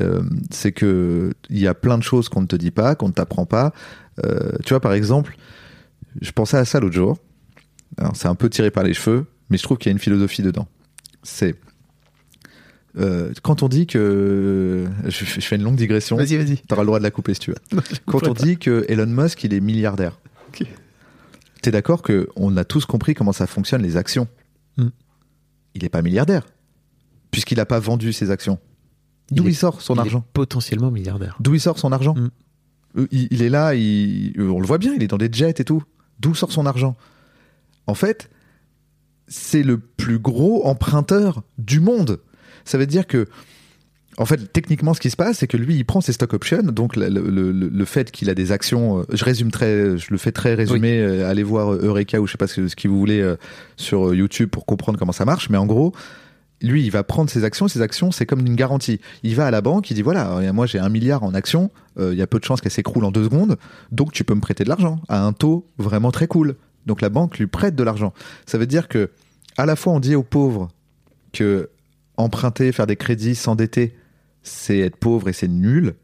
Euh, 0.01 0.23
c'est 0.51 0.73
que 0.73 1.33
il 1.49 1.59
y 1.59 1.67
a 1.67 1.75
plein 1.75 1.99
de 1.99 2.03
choses 2.03 2.29
qu'on 2.29 2.43
ne 2.43 2.47
te 2.47 2.57
dit 2.57 2.71
pas, 2.71 2.95
qu'on 2.95 3.09
ne 3.09 3.13
t'apprend 3.13 3.47
pas. 3.47 3.73
Euh, 4.25 4.53
tu 4.65 4.71
vois, 4.71 4.81
par 4.81 4.93
exemple, 4.93 5.37
je 6.21 6.31
pensais 6.33 6.57
à 6.57 6.65
ça 6.65 6.79
l'autre 6.81 6.95
jour. 6.95 7.19
Alors, 7.97 8.15
c'est 8.15 8.29
un 8.29 8.35
peu 8.37 8.49
tiré 8.49 8.71
par 8.71 8.85
les 8.85 8.95
cheveux, 8.95 9.27
mais 9.49 9.57
je 9.59 9.63
trouve 9.65 9.79
qu'il 9.79 9.91
y 9.91 9.93
a 9.93 9.95
une 9.95 9.99
philosophie 9.99 10.43
dedans. 10.43 10.69
C'est 11.23 11.57
Euh, 12.99 13.33
quand 13.43 13.63
on 13.63 13.69
dit 13.69 13.87
que 13.87 14.85
je, 15.05 15.25
je 15.25 15.41
fais 15.41 15.55
une 15.57 15.63
longue 15.63 15.77
digression, 15.77 16.17
Vas-y, 16.17 16.37
vas-y. 16.37 16.57
t'auras 16.59 16.83
le 16.83 16.87
droit 16.87 16.99
de 16.99 17.05
la 17.05 17.13
couper 17.13 17.35
si 17.35 17.41
tu 17.41 17.53
veux. 17.53 17.81
Quand 18.07 18.27
on 18.27 18.35
dit 18.35 18.59
que 18.59 18.85
Elon 18.89 19.07
Musk 19.07 19.45
il 19.45 19.55
est 19.55 19.61
milliardaire, 19.61 20.19
Ok. 20.49 20.67
t'es 21.63 21.71
d'accord 21.71 22.03
que 22.03 22.29
on 22.35 22.57
a 22.57 22.65
tous 22.65 22.87
compris 22.87 23.15
comment 23.15 23.33
ça 23.33 23.47
fonctionne 23.47 23.83
les 23.83 23.97
actions. 23.97 24.27
Hmm. 24.77 24.89
Il 25.77 25.85
est 25.85 25.89
pas 25.89 26.03
milliardaire 26.03 26.43
puisqu'il 27.31 27.59
n'a 27.59 27.67
pas 27.67 27.79
vendu 27.79 28.13
ses 28.13 28.33
actions. 28.33 28.59
D'où 29.31 29.47
il, 29.49 29.55
sort 29.55 29.81
son 29.81 29.95
il 29.95 29.99
est 29.99 30.01
argent 30.01 30.25
potentiellement 30.33 30.91
milliardaire. 30.91 31.37
D'où 31.41 31.55
il 31.55 31.61
sort 31.61 31.79
son 31.79 31.93
argent 31.93 32.15
Mm. 32.15 32.31
Euh, 32.99 33.07
il, 33.13 33.29
il 33.31 33.43
est 33.43 33.49
là, 33.49 33.73
euh, 33.75 34.51
on 34.51 34.59
le 34.61 34.67
voit 34.67 34.79
bien, 34.79 34.93
il 34.95 35.03
est 35.03 35.07
dans 35.07 35.17
des 35.19 35.29
jets 35.31 35.55
et 35.61 35.65
tout. 35.65 35.83
D'où 36.19 36.35
sort 36.35 36.51
son 36.51 36.67
argent? 36.67 36.97
En 37.87 37.95
fait, 37.95 38.29
c'est 39.29 39.63
le 39.63 39.79
plus 39.79 40.19
gros 40.19 40.67
emprunteur 40.67 41.43
du 41.59 41.79
monde. 41.79 42.19
Ça 42.65 42.79
veut 42.79 42.87
dire 42.87 43.07
que, 43.07 43.29
en 44.19 44.25
fait, 44.27 44.53
techniquement, 44.53 44.93
ce 44.93 45.01
qui 45.01 45.09
se 45.11 45.17
passe, 45.17 45.39
c'est 45.39 45.47
que 45.47 45.57
lui, 45.57 45.77
il 45.77 45.85
prend 45.85 46.01
ses 46.01 46.13
stock 46.13 46.33
options, 46.35 46.63
donc 46.65 46.97
le, 46.97 47.09
le- 47.09 47.31
le- 47.31 47.69
le 47.69 47.85
fait 47.85 48.11
qu'il 48.11 48.29
a 48.29 48.35
des 48.35 48.51
actions. 48.51 48.99
euh, 48.99 49.05
Je 49.13 49.25
résume 49.25 49.53
très, 49.53 49.97
je 49.97 50.09
le 50.11 50.19
fais 50.19 50.33
très 50.33 50.55
résumé. 50.55 51.01
allez 51.23 51.45
voir 51.45 51.73
Eureka 51.73 52.21
ou 52.21 52.27
je 52.27 52.33
sais 52.33 52.39
pas 52.39 52.49
ce, 52.49 52.67
ce 52.67 52.75
que 52.75 52.89
vous 52.89 52.99
voulez 52.99 53.35
sur 53.77 54.13
YouTube 54.13 54.51
pour 54.51 54.67
comprendre 54.67 54.99
comment 54.99 55.13
ça 55.13 55.25
marche. 55.25 55.49
Mais 55.49 55.59
en 55.59 55.67
gros, 55.67 55.95
lui, 56.63 56.85
il 56.85 56.91
va 56.91 57.03
prendre 57.03 57.31
ses 57.31 57.45
actions. 57.45 57.69
Ses 57.69 57.81
actions, 57.83 58.11
c'est 58.11 58.27
comme 58.27 58.41
une 58.41 58.57
garantie. 58.57 59.01
Il 59.23 59.35
va 59.35 59.47
à 59.47 59.51
la 59.51 59.61
banque, 59.61 59.91
il 59.91 59.95
dit 59.95 60.03
voilà, 60.03 60.39
euh, 60.39 60.53
moi 60.53 60.67
j'ai 60.67 60.79
un 60.79 60.89
milliard 60.89 61.23
en 61.23 61.35
actions. 61.35 61.71
euh, 61.99 62.13
Il 62.13 62.19
y 62.19 62.23
a 62.23 62.27
peu 62.27 62.39
de 62.39 62.45
chances 62.45 62.61
qu'elle 62.61 62.73
s'écroule 62.73 63.05
en 63.05 63.11
deux 63.11 63.25
secondes, 63.25 63.57
donc 63.93 64.13
tu 64.13 64.25
peux 64.25 64.35
me 64.35 64.41
prêter 64.41 64.65
de 64.65 64.69
l'argent 64.69 65.01
à 65.09 65.25
un 65.25 65.33
taux 65.33 65.67
vraiment 65.79 66.11
très 66.11 66.27
cool. 66.27 66.57
Donc 66.87 67.01
la 67.01 67.09
banque 67.09 67.39
lui 67.39 67.47
prête 67.47 67.75
de 67.75 67.83
l'argent. 67.83 68.13
Ça 68.47 68.59
veut 68.59 68.67
dire 68.67 68.89
que 68.89 69.11
à 69.57 69.67
la 69.67 69.77
fois 69.77 69.93
on 69.93 70.01
dit 70.01 70.15
aux 70.15 70.23
pauvres 70.23 70.69
que 71.33 71.71
emprunter, 72.17 72.73
faire 72.73 72.87
des 72.87 72.97
crédits, 72.97 73.35
s'endetter, 73.35 73.97
c'est 74.43 74.79
être 74.79 74.97
pauvre 74.97 75.29
et 75.29 75.33
c'est 75.33 75.49
nul. 75.49 75.95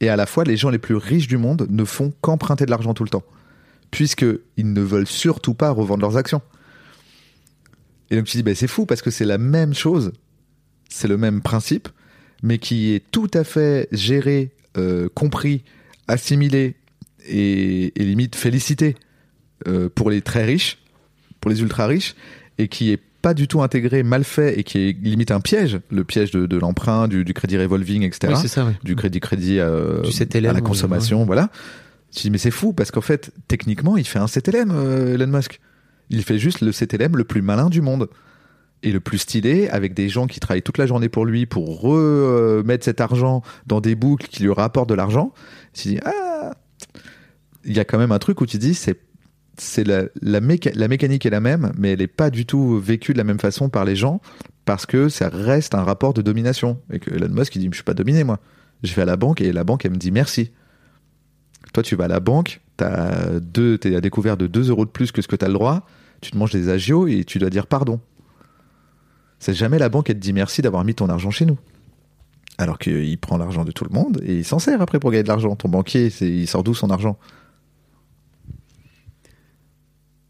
Et 0.00 0.08
à 0.08 0.16
la 0.16 0.26
fois, 0.26 0.44
les 0.44 0.56
gens 0.56 0.68
les 0.68 0.78
plus 0.78 0.96
riches 0.96 1.26
du 1.26 1.38
monde 1.38 1.66
ne 1.70 1.84
font 1.84 2.12
qu'emprunter 2.20 2.66
de 2.66 2.70
l'argent 2.70 2.92
tout 2.92 3.04
le 3.04 3.08
temps, 3.08 3.22
puisqu'ils 3.90 4.72
ne 4.72 4.80
veulent 4.80 5.06
surtout 5.06 5.54
pas 5.54 5.70
revendre 5.70 6.02
leurs 6.02 6.16
actions. 6.16 6.42
Et 8.10 8.16
donc 8.16 8.26
tu 8.26 8.36
dis, 8.36 8.42
ben, 8.42 8.54
c'est 8.54 8.68
fou 8.68 8.86
parce 8.86 9.02
que 9.02 9.10
c'est 9.10 9.24
la 9.24 9.38
même 9.38 9.74
chose, 9.74 10.12
c'est 10.88 11.08
le 11.08 11.16
même 11.16 11.42
principe, 11.42 11.88
mais 12.42 12.58
qui 12.58 12.92
est 12.94 13.02
tout 13.10 13.30
à 13.34 13.44
fait 13.44 13.88
géré, 13.92 14.50
euh, 14.76 15.08
compris, 15.14 15.64
assimilé 16.08 16.76
et, 17.26 18.00
et 18.00 18.04
limite 18.04 18.36
félicité 18.36 18.94
euh, 19.66 19.88
pour 19.92 20.10
les 20.10 20.22
très 20.22 20.44
riches, 20.44 20.78
pour 21.40 21.50
les 21.50 21.60
ultra 21.62 21.86
riches, 21.86 22.14
et 22.58 22.68
qui 22.68 22.90
est 22.92 23.00
pas 23.22 23.34
du 23.34 23.48
tout 23.48 23.60
intégré, 23.60 24.04
mal 24.04 24.22
fait 24.22 24.56
et 24.56 24.62
qui 24.62 24.78
est 24.78 24.92
limite 25.02 25.32
un 25.32 25.40
piège, 25.40 25.80
le 25.90 26.04
piège 26.04 26.30
de, 26.30 26.46
de 26.46 26.56
l'emprunt, 26.58 27.08
du, 27.08 27.24
du 27.24 27.34
crédit 27.34 27.58
revolving, 27.58 28.04
etc 28.04 28.32
Oui, 28.32 28.38
c'est 28.40 28.46
ça, 28.48 28.64
oui. 28.64 28.72
du 28.84 28.94
crédit 28.94 29.18
crédit 29.18 29.58
euh, 29.58 30.00
Du 30.02 30.12
CTLM, 30.12 30.50
à 30.50 30.52
la 30.52 30.60
consommation, 30.60 31.24
voilà. 31.24 31.50
Je 32.14 32.20
dis 32.20 32.30
mais 32.30 32.38
c'est 32.38 32.52
fou 32.52 32.72
parce 32.72 32.92
qu'en 32.92 33.00
fait 33.00 33.32
techniquement 33.48 33.96
il 33.96 34.06
fait 34.06 34.20
un 34.20 34.28
CTLM 34.28 34.70
euh, 34.72 35.14
Elon 35.14 35.26
Musk. 35.26 35.60
Il 36.10 36.22
fait 36.22 36.38
juste 36.38 36.60
le 36.60 36.72
CTLM 36.72 37.16
le 37.16 37.24
plus 37.24 37.42
malin 37.42 37.68
du 37.68 37.80
monde 37.80 38.08
et 38.82 38.92
le 38.92 39.00
plus 39.00 39.18
stylé 39.18 39.68
avec 39.68 39.94
des 39.94 40.08
gens 40.08 40.26
qui 40.26 40.38
travaillent 40.38 40.62
toute 40.62 40.78
la 40.78 40.86
journée 40.86 41.08
pour 41.08 41.24
lui 41.26 41.46
pour 41.46 41.80
remettre 41.80 42.84
cet 42.84 43.00
argent 43.00 43.42
dans 43.66 43.80
des 43.80 43.94
boucles 43.94 44.26
qui 44.28 44.42
lui 44.42 44.52
rapportent 44.52 44.88
de 44.88 44.94
l'argent. 44.94 45.32
Tu 45.72 45.88
dis 45.88 45.98
ah 46.04 46.52
il 47.64 47.76
y 47.76 47.80
a 47.80 47.84
quand 47.84 47.98
même 47.98 48.12
un 48.12 48.18
truc 48.18 48.40
où 48.40 48.46
tu 48.46 48.58
dis 48.58 48.74
c'est 48.74 49.00
c'est 49.58 49.84
la, 49.84 50.04
la, 50.20 50.40
méca- 50.40 50.74
la 50.76 50.86
mécanique 50.86 51.24
est 51.24 51.30
la 51.30 51.40
même, 51.40 51.72
mais 51.78 51.92
elle 51.92 52.00
n'est 52.00 52.06
pas 52.06 52.28
du 52.28 52.44
tout 52.44 52.78
vécue 52.78 53.14
de 53.14 53.18
la 53.18 53.24
même 53.24 53.40
façon 53.40 53.70
par 53.70 53.86
les 53.86 53.96
gens 53.96 54.20
parce 54.66 54.84
que 54.84 55.08
ça 55.08 55.30
reste 55.30 55.74
un 55.74 55.82
rapport 55.82 56.12
de 56.12 56.20
domination. 56.20 56.78
Et 56.92 56.98
que 56.98 57.10
Elon 57.10 57.30
Musk, 57.30 57.56
il 57.56 57.60
dit 57.60 57.68
Je 57.70 57.76
suis 57.76 57.82
pas 57.84 57.94
dominé, 57.94 58.22
moi. 58.22 58.38
Je 58.82 58.92
vais 58.94 59.02
à 59.02 59.06
la 59.06 59.16
banque 59.16 59.40
et 59.40 59.52
la 59.52 59.64
banque, 59.64 59.86
elle 59.86 59.92
me 59.92 59.96
dit 59.96 60.10
merci. 60.12 60.52
Toi, 61.72 61.82
tu 61.82 61.96
vas 61.96 62.04
à 62.04 62.08
la 62.08 62.20
banque, 62.20 62.60
tu 62.78 62.84
es 62.84 63.94
à 63.96 64.00
découvert 64.00 64.36
de 64.36 64.46
2 64.46 64.70
euros 64.70 64.84
de 64.84 64.90
plus 64.90 65.12
que 65.12 65.20
ce 65.22 65.28
que 65.28 65.36
tu 65.36 65.44
as 65.44 65.48
le 65.48 65.54
droit, 65.54 65.86
tu 66.20 66.30
te 66.30 66.36
manges 66.38 66.52
des 66.52 66.68
agios 66.68 67.06
et 67.06 67.24
tu 67.24 67.38
dois 67.38 67.50
dire 67.50 67.66
pardon. 67.66 68.00
C'est 69.38 69.54
jamais 69.54 69.78
la 69.78 69.88
banque 69.90 70.06
qui 70.06 70.12
te 70.14 70.18
dit 70.18 70.32
merci 70.32 70.62
d'avoir 70.62 70.84
mis 70.84 70.94
ton 70.94 71.08
argent 71.08 71.30
chez 71.30 71.44
nous. 71.44 71.58
Alors 72.58 72.78
qu'il 72.78 73.18
prend 73.18 73.36
l'argent 73.36 73.64
de 73.66 73.72
tout 73.72 73.84
le 73.84 73.90
monde 73.94 74.22
et 74.24 74.36
il 74.38 74.44
s'en 74.44 74.58
sert 74.58 74.80
après 74.80 74.98
pour 74.98 75.10
gagner 75.10 75.22
de 75.24 75.28
l'argent. 75.28 75.54
Ton 75.56 75.68
banquier, 75.68 76.06
il 76.22 76.46
sort 76.48 76.64
d'où 76.64 76.72
son 76.74 76.88
argent? 76.90 77.18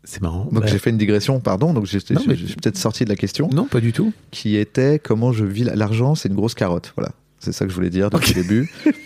C'est 0.03 0.23
marrant. 0.23 0.45
Donc 0.47 0.63
Bah, 0.63 0.67
j'ai 0.67 0.79
fait 0.79 0.91
une 0.91 0.99
digression, 0.99 1.41
pardon, 1.41 1.73
donc 1.73 1.87
j'ai 1.87 1.99
mais- 2.11 2.17
peut-être 2.37 2.77
sorti 2.77 3.05
de 3.05 3.09
la 3.11 3.17
question, 3.17 3.49
Non, 3.53 3.65
pas 3.67 3.81
du 3.81 3.93
tout. 3.93 4.13
qui 4.31 4.57
était 4.57 5.01
comment 5.01 5.33
je 5.33 5.45
vis 5.45 5.65
la- 5.65 5.75
l'argent, 5.75 6.15
c'est 6.15 6.29
une 6.29 6.37
grosse 6.37 6.55
carotte. 6.55 6.93
Voilà, 6.97 7.13
c'est 7.41 7.53
ça 7.53 7.65
que 7.65 7.71
je 7.71 7.75
voulais 7.75 7.91
dire 7.91 8.11
depuis 8.11 8.35
le 8.35 8.43
début. 8.43 8.71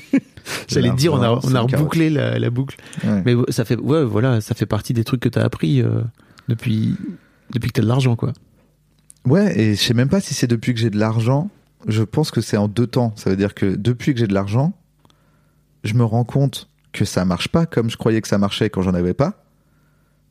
J'allais 0.68 0.90
dire, 0.90 1.12
on 1.12 1.22
a, 1.22 1.40
on 1.42 1.54
a 1.54 1.60
rebouclé 1.60 2.10
la, 2.10 2.38
la 2.38 2.50
boucle. 2.50 2.76
Ouais. 3.04 3.22
Mais 3.24 3.34
ça 3.50 3.64
fait, 3.64 3.76
ouais, 3.76 4.04
voilà, 4.04 4.40
ça 4.40 4.54
fait 4.54 4.66
partie 4.66 4.92
des 4.92 5.04
trucs 5.04 5.20
que 5.20 5.28
t'as 5.28 5.42
appris 5.42 5.82
euh, 5.82 6.00
depuis, 6.48 6.96
depuis 7.52 7.68
que 7.68 7.74
t'as 7.74 7.82
de 7.82 7.88
l'argent, 7.88 8.16
quoi. 8.16 8.32
Ouais, 9.26 9.58
et 9.58 9.74
je 9.74 9.80
sais 9.80 9.94
même 9.94 10.08
pas 10.08 10.20
si 10.20 10.34
c'est 10.34 10.46
depuis 10.46 10.74
que 10.74 10.80
j'ai 10.80 10.90
de 10.90 10.98
l'argent. 10.98 11.50
Je 11.86 12.02
pense 12.02 12.30
que 12.30 12.40
c'est 12.40 12.56
en 12.56 12.68
deux 12.68 12.86
temps. 12.86 13.12
Ça 13.16 13.30
veut 13.30 13.36
dire 13.36 13.54
que 13.54 13.74
depuis 13.74 14.14
que 14.14 14.20
j'ai 14.20 14.26
de 14.26 14.34
l'argent, 14.34 14.72
je 15.84 15.94
me 15.94 16.04
rends 16.04 16.24
compte 16.24 16.68
que 16.92 17.04
ça 17.04 17.24
marche 17.24 17.48
pas 17.48 17.66
comme 17.66 17.90
je 17.90 17.96
croyais 17.96 18.20
que 18.20 18.28
ça 18.28 18.38
marchait 18.38 18.70
quand 18.70 18.82
j'en 18.82 18.94
avais 18.94 19.14
pas. 19.14 19.44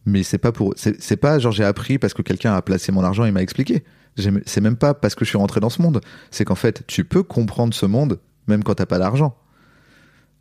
Mais 0.05 0.23
c'est 0.23 0.37
pas 0.37 0.51
pour, 0.51 0.73
c'est 0.75 1.17
pas 1.17 1.39
genre 1.39 1.51
j'ai 1.51 1.63
appris 1.63 1.99
parce 1.99 2.13
que 2.13 2.21
quelqu'un 2.21 2.53
a 2.53 2.61
placé 2.61 2.91
mon 2.91 3.03
argent 3.03 3.25
et 3.25 3.31
m'a 3.31 3.41
expliqué. 3.41 3.83
C'est 4.17 4.61
même 4.61 4.75
pas 4.75 4.93
parce 4.93 5.15
que 5.15 5.23
je 5.23 5.29
suis 5.29 5.37
rentré 5.37 5.59
dans 5.59 5.69
ce 5.69 5.81
monde. 5.81 6.01
C'est 6.31 6.45
qu'en 6.45 6.55
fait, 6.55 6.83
tu 6.87 7.05
peux 7.05 7.23
comprendre 7.23 7.73
ce 7.73 7.85
monde 7.85 8.19
même 8.47 8.63
quand 8.63 8.75
t'as 8.75 8.85
pas 8.85 8.99
d'argent. 8.99 9.37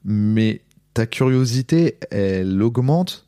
Mais 0.05 0.63
ta 0.95 1.07
curiosité, 1.07 1.99
elle 2.11 2.63
augmente 2.63 3.27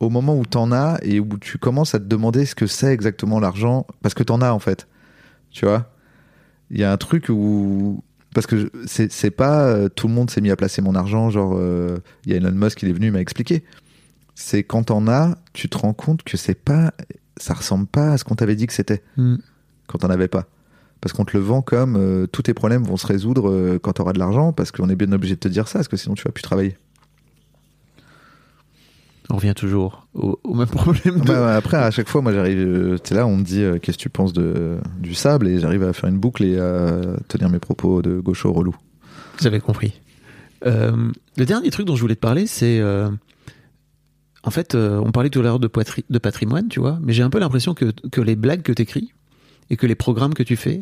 au 0.00 0.10
moment 0.10 0.36
où 0.36 0.44
t'en 0.44 0.72
as 0.72 0.98
et 1.02 1.20
où 1.20 1.38
tu 1.38 1.58
commences 1.58 1.94
à 1.94 2.00
te 2.00 2.04
demander 2.04 2.44
ce 2.44 2.54
que 2.54 2.66
c'est 2.66 2.92
exactement 2.92 3.38
l'argent, 3.40 3.86
parce 4.02 4.14
que 4.14 4.22
t'en 4.22 4.40
as 4.40 4.52
en 4.52 4.58
fait. 4.58 4.88
Tu 5.50 5.64
vois? 5.64 5.92
Il 6.70 6.78
y 6.80 6.84
a 6.84 6.92
un 6.92 6.96
truc 6.96 7.26
où. 7.28 8.02
Parce 8.34 8.46
que 8.46 8.72
c'est 8.86 9.30
pas 9.30 9.66
euh, 9.66 9.88
tout 9.90 10.08
le 10.08 10.14
monde 10.14 10.30
s'est 10.30 10.40
mis 10.40 10.50
à 10.50 10.56
placer 10.56 10.80
mon 10.80 10.94
argent, 10.94 11.28
genre 11.28 11.52
euh, 11.54 11.98
il 12.24 12.32
y 12.32 12.34
a 12.34 12.38
Elon 12.38 12.52
Musk 12.52 12.78
qui 12.78 12.86
est 12.86 12.92
venu 12.92 13.08
il 13.08 13.12
m'a 13.12 13.20
expliqué. 13.20 13.62
C'est 14.34 14.62
quand 14.64 14.84
t'en 14.84 15.06
as, 15.06 15.36
tu 15.52 15.68
te 15.68 15.76
rends 15.76 15.92
compte 15.92 16.22
que 16.22 16.38
c'est 16.38 16.54
pas. 16.54 16.94
Ça 17.36 17.52
ressemble 17.52 17.86
pas 17.86 18.12
à 18.12 18.18
ce 18.18 18.24
qu'on 18.24 18.34
t'avait 18.34 18.56
dit 18.56 18.66
que 18.66 18.72
c'était 18.72 19.02
Hmm. 19.18 19.36
quand 19.86 19.98
t'en 19.98 20.08
avais 20.08 20.28
pas. 20.28 20.46
Parce 21.02 21.12
qu'on 21.12 21.24
te 21.26 21.36
le 21.36 21.42
vend 21.42 21.60
comme 21.62 21.96
euh, 21.96 22.26
tous 22.26 22.42
tes 22.42 22.54
problèmes 22.54 22.84
vont 22.84 22.96
se 22.96 23.06
résoudre 23.06 23.50
euh, 23.50 23.78
quand 23.82 23.92
t'auras 23.94 24.12
de 24.14 24.18
l'argent, 24.20 24.52
parce 24.52 24.70
qu'on 24.70 24.88
est 24.88 24.94
bien 24.96 25.12
obligé 25.12 25.34
de 25.34 25.40
te 25.40 25.48
dire 25.48 25.68
ça, 25.68 25.80
parce 25.80 25.88
que 25.88 25.96
sinon 25.98 26.14
tu 26.14 26.22
vas 26.24 26.30
plus 26.30 26.42
travailler. 26.42 26.76
On 29.30 29.36
revient 29.36 29.54
toujours 29.54 30.06
au, 30.14 30.38
au 30.44 30.54
même 30.54 30.68
problème. 30.68 31.20
de- 31.20 31.26
Bah, 31.26 31.54
après, 31.56 31.76
à 31.76 31.90
chaque 31.90 32.08
fois, 32.08 32.20
moi, 32.22 32.32
j'arrive, 32.32 32.58
euh, 32.58 32.98
t'es 32.98 33.14
là, 33.14 33.26
on 33.26 33.36
me 33.36 33.42
dit, 33.44 33.62
euh, 33.62 33.78
qu'est-ce 33.78 33.96
que 33.96 34.02
tu 34.02 34.10
penses 34.10 34.32
de, 34.32 34.76
du 34.98 35.14
sable, 35.14 35.48
et 35.48 35.58
j'arrive 35.58 35.82
à 35.84 35.92
faire 35.92 36.08
une 36.10 36.18
boucle 36.18 36.44
et 36.44 36.58
à 36.58 37.00
tenir 37.28 37.48
mes 37.48 37.58
propos 37.58 38.02
de 38.02 38.20
gaucho 38.20 38.52
relou. 38.52 38.76
J'avais 39.40 39.60
compris. 39.60 40.00
Le 40.64 41.44
dernier 41.44 41.70
truc 41.70 41.86
dont 41.86 41.96
je 41.96 42.00
voulais 42.00 42.14
te 42.14 42.20
parler, 42.20 42.46
c'est. 42.46 42.80
en 44.44 44.50
fait, 44.50 44.74
on 44.76 45.10
parlait 45.10 45.30
tout 45.30 45.40
à 45.40 45.42
l'heure 45.42 45.58
de, 45.58 45.68
de 46.10 46.18
patrimoine, 46.18 46.68
tu 46.68 46.78
vois, 46.78 46.98
mais 47.02 47.12
j'ai 47.12 47.22
un 47.24 47.30
peu 47.30 47.40
l'impression 47.40 47.74
que, 47.74 47.86
que 48.12 48.20
les 48.20 48.36
blagues 48.36 48.62
que 48.62 48.72
tu 48.72 48.82
écris 48.82 49.12
et 49.70 49.76
que 49.76 49.86
les 49.86 49.94
programmes 49.96 50.34
que 50.34 50.42
tu 50.44 50.54
fais, 50.56 50.78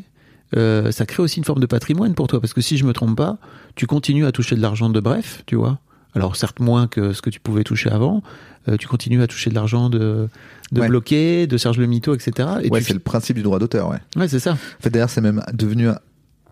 euh, 0.56 0.90
ça 0.92 1.06
crée 1.06 1.22
aussi 1.22 1.38
une 1.38 1.44
forme 1.44 1.60
de 1.60 1.66
patrimoine 1.66 2.14
pour 2.14 2.26
toi. 2.28 2.40
Parce 2.40 2.52
que 2.54 2.60
si 2.60 2.76
je 2.76 2.84
me 2.84 2.92
trompe 2.92 3.16
pas, 3.16 3.38
tu 3.76 3.86
continues 3.86 4.26
à 4.26 4.32
toucher 4.32 4.56
de 4.56 4.60
l'argent 4.62 4.90
de 4.90 5.00
bref, 5.00 5.42
tu 5.46 5.56
vois. 5.56 5.78
Alors, 6.14 6.34
certes, 6.34 6.58
moins 6.60 6.88
que 6.88 7.12
ce 7.12 7.22
que 7.22 7.30
tu 7.30 7.38
pouvais 7.40 7.62
toucher 7.64 7.90
avant. 7.90 8.22
euh, 8.68 8.76
tu 8.76 8.88
continues 8.88 9.22
à 9.22 9.26
toucher 9.26 9.48
de 9.48 9.54
l'argent 9.54 9.88
de, 9.88 10.28
de 10.72 10.80
Ouais. 10.80 10.88
bloqué, 10.88 11.46
de 11.46 11.56
Serge 11.56 11.78
Le 11.78 11.86
Mito, 11.86 12.14
etc. 12.14 12.48
Et 12.62 12.68
ouais, 12.68 12.80
tu- 12.80 12.86
c'est 12.88 12.92
le 12.94 12.98
principe 13.00 13.36
du 13.36 13.42
droit 13.42 13.58
d'auteur, 13.58 13.88
ouais. 13.88 13.96
ouais, 14.16 14.28
c'est 14.28 14.40
ça. 14.40 14.52
En 14.52 14.82
fait, 14.82 14.90
d'ailleurs, 14.90 15.08
c'est 15.08 15.20
même 15.22 15.42
devenu 15.54 15.88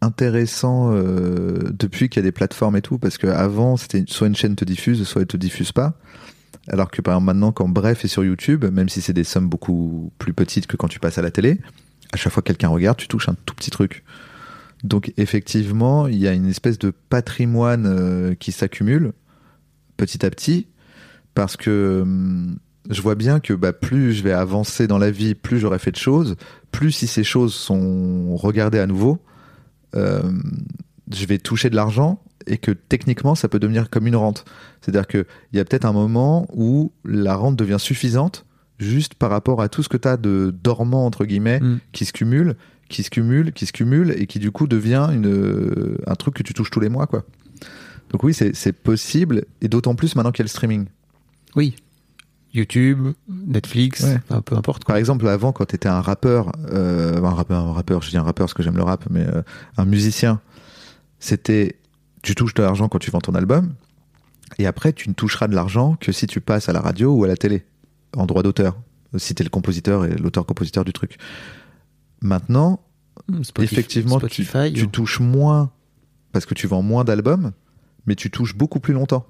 intéressant 0.01 0.91
euh, 0.95 1.59
depuis 1.73 2.09
qu'il 2.09 2.21
y 2.23 2.25
a 2.25 2.29
des 2.29 2.33
plateformes 2.33 2.77
et 2.77 2.83
tout, 2.83 2.99
parce 2.99 3.19
qu'avant, 3.19 3.77
c'était 3.77 4.05
soit 4.07 4.27
une 4.29 4.37
chaîne 4.37 4.55
te 4.55 4.65
diffuse, 4.65 5.03
soit 5.07 5.23
elle 5.23 5.27
te 5.27 5.37
diffuse 5.37 5.73
pas. 5.73 5.95
Alors 6.69 6.91
que 6.91 7.01
par 7.03 7.15
exemple 7.15 7.27
maintenant, 7.27 7.51
quand 7.53 7.69
Bref 7.69 8.05
est 8.05 8.09
sur 8.09 8.25
YouTube, 8.25 8.65
même 8.73 8.89
si 8.89 9.01
c'est 9.01 9.13
des 9.15 9.25
sommes 9.25 9.49
beaucoup 9.49 10.13
plus 10.19 10.33
petites 10.35 10.67
que 10.67 10.77
quand 10.77 10.89
tu 10.89 11.01
passes 11.01 11.19
à 11.19 11.23
la 11.23 11.31
télé, 11.31 11.59
à 12.13 12.17
chaque 12.17 12.33
fois 12.33 12.43
que 12.43 12.49
quelqu'un 12.49 12.69
regarde, 12.69 12.97
tu 12.97 13.09
touches 13.09 13.29
un 13.29 13.37
tout 13.47 13.55
petit 13.55 13.71
truc. 13.71 14.05
Donc 14.85 15.13
effectivement, 15.17 16.07
il 16.07 16.19
y 16.19 16.29
a 16.29 16.33
une 16.33 16.47
espèce 16.47 16.79
de 16.79 16.91
patrimoine 16.91 17.87
euh, 17.87 18.35
qui 18.35 18.53
s'accumule 18.53 19.13
petit 19.97 20.25
à 20.25 20.31
petit, 20.31 20.69
parce 21.35 21.57
que 21.57 22.01
hum, 22.03 22.59
je 22.89 23.03
vois 23.03 23.15
bien 23.15 23.41
que 23.41 23.53
bah, 23.53 23.73
plus 23.73 24.13
je 24.13 24.23
vais 24.23 24.33
avancer 24.33 24.87
dans 24.87 24.99
la 24.99 25.11
vie, 25.11 25.35
plus 25.35 25.59
j'aurai 25.59 25.79
fait 25.79 25.91
de 25.91 25.97
choses, 25.97 26.37
plus 26.73 26.93
si 26.93 27.07
ces 27.07 27.25
choses 27.25 27.55
sont 27.55 28.37
regardées 28.37 28.79
à 28.79 28.87
nouveau, 28.87 29.19
euh, 29.95 30.23
je 31.13 31.27
vais 31.27 31.39
toucher 31.39 31.71
de 31.71 31.77
l'argent 31.77 32.23
et 32.47 32.59
que 32.59 32.71
techniquement 32.71 33.35
ça 33.35 33.49
peut 33.49 33.59
devenir 33.59 33.91
comme 33.91 34.07
une 34.07 34.17
rente. 34.17 34.45
C'est-à-dire 34.81 35.07
qu'il 35.07 35.27
y 35.53 35.59
a 35.59 35.65
peut-être 35.65 35.85
un 35.85 35.93
moment 35.93 36.47
où 36.53 36.93
la 37.05 37.35
rente 37.35 37.57
devient 37.57 37.79
suffisante 37.79 38.47
juste 38.79 39.15
par 39.15 39.31
rapport 39.31 39.61
à 39.61 39.69
tout 39.69 39.83
ce 39.83 39.89
que 39.89 39.97
tu 39.97 40.09
as 40.09 40.17
de 40.17 40.55
dormant, 40.63 41.05
entre 41.07 41.25
guillemets, 41.25 41.61
Mm. 41.61 41.79
qui 41.93 42.05
se 42.05 42.13
cumule, 42.13 42.57
qui 42.89 43.03
se 43.03 43.11
cumule, 43.11 43.53
qui 43.53 43.67
se 43.67 43.73
cumule 43.73 44.15
et 44.17 44.27
qui 44.27 44.39
du 44.39 44.51
coup 44.51 44.67
devient 44.67 45.09
une, 45.13 45.27
euh, 45.27 45.99
un 46.07 46.15
truc 46.15 46.35
que 46.35 46.43
tu 46.43 46.55
touches 46.55 46.71
tous 46.71 46.81
les 46.81 46.89
mois, 46.89 47.07
quoi. 47.07 47.25
Donc 48.11 48.23
oui, 48.25 48.33
c'est 48.33 48.55
c'est 48.57 48.73
possible 48.73 49.45
et 49.61 49.69
d'autant 49.69 49.95
plus 49.95 50.15
maintenant 50.17 50.31
qu'il 50.33 50.41
y 50.41 50.45
a 50.45 50.49
le 50.49 50.49
streaming. 50.49 50.87
Oui. 51.57 51.77
YouTube, 52.55 53.09
Netflix, 53.29 54.03
Ouais. 54.05 54.19
enfin, 54.31 54.41
peu 54.41 54.57
importe 54.57 54.85
quoi. 54.85 54.95
Par 54.95 54.97
exemple, 54.99 55.29
avant, 55.29 55.53
quand 55.53 55.67
tu 55.67 55.75
étais 55.77 55.89
un 55.89 56.01
rappeur, 56.01 56.51
euh, 56.73 57.23
un 57.23 57.31
rappeur, 57.35 57.59
un 57.67 57.73
rappeur, 57.75 58.01
je 58.01 58.09
dis 58.09 58.17
un 58.17 58.23
rappeur 58.23 58.47
parce 58.47 58.55
que 58.55 58.63
j'aime 58.63 58.77
le 58.79 58.83
rap, 58.85 59.05
mais 59.11 59.27
euh, 59.27 59.43
un 59.77 59.85
musicien, 59.85 60.41
c'était 61.21 61.77
tu 62.23 62.35
touches 62.35 62.55
de 62.55 62.63
l'argent 62.63 62.89
quand 62.89 62.99
tu 62.99 63.11
vends 63.11 63.21
ton 63.21 63.35
album, 63.35 63.75
et 64.59 64.67
après 64.67 64.93
tu 64.95 65.09
ne 65.11 65.15
toucheras 65.15 65.47
de 65.47 65.55
l'argent 65.55 65.97
que 66.01 66.11
si 66.11 66.27
tu 66.27 66.41
passes 66.41 66.69
à 66.71 66.73
la 66.73 66.81
radio 66.81 67.13
ou 67.15 67.25
à 67.25 67.29
la 67.29 67.37
télé, 67.37 67.65
en 68.17 68.27
droit 68.27 68.43
d'auteur, 68.43 68.77
si 69.17 69.35
tu 69.35 69.43
es 69.43 69.45
le 69.45 69.51
compositeur 69.51 70.05
et 70.05 70.15
l'auteur-compositeur 70.17 70.85
du 70.85 70.93
truc. 70.93 71.17
Maintenant, 72.21 72.81
Hmm, 73.29 73.43
Spotify- 73.43 73.65
effectivement, 73.75 74.21
tu, 74.21 74.45
Spotify, 74.45 74.73
tu 74.73 74.85
ou- 74.85 74.87
touches 74.87 75.19
moins 75.21 75.73
parce 76.33 76.47
que 76.47 76.55
tu 76.55 76.67
vends 76.69 76.83
moins 76.83 77.03
d'albums, 77.05 77.51
mais 78.07 78.15
tu 78.15 78.31
touches 78.31 78.55
beaucoup 78.57 78.79
plus 78.81 78.95
longtemps. 78.95 79.27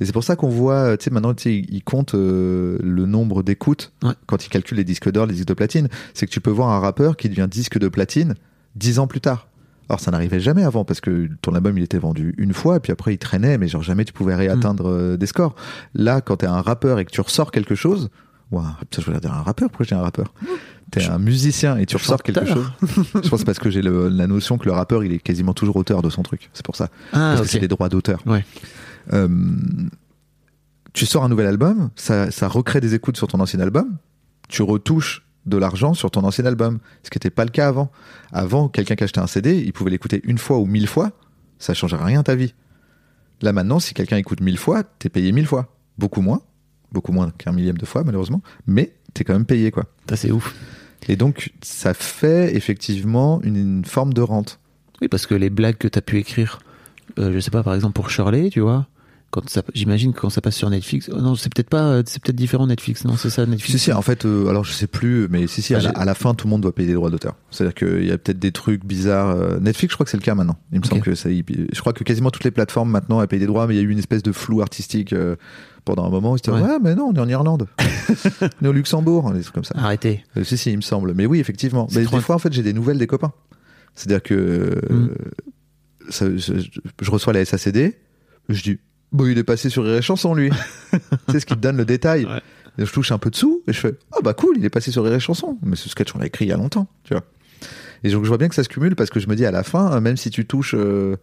Et 0.00 0.04
c'est 0.06 0.12
pour 0.12 0.22
ça 0.24 0.36
qu'on 0.36 0.48
voit, 0.48 0.74
euh, 0.92 0.96
tu 0.96 1.04
sais, 1.04 1.10
maintenant, 1.10 1.34
ils 1.44 1.82
comptent 1.82 2.14
euh, 2.14 2.78
le 2.80 3.04
nombre 3.04 3.42
d'écoutes 3.42 3.92
Ouais. 4.04 4.12
quand 4.26 4.46
ils 4.46 4.48
calculent 4.48 4.78
les 4.78 4.84
disques 4.84 5.10
d'or, 5.10 5.26
les 5.26 5.34
disques 5.34 5.48
de 5.48 5.54
platine. 5.54 5.88
C'est 6.14 6.26
que 6.26 6.30
tu 6.30 6.40
peux 6.40 6.50
voir 6.52 6.70
un 6.70 6.78
rappeur 6.78 7.16
qui 7.16 7.28
devient 7.28 7.48
disque 7.50 7.78
de 7.78 7.88
platine 7.88 8.34
dix 8.76 8.98
ans 9.00 9.06
plus 9.08 9.20
tard. 9.20 9.48
Alors 9.88 10.00
ça 10.00 10.10
n'arrivait 10.10 10.40
jamais 10.40 10.64
avant 10.64 10.84
parce 10.84 11.00
que 11.00 11.28
ton 11.42 11.54
album 11.54 11.76
il 11.76 11.84
était 11.84 11.98
vendu 11.98 12.34
une 12.38 12.54
fois 12.54 12.76
et 12.76 12.80
puis 12.80 12.92
après 12.92 13.14
il 13.14 13.18
traînait 13.18 13.58
mais 13.58 13.68
genre 13.68 13.82
jamais 13.82 14.04
tu 14.04 14.12
pouvais 14.12 14.34
réatteindre 14.34 14.88
euh, 14.88 15.16
des 15.16 15.26
scores. 15.26 15.54
Là 15.94 16.20
quand 16.20 16.36
t'es 16.38 16.46
un 16.46 16.62
rappeur 16.62 16.98
et 16.98 17.04
que 17.04 17.10
tu 17.10 17.20
ressors 17.20 17.50
quelque 17.50 17.74
chose, 17.74 18.10
putain, 18.50 19.00
je 19.00 19.06
voulais 19.06 19.20
dire 19.20 19.32
un 19.32 19.42
rappeur, 19.42 19.68
pourquoi 19.70 19.84
je 19.84 19.88
dis 19.88 19.94
un 19.94 20.02
rappeur? 20.02 20.32
T'es 20.90 21.04
un 21.06 21.18
musicien 21.18 21.78
et 21.78 21.86
tu 21.86 21.96
ressors 21.96 22.22
quelque 22.22 22.44
chose. 22.44 22.70
Je 23.22 23.28
pense 23.28 23.44
parce 23.44 23.58
que 23.58 23.70
j'ai 23.70 23.82
la 23.82 24.26
notion 24.26 24.58
que 24.58 24.66
le 24.66 24.72
rappeur 24.72 25.04
il 25.04 25.12
est 25.12 25.18
quasiment 25.18 25.54
toujours 25.54 25.76
auteur 25.76 26.02
de 26.02 26.10
son 26.10 26.22
truc. 26.22 26.50
C'est 26.52 26.64
pour 26.64 26.76
ça. 26.76 26.88
Ah, 27.12 27.34
Parce 27.36 27.42
que 27.42 27.46
c'est 27.48 27.60
des 27.60 27.68
droits 27.68 27.88
d'auteur. 27.88 28.20
Ouais. 28.26 28.44
Euh, 29.12 29.28
tu 30.92 31.06
sors 31.06 31.24
un 31.24 31.28
nouvel 31.28 31.46
album, 31.46 31.90
ça, 31.96 32.30
ça 32.30 32.48
recrée 32.48 32.80
des 32.80 32.94
écoutes 32.94 33.16
sur 33.16 33.26
ton 33.26 33.40
ancien 33.40 33.60
album, 33.60 33.96
tu 34.48 34.62
retouches 34.62 35.24
de 35.46 35.56
l'argent 35.56 35.94
sur 35.94 36.10
ton 36.10 36.22
ancien 36.24 36.44
album, 36.44 36.78
ce 37.02 37.10
qui 37.10 37.16
n'était 37.16 37.30
pas 37.30 37.44
le 37.44 37.50
cas 37.50 37.68
avant. 37.68 37.90
Avant, 38.32 38.68
quelqu'un 38.68 38.94
qui 38.94 39.04
achetait 39.04 39.20
un 39.20 39.26
CD, 39.26 39.58
il 39.58 39.72
pouvait 39.72 39.90
l'écouter 39.90 40.20
une 40.24 40.38
fois 40.38 40.58
ou 40.58 40.66
mille 40.66 40.86
fois, 40.86 41.12
ça 41.58 41.74
changerait 41.74 42.04
rien 42.04 42.20
à 42.20 42.22
ta 42.22 42.34
vie. 42.34 42.54
Là 43.40 43.52
maintenant, 43.52 43.80
si 43.80 43.94
quelqu'un 43.94 44.16
écoute 44.16 44.40
mille 44.40 44.58
fois, 44.58 44.84
t'es 44.84 45.08
payé 45.08 45.32
mille 45.32 45.46
fois. 45.46 45.74
Beaucoup 45.98 46.22
moins, 46.22 46.42
beaucoup 46.92 47.12
moins 47.12 47.30
qu'un 47.30 47.52
millième 47.52 47.76
de 47.76 47.86
fois 47.86 48.04
malheureusement, 48.04 48.40
mais 48.66 48.94
t'es 49.14 49.24
quand 49.24 49.32
même 49.32 49.46
payé 49.46 49.70
quoi. 49.70 49.84
Ça, 50.08 50.16
c'est 50.16 50.30
ouf. 50.30 50.54
Et 51.08 51.16
donc, 51.16 51.52
ça 51.62 51.94
fait 51.94 52.54
effectivement 52.54 53.40
une, 53.42 53.56
une 53.56 53.84
forme 53.84 54.14
de 54.14 54.22
rente. 54.22 54.60
Oui, 55.00 55.08
parce 55.08 55.26
que 55.26 55.34
les 55.34 55.50
blagues 55.50 55.76
que 55.76 55.88
tu 55.88 55.98
as 55.98 56.02
pu 56.02 56.18
écrire, 56.18 56.60
euh, 57.18 57.32
je 57.32 57.40
sais 57.40 57.50
pas, 57.50 57.64
par 57.64 57.74
exemple 57.74 57.94
pour 57.94 58.08
Shirley, 58.08 58.50
tu 58.50 58.60
vois, 58.60 58.86
quand 59.32 59.48
ça, 59.48 59.62
j'imagine 59.74 60.12
que 60.12 60.20
quand 60.20 60.30
ça 60.30 60.40
passe 60.40 60.54
sur 60.54 60.70
Netflix, 60.70 61.10
oh 61.12 61.20
non, 61.20 61.34
c'est 61.34 61.52
peut-être 61.52 61.68
pas, 61.70 61.84
euh, 61.88 62.02
c'est 62.06 62.22
peut-être 62.22 62.36
différent 62.36 62.66
Netflix, 62.68 63.04
non, 63.04 63.16
c'est 63.16 63.30
ça 63.30 63.44
Netflix? 63.46 63.72
Si, 63.72 63.78
si, 63.78 63.92
en 63.92 64.02
fait, 64.02 64.24
euh, 64.26 64.46
alors 64.48 64.62
je 64.64 64.72
sais 64.72 64.86
plus, 64.86 65.26
mais 65.30 65.46
si, 65.46 65.62
si, 65.62 65.74
à, 65.74 65.78
Ah, 65.94 66.04
la, 66.04 66.12
à 66.12 66.14
fin, 66.14 66.34
tout 66.34 66.46
le 66.46 66.50
monde 66.50 66.60
doit 66.60 66.74
payer 66.74 66.86
des 66.88 66.94
droits 66.94 67.10
d'auteur. 67.10 67.34
C'est-à-dire 67.50 67.74
qu'il 67.74 68.04
y 68.06 68.12
a 68.12 68.18
peut-être 68.18 68.38
des 68.38 68.52
trucs 68.52 68.84
bizarres. 68.84 69.30
euh, 69.30 69.58
Netflix, 69.58 69.92
je 69.92 69.96
crois 69.96 70.04
que 70.04 70.10
c'est 70.10 70.16
le 70.18 70.22
cas 70.22 70.34
maintenant. 70.34 70.58
Il 70.72 70.78
me 70.80 70.84
semble 70.84 71.00
que 71.02 71.14
ça, 71.14 71.28
je 71.30 71.80
crois 71.80 71.92
que 71.92 72.04
quasiment 72.04 72.30
toutes 72.30 72.44
les 72.44 72.50
plateformes 72.52 72.90
maintenant 72.90 73.20
elles 73.20 73.26
payent 73.28 73.40
des 73.40 73.46
droits, 73.46 73.66
mais 73.66 73.74
il 73.74 73.78
y 73.78 73.80
a 73.80 73.84
eu 73.84 73.90
une 73.90 73.98
espèce 73.98 74.22
de 74.22 74.32
flou 74.32 74.60
artistique 74.62 75.12
euh, 75.14 75.36
pendant 75.84 76.04
un 76.06 76.10
moment. 76.10 76.36
Ils 76.36 76.38
se 76.38 76.50
disaient, 76.50 76.62
Ouais. 76.62 76.68
ouais, 76.68 76.78
mais 76.82 76.94
non, 76.94 77.10
on 77.10 77.14
est 77.14 77.20
en 77.20 77.28
Irlande. 77.28 77.66
on 78.60 78.64
est 78.66 78.68
au 78.68 78.72
Luxembourg, 78.72 79.32
des 79.32 79.40
trucs 79.40 79.54
comme 79.54 79.64
ça. 79.64 79.74
Arrêtez. 79.78 80.24
Euh, 80.36 80.44
si, 80.44 80.58
si, 80.58 80.70
il 80.70 80.76
me 80.76 80.82
semble. 80.82 81.14
Mais 81.14 81.24
oui, 81.26 81.40
effectivement. 81.40 81.88
Mais 81.94 82.04
trop- 82.04 82.16
des 82.16 82.22
fois, 82.22 82.34
en 82.34 82.38
fait, 82.38 82.52
j'ai 82.52 82.62
des 82.62 82.72
nouvelles 82.74 82.98
des 82.98 83.06
copains. 83.06 83.32
C'est-à-dire 83.94 84.22
que 84.22 84.34
euh, 84.34 84.80
Mm. 84.90 85.08
ça- 86.10 86.36
je, 86.36 86.52
je 87.00 87.10
reçois 87.10 87.32
la 87.32 87.44
SACD, 87.44 87.94
je 88.48 88.62
dis, 88.62 88.78
bon, 89.12 89.26
il 89.26 89.38
est 89.38 89.44
passé 89.44 89.70
sur 89.70 89.84
Rire 89.84 89.96
et 89.96 90.02
Chanson, 90.02 90.34
lui. 90.34 90.50
c'est 91.30 91.40
ce 91.40 91.46
qui 91.46 91.54
te 91.54 91.60
donne 91.60 91.76
le 91.76 91.84
détail. 91.84 92.24
Ouais. 92.26 92.40
Et 92.78 92.86
je 92.86 92.92
touche 92.92 93.12
un 93.12 93.18
peu 93.18 93.30
de 93.30 93.36
sous 93.36 93.62
et 93.66 93.72
je 93.72 93.78
fais, 93.78 93.94
ah 94.12 94.18
bah 94.24 94.32
cool, 94.34 94.56
il 94.56 94.64
est 94.64 94.70
passé 94.70 94.90
sur 94.90 95.04
Rire 95.04 95.14
et 95.14 95.20
Chanson. 95.20 95.58
Mais 95.62 95.76
ce 95.76 95.88
sketch, 95.88 96.14
on 96.14 96.18
l'a 96.18 96.26
écrit 96.26 96.46
il 96.46 96.48
y 96.48 96.52
a 96.52 96.56
longtemps, 96.56 96.88
tu 97.04 97.12
vois. 97.14 97.22
Et 98.04 98.10
donc, 98.10 98.24
je 98.24 98.28
vois 98.28 98.38
bien 98.38 98.48
que 98.48 98.54
ça 98.54 98.64
se 98.64 98.68
cumule 98.68 98.96
parce 98.96 99.10
que 99.10 99.20
je 99.20 99.28
me 99.28 99.36
dis, 99.36 99.44
à 99.46 99.50
la 99.50 99.62
fin, 99.62 100.00
même 100.00 100.16
si 100.16 100.30
tu 100.30 100.46
touches 100.46 100.74
euh, 100.76 101.16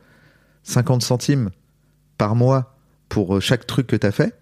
50 0.64 1.02
centimes 1.02 1.50
par 2.18 2.36
mois 2.36 2.78
pour 3.10 3.36
euh, 3.38 3.40
chaque 3.40 3.66
truc 3.68 3.88
que 3.88 3.96
t'as 3.96 4.12
fait, 4.12 4.36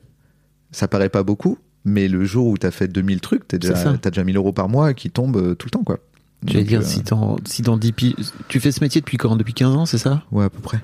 ça 0.72 0.88
paraît 0.88 1.10
pas 1.10 1.24
beaucoup. 1.24 1.58
Mais 1.86 2.10
le 2.10 2.26
jour 2.26 2.48
où 2.48 2.58
t'as 2.58 2.72
fait 2.72 2.90
2000 2.90 3.22
trucs, 3.22 3.44
C'est 3.50 3.60
déjà, 3.60 3.98
t'as 3.98 4.10
déjà 4.12 4.24
1000 4.26 4.36
euros 4.36 4.52
par 4.52 4.68
mois 4.68 4.94
qui 4.94 5.10
tombent 5.10 5.38
euh, 5.38 5.56
tout 5.56 5.68
le 5.68 5.72
temps, 5.72 5.84
quoi. 5.86 6.00
J'allais 6.46 6.60
Donc, 6.60 6.68
dire, 6.68 6.80
euh, 6.82 6.84
si, 6.84 7.02
dans, 7.04 7.38
si 7.46 7.62
dans 7.62 7.78
10 7.78 7.92
pi- 7.94 8.16
tu 8.50 8.60
fais 8.60 8.72
ce 8.74 8.84
métier 8.84 9.00
depuis 9.02 9.16
quand? 9.18 9.38
Depuis 9.38 9.54
15 9.54 9.76
ans, 9.76 9.86
c'est 9.86 9.98
ça? 9.98 10.24
Ouais, 10.32 10.44
à 10.46 10.50
peu 10.50 10.60
près. 10.60 10.80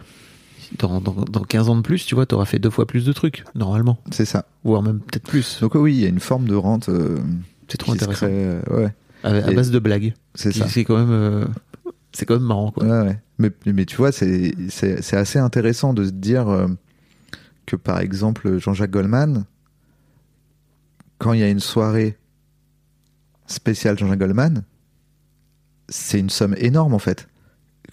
Dans, 0.79 0.99
dans, 1.01 1.13
dans 1.13 1.41
15 1.43 1.69
ans 1.69 1.75
de 1.75 1.81
plus, 1.81 2.05
tu 2.05 2.15
vois, 2.15 2.25
t'auras 2.25 2.45
fait 2.45 2.59
deux 2.59 2.69
fois 2.69 2.85
plus 2.87 3.05
de 3.05 3.13
trucs, 3.13 3.43
normalement. 3.55 3.99
C'est 4.11 4.25
ça. 4.25 4.45
Voire 4.63 4.81
même 4.81 4.99
peut-être 4.99 5.27
plus. 5.27 5.59
Donc 5.61 5.75
oui, 5.75 5.93
il 5.95 5.99
y 6.01 6.05
a 6.05 6.09
une 6.09 6.19
forme 6.19 6.47
de 6.47 6.55
rente. 6.55 6.89
euh, 6.89 7.17
C'est 7.67 7.77
trop 7.77 7.91
intéressant. 7.93 8.25
crée, 8.27 8.31
euh, 8.31 8.61
ouais, 8.71 8.93
À, 9.23 9.51
base 9.51 9.71
de 9.71 9.79
blagues. 9.79 10.13
c'est 10.35 10.51
ça. 10.53 10.67
C'est 10.67 10.83
quand 10.83 10.97
même, 10.97 11.11
euh, 11.11 11.45
c'est 12.11 12.25
quand 12.25 12.35
même 12.35 12.43
marrant, 12.43 12.71
quoi. 12.71 12.85
Ouais, 12.85 13.07
ouais. 13.07 13.19
Mais, 13.39 13.51
mais 13.65 13.85
tu 13.85 13.95
vois, 13.97 14.11
c'est 14.11 14.53
assez 15.13 15.39
intéressant 15.39 15.93
de 15.93 16.05
se 16.05 16.11
dire 16.11 16.47
euh, 16.49 16.67
que 17.65 17.75
par 17.75 17.99
exemple 17.99 18.57
Jean-Jacques 18.59 18.91
Goldman, 18.91 19.45
quand 21.17 21.33
il 21.33 21.39
y 21.39 21.43
a 21.43 21.49
une 21.49 21.59
soirée 21.59 22.17
spéciale 23.47 23.97
Jean-Jacques 23.97 24.19
Goldman, 24.19 24.63
c'est 25.89 26.19
une 26.19 26.29
somme 26.29 26.55
énorme 26.57 26.93
en 26.93 26.99
fait. 26.99 27.27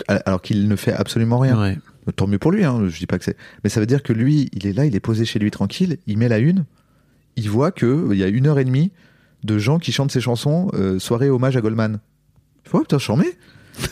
Alors 0.09 0.41
qu'il 0.43 0.69
ne 0.69 0.77
fait 0.77 0.93
absolument 0.93 1.39
rien. 1.39 1.61
Ouais. 1.61 1.79
Tant 2.17 2.27
mieux 2.27 2.39
pour 2.39 2.51
lui, 2.51 2.65
hein, 2.65 2.83
je 2.89 2.99
dis 2.99 3.07
pas 3.07 3.19
que 3.19 3.25
c'est. 3.25 3.37
Mais 3.63 3.71
ça 3.71 3.79
veut 3.81 3.87
dire 3.87 4.03
que 4.03 4.13
lui, 4.13 4.49
il 4.53 4.67
est 4.67 4.73
là, 4.73 4.87
il 4.87 4.95
est 4.97 5.01
posé 5.01 5.25
chez 5.25 5.39
lui 5.39 5.51
tranquille, 5.51 5.99
il 6.07 6.19
met 6.19 6.29
la 6.29 6.39
une, 6.39 6.65
il 7.37 7.49
voit 7.51 7.71
que 7.73 7.87
euh, 7.87 8.09
il 8.15 8.19
y 8.19 8.25
a 8.25 8.29
une 8.29 8.47
heure 8.47 8.59
et 8.59 8.65
demie 8.65 8.91
de 9.45 9.59
gens 9.59 9.79
qui 9.79 9.93
chantent 9.93 10.11
ses 10.13 10.21
chansons, 10.21 10.71
euh, 10.75 10.99
soirée 10.99 11.31
hommage 11.31 11.57
à 11.57 11.61
Goldman. 11.61 12.01
Fait, 12.65 12.77
oh 12.77 12.81
putain, 12.81 12.99
charmé 12.99 13.27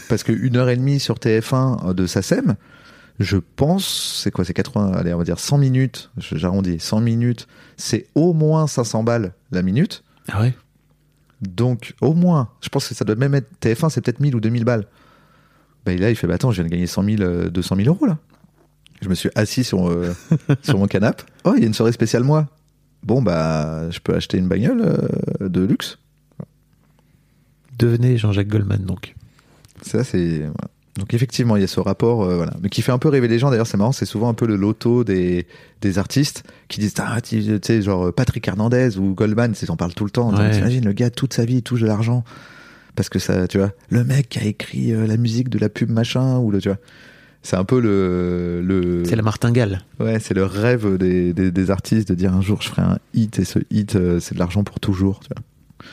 Parce 0.08 0.22
que 0.22 0.32
une 0.32 0.56
heure 0.56 0.68
et 0.68 0.76
demie 0.76 1.00
sur 1.00 1.16
TF1 1.16 1.94
de 1.94 2.06
SACEM, 2.06 2.56
je 3.20 3.36
pense, 3.36 4.20
c'est 4.22 4.30
quoi, 4.30 4.44
c'est 4.44 4.54
80, 4.54 4.92
allez, 4.92 5.12
on 5.14 5.18
va 5.18 5.24
dire 5.24 5.38
100 5.38 5.58
minutes, 5.58 6.10
je- 6.18 6.36
j'arrondis, 6.36 6.78
100 6.80 7.00
minutes, 7.00 7.46
c'est 7.76 8.06
au 8.14 8.32
moins 8.32 8.66
500 8.66 9.02
balles 9.04 9.32
la 9.50 9.62
minute. 9.62 10.02
Ah 10.28 10.40
ouais? 10.42 10.54
Donc, 11.40 11.94
au 12.00 12.14
moins, 12.14 12.48
je 12.60 12.68
pense 12.68 12.88
que 12.88 12.94
ça 12.94 13.04
doit 13.04 13.14
même 13.16 13.34
être 13.34 13.48
TF1, 13.60 13.90
c'est 13.90 14.00
peut-être 14.00 14.20
1000 14.20 14.34
ou 14.34 14.40
2000 14.40 14.64
balles. 14.64 14.86
Bah, 15.88 15.96
là, 15.96 16.10
il 16.10 16.16
fait, 16.16 16.26
bah 16.26 16.34
attends, 16.34 16.50
je 16.50 16.56
viens 16.56 16.64
de 16.64 16.70
gagner 16.70 16.86
100 16.86 17.02
000, 17.02 17.22
euh, 17.22 17.48
200 17.48 17.76
000 17.76 17.88
euros 17.88 18.04
là. 18.04 18.18
Je 19.00 19.08
me 19.08 19.14
suis 19.14 19.30
assis 19.34 19.64
sur, 19.64 19.88
euh, 19.88 20.14
sur 20.62 20.76
mon 20.76 20.86
canapé. 20.86 21.24
Oh, 21.44 21.54
il 21.56 21.60
y 21.60 21.64
a 21.64 21.66
une 21.66 21.74
soirée 21.74 21.92
spéciale 21.92 22.24
moi. 22.24 22.46
Bon, 23.02 23.22
bah, 23.22 23.88
je 23.90 23.98
peux 24.00 24.14
acheter 24.14 24.36
une 24.36 24.48
bagnole 24.48 24.82
euh, 24.82 25.48
de 25.48 25.62
luxe. 25.62 25.98
Devenez 27.78 28.18
Jean-Jacques 28.18 28.48
Goldman, 28.48 28.84
donc. 28.84 29.14
Ça, 29.82 30.04
c'est. 30.04 30.40
voilà. 30.40 30.68
Donc, 30.96 31.14
effectivement, 31.14 31.56
il 31.56 31.60
y 31.60 31.64
a 31.64 31.68
ce 31.68 31.78
rapport, 31.78 32.24
euh, 32.24 32.36
voilà. 32.36 32.52
Mais 32.60 32.68
qui 32.68 32.82
fait 32.82 32.90
un 32.90 32.98
peu 32.98 33.08
rêver 33.08 33.28
les 33.28 33.38
gens. 33.38 33.50
D'ailleurs, 33.50 33.68
c'est 33.68 33.76
marrant, 33.76 33.92
c'est 33.92 34.04
souvent 34.04 34.28
un 34.28 34.34
peu 34.34 34.46
le 34.46 34.56
loto 34.56 35.04
des, 35.04 35.46
des 35.80 35.98
artistes 35.98 36.42
qui 36.66 36.80
disent, 36.80 36.94
ah, 36.98 37.20
tu 37.20 37.40
sais, 37.62 37.80
genre 37.80 38.12
Patrick 38.12 38.46
Hernandez 38.46 38.98
ou 38.98 39.14
Goldman, 39.14 39.54
ils 39.62 39.70
en 39.70 39.76
parlent 39.76 39.94
tout 39.94 40.04
le 40.04 40.10
temps. 40.10 40.34
Ouais. 40.34 40.50
T'imagines, 40.50 40.84
le 40.84 40.92
gars, 40.92 41.10
toute 41.10 41.32
sa 41.32 41.44
vie, 41.44 41.58
il 41.58 41.62
touche 41.62 41.80
de 41.80 41.86
l'argent. 41.86 42.24
Parce 42.98 43.10
que 43.10 43.20
ça, 43.20 43.46
tu 43.46 43.58
vois, 43.58 43.70
le 43.90 44.02
mec 44.02 44.28
qui 44.28 44.40
a 44.40 44.44
écrit 44.44 44.92
euh, 44.92 45.06
la 45.06 45.16
musique 45.16 45.50
de 45.50 45.58
la 45.60 45.68
pub 45.68 45.88
machin, 45.88 46.38
ou 46.38 46.50
le, 46.50 46.60
tu 46.60 46.68
vois. 46.68 46.78
C'est 47.44 47.54
un 47.54 47.62
peu 47.62 47.78
le. 47.78 48.60
le 48.60 49.04
C'est 49.06 49.14
la 49.14 49.22
martingale. 49.22 49.82
Ouais, 50.00 50.18
c'est 50.18 50.34
le 50.34 50.44
rêve 50.44 50.98
des, 50.98 51.32
des, 51.32 51.52
des 51.52 51.70
artistes 51.70 52.08
de 52.08 52.16
dire 52.16 52.34
un 52.34 52.40
jour 52.40 52.60
je 52.60 52.68
ferai 52.70 52.82
un 52.82 52.98
hit 53.14 53.38
et 53.38 53.44
ce 53.44 53.60
hit, 53.70 53.94
euh, 53.94 54.18
c'est 54.18 54.34
de 54.34 54.40
l'argent 54.40 54.64
pour 54.64 54.80
toujours. 54.80 55.20
tu 55.20 55.28
vois. 55.28 55.86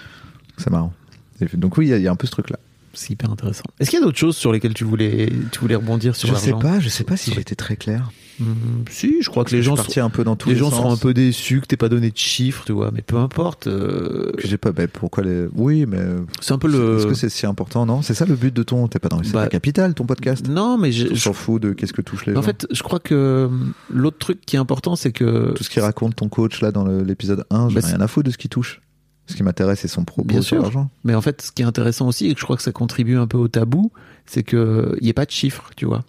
C'est 0.57 0.71
marrant. 0.71 0.93
Et 1.41 1.45
donc, 1.57 1.77
oui, 1.77 1.89
il 1.89 1.95
y 1.95 2.01
y, 2.01 2.07
a 2.07 2.11
un 2.11 2.15
peu 2.15 2.25
ce 2.25 2.31
truc-là. 2.31 2.57
C'est 2.93 3.11
hyper 3.11 3.29
intéressant. 3.29 3.65
Est-ce 3.79 3.91
qu'il 3.91 3.99
y 3.99 4.01
a 4.01 4.05
d'autres 4.05 4.17
choses 4.17 4.35
sur 4.35 4.51
lesquelles 4.51 4.73
tu 4.73 4.83
voulais, 4.83 5.31
tu 5.51 5.59
voulais 5.59 5.75
rebondir 5.75 6.15
sur 6.15 6.27
Je 6.27 6.33
sais 6.33 6.53
pas, 6.53 6.79
je 6.79 6.89
sais 6.89 7.03
pas 7.03 7.17
si 7.17 7.31
j'ai 7.31 7.41
été 7.41 7.55
très 7.55 7.75
clair. 7.75 8.09
Hmm, 8.39 8.83
si, 8.89 9.21
je 9.21 9.29
crois 9.29 9.45
que 9.45 9.51
les 9.51 9.57
Je 9.57 9.61
gens, 9.63 9.75
seront, 9.77 10.05
un 10.05 10.09
peu 10.09 10.23
dans 10.23 10.35
tous 10.35 10.49
les 10.49 10.55
les, 10.55 10.59
gens 10.59 10.69
sens. 10.69 10.79
seront 10.79 10.91
un 10.91 10.97
peu 10.97 11.13
déçus 11.13 11.61
que 11.61 11.67
t'aies 11.67 11.77
pas 11.77 11.87
donné 11.89 12.11
de 12.11 12.17
chiffres, 12.17 12.63
tu 12.65 12.73
vois. 12.73 12.91
Mais 12.93 13.01
peu 13.01 13.17
importe. 13.17 13.67
euh, 13.67 14.31
j'ai 14.43 14.57
pas. 14.57 14.71
ben, 14.71 14.87
pourquoi 14.87 15.23
les. 15.23 15.45
Oui, 15.55 15.85
mais. 15.85 15.99
c'est 16.41 16.53
un 16.53 16.57
peu 16.57 16.67
le. 16.67 16.97
Est-ce 16.97 17.07
que 17.07 17.13
c'est 17.13 17.29
si 17.29 17.45
important? 17.45 17.85
Non, 17.85 18.01
c'est 18.01 18.13
ça 18.13 18.25
le 18.25 18.35
but 18.35 18.53
de 18.53 18.63
ton. 18.63 18.87
T'es 18.87 18.99
pas 18.99 19.09
dans 19.09 19.17
Bah, 19.31 19.41
la 19.43 19.47
capitale, 19.47 19.93
ton 19.93 20.05
podcast. 20.05 20.47
Non, 20.49 20.77
mais 20.77 20.91
je, 20.91 21.13
s'en 21.15 21.33
fout 21.33 21.61
de 21.61 21.73
qu'est-ce 21.73 21.93
que 21.93 22.01
touche 22.01 22.25
les 22.25 22.33
gens. 22.33 22.39
en 22.39 22.43
fait, 22.43 22.67
je 22.71 22.83
crois 22.83 22.99
que 22.99 23.45
hum, 23.49 23.73
l'autre 23.89 24.17
truc 24.17 24.41
qui 24.45 24.55
est 24.55 24.59
important, 24.59 24.95
c'est 24.95 25.11
que 25.11 25.53
tout 25.53 25.63
ce 25.63 25.69
qu'il 25.69 25.81
raconte 25.81 26.15
ton 26.15 26.27
coach 26.29 26.61
là 26.61 26.71
dans 26.71 26.85
l'épisode 26.85 27.45
1, 27.49 27.69
j'ai 27.69 27.75
Bah, 27.75 27.81
rien 27.87 28.01
à 28.01 28.07
foutre 28.07 28.27
de 28.27 28.31
ce 28.31 28.37
qui 28.37 28.49
touche. 28.49 28.81
Ce 29.27 29.35
qui 29.35 29.41
m'intéresse, 29.41 29.79
c'est 29.79 29.87
son 29.87 30.03
propos 30.03 30.27
Bien 30.27 30.41
sur 30.43 30.61
l'argent. 30.61 30.91
Mais 31.03 31.15
en 31.15 31.21
fait, 31.21 31.41
ce 31.41 31.51
qui 31.51 31.63
est 31.63 31.65
intéressant 31.65 32.07
aussi, 32.07 32.27
et 32.27 32.33
que 32.35 32.39
je 32.39 32.45
crois 32.45 32.57
que 32.57 32.61
ça 32.61 32.71
contribue 32.71 33.15
un 33.17 33.25
peu 33.25 33.37
au 33.39 33.47
tabou, 33.47 33.91
c'est 34.27 34.43
qu'il 34.43 34.97
n'y 35.01 35.09
ait 35.09 35.13
pas 35.13 35.25
de 35.25 35.31
chiffres, 35.31 35.71
tu 35.75 35.85
vois. 35.87 36.03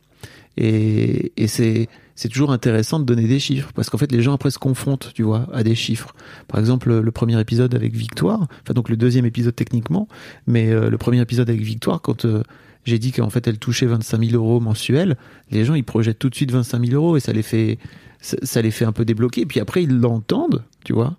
Et, 0.56 1.32
et 1.36 1.48
c'est 1.48 1.88
c'est 2.18 2.30
toujours 2.30 2.50
intéressant 2.50 2.98
de 2.98 3.04
donner 3.04 3.26
des 3.28 3.38
chiffres 3.38 3.70
parce 3.74 3.90
qu'en 3.90 3.98
fait 3.98 4.10
les 4.10 4.22
gens 4.22 4.32
après 4.32 4.50
se 4.50 4.58
confrontent, 4.58 5.10
tu 5.14 5.22
vois, 5.22 5.46
à 5.52 5.62
des 5.62 5.74
chiffres. 5.74 6.14
Par 6.48 6.58
exemple, 6.58 6.90
le, 6.90 7.10
premier 7.10 7.38
épisode 7.38 7.74
avec 7.74 7.94
Victoire, 7.94 8.46
enfin 8.62 8.72
donc 8.72 8.88
le 8.88 8.96
deuxième 8.96 9.26
épisode 9.26 9.54
techniquement, 9.54 10.08
mais 10.46 10.70
euh, 10.70 10.88
le 10.88 10.96
premier 10.96 11.20
épisode 11.20 11.50
avec 11.50 11.60
Victoire, 11.60 12.00
quand 12.00 12.24
euh, 12.24 12.42
j'ai 12.84 12.98
dit 12.98 13.12
qu'en 13.12 13.28
fait 13.28 13.46
elle 13.46 13.58
touchait 13.58 13.84
25 13.84 14.24
000 14.30 14.34
euros 14.42 14.60
mensuels, 14.60 15.16
les 15.50 15.66
gens 15.66 15.74
ils 15.74 15.84
projettent 15.84 16.18
tout 16.18 16.30
de 16.30 16.34
suite 16.34 16.50
25 16.52 16.86
000 16.86 16.94
euros 16.94 17.18
et 17.18 17.20
ça 17.20 17.34
les 17.34 17.42
fait 17.42 17.78
ça, 18.22 18.38
ça 18.42 18.62
les 18.62 18.70
fait 18.70 18.86
un 18.86 18.92
peu 18.92 19.04
débloquer. 19.04 19.44
Puis 19.44 19.60
après 19.60 19.82
ils 19.82 19.98
l'entendent, 20.00 20.62
tu 20.86 20.94
vois, 20.94 21.16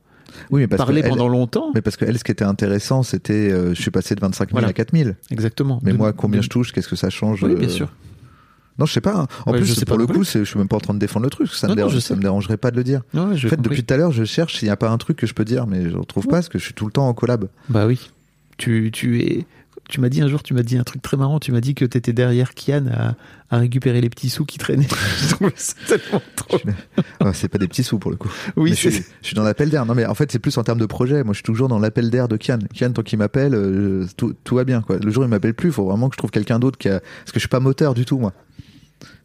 Oui, 0.50 0.62
mais 0.62 0.68
parce 0.68 0.80
parler 0.80 1.02
que 1.02 1.06
elle- 1.06 1.12
pendant 1.12 1.28
longtemps. 1.28 1.70
Mais 1.76 1.82
parce 1.84 1.96
que 1.96 2.06
elle, 2.06 2.18
ce 2.18 2.24
qui 2.24 2.32
était 2.32 2.44
intéressant, 2.44 3.04
c'était, 3.04 3.52
euh, 3.52 3.76
je 3.76 3.82
suis 3.84 3.92
passé 3.92 4.16
de 4.16 4.20
25 4.22 4.46
000 4.50 4.54
Voilà. 4.54 4.70
à 4.70 4.74
4 4.74 4.98
000. 4.98 5.12
Exactement. 5.30 5.80
Mais 5.84 5.92
De- 5.92 5.98
moi, 5.98 6.12
combien 6.12 6.40
de- 6.40 6.44
je 6.44 6.50
touche 6.50 6.72
Qu'est-ce 6.74 6.88
que 6.88 6.96
ça 6.96 7.12
change 7.12 7.44
Oui, 7.44 7.54
bien 7.54 7.70
sûr. 7.70 7.94
Non, 8.80 8.86
je 8.86 8.94
sais 8.94 9.02
pas. 9.02 9.16
hein. 9.16 9.28
En 9.46 9.52
Ouais, 9.52 9.60
je 9.60 9.64
plus, 9.64 9.74
sais 9.76 9.86
pour 9.86 9.96
pas 9.98 10.02
le 10.02 10.08
coup, 10.08 10.14
plus. 10.14 10.38
je 10.40 10.44
suis 10.44 10.58
même 10.60 10.68
pas 10.68 10.78
en 10.78 10.80
train 10.82 10.94
de 10.94 11.00
défendre 11.00 11.24
le 11.26 11.30
truc. 11.30 11.52
Ça, 11.52 11.68
Non, 11.68 11.74
me, 11.74 11.78
dérange- 11.78 12.00
ça 12.00 12.16
me 12.16 12.22
dérangerait 12.22 12.58
pas 12.58 12.72
de 12.72 12.76
le 12.78 12.84
dire. 12.84 13.02
Ouais, 13.14 13.20
en 13.22 13.36
fait, 13.36 13.50
compris. 13.50 13.58
depuis 13.64 13.84
tout 13.84 13.94
à 13.94 13.98
l'heure, 13.98 14.12
je 14.12 14.24
cherche 14.24 14.58
s'il 14.58 14.68
n'y 14.68 14.72
a 14.72 14.78
pas 14.78 14.90
un 14.90 14.98
truc 14.98 15.18
que 15.18 15.26
je 15.28 15.34
peux 15.34 15.46
dire, 15.46 15.66
mais 15.68 15.90
je 15.90 15.98
ne 15.98 16.04
trouve 16.04 16.26
pas 16.26 16.34
parce 16.38 16.50
que 16.50 16.60
je 16.60 16.64
suis 16.66 16.74
tout 16.74 16.86
le 16.86 16.92
temps 16.92 17.08
en 17.08 17.14
collab. 17.14 17.48
Bah 17.70 17.88
oui. 17.88 18.10
Tu, 18.58 18.90
tu 18.92 19.22
es. 19.22 19.46
Tu 19.90 20.02
m'as 20.02 20.10
dit 20.10 20.22
un 20.22 20.28
jour, 20.28 20.44
tu 20.44 20.54
m'as 20.54 20.64
dit 20.64 20.78
un 20.78 20.84
truc 20.84 21.02
très 21.02 21.16
marrant. 21.16 21.40
Tu 21.40 21.54
m'as 21.54 21.62
dit 21.62 21.74
que 21.74 21.86
t'étais 21.86 22.12
derrière 22.12 22.54
Kian 22.56 22.88
à, 22.92 23.16
à 23.50 23.58
récupérer 23.60 24.02
les 24.02 24.10
petits 24.10 24.30
sous 24.30 24.44
qui 24.44 24.58
traînaient. 24.58 24.86
Je 25.22 25.30
trouvais 25.30 25.54
ça 25.56 25.76
tellement 25.88 26.22
trop. 26.36 26.58
Ah, 27.22 27.32
c'est 27.34 27.48
pas 27.48 27.58
des 27.58 27.70
petits 27.70 27.84
sous 27.84 27.98
pour 27.98 28.12
le 28.12 28.18
coup. 28.18 28.30
Oui, 28.58 28.72
je, 28.72 28.76
suis, 28.76 28.92
je 29.22 29.28
suis 29.28 29.36
dans 29.36 29.44
l'appel 29.44 29.70
d'air. 29.70 29.86
Non, 29.86 29.96
mais 29.96 30.06
en 30.06 30.14
fait, 30.14 30.30
c'est 30.30 30.40
plus 30.40 30.58
en 30.58 30.64
termes 30.64 30.80
de 30.80 30.86
projet. 30.86 31.24
Moi, 31.24 31.32
je 31.32 31.38
suis 31.38 31.44
toujours 31.44 31.70
dans 31.70 31.80
l'appel 31.80 32.10
d'air 32.10 32.28
de 32.28 32.36
Kian. 32.36 32.60
Kian, 32.76 32.92
tant 32.92 33.02
qu'il 33.02 33.18
m'appelle, 33.18 33.54
euh, 33.56 34.06
tout, 34.18 34.36
tout 34.44 34.56
va 34.56 34.66
bien. 34.66 34.82
Quoi. 34.82 34.98
Le 34.98 35.10
jour 35.10 35.24
où 35.24 35.26
il 35.26 35.30
m'appelle 35.30 35.54
plus, 35.54 35.70
il 35.70 35.74
faut 35.74 35.86
vraiment 35.86 36.10
que 36.10 36.16
je 36.16 36.18
trouve 36.18 36.32
quelqu'un 36.32 36.60
d'autre 36.60 36.78
qui 36.78 36.90
a. 36.90 37.00
Parce 37.00 37.32
que 37.32 37.36
je 37.36 37.40
suis 37.40 37.48
pas 37.48 37.62
moteur 37.62 37.94
du 37.94 38.04
tout, 38.04 38.18
moi. 38.20 38.34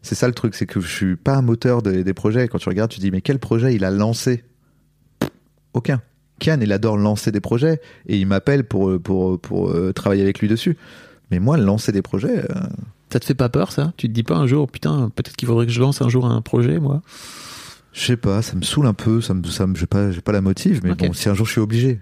C'est 0.03 0.15
ça 0.15 0.27
le 0.27 0.35
truc, 0.35 0.55
c'est 0.55 0.67
que 0.67 0.81
je 0.81 0.89
suis 0.89 1.17
pas 1.17 1.37
un 1.37 1.43
moteur 1.43 1.81
des, 1.83 2.05
des 2.05 2.15
projets. 2.15 2.49
Quand 2.49 2.59
tu 2.59 2.69
regardes, 2.69 2.91
tu 2.91 3.01
dis, 3.01 3.11
mais 3.11 3.21
quel 3.21 3.39
projet 3.39 3.75
il 3.75 3.85
a 3.85 3.91
lancé? 3.91 4.45
Aucun. 5.75 6.03
Kian, 6.41 6.59
il 6.61 6.73
adore 6.73 6.97
lancer 6.97 7.31
des 7.31 7.41
projets 7.41 7.81
et 8.07 8.19
il 8.19 8.27
m'appelle 8.27 8.65
pour, 8.65 9.01
pour, 9.01 9.41
pour, 9.41 9.71
euh, 9.71 9.93
travailler 9.93 10.23
avec 10.23 10.41
lui 10.41 10.49
dessus. 10.49 10.77
Mais 11.31 11.39
moi, 11.39 11.57
lancer 11.57 11.93
des 11.93 12.03
projets, 12.03 12.45
euh, 12.51 12.67
Ça 13.13 13.21
te 13.21 13.25
fait 13.25 13.35
pas 13.35 13.49
peur, 13.49 13.71
ça? 13.73 13.93
Tu 13.97 14.09
te 14.09 14.13
dis 14.13 14.25
pas 14.25 14.37
un 14.37 14.47
jour, 14.47 14.69
putain, 14.71 15.11
peut-être 15.15 15.37
qu'il 15.37 15.47
faudrait 15.47 15.67
que 15.67 15.73
je 15.73 15.81
lance 15.81 16.03
un 16.03 16.09
jour 16.09 16.27
un 16.27 16.43
projet, 16.43 16.81
moi? 16.81 17.01
Je 17.93 18.05
sais 18.05 18.17
pas, 18.17 18.43
ça 18.43 18.57
me 18.57 18.63
saoule 18.63 18.87
un 18.87 18.95
peu, 18.95 19.21
ça 19.21 19.35
me, 19.35 19.45
ça 19.45 19.67
me, 19.67 19.77
j'ai 19.77 19.87
pas, 19.87 20.11
j'ai 20.11 20.21
pas 20.21 20.33
la 20.33 20.41
motive, 20.41 20.81
mais 20.83 20.95
bon, 20.95 21.13
si 21.13 21.29
un 21.29 21.35
jour 21.35 21.47
je 21.47 21.53
suis 21.53 21.61
obligé. 21.61 22.01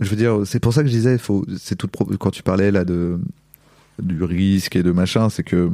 Je 0.00 0.08
veux 0.08 0.16
dire, 0.16 0.40
c'est 0.46 0.60
pour 0.60 0.72
ça 0.72 0.82
que 0.82 0.88
je 0.88 0.92
disais, 0.92 1.18
faut, 1.18 1.44
c'est 1.58 1.74
tout, 1.76 1.88
quand 2.18 2.30
tu 2.30 2.42
parlais 2.42 2.70
là 2.70 2.84
de, 2.84 3.18
du 4.00 4.22
risque 4.22 4.76
et 4.76 4.82
de 4.82 4.92
machin, 4.92 5.28
c'est 5.28 5.42
que, 5.42 5.70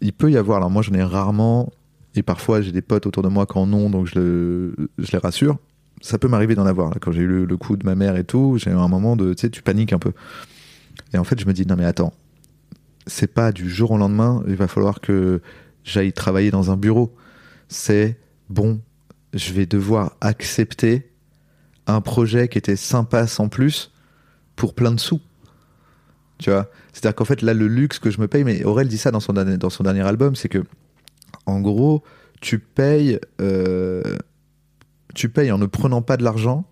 il 0.00 0.12
peut 0.12 0.30
y 0.30 0.36
avoir, 0.36 0.58
alors 0.58 0.70
moi 0.70 0.82
j'en 0.82 0.94
ai 0.94 1.02
rarement, 1.02 1.72
et 2.14 2.22
parfois 2.22 2.60
j'ai 2.60 2.72
des 2.72 2.82
potes 2.82 3.06
autour 3.06 3.22
de 3.22 3.28
moi 3.28 3.46
qui 3.46 3.58
en 3.58 3.72
ont, 3.72 3.90
donc 3.90 4.06
je, 4.06 4.18
le, 4.18 4.74
je 4.98 5.12
les 5.12 5.18
rassure. 5.18 5.58
Ça 6.02 6.18
peut 6.18 6.28
m'arriver 6.28 6.54
d'en 6.54 6.66
avoir, 6.66 6.92
quand 7.00 7.12
j'ai 7.12 7.22
eu 7.22 7.26
le, 7.26 7.44
le 7.46 7.56
coup 7.56 7.76
de 7.76 7.84
ma 7.84 7.94
mère 7.94 8.16
et 8.16 8.24
tout, 8.24 8.58
j'ai 8.58 8.70
eu 8.70 8.74
un 8.74 8.88
moment 8.88 9.16
de, 9.16 9.32
tu 9.34 9.42
sais, 9.42 9.50
tu 9.50 9.62
paniques 9.62 9.92
un 9.92 9.98
peu. 9.98 10.12
Et 11.14 11.18
en 11.18 11.24
fait, 11.24 11.40
je 11.40 11.46
me 11.46 11.52
dis, 11.52 11.66
non 11.66 11.76
mais 11.76 11.84
attends, 11.84 12.12
c'est 13.06 13.32
pas 13.32 13.52
du 13.52 13.68
jour 13.68 13.92
au 13.92 13.98
lendemain, 13.98 14.42
il 14.46 14.56
va 14.56 14.68
falloir 14.68 15.00
que 15.00 15.40
j'aille 15.84 16.12
travailler 16.12 16.50
dans 16.50 16.70
un 16.70 16.76
bureau. 16.76 17.14
C'est 17.68 18.18
bon, 18.48 18.80
je 19.32 19.52
vais 19.52 19.66
devoir 19.66 20.16
accepter 20.20 21.10
un 21.86 22.00
projet 22.00 22.48
qui 22.48 22.58
était 22.58 22.76
sympa 22.76 23.26
sans 23.26 23.48
plus 23.48 23.92
pour 24.56 24.74
plein 24.74 24.90
de 24.90 25.00
sous. 25.00 25.20
Tu 26.38 26.50
vois? 26.50 26.70
C'est-à-dire 26.92 27.14
qu'en 27.14 27.24
fait, 27.24 27.42
là, 27.42 27.54
le 27.54 27.66
luxe 27.66 27.98
que 27.98 28.10
je 28.10 28.20
me 28.20 28.28
paye, 28.28 28.44
mais 28.44 28.62
Aurel 28.64 28.88
dit 28.88 28.98
ça 28.98 29.10
dans 29.10 29.20
son, 29.20 29.32
dernier- 29.32 29.56
dans 29.56 29.70
son 29.70 29.82
dernier 29.84 30.02
album, 30.02 30.36
c'est 30.36 30.48
que, 30.48 30.62
en 31.46 31.60
gros, 31.60 32.02
tu 32.40 32.58
payes, 32.58 33.18
euh, 33.40 34.02
tu 35.14 35.28
payes 35.30 35.50
en 35.50 35.58
ne 35.58 35.66
prenant 35.66 36.02
pas 36.02 36.16
de 36.16 36.24
l'argent 36.24 36.66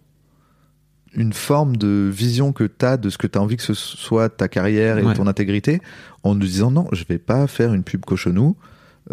une 1.14 1.32
forme 1.32 1.76
de 1.76 2.10
vision 2.12 2.52
que 2.52 2.64
tu 2.64 2.84
as 2.84 2.96
de 2.96 3.08
ce 3.08 3.16
que 3.18 3.26
tu 3.28 3.38
as 3.38 3.40
envie 3.40 3.56
que 3.56 3.62
ce 3.62 3.72
soit 3.74 4.28
ta 4.28 4.48
carrière 4.48 4.98
et 4.98 5.02
Ouais. 5.04 5.14
ton 5.14 5.26
intégrité 5.28 5.80
en 6.24 6.34
nous 6.34 6.44
disant 6.44 6.70
non, 6.72 6.88
je 6.92 7.04
vais 7.08 7.18
pas 7.18 7.46
faire 7.46 7.72
une 7.72 7.84
pub 7.84 8.04
cochonou, 8.04 8.56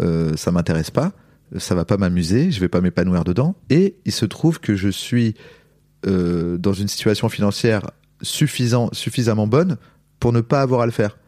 euh, 0.00 0.32
ça 0.36 0.50
m'intéresse 0.50 0.90
pas, 0.90 1.12
ça 1.58 1.74
va 1.76 1.84
pas 1.84 1.96
m'amuser, 1.98 2.50
je 2.50 2.58
vais 2.60 2.68
pas 2.68 2.80
m'épanouir 2.80 3.22
dedans. 3.24 3.54
Et 3.70 3.94
il 4.04 4.10
se 4.12 4.24
trouve 4.26 4.58
que 4.58 4.74
je 4.74 4.88
suis 4.88 5.34
euh, 6.06 6.58
dans 6.58 6.72
une 6.72 6.88
situation 6.88 7.28
financière 7.28 7.90
suffisant, 8.20 8.88
suffisamment 8.92 9.46
bonne 9.46 9.76
pour 10.22 10.32
ne 10.32 10.40
pas 10.40 10.60
avoir 10.62 10.82
à 10.82 10.86
le 10.86 10.92
faire. 10.92 11.18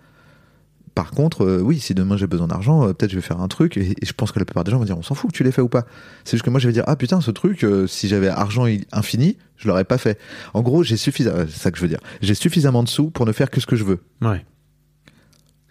Par 0.94 1.10
contre, 1.10 1.44
euh, 1.44 1.60
oui, 1.60 1.80
si 1.80 1.94
demain 1.94 2.16
j'ai 2.16 2.28
besoin 2.28 2.46
d'argent, 2.46 2.86
euh, 2.86 2.92
peut-être 2.92 3.10
je 3.10 3.16
vais 3.16 3.22
faire 3.22 3.40
un 3.40 3.48
truc, 3.48 3.76
et, 3.76 3.90
et 4.00 4.06
je 4.06 4.12
pense 4.12 4.30
que 4.30 4.38
la 4.38 4.44
plupart 4.44 4.62
des 4.62 4.70
gens 4.70 4.78
vont 4.78 4.84
dire 4.84 4.96
on 4.96 5.02
s'en 5.02 5.16
fout 5.16 5.32
que 5.32 5.36
tu 5.36 5.42
l'aies 5.42 5.50
fait 5.50 5.62
ou 5.62 5.68
pas. 5.68 5.84
C'est 6.22 6.36
juste 6.36 6.44
que 6.44 6.50
moi 6.50 6.60
je 6.60 6.68
vais 6.68 6.72
dire 6.72 6.84
ah 6.86 6.94
putain 6.94 7.20
ce 7.20 7.32
truc, 7.32 7.64
euh, 7.64 7.88
si 7.88 8.06
j'avais 8.06 8.28
argent 8.28 8.66
infini, 8.92 9.36
je 9.56 9.66
l'aurais 9.66 9.82
pas 9.82 9.98
fait. 9.98 10.16
En 10.52 10.62
gros, 10.62 10.84
j'ai 10.84 10.96
suffisamment, 10.96 11.44
c'est 11.48 11.58
ça 11.58 11.72
que 11.72 11.76
je 11.76 11.82
veux 11.82 11.88
dire, 11.88 11.98
j'ai 12.20 12.34
suffisamment 12.34 12.84
de 12.84 12.88
sous 12.88 13.10
pour 13.10 13.26
ne 13.26 13.32
faire 13.32 13.50
que 13.50 13.60
ce 13.60 13.66
que 13.66 13.74
je 13.74 13.82
veux. 13.82 13.98
Ouais. 14.22 14.46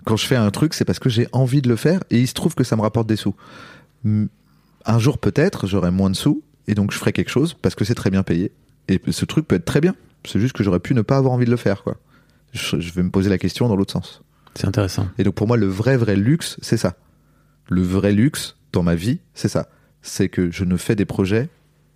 Quand 0.03 0.17
je 0.17 0.25
fais 0.25 0.35
un 0.35 0.51
truc, 0.51 0.73
c'est 0.73 0.83
parce 0.83 0.99
que 0.99 1.07
j'ai 1.07 1.29
envie 1.31 1.61
de 1.61 1.69
le 1.69 1.77
faire, 1.77 2.03
et 2.09 2.19
il 2.19 2.27
se 2.27 2.33
trouve 2.33 2.55
que 2.55 2.65
ça 2.65 2.75
me 2.75 2.81
rapporte 2.81 3.07
des 3.07 3.15
sous. 3.15 3.35
Un 4.03 4.99
jour 4.99 5.17
peut-être, 5.17 5.65
j'aurai 5.65 5.91
moins 5.91 6.09
de 6.09 6.17
sous, 6.17 6.43
et 6.67 6.75
donc 6.75 6.91
je 6.91 6.97
ferai 6.97 7.13
quelque 7.13 7.31
chose 7.31 7.53
parce 7.53 7.73
que 7.73 7.85
c'est 7.85 7.95
très 7.95 8.09
bien 8.09 8.23
payé. 8.23 8.51
Et 8.89 8.99
ce 9.11 9.23
truc 9.23 9.47
peut 9.47 9.55
être 9.55 9.63
très 9.63 9.79
bien. 9.79 9.95
C'est 10.25 10.41
juste 10.41 10.53
que 10.53 10.65
j'aurais 10.65 10.81
pu 10.81 10.93
ne 10.93 11.01
pas 11.01 11.15
avoir 11.15 11.31
envie 11.31 11.45
de 11.45 11.51
le 11.51 11.55
faire, 11.55 11.83
quoi. 11.83 11.95
Je, 12.53 12.79
je 12.79 12.93
vais 12.93 13.03
me 13.03 13.09
poser 13.09 13.29
la 13.29 13.37
question 13.37 13.67
dans 13.67 13.75
l'autre 13.75 13.91
sens. 13.93 14.21
C'est 14.55 14.67
intéressant. 14.67 15.07
Et 15.17 15.23
donc 15.23 15.35
pour 15.35 15.47
moi, 15.47 15.57
le 15.57 15.65
vrai, 15.67 15.97
vrai 15.97 16.15
luxe, 16.15 16.57
c'est 16.61 16.77
ça. 16.77 16.95
Le 17.69 17.81
vrai 17.81 18.11
luxe 18.11 18.55
dans 18.71 18.83
ma 18.83 18.95
vie, 18.95 19.19
c'est 19.33 19.47
ça. 19.47 19.67
C'est 20.01 20.29
que 20.29 20.51
je 20.51 20.63
ne 20.63 20.77
fais 20.77 20.95
des 20.95 21.05
projets. 21.05 21.49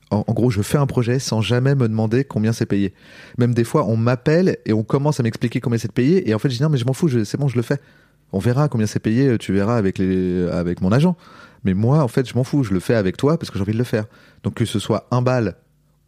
En, 0.09 0.23
en 0.25 0.33
gros, 0.33 0.49
je 0.49 0.61
fais 0.61 0.77
un 0.77 0.87
projet 0.87 1.19
sans 1.19 1.41
jamais 1.41 1.75
me 1.75 1.87
demander 1.87 2.23
combien 2.23 2.53
c'est 2.53 2.65
payé. 2.65 2.93
Même 3.37 3.53
des 3.53 3.63
fois, 3.65 3.85
on 3.85 3.97
m'appelle 3.97 4.57
et 4.65 4.73
on 4.73 4.83
commence 4.83 5.19
à 5.19 5.23
m'expliquer 5.23 5.59
combien 5.59 5.77
c'est 5.77 5.91
payé. 5.91 6.27
Et 6.29 6.33
en 6.33 6.39
fait, 6.39 6.49
je 6.49 6.55
dis 6.57 6.63
non, 6.63 6.69
mais 6.69 6.77
je 6.77 6.85
m'en 6.85 6.93
fous, 6.93 7.09
c'est 7.25 7.37
bon, 7.37 7.47
je 7.47 7.55
le 7.57 7.61
fais. 7.61 7.79
On 8.31 8.39
verra 8.39 8.67
combien 8.69 8.87
c'est 8.87 8.99
payé, 8.99 9.37
tu 9.37 9.53
verras 9.53 9.77
avec, 9.77 9.97
les, 9.97 10.47
avec 10.49 10.81
mon 10.81 10.91
agent. 10.91 11.15
Mais 11.63 11.73
moi, 11.73 12.01
en 12.01 12.07
fait, 12.07 12.27
je 12.27 12.33
m'en 12.35 12.43
fous, 12.43 12.63
je 12.63 12.73
le 12.73 12.79
fais 12.79 12.95
avec 12.95 13.17
toi 13.17 13.37
parce 13.37 13.51
que 13.51 13.57
j'ai 13.57 13.61
envie 13.63 13.73
de 13.73 13.77
le 13.77 13.83
faire. 13.83 14.05
Donc 14.43 14.55
que 14.55 14.65
ce 14.65 14.79
soit 14.79 15.07
un 15.11 15.21
bal 15.21 15.55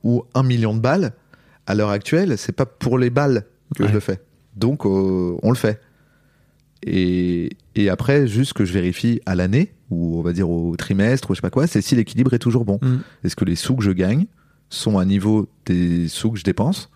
ou 0.04 0.24
un 0.34 0.44
million 0.44 0.74
de 0.74 0.80
balles, 0.80 1.12
à 1.68 1.76
l'heure 1.76 1.90
actuelle, 1.90 2.38
c'est 2.38 2.54
pas 2.54 2.66
pour 2.66 2.98
les 2.98 3.10
balles 3.10 3.46
que 3.76 3.84
Ouais. 3.84 3.90
je 3.90 3.94
le 3.94 4.00
fais. 4.00 4.20
Donc 4.56 4.86
euh, 4.86 5.38
on 5.42 5.50
le 5.50 5.56
fait. 5.56 5.82
Et, 6.84 7.50
et 7.76 7.90
après, 7.90 8.28
juste 8.28 8.54
que 8.54 8.64
je 8.66 8.74
vérifie 8.74 9.22
à 9.26 9.36
l'année, 9.36 9.74
ou 9.90 10.18
on 10.18 10.22
va 10.22 10.34
dire 10.34 10.50
au 10.50 10.76
trimestre, 10.78 11.30
ou 11.30 11.34
je 11.34 11.40
sais 11.40 11.42
pas 11.42 11.50
quoi, 11.50 11.68
c'est 11.68 11.82
si 11.82 11.96
l'équilibre 11.96 12.34
est 12.34 12.40
toujours 12.40 12.66
bon. 12.66 12.80
Mm. 12.82 12.98
Est-ce 13.24 13.36
que 13.36 13.46
les 13.46 13.56
sous 13.56 13.76
que 13.76 13.84
je 13.84 13.92
gagne 13.92 14.26
sont 14.70 14.98
à 14.98 15.06
niveau 15.06 15.50
des 15.66 16.08
sous 16.08 16.32
que 16.32 16.40
je 16.40 16.44
dépense? 16.44 16.90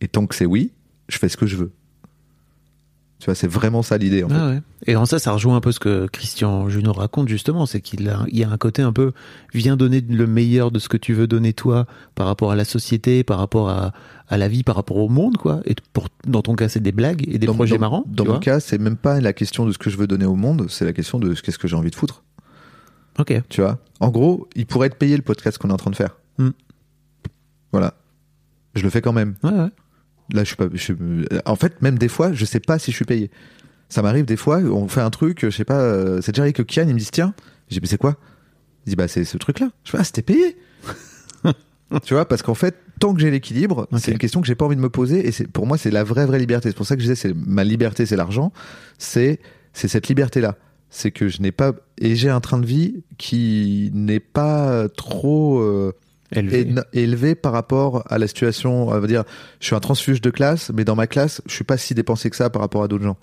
Et 0.00 0.08
tant 0.08 0.26
que 0.26 0.34
c'est 0.34 0.46
oui, 0.46 0.72
je 1.08 1.18
fais 1.18 1.28
ce 1.28 1.36
que 1.36 1.46
je 1.46 1.56
veux. 1.56 1.72
Tu 3.22 3.26
vois, 3.26 3.36
c'est 3.36 3.46
vraiment 3.46 3.82
ça 3.82 3.98
l'idée 3.98 4.24
en 4.24 4.28
fait. 4.28 4.34
Ah 4.36 4.48
ouais. 4.48 4.62
Et 4.88 4.96
en 4.96 5.06
ça, 5.06 5.20
ça 5.20 5.30
rejoint 5.30 5.54
un 5.54 5.60
peu 5.60 5.70
ce 5.70 5.78
que 5.78 6.08
Christian 6.08 6.68
Junot 6.68 6.92
raconte 6.92 7.28
justement, 7.28 7.66
c'est 7.66 7.80
qu'il 7.80 8.08
a, 8.08 8.24
il 8.26 8.36
y 8.36 8.42
a 8.42 8.50
un 8.50 8.56
côté 8.56 8.82
un 8.82 8.92
peu, 8.92 9.12
viens 9.54 9.76
donner 9.76 10.00
le 10.00 10.26
meilleur 10.26 10.72
de 10.72 10.80
ce 10.80 10.88
que 10.88 10.96
tu 10.96 11.12
veux 11.12 11.28
donner 11.28 11.52
toi 11.52 11.86
par 12.16 12.26
rapport 12.26 12.50
à 12.50 12.56
la 12.56 12.64
société, 12.64 13.22
par 13.22 13.38
rapport 13.38 13.68
à, 13.68 13.92
à 14.32 14.38
la 14.38 14.48
vie, 14.48 14.62
par 14.62 14.76
rapport 14.76 14.96
au 14.96 15.08
monde, 15.10 15.36
quoi. 15.36 15.60
Et 15.66 15.74
pour, 15.92 16.08
dans 16.26 16.40
ton 16.42 16.54
cas, 16.54 16.68
c'est 16.68 16.80
des 16.80 16.90
blagues 16.92 17.22
et 17.28 17.38
des 17.38 17.46
Dans- 17.46 17.54
projets 17.54 17.74
dans- 17.74 17.80
marrants. 17.80 18.04
Dans 18.06 18.24
mon 18.24 18.38
cas, 18.38 18.60
c'est 18.60 18.78
même 18.78 18.96
pas 18.96 19.20
la 19.20 19.32
question 19.34 19.66
de 19.66 19.72
ce 19.72 19.78
que 19.78 19.90
je 19.90 19.96
veux 19.98 20.06
donner 20.06 20.24
au 20.24 20.36
monde, 20.36 20.66
c'est 20.70 20.84
la 20.86 20.92
question 20.94 21.18
de 21.18 21.34
ce 21.34 21.42
qu'est-ce 21.42 21.58
que 21.58 21.68
j'ai 21.68 21.76
envie 21.76 21.90
de 21.90 21.94
foutre. 21.96 22.24
Ok. 23.18 23.34
Tu 23.50 23.60
vois? 23.60 23.78
En 24.00 24.08
gros, 24.08 24.48
il 24.56 24.64
pourrait 24.66 24.86
être 24.86 24.96
payé 24.96 25.16
le 25.16 25.22
podcast 25.22 25.58
qu'on 25.58 25.68
est 25.68 25.72
en 25.74 25.76
train 25.76 25.90
de 25.90 25.96
faire. 25.96 26.16
Mm. 26.38 26.48
Voilà. 27.72 27.94
Je 28.74 28.82
le 28.82 28.90
fais 28.90 29.02
quand 29.02 29.12
même. 29.12 29.34
Ouais, 29.42 29.50
ouais. 29.50 29.68
Là, 30.32 30.42
je 30.42 30.44
suis 30.44 30.56
pas. 30.56 30.66
je 30.72 30.78
suis- 30.82 30.96
en 31.44 31.56
fait, 31.56 31.82
même 31.82 31.98
des 31.98 32.08
fois, 32.08 32.32
je 32.32 32.44
sais 32.46 32.60
pas 32.60 32.78
si 32.78 32.90
je 32.90 32.96
suis 32.96 33.04
payé. 33.04 33.30
Ça 33.90 34.00
m'arrive 34.00 34.24
des 34.24 34.38
fois, 34.38 34.58
on 34.60 34.88
fait 34.88 35.02
un 35.02 35.10
truc, 35.10 35.40
je 35.42 35.50
sais 35.50 35.66
pas. 35.66 35.78
euh, 35.80 36.22
C'est 36.22 36.32
déjà 36.32 36.42
arrivé 36.42 36.54
que 36.54 36.62
Kian, 36.62 36.86
il 36.88 36.94
me 36.94 36.98
dit 36.98 37.10
tiens. 37.12 37.34
Dis 37.68 37.78
mais 37.82 37.86
c'est 37.88 37.98
quoi? 37.98 38.16
Il 38.86 38.90
dit 38.90 38.96
bah 38.96 39.08
c'est 39.08 39.24
ce 39.24 39.36
truc-là. 39.36 39.68
Je 39.84 39.90
fais 39.90 39.98
ah 40.00 40.04
c'était 40.04 40.22
payé. 40.22 40.56
tu 42.04 42.14
vois 42.14 42.26
parce 42.26 42.40
qu'en 42.42 42.54
fait, 42.54 42.76
tant 43.02 43.14
que 43.14 43.20
j'ai 43.20 43.32
l'équilibre, 43.32 43.88
c'est 43.98 44.12
une 44.12 44.18
question 44.18 44.40
que 44.40 44.46
j'ai 44.46 44.54
pas 44.54 44.64
envie 44.64 44.76
de 44.76 44.80
me 44.80 44.88
poser 44.88 45.28
et 45.28 45.46
pour 45.48 45.66
moi 45.66 45.76
c'est 45.76 45.90
la 45.90 46.04
vraie 46.04 46.24
vraie 46.24 46.38
liberté. 46.38 46.68
C'est 46.68 46.76
pour 46.76 46.86
ça 46.86 46.94
que 46.94 47.02
je 47.02 47.06
disais 47.06 47.16
c'est 47.16 47.34
ma 47.34 47.64
liberté, 47.64 48.06
c'est 48.06 48.14
l'argent. 48.14 48.52
C'est 48.96 49.40
cette 49.72 50.06
liberté 50.06 50.40
là. 50.40 50.54
C'est 50.88 51.10
que 51.10 51.26
je 51.26 51.42
n'ai 51.42 51.50
pas 51.50 51.72
et 51.98 52.14
j'ai 52.14 52.30
un 52.30 52.40
train 52.40 52.58
de 52.58 52.66
vie 52.66 53.02
qui 53.18 53.90
n'est 53.92 54.20
pas 54.20 54.88
trop. 54.88 55.58
euh, 55.58 55.92
Élevé. 56.92 57.34
par 57.34 57.52
rapport 57.52 58.04
à 58.08 58.18
la 58.18 58.28
situation. 58.28 58.88
On 58.88 58.98
va 59.00 59.06
dire, 59.06 59.24
je 59.58 59.66
suis 59.66 59.74
un 59.74 59.80
transfuge 59.80 60.20
de 60.20 60.30
classe, 60.30 60.70
mais 60.72 60.84
dans 60.84 60.94
ma 60.94 61.08
classe, 61.08 61.42
je 61.46 61.52
suis 61.52 61.64
pas 61.64 61.76
si 61.76 61.94
dépensé 61.94 62.30
que 62.30 62.36
ça 62.36 62.50
par 62.50 62.62
rapport 62.62 62.84
à 62.84 62.88
d'autres 62.88 63.04
gens. 63.04 63.18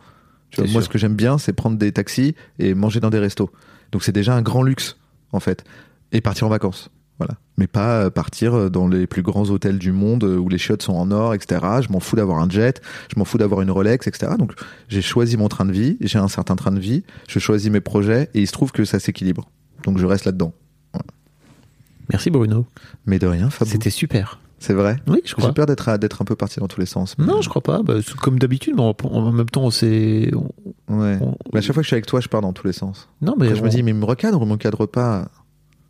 Tu 0.52 0.58
vois, 0.58 0.68
C'est 0.68 0.74
moi, 0.74 0.82
ce 0.82 0.90
que 0.90 0.98
j'aime 0.98 1.16
bien, 1.16 1.38
c'est 1.38 1.54
prendre 1.54 1.78
des 1.78 1.92
taxis 1.92 2.36
et 2.60 2.74
manger 2.74 3.00
dans 3.00 3.10
des 3.10 3.18
restos. 3.20 3.50
Donc 3.94 4.04
c'est 4.04 4.12
déjà 4.12 4.36
un 4.36 4.42
grand 4.42 4.62
luxe, 4.62 4.98
en 5.32 5.40
fait. 5.40 5.64
Et 6.12 6.22
partir 6.22 6.46
en 6.48 6.50
vacances. 6.50 6.92
Voilà. 7.20 7.36
Mais 7.58 7.68
pas 7.68 8.04
euh, 8.06 8.10
partir 8.10 8.54
euh, 8.56 8.70
dans 8.70 8.88
les 8.88 9.06
plus 9.06 9.22
grands 9.22 9.50
hôtels 9.50 9.78
du 9.78 9.91
monde 9.91 10.24
euh, 10.24 10.38
où 10.38 10.48
les 10.50 10.58
chiottes 10.58 10.82
sont 10.82 10.94
en 10.94 11.12
or, 11.12 11.34
etc. 11.34 11.62
Je 11.86 11.91
m'en 11.91 12.00
fous 12.00 12.16
d'avoir 12.16 12.40
un 12.40 12.50
jet, 12.50 12.82
je 13.14 13.20
m'en 13.20 13.26
fous 13.26 13.38
d'avoir 13.38 13.62
une 13.62 13.70
Rolex, 13.72 14.08
etc. 14.08 14.32
Donc 14.40 14.54
j'ai 14.88 15.02
choisi 15.02 15.36
mon 15.36 15.50
train 15.50 15.66
de 15.66 15.72
vie, 15.74 15.98
j'ai 16.00 16.18
un 16.18 16.30
certain 16.30 16.56
train 16.56 16.72
de 16.72 16.80
vie, 16.80 17.04
je 17.28 17.38
choisis 17.40 17.70
mes 17.70 17.82
projets 17.82 18.30
et 18.34 18.40
il 18.41 18.48
se 18.48 18.54
trouve 18.54 18.72
que 18.72 18.86
ça 18.86 19.00
s'équilibre. 19.00 19.50
Donc 19.84 19.98
je 19.98 20.06
reste 20.06 20.24
là-dedans. 20.26 20.54
Merci 22.12 22.30
Bruno. 22.32 22.66
Mais 23.06 23.20
de 23.20 23.28
rien, 23.28 23.50
Fabou. 23.50 23.70
C'était 23.72 23.90
super. 23.91 24.40
C'est 24.62 24.74
vrai? 24.74 24.98
Oui, 25.08 25.22
je 25.26 25.34
crois. 25.36 25.48
J'ai 25.50 25.54
peur 25.54 25.66
d'être 25.68 25.98
d'être 25.98 26.22
un 26.22 26.26
peu 26.26 26.36
parti 26.36 26.60
dans 26.60 26.68
tous 26.68 26.80
les 26.82 26.86
sens. 26.86 27.18
mais- 27.18 27.26
Non, 27.26 27.41
je 27.41 27.48
crois 27.50 27.62
pas. 27.62 27.82
Bah, 27.82 27.94
comme 28.22 28.40
d'habitude, 28.40 28.74
mais 28.76 28.82
en, 28.82 28.94
en 29.04 29.32
même 29.32 29.50
temps, 29.50 29.66
on- 29.66 29.68
Ouais. 29.72 31.18
on- 31.22 31.38
Mais 31.54 31.60
à 31.60 31.62
chaque 31.62 31.74
fois 31.74 31.82
que 31.82 31.84
je 31.84 31.88
suis 31.88 31.94
avec 31.96 32.08
toi, 32.08 32.20
je 32.20 32.28
pars 32.28 32.41
dans 32.41 32.52
tous 32.52 32.68
les 32.68 32.74
sens. 32.74 33.08
Non, 33.22 33.36
mais 33.40 33.56
je 33.56 33.64
me 33.64 33.70
dis, 33.70 33.84
mais 33.84 33.91
il 33.91 33.98
me 33.98 34.06
recadre 34.06 34.41
ou 34.41 34.46
me 34.46 34.52
recadre 34.54 34.86
pas? 34.88 35.30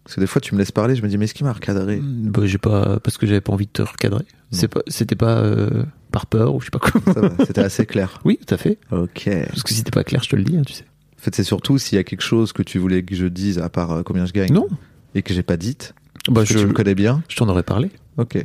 Parce 0.10 0.15
que 0.15 0.22
des 0.22 0.27
fois, 0.27 0.41
tu 0.41 0.56
me 0.56 0.60
laisses 0.60 0.72
parler, 0.72 0.95
je 0.95 1.03
me 1.03 1.07
dis, 1.07 1.19
mais 1.19 1.26
est-ce 1.26 1.36
qu'il 1.36 1.45
m'a 1.45 1.53
recadré? 1.53 1.99
Bah, 2.02 2.41
j'ai 2.45 2.57
pas 2.57 2.99
parce 2.99 3.19
que 3.19 3.27
j'avais 3.27 3.41
pas 3.41 3.53
envie 3.53 3.68
de 3.68 3.72
te 3.72 3.84
recadrer. 3.84 4.26
C'est 4.49 4.68
pas, 4.68 4.81
c'était 4.88 5.15
pas 5.15 5.38
euh, 5.38 5.84
par 6.11 6.26
peur 6.26 6.56
ou 6.56 6.60
je 6.61 6.65
sais 6.65 6.72
pas 6.72 6.80
va, 7.22 7.30
C'était 7.45 7.61
assez 7.61 7.86
clair. 7.86 8.19
Oui, 8.26 8.40
tout 8.44 8.52
à 8.52 8.57
fait. 8.57 8.80
Ok. 8.90 9.30
Parce 9.49 9.61
que 9.61 9.69
si 9.69 9.76
c'était 9.76 9.91
pas 9.91 10.03
clair, 10.03 10.23
je 10.23 10.30
te 10.30 10.36
le 10.36 10.44
dis, 10.44 10.57
hein, 10.57 10.64
tu 10.65 10.73
sais. 10.73 10.86
En 11.15 11.22
fait, 11.22 11.36
c'est 11.36 11.44
surtout 11.44 11.77
s'il 11.77 11.95
y 11.95 11.99
a 11.99 12.03
quelque 12.03 12.23
chose 12.23 12.53
que 12.53 12.64
tu 12.64 12.80
voulais 12.80 13.03
que 13.03 13.14
je 13.14 13.27
dise, 13.27 13.60
à 13.60 13.69
part 13.69 13.91
euh, 13.91 14.02
combien 14.02 14.26
je 14.26 14.34
gagne, 14.34 14.52
Non. 14.52 14.68
et 15.14 15.22
que 15.22 15.31
j'ai 15.31 15.44
pas 15.44 15.57
dite, 15.57 15.94
Bah, 16.27 16.41
que 16.44 16.53
je, 16.56 16.57
tu 16.57 16.65
me 16.65 16.73
connais 16.73 16.95
bien. 16.95 17.22
je 17.30 17.36
t'en 17.36 17.48
aurais 17.48 17.61
parlé. 17.61 17.91
Ok. 18.18 18.44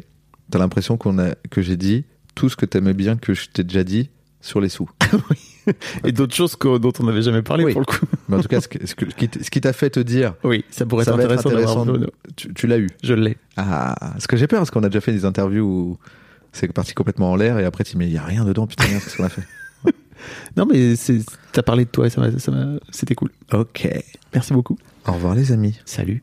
T'as 0.51 0.59
l'impression 0.59 0.99
qu'on 0.99 1.19
a, 1.19 1.35
que 1.49 1.62
j'ai 1.62 1.78
dit 1.78 2.05
tout 2.35 2.51
ce 2.51 2.57
que 2.57 2.66
t'aimais 2.66 2.93
bien 2.93 3.16
que 3.16 3.32
je 3.32 3.49
t'ai 3.49 3.65
déjà 3.65 3.85
dit 3.85 4.11
sur 4.43 4.61
les 4.61 4.69
sous. 4.69 4.91
Et 6.05 6.12
d'autres 6.12 6.35
choses 6.35 6.57
que- 6.57 6.78
dont 6.78 6.93
on 7.01 7.05
n'avait 7.05 7.23
jamais 7.23 7.43
parlé 7.43 7.65
Oui. 7.65 7.73
pour 7.73 7.81
le 7.81 7.86
coup. 7.86 8.05
Mais 8.28 8.36
en 8.36 8.41
tout 8.41 8.49
cas, 8.49 8.61
ce, 8.61 8.69
que- 8.69 8.86
ce 8.86 8.95
que- 8.95 9.07
ce 9.11 9.51
qui 9.51 9.61
t'a 9.61 9.73
fait 9.73 9.91
te 9.91 10.01
dire, 10.01 10.35
Oui, 10.45 10.65
ça 10.70 10.85
pourrait 10.86 11.05
ça 11.05 11.12
être 11.12 11.16
va 11.16 11.23
être 11.35 11.47
intéressant 11.47 11.82
intéressant, 11.82 12.11
tu, 12.36 12.53
tu 12.55 12.66
l'as 12.66 12.78
eu. 12.78 12.89
Je 13.03 13.15
l'ai. 13.15 13.36
Ah, 13.57 14.15
ce 14.19 14.27
que 14.28 14.36
j'ai 14.36 14.47
peur, 14.47 14.61
parce 14.61 14.70
qu'on 14.70 14.82
a 14.82 14.89
déjà 14.89 15.01
fait 15.01 15.12
des 15.12 15.24
interviews 15.24 15.65
où 15.66 15.99
c'est 16.53 16.73
parti 16.73 16.93
complètement 16.95 17.32
en 17.32 17.36
l'air 17.36 17.59
et 17.59 17.65
après 17.65 17.85
tu 17.85 17.93
dis, 17.93 17.99
mais 17.99 18.07
il 18.07 18.12
y 18.12 18.19
a 18.19 18.23
rien 18.24 18.45
dedans, 18.45 18.66
putain, 18.66 18.86
merde, 18.89 19.03
qu'est-ce 19.03 19.16
qu'on 19.16 19.24
a 19.24 19.28
fait 19.28 19.43
Non, 20.57 20.66
mais 20.66 20.95
t'as 21.53 21.62
parlé 21.62 21.85
de 21.85 21.91
toi 21.91 22.07
et 22.07 22.11
ça 22.11 22.23
ça 22.39 22.51
m'a- 22.53 22.78
c'était 22.91 23.15
cool. 23.15 23.31
Ok. 23.53 23.89
Merci 24.32 24.53
beaucoup. 24.53 24.78
Au 25.07 25.12
revoir 25.12 25.35
les 25.35 25.53
amis. 25.53 25.78
Salut. 25.85 26.23